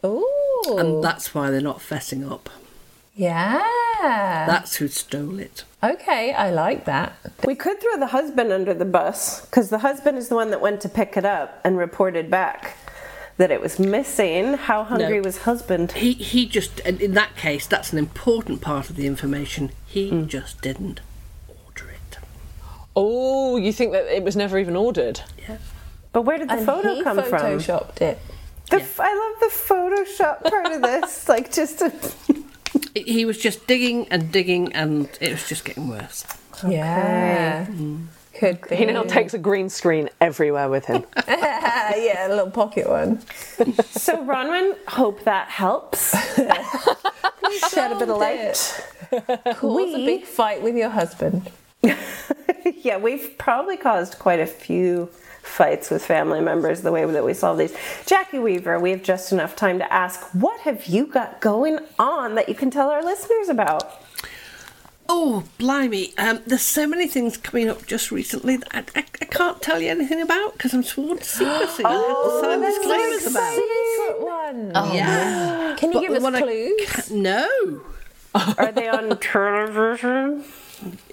Ooh. 0.06 0.76
and 0.78 1.04
that's 1.04 1.34
why 1.34 1.50
they're 1.50 1.62
not 1.62 1.80
fessing 1.80 2.30
up. 2.30 2.50
yeah. 3.16 3.64
That's 4.00 4.76
who 4.76 4.88
stole 4.88 5.40
it. 5.40 5.64
Okay, 5.84 6.34
I 6.34 6.52
like 6.52 6.86
that. 6.86 7.18
we 7.46 7.56
could 7.56 7.82
throw 7.82 7.98
the 7.98 8.08
husband 8.08 8.52
under 8.52 8.74
the 8.74 8.86
bus 8.86 9.42
because 9.46 9.70
the 9.70 9.80
husband 9.80 10.18
is 10.18 10.30
the 10.30 10.36
one 10.36 10.52
that 10.52 10.62
went 10.62 10.82
to 10.82 10.90
pick 10.90 11.18
it 11.18 11.26
up 11.26 11.60
and 11.64 11.78
reported 11.78 12.30
back 12.30 12.78
that 13.38 13.52
it 13.52 13.62
was 13.62 13.80
missing. 13.80 14.54
How 14.54 14.84
hungry 14.84 15.18
No. 15.18 15.24
was 15.24 15.40
husband? 15.40 15.94
He 15.94 16.14
he 16.14 16.46
just 16.46 16.80
in 16.82 17.14
that 17.14 17.36
case 17.36 17.66
that's 17.68 17.92
an 17.92 18.00
important 18.00 18.62
part 18.62 18.90
of 18.90 18.96
the 18.96 19.08
information. 19.08 19.72
He 19.86 20.10
hmm. 20.10 20.26
just 20.28 20.62
didn't 20.62 21.00
order 21.48 21.90
it. 21.90 22.18
oh 22.96 23.58
you 23.58 23.72
think 23.74 23.92
that 23.94 24.06
it 24.06 24.24
was 24.24 24.36
never 24.36 24.58
even 24.60 24.76
ordered 24.76 25.22
Yeah. 25.48 25.58
But 26.14 26.24
where 26.24 26.38
did 26.40 26.50
the 26.50 26.54
and 26.54 26.66
photo 26.66 26.96
he 26.96 27.04
come 27.04 27.18
from? 27.24 27.40
photoshopped 27.40 28.02
it. 28.02 28.20
The 28.70 28.78
f- 28.78 29.00
I 29.00 29.14
love 29.14 29.40
the 29.40 29.56
Photoshop 29.56 30.44
part 30.50 30.74
of 30.74 30.82
this. 30.82 31.28
Like 31.30 31.52
just 31.52 31.82
a. 31.82 31.92
He 32.94 33.26
was 33.26 33.38
just 33.38 33.68
digging 33.68 34.08
and 34.10 34.32
digging, 34.32 34.74
and 34.74 35.10
it 35.22 35.32
was 35.32 35.48
just 35.48 35.66
getting 35.66 35.88
worse. 35.88 36.26
Yeah. 36.68 37.66
Mm. 37.66 38.08
Could 38.34 38.62
be. 38.70 38.76
he 38.76 38.86
now 38.86 39.02
takes 39.04 39.34
a 39.34 39.40
green 39.40 39.68
screen 39.68 40.10
everywhere 40.22 40.70
with 40.70 40.86
him 40.86 41.04
yeah, 41.28 42.28
a 42.28 42.30
little 42.30 42.52
pocket 42.52 42.88
one. 42.88 43.20
So 43.90 44.18
Bronwyn, 44.24 44.78
hope 44.88 45.24
that 45.24 45.48
helps. 45.50 46.12
Shed 46.36 47.92
a 47.94 47.98
bit 47.98 48.10
of 48.10 48.18
light. 48.18 48.84
Cause 49.56 49.94
a 49.96 50.06
big 50.06 50.24
fight 50.26 50.62
with 50.62 50.76
your 50.76 50.90
husband. 50.90 51.50
Yeah, 52.88 52.96
we've 52.96 53.38
probably 53.38 53.76
caused 53.76 54.18
quite 54.18 54.40
a 54.40 54.46
few 54.48 55.10
fights 55.44 55.90
with 55.90 56.06
family 56.06 56.40
members 56.40 56.84
the 56.84 56.92
way 56.94 57.04
that 57.04 57.26
we 57.26 57.34
solve 57.34 57.58
these. 57.58 57.76
Jackie 58.06 58.40
Weaver, 58.40 58.80
we 58.80 58.92
have 58.92 59.04
just 59.04 59.34
enough 59.34 59.58
time 59.58 59.78
to 59.80 59.94
ask, 59.94 60.22
what 60.34 60.62
have 60.62 60.86
you 60.86 61.06
got 61.06 61.42
going 61.42 61.80
on 62.00 62.36
that 62.36 62.48
you 62.48 62.56
can 62.56 62.72
tell 62.72 62.90
our 62.90 63.04
listeners 63.04 63.50
about? 63.50 63.84
Oh, 65.10 65.44
blimey! 65.58 66.14
Um, 66.18 66.40
there's 66.48 66.62
so 66.62 66.88
many 66.88 67.08
things 67.08 67.36
coming 67.36 67.68
up 67.68 67.86
just 67.86 68.10
recently 68.10 68.56
that 68.56 68.70
I, 68.74 68.80
I, 69.02 69.06
I 69.22 69.26
can't 69.26 69.62
tell 69.62 69.82
you 69.82 69.90
anything 69.90 70.22
about 70.22 70.54
because 70.54 70.74
I'm 70.74 70.84
sworn 70.84 71.18
to 71.18 71.24
secrecy. 71.26 71.84
I 71.84 71.92
have 71.92 72.24
to 72.24 72.40
sign 72.42 72.62
disclaimers 72.62 73.28
about. 73.28 73.54
Secret 73.54 74.22
one. 74.22 74.96
Yeah. 74.96 75.76
Can 75.78 75.92
you 75.92 76.00
But 76.00 76.08
give 76.08 76.24
us 76.24 76.42
clues? 76.42 76.86
ca- 76.88 77.04
no. 77.14 77.82
Are 78.58 78.72
they 78.72 78.88
on 78.88 79.18
television? 79.20 80.46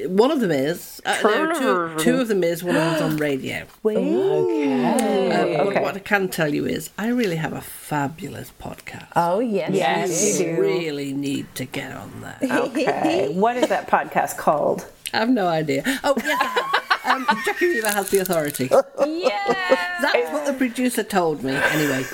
One 0.06 0.30
of 0.30 0.40
them 0.40 0.50
is. 0.50 1.00
Uh, 1.06 1.16
no, 1.22 1.94
two, 1.96 2.04
two 2.04 2.20
of 2.20 2.28
them 2.28 2.44
is. 2.44 2.62
One 2.62 2.76
of 2.76 2.82
them's 2.82 3.00
on 3.02 3.16
radio. 3.16 3.64
Okay. 3.84 5.56
Um, 5.56 5.72
but 5.74 5.82
What 5.82 5.96
I 5.96 6.00
can 6.00 6.28
tell 6.28 6.52
you 6.52 6.66
is, 6.66 6.90
I 6.98 7.08
really 7.08 7.36
have 7.36 7.52
a 7.52 7.60
fabulous 7.60 8.52
podcast. 8.60 9.08
Oh 9.16 9.40
yes, 9.40 9.70
Yes, 9.72 10.38
you 10.40 10.46
you 10.46 10.50
do. 10.50 10.56
do. 10.56 10.62
really 10.62 11.12
need 11.12 11.46
to 11.56 11.64
get 11.64 11.92
on 11.92 12.20
that. 12.22 12.42
Okay. 12.68 13.32
what 13.34 13.56
is 13.56 13.68
that 13.68 13.88
podcast 13.88 14.36
called? 14.36 14.86
I 15.12 15.18
have 15.18 15.30
no 15.30 15.46
idea. 15.46 15.82
Oh, 16.04 16.14
yes, 16.16 16.38
I 16.40 16.44
have. 16.44 17.28
Um, 17.28 17.38
Jackie 17.44 17.66
Weaver 17.68 17.88
has 17.88 18.10
the 18.10 18.18
authority. 18.18 18.70
Yeah. 19.06 19.98
That's 20.02 20.32
what 20.32 20.46
the 20.46 20.54
producer 20.54 21.02
told 21.02 21.42
me. 21.44 21.52
Anyway, 21.54 22.04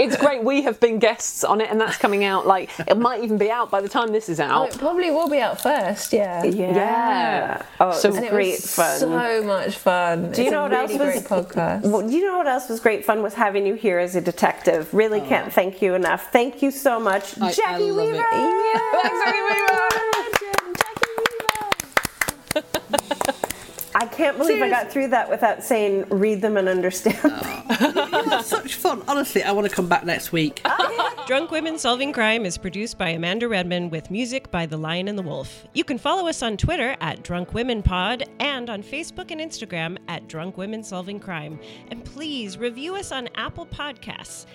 it's 0.00 0.16
great 0.16 0.42
we 0.42 0.62
have 0.62 0.80
been 0.80 0.98
guests 0.98 1.44
on 1.44 1.60
it 1.60 1.70
and 1.70 1.80
that's 1.80 1.96
coming 1.98 2.24
out 2.24 2.46
like 2.46 2.70
it 2.88 2.96
might 2.96 3.22
even 3.22 3.38
be 3.38 3.50
out 3.50 3.70
by 3.70 3.80
the 3.80 3.88
time 3.88 4.08
this 4.12 4.28
is 4.28 4.40
out. 4.40 4.50
Oh, 4.50 4.62
out 4.64 4.74
it 4.74 4.78
probably 4.78 5.10
will 5.10 5.28
be 5.28 5.38
out 5.40 5.60
first. 5.60 6.12
Yeah. 6.12 6.42
Yeah. 6.44 7.62
Oh, 7.78 7.92
So- 7.92 8.08
it 8.08 8.10
was 8.10 8.16
And 8.16 8.26
it 8.26 8.30
great 8.30 8.52
was 8.52 8.74
fun. 8.74 8.98
so 8.98 9.42
much 9.44 9.76
fun. 9.76 10.32
Do 10.32 10.40
you 10.42 10.48
It's 10.48 10.52
know 10.52 10.60
a 10.60 10.62
what 10.64 10.72
else 10.72 10.90
was 10.92 10.98
great 10.98 11.24
podcast? 11.24 11.82
Well, 11.82 12.10
you 12.10 12.24
know 12.24 12.38
what 12.38 12.46
else 12.48 12.68
was 12.68 12.80
great 12.80 13.04
fun 13.04 13.22
was 13.22 13.34
having 13.34 13.66
you 13.66 13.74
here 13.74 13.98
as 13.98 14.16
a 14.16 14.20
detective. 14.20 14.92
Really 14.92 15.20
oh. 15.20 15.26
can't 15.26 15.52
thank 15.52 15.82
you 15.82 15.94
enough. 15.94 16.32
Thank 16.32 16.62
you 16.62 16.70
so 16.70 16.98
much, 16.98 17.38
I- 17.40 17.48
I 17.48 17.52
Jackie 17.52 17.90
love 17.90 18.08
it. 18.08 18.12
Weaver. 18.12 18.24
Thanks, 19.02 19.20
Jackie 19.24 19.40
I 23.94 24.06
can't 24.06 24.38
believe 24.38 24.62
I 24.62 24.68
got 24.68 24.90
through 24.90 25.08
that 25.08 25.28
without 25.28 25.62
saying 25.62 26.06
read 26.10 26.40
them 26.40 26.56
and 26.56 26.68
understand. 26.68 27.18
Oh. 27.24 28.36
it's 28.38 28.48
such 28.48 28.74
fun. 28.74 29.02
Honestly, 29.08 29.42
I 29.42 29.52
want 29.52 29.68
to 29.68 29.74
come 29.74 29.88
back 29.88 30.04
next 30.04 30.32
week. 30.32 30.60
Oh, 30.92 31.24
Drunk 31.26 31.50
Women 31.52 31.78
Solving 31.78 32.12
Crime 32.12 32.44
is 32.44 32.58
produced 32.58 32.98
by 32.98 33.10
Amanda 33.10 33.46
Redman 33.48 33.90
with 33.90 34.10
music 34.10 34.50
by 34.50 34.66
The 34.66 34.76
Lion 34.76 35.06
and 35.06 35.16
the 35.16 35.22
Wolf. 35.22 35.66
You 35.74 35.84
can 35.84 35.98
follow 35.98 36.26
us 36.26 36.42
on 36.42 36.56
Twitter 36.56 36.96
at 37.00 37.22
Drunk 37.22 37.54
Women 37.54 37.82
Pod 37.82 38.24
and 38.40 38.68
on 38.68 38.82
Facebook 38.82 39.30
and 39.30 39.40
Instagram 39.40 39.98
at 40.08 40.26
Drunk 40.26 40.56
Women 40.56 40.82
Solving 40.82 41.20
Crime. 41.20 41.60
And 41.88 42.04
please 42.04 42.58
review 42.58 42.96
us 42.96 43.12
on 43.12 43.28
Apple 43.36 43.66
Podcasts. 43.66 44.46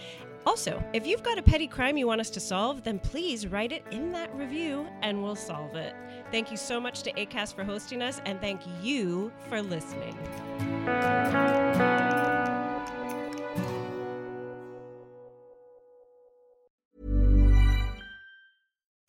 Also, 0.46 0.84
if 0.94 1.08
you've 1.08 1.24
got 1.24 1.40
a 1.40 1.42
petty 1.42 1.68
crime 1.68 1.98
you 1.98 2.06
want 2.08 2.22
us 2.22 2.30
to 2.30 2.40
solve, 2.40 2.84
then 2.84 3.00
please 3.00 3.48
write 3.48 3.72
it 3.72 3.84
in 3.92 4.12
that 4.12 4.34
review 4.36 4.88
and 5.02 5.24
we'll 5.24 5.36
solve 5.36 5.76
it. 5.76 5.96
Thank 6.32 6.52
you 6.52 6.58
so 6.58 6.80
much 6.80 7.02
to 7.04 7.14
ACAST 7.14 7.56
for 7.56 7.64
hosting 7.64 8.02
us, 8.02 8.22
and 8.26 8.40
thank 8.40 8.62
you 8.82 9.32
for 9.50 9.62
listening. 9.62 10.16